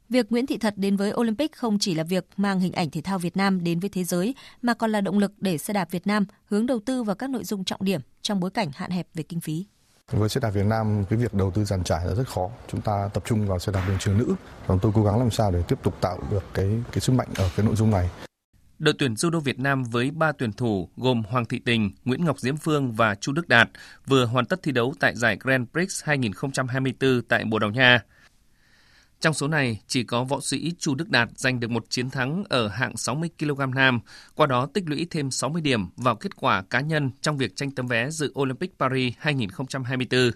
Việc 0.08 0.32
Nguyễn 0.32 0.46
Thị 0.46 0.58
Thật 0.58 0.74
đến 0.76 0.96
với 0.96 1.12
Olympic 1.14 1.56
không 1.56 1.78
chỉ 1.78 1.94
là 1.94 2.04
việc 2.04 2.26
mang 2.36 2.60
hình 2.60 2.72
ảnh 2.72 2.90
thể 2.90 3.00
thao 3.00 3.18
Việt 3.18 3.36
Nam 3.36 3.64
đến 3.64 3.80
với 3.80 3.90
thế 3.90 4.04
giới, 4.04 4.34
mà 4.62 4.74
còn 4.74 4.92
là 4.92 5.00
động 5.00 5.18
lực 5.18 5.32
để 5.38 5.58
xe 5.58 5.74
đạp 5.74 5.90
Việt 5.90 6.06
Nam 6.06 6.26
hướng 6.44 6.66
đầu 6.66 6.80
tư 6.86 7.02
vào 7.02 7.16
các 7.16 7.30
nội 7.30 7.44
dung 7.44 7.64
trọng 7.64 7.84
điểm 7.84 8.00
trong 8.22 8.40
bối 8.40 8.50
cảnh 8.50 8.70
hạn 8.74 8.90
hẹp 8.90 9.06
về 9.14 9.22
kinh 9.22 9.40
phí. 9.40 9.66
Với 10.12 10.28
xe 10.28 10.40
đạp 10.40 10.50
Việt 10.50 10.66
Nam, 10.66 11.04
cái 11.10 11.18
việc 11.18 11.34
đầu 11.34 11.50
tư 11.50 11.64
dàn 11.64 11.84
trải 11.84 12.06
là 12.06 12.14
rất 12.14 12.28
khó. 12.28 12.50
Chúng 12.68 12.80
ta 12.80 13.10
tập 13.14 13.22
trung 13.26 13.46
vào 13.46 13.58
xe 13.58 13.72
đạp 13.72 13.84
đường 13.88 13.98
trường 13.98 14.18
nữ. 14.18 14.34
Và 14.66 14.76
tôi 14.82 14.92
cố 14.94 15.04
gắng 15.04 15.18
làm 15.18 15.30
sao 15.30 15.50
để 15.50 15.62
tiếp 15.68 15.78
tục 15.82 15.94
tạo 16.00 16.18
được 16.30 16.44
cái 16.54 16.82
cái 16.92 17.00
sức 17.00 17.12
mạnh 17.12 17.28
ở 17.36 17.50
cái 17.56 17.66
nội 17.66 17.76
dung 17.76 17.90
này 17.90 18.10
đội 18.78 18.94
tuyển 18.98 19.14
judo 19.14 19.40
Việt 19.40 19.58
Nam 19.58 19.84
với 19.84 20.10
3 20.10 20.32
tuyển 20.32 20.52
thủ 20.52 20.88
gồm 20.96 21.22
Hoàng 21.28 21.44
Thị 21.44 21.58
Tình, 21.64 21.90
Nguyễn 22.04 22.24
Ngọc 22.24 22.38
Diễm 22.38 22.56
Phương 22.56 22.92
và 22.92 23.14
Chu 23.14 23.32
Đức 23.32 23.48
Đạt 23.48 23.70
vừa 24.06 24.24
hoàn 24.24 24.46
tất 24.46 24.62
thi 24.62 24.72
đấu 24.72 24.94
tại 25.00 25.16
giải 25.16 25.36
Grand 25.40 25.68
Prix 25.72 26.04
2024 26.04 27.22
tại 27.28 27.44
Bồ 27.44 27.58
Đào 27.58 27.70
Nha. 27.70 28.00
Trong 29.20 29.34
số 29.34 29.48
này, 29.48 29.80
chỉ 29.86 30.04
có 30.04 30.24
võ 30.24 30.40
sĩ 30.40 30.72
Chu 30.78 30.94
Đức 30.94 31.08
Đạt 31.10 31.28
giành 31.34 31.60
được 31.60 31.70
một 31.70 31.84
chiến 31.90 32.10
thắng 32.10 32.44
ở 32.48 32.68
hạng 32.68 32.96
60 32.96 33.30
kg 33.38 33.74
nam, 33.74 34.00
qua 34.34 34.46
đó 34.46 34.68
tích 34.74 34.84
lũy 34.86 35.06
thêm 35.10 35.30
60 35.30 35.62
điểm 35.62 35.86
vào 35.96 36.16
kết 36.16 36.36
quả 36.36 36.62
cá 36.70 36.80
nhân 36.80 37.10
trong 37.20 37.38
việc 37.38 37.56
tranh 37.56 37.70
tấm 37.70 37.86
vé 37.86 38.10
dự 38.10 38.32
Olympic 38.38 38.78
Paris 38.78 39.14
2024. 39.18 40.30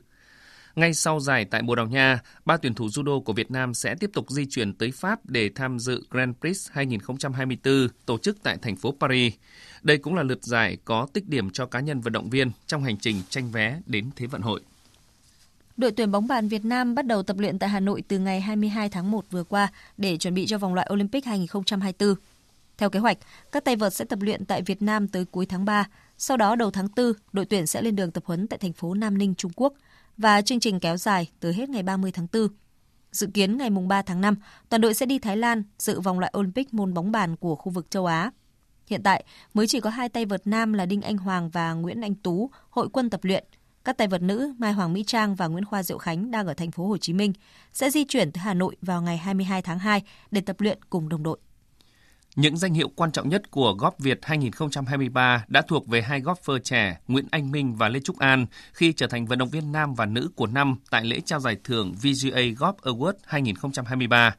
Ngay 0.77 0.95
sau 0.95 1.21
giải 1.21 1.45
tại 1.45 1.63
Bồ 1.63 1.75
Đào 1.75 1.87
Nha, 1.87 2.21
ba 2.45 2.57
tuyển 2.57 2.75
thủ 2.75 2.87
judo 2.87 3.21
của 3.21 3.33
Việt 3.33 3.51
Nam 3.51 3.75
sẽ 3.75 3.95
tiếp 3.95 4.11
tục 4.13 4.31
di 4.31 4.47
chuyển 4.51 4.75
tới 4.75 4.91
Pháp 4.91 5.27
để 5.27 5.51
tham 5.55 5.79
dự 5.79 6.05
Grand 6.11 6.37
Prix 6.41 6.71
2024 6.71 7.89
tổ 8.07 8.19
chức 8.19 8.43
tại 8.43 8.57
thành 8.63 8.77
phố 8.77 8.95
Paris. 9.01 9.35
Đây 9.83 9.99
cũng 9.99 10.15
là 10.15 10.23
lượt 10.23 10.45
giải 10.45 10.77
có 10.85 11.07
tích 11.13 11.29
điểm 11.29 11.51
cho 11.51 11.67
cá 11.67 11.81
nhân 11.81 12.01
vận 12.01 12.13
động 12.13 12.31
viên 12.31 12.51
trong 12.67 12.85
hành 12.85 12.99
trình 12.99 13.17
tranh 13.29 13.51
vé 13.51 13.81
đến 13.87 14.11
Thế 14.17 14.27
vận 14.27 14.43
hội. 14.43 14.61
Đội 15.77 15.93
tuyển 15.93 16.11
bóng 16.11 16.27
bàn 16.27 16.49
Việt 16.49 16.65
Nam 16.65 16.95
bắt 16.95 17.07
đầu 17.07 17.23
tập 17.23 17.39
luyện 17.39 17.59
tại 17.59 17.69
Hà 17.69 17.81
Nội 17.81 18.03
từ 18.09 18.19
ngày 18.19 18.41
22 18.41 18.89
tháng 18.89 19.11
1 19.11 19.25
vừa 19.31 19.45
qua 19.45 19.69
để 19.97 20.17
chuẩn 20.17 20.35
bị 20.35 20.47
cho 20.47 20.59
vòng 20.59 20.75
loại 20.75 20.89
Olympic 20.93 21.25
2024. 21.25 22.15
Theo 22.79 22.91
kế 22.91 22.99
hoạch, 22.99 23.19
các 23.53 23.65
tay 23.65 23.77
vợt 23.77 23.95
sẽ 23.95 24.05
tập 24.05 24.19
luyện 24.23 24.45
tại 24.45 24.63
Việt 24.63 24.83
Nam 24.83 25.09
tới 25.09 25.25
cuối 25.25 25.47
tháng 25.47 25.65
3, 25.65 25.89
sau 26.19 26.37
đó 26.37 26.57
đầu 26.57 26.71
tháng 26.71 26.89
4, 26.97 27.13
đội 27.33 27.45
tuyển 27.45 27.67
sẽ 27.67 27.83
lên 27.83 27.97
đường 27.97 28.11
tập 28.11 28.23
huấn 28.27 28.47
tại 28.47 28.59
thành 28.59 28.73
phố 28.73 28.95
Nam 28.95 29.19
Ninh, 29.19 29.35
Trung 29.35 29.53
Quốc 29.57 29.75
và 30.19 30.43
chương 30.43 30.61
trình 30.61 30.81
kéo 30.81 30.97
dài 30.97 31.31
tới 31.41 31.55
hết 31.55 31.69
ngày 31.69 31.83
30 31.83 32.13
tháng 32.13 32.27
4. 32.33 32.49
Dự 33.13 33.27
kiến 33.35 33.57
ngày 33.57 33.71
3 33.71 34.03
tháng 34.03 34.21
5, 34.21 34.37
toàn 34.69 34.81
đội 34.81 34.95
sẽ 34.95 35.07
đi 35.07 35.19
Thái 35.19 35.37
Lan 35.37 35.63
dự 35.79 36.01
vòng 36.01 36.19
loại 36.19 36.33
Olympic 36.39 36.75
môn 36.75 36.95
bóng 36.95 37.13
bàn 37.13 37.37
của 37.37 37.57
khu 37.57 37.73
vực 37.73 37.91
châu 37.91 38.07
Á. 38.07 38.31
Hiện 38.87 39.03
tại, 39.03 39.25
mới 39.55 39.67
chỉ 39.67 39.81
có 39.81 39.91
hai 39.91 40.09
tay 40.09 40.25
vợt 40.25 40.47
nam 40.47 40.73
là 40.73 40.87
Đinh 40.87 41.03
Anh 41.03 41.17
Hoàng 41.17 41.51
và 41.51 41.73
Nguyễn 41.73 42.01
Anh 42.01 42.15
Tú 42.15 42.51
hội 42.71 42.89
quân 42.93 43.11
tập 43.11 43.21
luyện– 43.25 43.45
các 43.85 43.99
tay 43.99 44.09
vợt 44.09 44.23
nữ 44.23 44.53
Mai 44.59 44.73
Hoàng 44.73 44.93
Mỹ 44.93 45.05
Trang 45.07 45.35
và 45.35 45.47
Nguyễn 45.47 45.65
Khoa 45.65 45.83
Diệu 45.83 45.99
Khánh 45.99 46.31
đang 46.31 46.47
ở 46.47 46.55
thành 46.55 46.71
phố 46.71 46.87
Hồ 46.87 46.97
Chí 46.97 47.13
Minh 47.13 47.33
sẽ 47.73 47.91
di 47.91 48.05
chuyển 48.05 48.33
tới 48.33 48.43
Hà 48.43 48.55
Nội 48.55 48.77
vào 48.83 49.03
ngày 49.03 49.17
22 49.17 49.63
tháng 49.63 49.79
2 49.79 50.03
để 50.31 50.41
tập 50.41 50.61
luyện 50.61 50.79
cùng 50.91 51.09
đồng 51.09 51.23
đội. 51.23 51.39
Những 52.37 52.57
danh 52.57 52.75
hiệu 52.75 52.89
quan 52.97 53.13
trọng 53.13 53.29
nhất 53.29 53.51
của 53.51 53.75
Góp 53.75 53.99
Việt 53.99 54.19
2023 54.23 55.45
đã 55.49 55.63
thuộc 55.63 55.89
về 55.89 56.03
hai 56.03 56.21
golfer 56.21 56.59
trẻ 56.59 56.99
Nguyễn 57.09 57.27
Anh 57.31 57.51
Minh 57.51 57.77
và 57.77 57.89
Lê 57.89 58.01
Trúc 58.01 58.19
An 58.19 58.47
khi 58.73 58.93
trở 58.93 59.07
thành 59.07 59.27
vận 59.27 59.39
động 59.39 59.49
viên 59.49 59.73
nam 59.73 59.95
và 59.95 60.07
nữ 60.07 60.31
của 60.37 60.47
năm 60.47 60.77
tại 60.91 61.05
lễ 61.05 61.21
trao 61.25 61.41
giải 61.41 61.57
thưởng 61.65 61.93
VGA 61.93 62.41
Golf 62.41 62.75
Award 62.83 63.13
2023. 63.25 64.37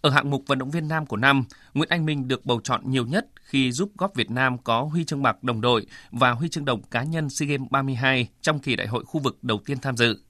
Ở 0.00 0.10
hạng 0.10 0.30
mục 0.30 0.44
vận 0.46 0.58
động 0.58 0.70
viên 0.70 0.88
nam 0.88 1.06
của 1.06 1.16
năm, 1.16 1.44
Nguyễn 1.74 1.88
Anh 1.88 2.06
Minh 2.06 2.28
được 2.28 2.46
bầu 2.46 2.60
chọn 2.64 2.80
nhiều 2.84 3.06
nhất 3.06 3.26
khi 3.42 3.72
giúp 3.72 3.90
góp 3.98 4.14
Việt 4.14 4.30
Nam 4.30 4.58
có 4.58 4.82
huy 4.82 5.04
chương 5.04 5.22
bạc 5.22 5.44
đồng 5.44 5.60
đội 5.60 5.86
và 6.10 6.30
huy 6.30 6.48
chương 6.48 6.64
đồng 6.64 6.82
cá 6.82 7.02
nhân 7.02 7.30
SEA 7.30 7.46
Games 7.48 7.70
32 7.70 8.28
trong 8.40 8.58
kỳ 8.58 8.76
đại 8.76 8.86
hội 8.86 9.04
khu 9.04 9.20
vực 9.20 9.38
đầu 9.42 9.60
tiên 9.66 9.78
tham 9.82 9.96
dự. 9.96 10.20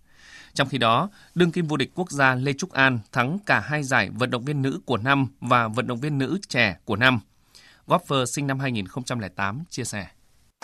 Trong 0.54 0.68
khi 0.68 0.78
đó, 0.78 1.08
đương 1.34 1.52
kim 1.52 1.66
vô 1.66 1.76
địch 1.76 1.90
quốc 1.94 2.10
gia 2.10 2.34
Lê 2.34 2.52
Trúc 2.52 2.72
An 2.72 2.98
thắng 3.12 3.38
cả 3.46 3.60
hai 3.60 3.82
giải 3.82 4.10
vận 4.14 4.30
động 4.30 4.44
viên 4.44 4.62
nữ 4.62 4.80
của 4.84 4.96
năm 4.96 5.26
và 5.40 5.68
vận 5.68 5.86
động 5.86 6.00
viên 6.00 6.18
nữ 6.18 6.38
trẻ 6.48 6.76
của 6.84 6.96
năm. 6.96 7.20
gopfer 7.86 8.24
sinh 8.24 8.46
năm 8.46 8.60
2008 8.60 9.64
chia 9.70 9.84
sẻ. 9.84 10.06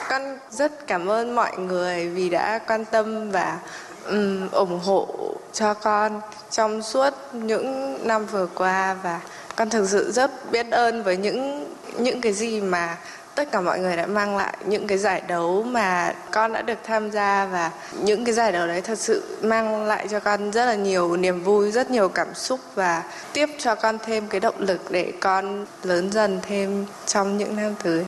Con 0.08 0.22
rất 0.50 0.86
cảm 0.86 1.06
ơn 1.06 1.34
mọi 1.34 1.58
người 1.58 2.08
vì 2.08 2.30
đã 2.30 2.58
quan 2.66 2.84
tâm 2.84 3.30
và 3.30 3.60
um, 4.08 4.48
ủng 4.48 4.80
hộ 4.84 5.34
cho 5.52 5.74
con 5.74 6.20
trong 6.50 6.82
suốt 6.82 7.14
những 7.32 7.98
năm 8.08 8.26
vừa 8.26 8.46
qua 8.46 8.94
và 8.94 9.20
con 9.56 9.70
thực 9.70 9.88
sự 9.88 10.12
rất 10.12 10.30
biết 10.52 10.66
ơn 10.70 11.02
với 11.02 11.16
những 11.16 11.66
những 11.98 12.20
cái 12.20 12.32
gì 12.32 12.60
mà 12.60 12.98
tất 13.36 13.52
cả 13.52 13.60
mọi 13.60 13.80
người 13.80 13.96
đã 13.96 14.06
mang 14.06 14.36
lại 14.36 14.56
những 14.66 14.86
cái 14.86 14.98
giải 14.98 15.22
đấu 15.28 15.62
mà 15.62 16.14
con 16.32 16.52
đã 16.52 16.62
được 16.62 16.78
tham 16.84 17.10
gia 17.10 17.46
và 17.46 17.70
những 18.02 18.24
cái 18.24 18.34
giải 18.34 18.52
đấu 18.52 18.66
đấy 18.66 18.80
thật 18.80 18.98
sự 18.98 19.38
mang 19.42 19.84
lại 19.86 20.08
cho 20.10 20.20
con 20.20 20.50
rất 20.50 20.66
là 20.66 20.74
nhiều 20.74 21.16
niềm 21.16 21.42
vui, 21.42 21.72
rất 21.72 21.90
nhiều 21.90 22.08
cảm 22.08 22.34
xúc 22.34 22.60
và 22.74 23.12
tiếp 23.32 23.46
cho 23.58 23.74
con 23.74 23.98
thêm 24.06 24.26
cái 24.28 24.40
động 24.40 24.58
lực 24.58 24.80
để 24.90 25.12
con 25.20 25.66
lớn 25.82 26.12
dần 26.12 26.38
thêm 26.42 26.86
trong 27.06 27.38
những 27.38 27.56
năm 27.56 27.74
tới. 27.82 28.04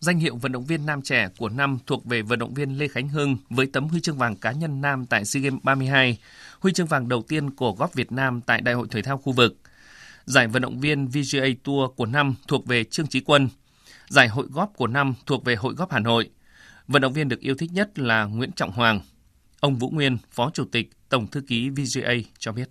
Danh 0.00 0.18
hiệu 0.18 0.36
vận 0.36 0.52
động 0.52 0.64
viên 0.64 0.86
nam 0.86 1.02
trẻ 1.02 1.28
của 1.38 1.48
năm 1.48 1.78
thuộc 1.86 2.04
về 2.04 2.22
vận 2.22 2.38
động 2.38 2.54
viên 2.54 2.78
Lê 2.78 2.88
Khánh 2.88 3.08
Hưng 3.08 3.36
với 3.50 3.66
tấm 3.72 3.88
huy 3.88 4.00
chương 4.00 4.18
vàng 4.18 4.36
cá 4.36 4.52
nhân 4.52 4.80
nam 4.80 5.06
tại 5.06 5.24
SEA 5.24 5.40
Games 5.40 5.62
32, 5.62 6.18
huy 6.60 6.72
chương 6.72 6.86
vàng 6.86 7.08
đầu 7.08 7.22
tiên 7.28 7.50
của 7.50 7.72
góp 7.72 7.94
Việt 7.94 8.12
Nam 8.12 8.40
tại 8.40 8.60
Đại 8.60 8.74
hội 8.74 8.86
thể 8.90 9.02
thao 9.02 9.18
khu 9.18 9.32
vực. 9.32 9.56
Giải 10.24 10.46
vận 10.46 10.62
động 10.62 10.80
viên 10.80 11.08
VGA 11.08 11.46
Tour 11.64 11.90
của 11.96 12.06
năm 12.06 12.34
thuộc 12.48 12.66
về 12.66 12.84
Trương 12.84 13.06
Chí 13.06 13.20
Quân. 13.20 13.48
Giải 14.08 14.28
hội 14.28 14.46
góp 14.50 14.72
của 14.76 14.86
năm 14.86 15.14
thuộc 15.26 15.44
về 15.44 15.54
Hội 15.54 15.74
góp 15.74 15.92
Hà 15.92 15.98
Nội. 15.98 16.30
Vận 16.88 17.02
động 17.02 17.12
viên 17.12 17.28
được 17.28 17.40
yêu 17.40 17.54
thích 17.54 17.70
nhất 17.72 17.98
là 17.98 18.24
Nguyễn 18.24 18.52
Trọng 18.52 18.70
Hoàng. 18.70 19.00
Ông 19.60 19.76
Vũ 19.76 19.90
Nguyên, 19.90 20.18
Phó 20.30 20.50
Chủ 20.54 20.64
tịch, 20.72 20.90
Tổng 21.08 21.26
Thư 21.26 21.40
ký 21.40 21.68
VGA 21.70 22.12
cho 22.38 22.52
biết 22.52 22.68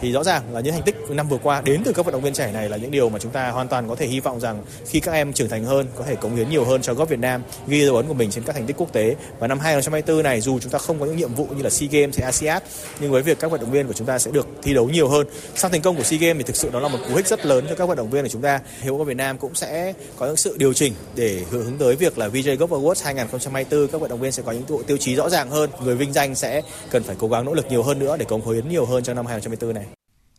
thì 0.00 0.12
rõ 0.12 0.24
ràng 0.24 0.42
là 0.52 0.60
những 0.60 0.72
thành 0.72 0.82
tích 0.82 0.96
năm 1.10 1.28
vừa 1.28 1.38
qua 1.42 1.62
đến 1.64 1.82
từ 1.84 1.92
các 1.92 2.04
vận 2.04 2.12
động 2.12 2.22
viên 2.22 2.32
trẻ 2.32 2.52
này 2.52 2.68
là 2.68 2.76
những 2.76 2.90
điều 2.90 3.08
mà 3.08 3.18
chúng 3.18 3.32
ta 3.32 3.50
hoàn 3.50 3.68
toàn 3.68 3.88
có 3.88 3.94
thể 3.94 4.06
hy 4.06 4.20
vọng 4.20 4.40
rằng 4.40 4.64
khi 4.86 5.00
các 5.00 5.12
em 5.12 5.32
trưởng 5.32 5.48
thành 5.48 5.64
hơn, 5.64 5.86
có 5.96 6.04
thể 6.04 6.14
cống 6.14 6.36
hiến 6.36 6.50
nhiều 6.50 6.64
hơn 6.64 6.82
cho 6.82 6.94
góp 6.94 7.08
Việt 7.08 7.18
Nam 7.18 7.42
ghi 7.66 7.84
dấu 7.84 7.96
ấn 7.96 8.06
của 8.06 8.14
mình 8.14 8.30
trên 8.30 8.44
các 8.44 8.52
thành 8.52 8.66
tích 8.66 8.76
quốc 8.76 8.92
tế. 8.92 9.16
Và 9.38 9.48
năm 9.48 9.58
2024 9.58 10.22
này, 10.22 10.40
dù 10.40 10.58
chúng 10.58 10.72
ta 10.72 10.78
không 10.78 11.00
có 11.00 11.06
những 11.06 11.16
nhiệm 11.16 11.34
vụ 11.34 11.46
như 11.56 11.62
là 11.62 11.70
SEA 11.70 11.88
Games 11.92 12.18
hay 12.18 12.24
ASEAN 12.24 12.62
nhưng 13.00 13.10
với 13.10 13.22
việc 13.22 13.38
các 13.40 13.50
vận 13.50 13.60
động 13.60 13.70
viên 13.70 13.86
của 13.86 13.92
chúng 13.92 14.06
ta 14.06 14.18
sẽ 14.18 14.30
được 14.30 14.46
thi 14.62 14.74
đấu 14.74 14.88
nhiều 14.88 15.08
hơn. 15.08 15.26
Sau 15.54 15.70
thành 15.70 15.80
công 15.80 15.96
của 15.96 16.02
SEA 16.02 16.18
Games 16.18 16.36
thì 16.38 16.42
thực 16.42 16.56
sự 16.56 16.70
đó 16.70 16.80
là 16.80 16.88
một 16.88 16.98
cú 17.08 17.14
hích 17.14 17.26
rất 17.26 17.46
lớn 17.46 17.64
cho 17.68 17.74
các 17.74 17.88
vận 17.88 17.96
động 17.96 18.10
viên 18.10 18.22
của 18.22 18.28
chúng 18.28 18.42
ta. 18.42 18.60
Hiệp 18.80 18.94
hội 18.94 19.04
Việt 19.04 19.16
Nam 19.16 19.38
cũng 19.38 19.54
sẽ 19.54 19.92
có 20.16 20.26
những 20.26 20.36
sự 20.36 20.56
điều 20.58 20.72
chỉnh 20.72 20.92
để 21.14 21.44
hướng 21.50 21.78
tới 21.78 21.96
việc 21.96 22.18
là 22.18 22.28
VJ 22.28 22.56
Golf 22.56 22.68
Awards 22.68 23.04
2024 23.04 23.88
các 23.88 24.00
vận 24.00 24.10
động 24.10 24.20
viên 24.20 24.32
sẽ 24.32 24.42
có 24.42 24.52
những 24.52 24.84
tiêu 24.86 24.96
chí 24.96 25.14
rõ 25.14 25.28
ràng 25.28 25.50
hơn. 25.50 25.70
Người 25.84 25.94
vinh 25.94 26.12
danh 26.12 26.34
sẽ 26.34 26.62
cần 26.90 27.02
phải 27.02 27.16
cố 27.18 27.28
gắng 27.28 27.44
nỗ 27.44 27.54
lực 27.54 27.66
nhiều 27.70 27.82
hơn 27.82 27.98
nữa 27.98 28.16
để 28.16 28.24
cống 28.24 28.50
hiến 28.50 28.68
nhiều 28.68 28.84
hơn 28.84 29.02
trong 29.02 29.16
năm 29.16 29.26
2024 29.26 29.67
này. 29.72 29.86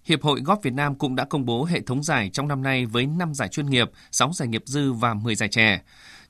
Hiệp 0.06 0.24
hội 0.24 0.42
Golf 0.42 0.58
Việt 0.62 0.74
Nam 0.74 0.96
cũng 0.96 1.16
đã 1.16 1.26
công 1.26 1.46
bố 1.46 1.64
hệ 1.64 1.82
thống 1.82 2.04
giải 2.04 2.30
trong 2.34 2.48
năm 2.48 2.64
nay 2.64 2.86
với 2.86 3.06
5 3.06 3.34
giải 3.34 3.48
chuyên 3.48 3.70
nghiệp, 3.70 3.92
6 4.12 4.32
giải 4.34 4.48
nghiệp 4.48 4.64
dư 4.66 4.94
và 4.94 5.14
10 5.14 5.36
giải 5.36 5.50
trẻ. 5.50 5.82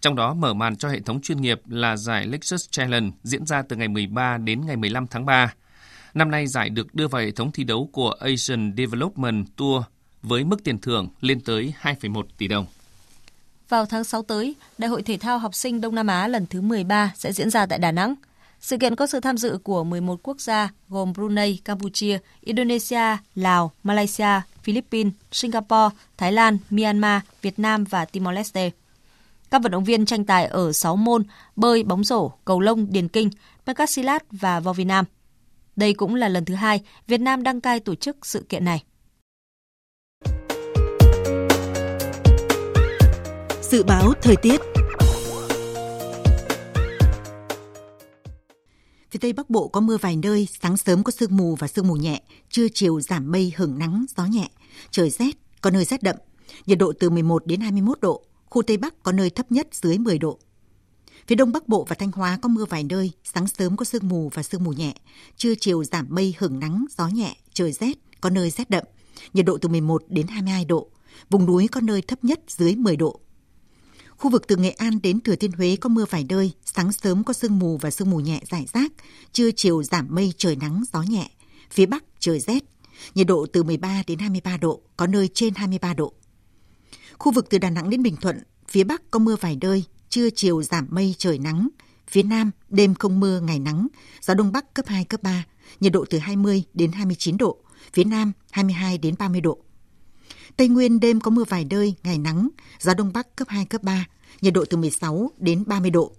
Trong 0.02 0.16
đó 0.16 0.34
mở 0.34 0.54
màn 0.54 0.76
cho 0.76 0.89
hệ 0.89 1.00
thống 1.00 1.22
chuyên 1.22 1.41
nghiệp 1.41 1.62
là 1.68 1.97
giải 1.97 2.26
Lexus 2.26 2.70
Challenge 2.72 3.10
diễn 3.24 3.45
ra 3.45 3.62
từ 3.62 3.76
ngày 3.76 3.88
13 3.88 4.38
đến 4.38 4.66
ngày 4.66 4.76
15 4.76 5.08
tháng 5.08 5.26
3. 5.26 5.54
Năm 6.14 6.32
nay 6.32 6.47
giải 6.47 6.70
được 6.70 6.95
đưa 6.95 7.08
vào 7.08 7.22
hệ 7.22 7.32
thống 7.32 7.52
thi 7.52 7.64
đấu 7.64 7.89
của 7.93 8.12
Asian 8.12 8.74
Development 8.78 9.45
Tour 9.56 9.84
với 10.22 10.43
mức 10.43 10.64
tiền 10.64 10.82
thưởng 10.82 11.10
lên 11.22 11.41
tới 11.41 11.74
2,1 11.82 12.24
tỷ 12.38 12.47
đồng. 12.47 12.66
Vào 13.70 13.86
tháng 13.86 14.04
6 14.04 14.22
tới, 14.24 14.56
Đại 14.78 14.89
hội 14.89 15.02
Thể 15.02 15.18
thao 15.18 15.39
học 15.39 15.56
sinh 15.56 15.82
Đông 15.82 15.95
Nam 15.95 16.08
Á 16.08 16.28
lần 16.28 16.45
thứ 16.45 16.62
13 16.62 17.12
sẽ 17.16 17.34
diễn 17.34 17.50
ra 17.50 17.66
tại 17.66 17.80
Đà 17.80 17.91
Nẵng. 17.91 18.16
Sự 18.62 18.78
kiện 18.78 18.95
có 18.95 19.07
sự 19.07 19.20
tham 19.20 19.38
dự 19.38 19.57
của 19.64 19.84
11 19.84 20.20
quốc 20.24 20.41
gia 20.41 20.70
gồm 20.89 21.14
Brunei, 21.14 21.57
Campuchia, 21.66 22.20
Indonesia, 22.41 23.18
Lào, 23.36 23.72
Malaysia, 23.84 24.41
Philippines, 24.64 25.14
Singapore, 25.32 25.95
Thái 26.18 26.32
Lan, 26.32 26.57
Myanmar, 26.70 27.22
Việt 27.41 27.60
Nam 27.60 27.84
và 27.84 28.05
Timor-Leste. 28.05 28.70
Các 29.51 29.62
vận 29.62 29.72
động 29.72 29.84
viên 29.84 30.05
tranh 30.05 30.26
tài 30.26 30.45
ở 30.45 30.74
6 30.74 30.95
môn 30.95 31.24
bơi, 31.55 31.84
bóng 31.84 32.03
rổ, 32.03 32.32
cầu 32.45 32.60
lông, 32.60 32.88
điền 32.91 33.07
kinh, 33.07 33.30
pencasilat 33.66 34.24
và 34.32 34.60
vo 34.60 34.74
Việt 34.74 34.84
Nam. 34.84 35.05
Đây 35.76 35.93
cũng 35.93 36.16
là 36.16 36.28
lần 36.28 36.45
thứ 36.45 36.55
hai 36.55 36.82
Việt 37.07 37.22
Nam 37.22 37.43
đăng 37.43 37.62
cai 37.62 37.80
tổ 37.80 37.95
chức 37.95 38.26
sự 38.26 38.45
kiện 38.49 38.66
này. 38.66 38.84
Dự 43.62 43.84
báo 43.84 44.14
thời 44.22 44.36
tiết 44.36 44.78
Phía 49.12 49.20
Tây 49.20 49.34
Bắc 49.34 49.49
Bộ 49.49 49.68
có 49.68 49.82
mưa 49.82 49.97
vài 49.97 50.16
nơi, 50.16 50.47
sáng 50.62 50.78
sớm 50.78 51.03
có 51.03 51.12
sương 51.12 51.38
mù 51.38 51.55
và 51.55 51.68
sương 51.68 51.88
mù 51.88 51.95
nhẹ, 51.95 52.22
trưa 52.49 52.68
chiều 52.74 53.01
giảm 53.01 53.32
mây 53.32 53.53
hưởng 53.55 53.80
nắng, 53.80 54.05
gió 54.18 54.26
nhẹ. 54.26 54.49
Trời 54.91 55.10
rét, 55.10 55.32
có 55.62 55.70
nơi 55.70 55.86
rét 55.86 56.03
đậm. 56.03 56.16
Nhiệt 56.66 56.78
độ 56.78 56.93
từ 56.99 57.10
11 57.10 57.45
đến 57.45 57.60
21 57.62 57.99
độ, 58.01 58.24
khu 58.49 58.62
Tây 58.62 58.78
Bắc 58.78 59.03
có 59.03 59.12
nơi 59.12 59.30
thấp 59.30 59.51
nhất 59.51 59.68
dưới 59.72 59.97
10 59.97 60.18
độ. 60.18 60.39
Phía 61.28 61.36
Đông 61.36 61.51
Bắc 61.51 61.68
Bộ 61.68 61.86
và 61.89 61.95
Thanh 61.95 62.12
Hóa 62.12 62.39
có 62.41 62.49
mưa 62.49 62.66
vài 62.66 62.84
nơi, 62.84 63.12
sáng 63.24 63.47
sớm 63.47 63.78
có 63.78 63.86
sương 63.86 64.07
mù 64.07 64.30
và 64.34 64.43
sương 64.43 64.64
mù 64.64 64.72
nhẹ, 64.72 64.93
trưa 65.38 65.53
chiều 65.60 65.84
giảm 65.84 66.05
mây 66.10 66.36
hưởng 66.38 66.60
nắng, 66.60 66.86
gió 66.97 67.07
nhẹ, 67.07 67.36
trời 67.53 67.72
rét, 67.72 67.93
có 68.22 68.30
nơi 68.30 68.49
rét 68.49 68.70
đậm. 68.70 68.84
Nhiệt 69.34 69.45
độ 69.45 69.57
từ 69.57 69.70
11 69.70 70.03
đến 70.07 70.28
22 70.28 70.66
độ, 70.66 70.88
vùng 71.30 71.45
núi 71.45 71.68
có 71.68 71.82
nơi 71.82 72.01
thấp 72.01 72.24
nhất 72.24 72.39
dưới 72.47 72.76
10 72.76 72.95
độ. 72.95 73.20
Khu 74.20 74.30
vực 74.30 74.47
từ 74.47 74.55
Nghệ 74.55 74.70
An 74.70 75.01
đến 75.03 75.22
Thừa 75.22 75.36
Thiên 75.36 75.51
Huế 75.51 75.76
có 75.76 75.89
mưa 75.89 76.05
vài 76.09 76.26
nơi, 76.30 76.51
sáng 76.65 76.91
sớm 76.91 77.24
có 77.24 77.34
sương 77.34 77.59
mù 77.59 77.78
và 77.78 77.91
sương 77.91 78.09
mù 78.09 78.20
nhẹ 78.20 78.41
rải 78.49 78.65
rác, 78.74 78.91
trưa 79.32 79.51
chiều 79.55 79.84
giảm 79.84 80.07
mây 80.09 80.34
trời 80.38 80.55
nắng 80.55 80.84
gió 80.93 81.01
nhẹ. 81.01 81.30
Phía 81.72 81.86
Bắc 81.86 82.03
trời 82.20 82.39
rét, 82.39 82.63
nhiệt 83.15 83.28
độ 83.28 83.45
từ 83.53 83.63
13 83.63 84.03
đến 84.07 84.20
23 84.20 84.57
độ, 84.57 84.82
có 84.97 85.07
nơi 85.07 85.30
trên 85.34 85.53
23 85.55 85.93
độ. 85.93 86.13
Khu 87.17 87.32
vực 87.32 87.47
từ 87.49 87.57
Đà 87.57 87.70
Nẵng 87.70 87.89
đến 87.89 88.03
Bình 88.03 88.15
Thuận, 88.15 88.43
phía 88.67 88.84
Bắc 88.84 89.11
có 89.11 89.20
mưa 89.20 89.36
vài 89.36 89.57
nơi, 89.61 89.84
trưa 90.09 90.30
chiều 90.30 90.63
giảm 90.63 90.88
mây 90.89 91.15
trời 91.17 91.39
nắng. 91.39 91.70
Phía 92.07 92.24
Nam, 92.24 92.51
đêm 92.70 92.95
không 92.95 93.20
mưa, 93.20 93.39
ngày 93.39 93.59
nắng, 93.59 93.88
gió 94.22 94.34
Đông 94.34 94.51
Bắc 94.51 94.74
cấp 94.74 94.86
2, 94.88 95.05
cấp 95.05 95.24
3, 95.24 95.45
nhiệt 95.80 95.91
độ 95.91 96.05
từ 96.09 96.17
20 96.17 96.63
đến 96.74 96.91
29 96.91 97.38
độ, 97.38 97.57
phía 97.93 98.03
Nam 98.03 98.32
22 98.51 98.97
đến 98.97 99.15
30 99.20 99.41
độ. 99.41 99.57
Tây 100.58 100.68
Nguyên 100.68 101.00
đêm 101.00 101.20
có 101.20 101.32
mưa 101.32 101.43
vài 101.43 101.66
nơi, 101.70 101.95
ngày 102.04 102.18
nắng, 102.18 102.50
gió 102.80 102.93
đông 102.93 103.14
bắc 103.14 103.36
cấp 103.36 103.47
2, 103.47 103.66
cấp 103.66 103.84
3, 103.84 104.06
nhiệt 104.41 104.54
độ 104.54 104.66
từ 104.70 104.78
16 104.78 105.32
đến 105.38 105.64
30 105.68 105.91
độ. 105.91 106.12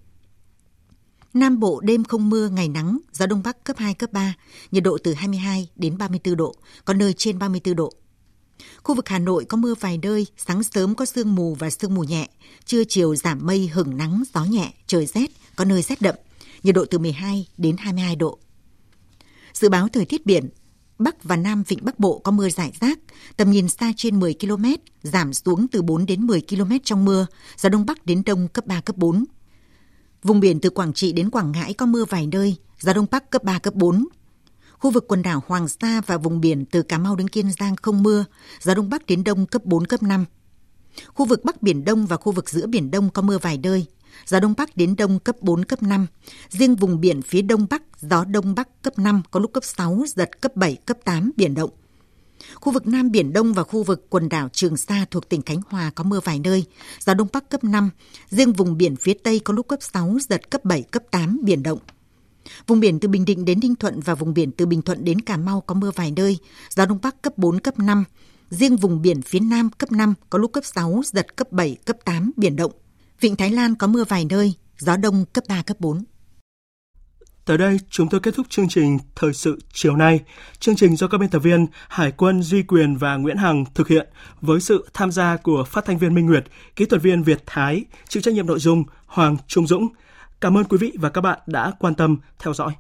Nam 1.35 1.61
Bộ 1.61 1.81
đêm 1.81 2.05
không 2.05 2.31
mưa, 2.31 2.49
ngày 2.49 2.69
nắng, 2.69 2.99
gió 3.13 3.27
đông 3.27 3.43
bắc 3.43 3.65
cấp 3.65 3.77
2, 3.79 3.95
cấp 3.95 4.13
3, 4.13 4.35
nhiệt 4.71 4.83
độ 4.83 4.99
từ 5.05 5.15
22 5.15 5.69
đến 5.77 5.99
34 5.99 6.37
độ, 6.37 6.55
có 6.85 6.95
nơi 6.95 7.13
trên 7.13 7.39
34 7.39 7.77
độ. 7.77 7.93
Khu 8.83 8.95
vực 8.95 9.09
Hà 9.09 9.19
Nội 9.19 9.45
có 9.45 9.57
mưa 9.57 9.75
vài 9.81 9.99
nơi, 10.03 10.27
sáng 10.37 10.63
sớm 10.63 10.95
có 10.95 11.05
sương 11.05 11.35
mù 11.35 11.55
và 11.55 11.71
sương 11.71 11.95
mù 11.95 12.05
nhẹ, 12.05 12.29
trưa 12.65 12.85
chiều 12.85 13.17
giảm 13.17 13.47
mây 13.47 13.69
hửng 13.69 13.97
nắng, 13.97 14.23
gió 14.35 14.45
nhẹ, 14.45 14.73
trời 14.87 15.07
rét, 15.07 15.31
có 15.57 15.65
nơi 15.65 15.83
rét 15.83 16.03
đậm, 16.03 16.15
nhiệt 16.63 16.75
độ 16.75 16.85
từ 16.85 16.99
12 16.99 17.47
đến 17.57 17.77
22 17.79 18.17
độ. 18.17 18.39
Dự 19.53 19.69
báo 19.69 19.89
thời 19.89 20.05
tiết 20.05 20.27
biển, 20.27 20.49
Bắc 21.01 21.25
và 21.25 21.37
Nam 21.37 21.63
Vịnh 21.69 21.79
Bắc 21.83 21.99
Bộ 21.99 22.19
có 22.19 22.33
mưa 22.33 22.49
rải 22.49 22.73
rác, 22.81 22.99
tầm 23.37 23.51
nhìn 23.51 23.69
xa 23.69 23.93
trên 23.97 24.21
10 24.21 24.35
km, 24.41 24.65
giảm 25.03 25.35
xuống 25.35 25.67
từ 25.69 25.83
4 25.83 26.07
đến 26.07 26.27
10 26.27 26.43
km 26.49 26.73
trong 26.85 27.05
mưa, 27.05 27.27
gió 27.57 27.69
Đông 27.69 27.87
Bắc 27.87 28.07
đến 28.07 28.23
Đông 28.27 28.49
cấp 28.49 28.67
3, 28.67 28.81
cấp 28.81 28.97
4. 28.97 29.25
Vùng 30.23 30.41
biển 30.41 30.61
từ 30.61 30.71
Quảng 30.71 30.93
Trị 30.93 31.13
đến 31.13 31.31
Quảng 31.31 31.53
Ngãi 31.53 31.75
có 31.75 31.87
mưa 31.87 32.05
vài 32.05 32.27
nơi, 32.27 32.57
gió 32.81 32.93
Đông 32.93 33.07
Bắc 33.11 33.31
cấp 33.31 33.45
3, 33.45 33.59
cấp 33.59 33.75
4. 33.75 34.07
Khu 34.79 34.91
vực 34.91 35.05
quần 35.09 35.23
đảo 35.23 35.43
Hoàng 35.47 35.69
Sa 35.69 36.01
và 36.07 36.17
vùng 36.17 36.41
biển 36.41 36.65
từ 36.65 36.83
Cà 36.83 36.99
Mau 36.99 37.17
đến 37.17 37.29
Kiên 37.29 37.51
Giang 37.53 37.77
không 37.77 38.03
mưa, 38.03 38.25
gió 38.63 38.75
Đông 38.75 38.91
Bắc 38.91 39.07
đến 39.07 39.25
Đông 39.25 39.47
cấp 39.47 39.65
4, 39.65 39.87
cấp 39.87 40.03
5. 40.03 40.25
Khu 41.15 41.27
vực 41.27 41.45
Bắc 41.45 41.63
Biển 41.63 41.85
Đông 41.85 42.07
và 42.07 42.17
khu 42.17 42.33
vực 42.33 42.51
giữa 42.51 42.67
Biển 42.67 42.91
Đông 42.91 43.11
có 43.11 43.23
mưa 43.23 43.39
vài 43.39 43.59
nơi, 43.59 43.87
gió 44.27 44.41
Đông 44.41 44.55
Bắc 44.57 44.77
đến 44.77 44.97
Đông 44.97 45.19
cấp 45.19 45.37
4, 45.41 45.65
cấp 45.65 45.83
5. 45.83 46.07
Riêng 46.49 46.77
vùng 46.77 47.01
biển 47.01 47.23
phía 47.23 47.43
Đông 47.43 47.67
Bắc, 47.71 47.83
gió 48.01 48.25
Đông 48.25 48.55
Bắc 48.55 48.83
cấp 48.83 48.99
5, 48.99 49.23
có 49.31 49.41
lúc 49.41 49.53
cấp 49.53 49.65
6, 49.65 50.05
giật 50.07 50.41
cấp 50.41 50.57
7, 50.57 50.77
cấp 50.77 50.99
8, 51.05 51.31
biển 51.37 51.55
động. 51.55 51.71
Khu 52.55 52.73
vực 52.73 52.87
Nam 52.87 53.11
Biển 53.11 53.33
Đông 53.33 53.55
và 53.55 53.63
khu 53.63 53.83
vực 53.83 54.07
quần 54.11 54.29
đảo 54.29 54.49
Trường 54.53 54.77
Sa 54.77 55.05
thuộc 55.11 55.29
tỉnh 55.29 55.43
Khánh 55.43 55.61
Hòa 55.67 55.91
có 55.95 56.05
mưa 56.05 56.21
vài 56.25 56.39
nơi, 56.39 56.65
gió 57.01 57.15
Đông 57.15 57.29
Bắc 57.33 57.51
cấp 57.51 57.65
5. 57.65 57.91
Riêng 58.29 58.53
vùng 58.53 58.77
biển 58.77 58.97
phía 58.97 59.15
Tây 59.15 59.39
có 59.39 59.55
lúc 59.55 59.69
cấp 59.69 59.79
6, 59.83 60.19
giật 60.29 60.51
cấp 60.51 60.65
7, 60.65 60.83
cấp 60.83 61.03
8, 61.11 61.41
biển 61.43 61.63
động. 61.63 61.79
Vùng 62.67 62.81
biển 62.81 63.01
từ 63.01 63.09
Bình 63.09 63.25
Định 63.25 63.45
đến 63.45 63.61
Ninh 63.63 63.75
Thuận 63.75 64.01
và 64.01 64.15
vùng 64.15 64.35
biển 64.35 64.53
từ 64.53 64.67
Bình 64.67 64.83
Thuận 64.83 65.05
đến 65.05 65.21
Cà 65.21 65.37
Mau 65.37 65.61
có 65.61 65.75
mưa 65.75 65.91
vài 65.95 66.13
nơi, 66.17 66.39
gió 66.71 66.87
Đông 66.87 66.99
Bắc 67.03 67.23
cấp 67.23 67.39
4, 67.39 67.61
cấp 67.61 67.79
5. 67.79 68.05
Riêng 68.51 68.77
vùng 68.77 69.03
biển 69.03 69.23
phía 69.23 69.41
Nam 69.41 69.71
cấp 69.79 69.93
5, 69.93 70.15
có 70.31 70.39
lúc 70.39 70.53
cấp 70.53 70.65
6, 70.65 71.03
giật 71.05 71.37
cấp 71.37 71.53
7, 71.53 71.77
cấp 71.85 71.97
8, 72.05 72.33
biển 72.37 72.57
động. 72.57 72.73
Vịnh 73.21 73.37
Thái 73.37 73.51
Lan 73.51 73.75
có 73.75 73.87
mưa 73.87 74.05
vài 74.05 74.25
nơi, 74.31 74.55
gió 74.79 74.97
đông 74.97 75.25
cấp 75.33 75.45
3, 75.49 75.63
cấp 75.63 75.77
4. 75.81 76.05
Tới 77.45 77.59
đây, 77.59 77.79
chúng 77.91 78.09
tôi 78.09 78.21
kết 78.21 78.35
thúc 78.35 78.47
chương 78.51 78.69
trình 78.69 78.99
Thời 79.15 79.33
sự 79.33 79.59
chiều 79.73 79.97
nay. 79.97 80.21
Chương 80.59 80.77
trình 80.77 80.97
do 80.97 81.09
các 81.09 81.19
biên 81.19 81.31
tập 81.31 81.39
viên 81.39 81.67
Hải 81.89 82.13
quân 82.13 82.43
Duy 82.43 82.63
Quyền 82.63 82.97
và 82.97 83.17
Nguyễn 83.17 83.37
Hằng 83.37 83.65
thực 83.75 83.89
hiện 83.89 84.09
với 84.41 84.61
sự 84.61 84.89
tham 84.95 85.13
gia 85.13 85.37
của 85.37 85.65
phát 85.65 85.85
thanh 85.85 85.99
viên 85.99 86.15
Minh 86.15 86.27
Nguyệt, 86.27 86.45
kỹ 86.77 86.85
thuật 86.85 87.03
viên 87.03 87.23
Việt 87.23 87.43
Thái, 87.47 87.85
chịu 88.09 88.23
trách 88.23 88.35
nhiệm 88.35 88.47
nội 88.47 88.59
dung 88.59 88.85
Hoàng 89.07 89.37
Trung 89.47 89.67
Dũng. 89.67 89.89
Cảm 90.41 90.57
ơn 90.57 90.65
quý 90.65 90.79
vị 90.79 90.93
và 90.95 91.11
các 91.11 91.21
bạn 91.21 91.39
đã 91.47 91.73
quan 91.79 91.95
tâm 91.95 92.17
theo 92.39 92.55
dõi. 92.55 92.73